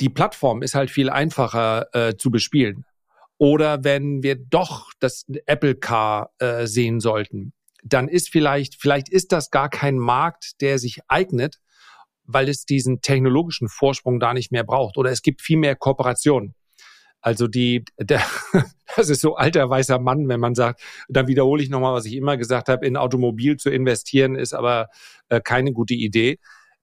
die 0.00 0.08
Plattform 0.08 0.62
ist 0.62 0.74
halt 0.74 0.90
viel 0.90 1.10
einfacher 1.10 1.86
äh, 1.92 2.16
zu 2.16 2.30
bespielen. 2.30 2.84
Oder 3.40 3.84
wenn 3.84 4.22
wir 4.22 4.36
doch 4.36 4.90
das 5.00 5.24
Apple 5.46 5.74
Car 5.74 6.30
äh, 6.40 6.66
sehen 6.66 7.00
sollten, 7.00 7.54
dann 7.82 8.06
ist 8.06 8.28
vielleicht, 8.28 8.78
vielleicht 8.78 9.08
ist 9.08 9.32
das 9.32 9.50
gar 9.50 9.70
kein 9.70 9.96
Markt, 9.96 10.60
der 10.60 10.78
sich 10.78 10.98
eignet, 11.08 11.56
weil 12.24 12.50
es 12.50 12.66
diesen 12.66 13.00
technologischen 13.00 13.70
Vorsprung 13.70 14.20
da 14.20 14.34
nicht 14.34 14.52
mehr 14.52 14.62
braucht. 14.62 14.98
Oder 14.98 15.10
es 15.10 15.22
gibt 15.22 15.40
viel 15.40 15.56
mehr 15.56 15.74
Kooperation. 15.74 16.54
Also 17.22 17.48
die, 17.48 17.86
der, 17.98 18.22
das 18.96 19.08
ist 19.08 19.22
so 19.22 19.36
alter 19.36 19.70
weißer 19.70 19.98
Mann, 19.98 20.28
wenn 20.28 20.40
man 20.40 20.54
sagt, 20.54 20.82
dann 21.08 21.26
wiederhole 21.26 21.62
ich 21.62 21.70
nochmal, 21.70 21.94
was 21.94 22.04
ich 22.04 22.16
immer 22.16 22.36
gesagt 22.36 22.68
habe, 22.68 22.84
in 22.86 22.98
Automobil 22.98 23.56
zu 23.56 23.70
investieren 23.70 24.34
ist 24.34 24.52
aber 24.52 24.90
äh, 25.30 25.40
keine 25.40 25.72
gute 25.72 25.94
Idee. 25.94 26.38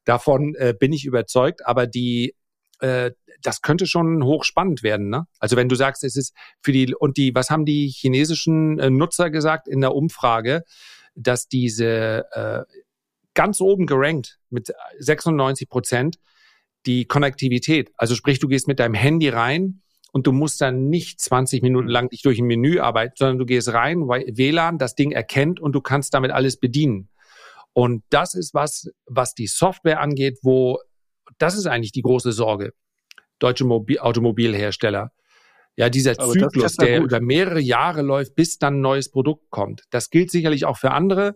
Davon 0.05 0.55
äh, 0.55 0.73
bin 0.73 0.91
ich 0.91 1.05
überzeugt, 1.05 1.67
aber 1.67 1.85
die 1.85 2.34
äh, 2.80 3.12
das 3.41 3.62
könnte 3.62 3.86
schon 3.86 4.24
hochspannend 4.24 4.84
werden. 4.84 5.10
Ne? 5.10 5.26
Also 5.40 5.56
wenn 5.56 5.70
du 5.70 5.76
sagst, 5.76 6.04
es 6.04 6.16
ist 6.16 6.34
für 6.62 6.72
die 6.72 6.94
und 6.95 7.18
die, 7.18 7.34
was 7.36 7.49
haben 7.49 7.66
die 7.66 7.88
chinesischen 7.88 8.80
äh, 8.80 8.90
Nutzer 8.90 9.30
gesagt 9.30 9.68
in 9.68 9.82
der 9.82 9.94
Umfrage, 9.95 10.64
dass 11.16 11.48
diese 11.48 12.26
äh, 12.32 12.64
ganz 13.34 13.62
oben 13.62 13.86
gerankt 13.86 14.40
mit 14.49 14.74
96 14.99 15.70
Prozent 15.70 16.18
die 16.86 17.06
Konnektivität. 17.06 17.91
Also 17.98 18.16
sprich, 18.16 18.40
du 18.40 18.48
gehst 18.48 18.68
mit 18.68 18.80
deinem 18.80 18.94
Handy 18.94 19.30
rein 19.30 19.82
und 20.12 20.26
du 20.26 20.32
musst 20.32 20.62
dann 20.62 20.90
nicht 20.90 21.20
20 21.20 21.62
Minuten 21.62 21.88
lang 21.88 22.10
dich 22.10 22.22
durch 22.22 22.40
ein 22.40 22.48
Menü 22.48 22.80
arbeiten, 22.80 23.14
sondern 23.16 23.38
du 23.38 23.45
gehst 23.45 23.72
rein, 23.74 24.08
WLAN 24.08 24.78
das 24.78 24.95
Ding 24.95 25.12
erkennt 25.12 25.60
und 25.60 25.74
du 25.74 25.82
kannst 25.82 26.14
damit 26.14 26.32
alles 26.32 26.58
bedienen. 26.58 27.10
Und 27.74 28.04
das 28.10 28.34
ist 28.34 28.56
was, 28.56 28.90
was 29.06 29.36
die 29.36 29.45
Software 29.45 29.99
angeht, 29.99 30.40
wo 30.41 30.80
das 31.38 31.58
ist 31.58 31.68
eigentlich 31.68 31.91
die 31.91 32.02
große 32.02 32.32
Sorge. 32.32 32.74
Deutsche 33.40 33.66
Mobil 33.66 33.99
Automobilhersteller. 33.99 35.12
Ja, 35.76 35.90
dieser 35.90 36.20
Aber 36.20 36.32
Zyklus, 36.32 36.76
der 36.76 37.02
über 37.02 37.20
mehrere 37.22 37.60
Jahre 37.60 38.02
läuft, 38.02 38.36
bis 38.36 38.58
dann 38.58 38.78
ein 38.78 38.82
neues 38.82 39.12
Produkt 39.12 39.52
kommt. 39.52 39.84
Das 39.91 40.10
gilt 40.10 40.32
sicherlich 40.32 40.66
auch 40.66 40.78
für 40.78 40.91
andere. 40.91 41.36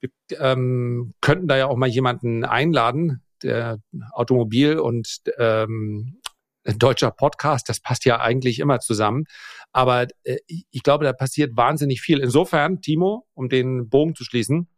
Wir 0.00 0.10
ähm, 0.40 1.12
könnten 1.20 1.46
da 1.46 1.58
ja 1.58 1.66
auch 1.66 1.76
mal 1.76 1.88
jemanden 1.88 2.44
einladen, 2.44 3.22
der 3.42 3.80
Automobil 4.12 4.78
und 4.78 5.20
ähm, 5.36 6.20
deutscher 6.64 7.10
Podcast, 7.10 7.68
das 7.68 7.80
passt 7.80 8.04
ja 8.04 8.20
eigentlich 8.20 8.60
immer 8.60 8.80
zusammen. 8.80 9.24
Aber 9.72 10.06
äh, 10.24 10.38
ich 10.46 10.82
glaube, 10.82 11.04
da 11.04 11.12
passiert 11.12 11.56
wahnsinnig 11.56 12.00
viel. 12.00 12.20
Insofern, 12.20 12.80
Timo, 12.80 13.26
um 13.34 13.48
den 13.48 13.88
Bogen 13.88 14.14
zu 14.14 14.24
schließen, 14.24 14.68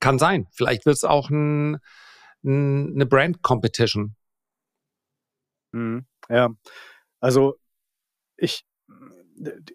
kann 0.00 0.18
sein. 0.18 0.46
Vielleicht 0.52 0.86
wird 0.86 0.96
es 0.96 1.04
auch 1.04 1.30
ein 1.30 1.78
eine 2.44 3.06
Brand 3.06 3.42
Competition. 3.42 4.16
Mhm. 5.72 6.06
Ja, 6.28 6.50
also 7.20 7.56
ich, 8.36 8.64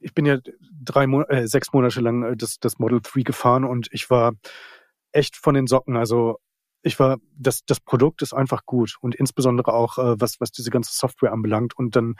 ich 0.01 0.13
bin 0.13 0.25
ja 0.25 0.39
drei 0.83 1.07
Mon 1.07 1.25
äh, 1.25 1.47
sechs 1.47 1.73
Monate 1.73 2.01
lang 2.01 2.23
äh, 2.23 2.37
das, 2.37 2.59
das 2.59 2.79
Model 2.79 2.99
3 3.01 3.21
gefahren 3.21 3.63
und 3.65 3.87
ich 3.91 4.09
war 4.09 4.33
echt 5.11 5.35
von 5.37 5.55
den 5.55 5.67
Socken. 5.67 5.97
Also 5.97 6.39
ich 6.81 6.99
war, 6.99 7.17
das, 7.35 7.65
das 7.65 7.79
Produkt 7.79 8.21
ist 8.21 8.33
einfach 8.33 8.65
gut 8.65 8.97
und 9.01 9.15
insbesondere 9.15 9.73
auch, 9.73 9.97
äh, 9.97 10.19
was, 10.19 10.39
was 10.39 10.51
diese 10.51 10.69
ganze 10.69 10.93
Software 10.93 11.31
anbelangt. 11.31 11.75
Und 11.75 11.95
dann 11.95 12.15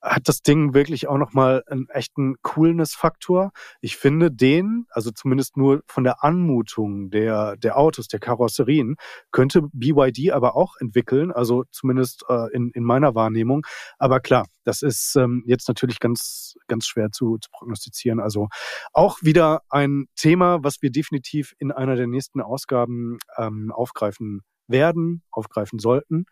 hat 0.00 0.28
das 0.28 0.42
Ding 0.42 0.74
wirklich 0.74 1.08
auch 1.08 1.18
nochmal 1.18 1.64
einen 1.66 1.88
echten 1.88 2.36
Coolness-Faktor. 2.42 3.50
Ich 3.80 3.96
finde 3.96 4.30
den, 4.30 4.86
also 4.90 5.10
zumindest 5.10 5.56
nur 5.56 5.82
von 5.86 6.04
der 6.04 6.22
Anmutung 6.22 7.10
der, 7.10 7.56
der 7.56 7.76
Autos, 7.76 8.06
der 8.08 8.20
Karosserien, 8.20 8.96
könnte 9.32 9.62
BYD 9.72 10.32
aber 10.32 10.56
auch 10.56 10.76
entwickeln, 10.78 11.32
also 11.32 11.64
zumindest 11.72 12.24
äh, 12.28 12.52
in, 12.52 12.70
in 12.74 12.84
meiner 12.84 13.14
Wahrnehmung. 13.14 13.66
Aber 13.98 14.20
klar, 14.20 14.46
das 14.64 14.82
ist 14.82 15.16
ähm, 15.16 15.42
jetzt 15.46 15.68
natürlich 15.68 15.98
ganz, 15.98 16.54
ganz 16.68 16.86
schwer 16.86 17.10
zu, 17.10 17.38
zu 17.38 17.50
prognostizieren. 17.50 18.20
Also 18.20 18.48
auch 18.92 19.18
wieder 19.22 19.62
ein 19.68 20.06
Thema, 20.14 20.62
was 20.62 20.80
wir 20.80 20.90
definitiv 20.90 21.54
in 21.58 21.72
einer 21.72 21.96
der 21.96 22.06
nächsten 22.06 22.40
Ausgaben 22.40 23.18
ähm, 23.36 23.72
aufgreifen 23.72 24.42
werden, 24.68 25.22
aufgreifen 25.30 25.78
sollten. 25.78 26.26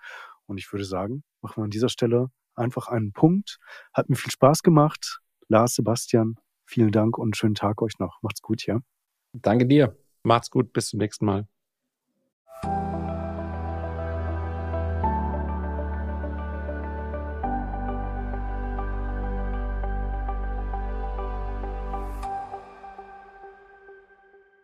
Und 0.47 0.59
ich 0.59 0.73
würde 0.73 0.85
sagen, 0.85 1.25
machen 1.41 1.61
wir 1.61 1.65
an 1.65 1.71
dieser 1.71 1.89
Stelle 1.89 2.29
einfach 2.57 2.89
einen 2.89 3.13
Punkt. 3.13 3.59
Hat 3.93 4.09
mir 4.09 4.17
viel 4.17 4.31
Spaß 4.31 4.63
gemacht. 4.63 5.21
Lars, 5.49 5.75
Sebastian, 5.75 6.37
vielen 6.65 6.93
Dank 6.93 7.19
und 7.19 7.37
schönen 7.37 7.55
Tag 7.55 7.83
euch 7.83 7.99
noch. 7.99 8.19
Macht's 8.23 8.43
gut, 8.43 8.67
ja. 8.67 8.81
Danke 9.33 9.67
dir. 9.67 9.97
Macht's 10.23 10.51
gut, 10.51 10.73
bis 10.73 10.89
zum 10.89 10.99
nächsten 10.99 11.27
Mal. 11.27 11.47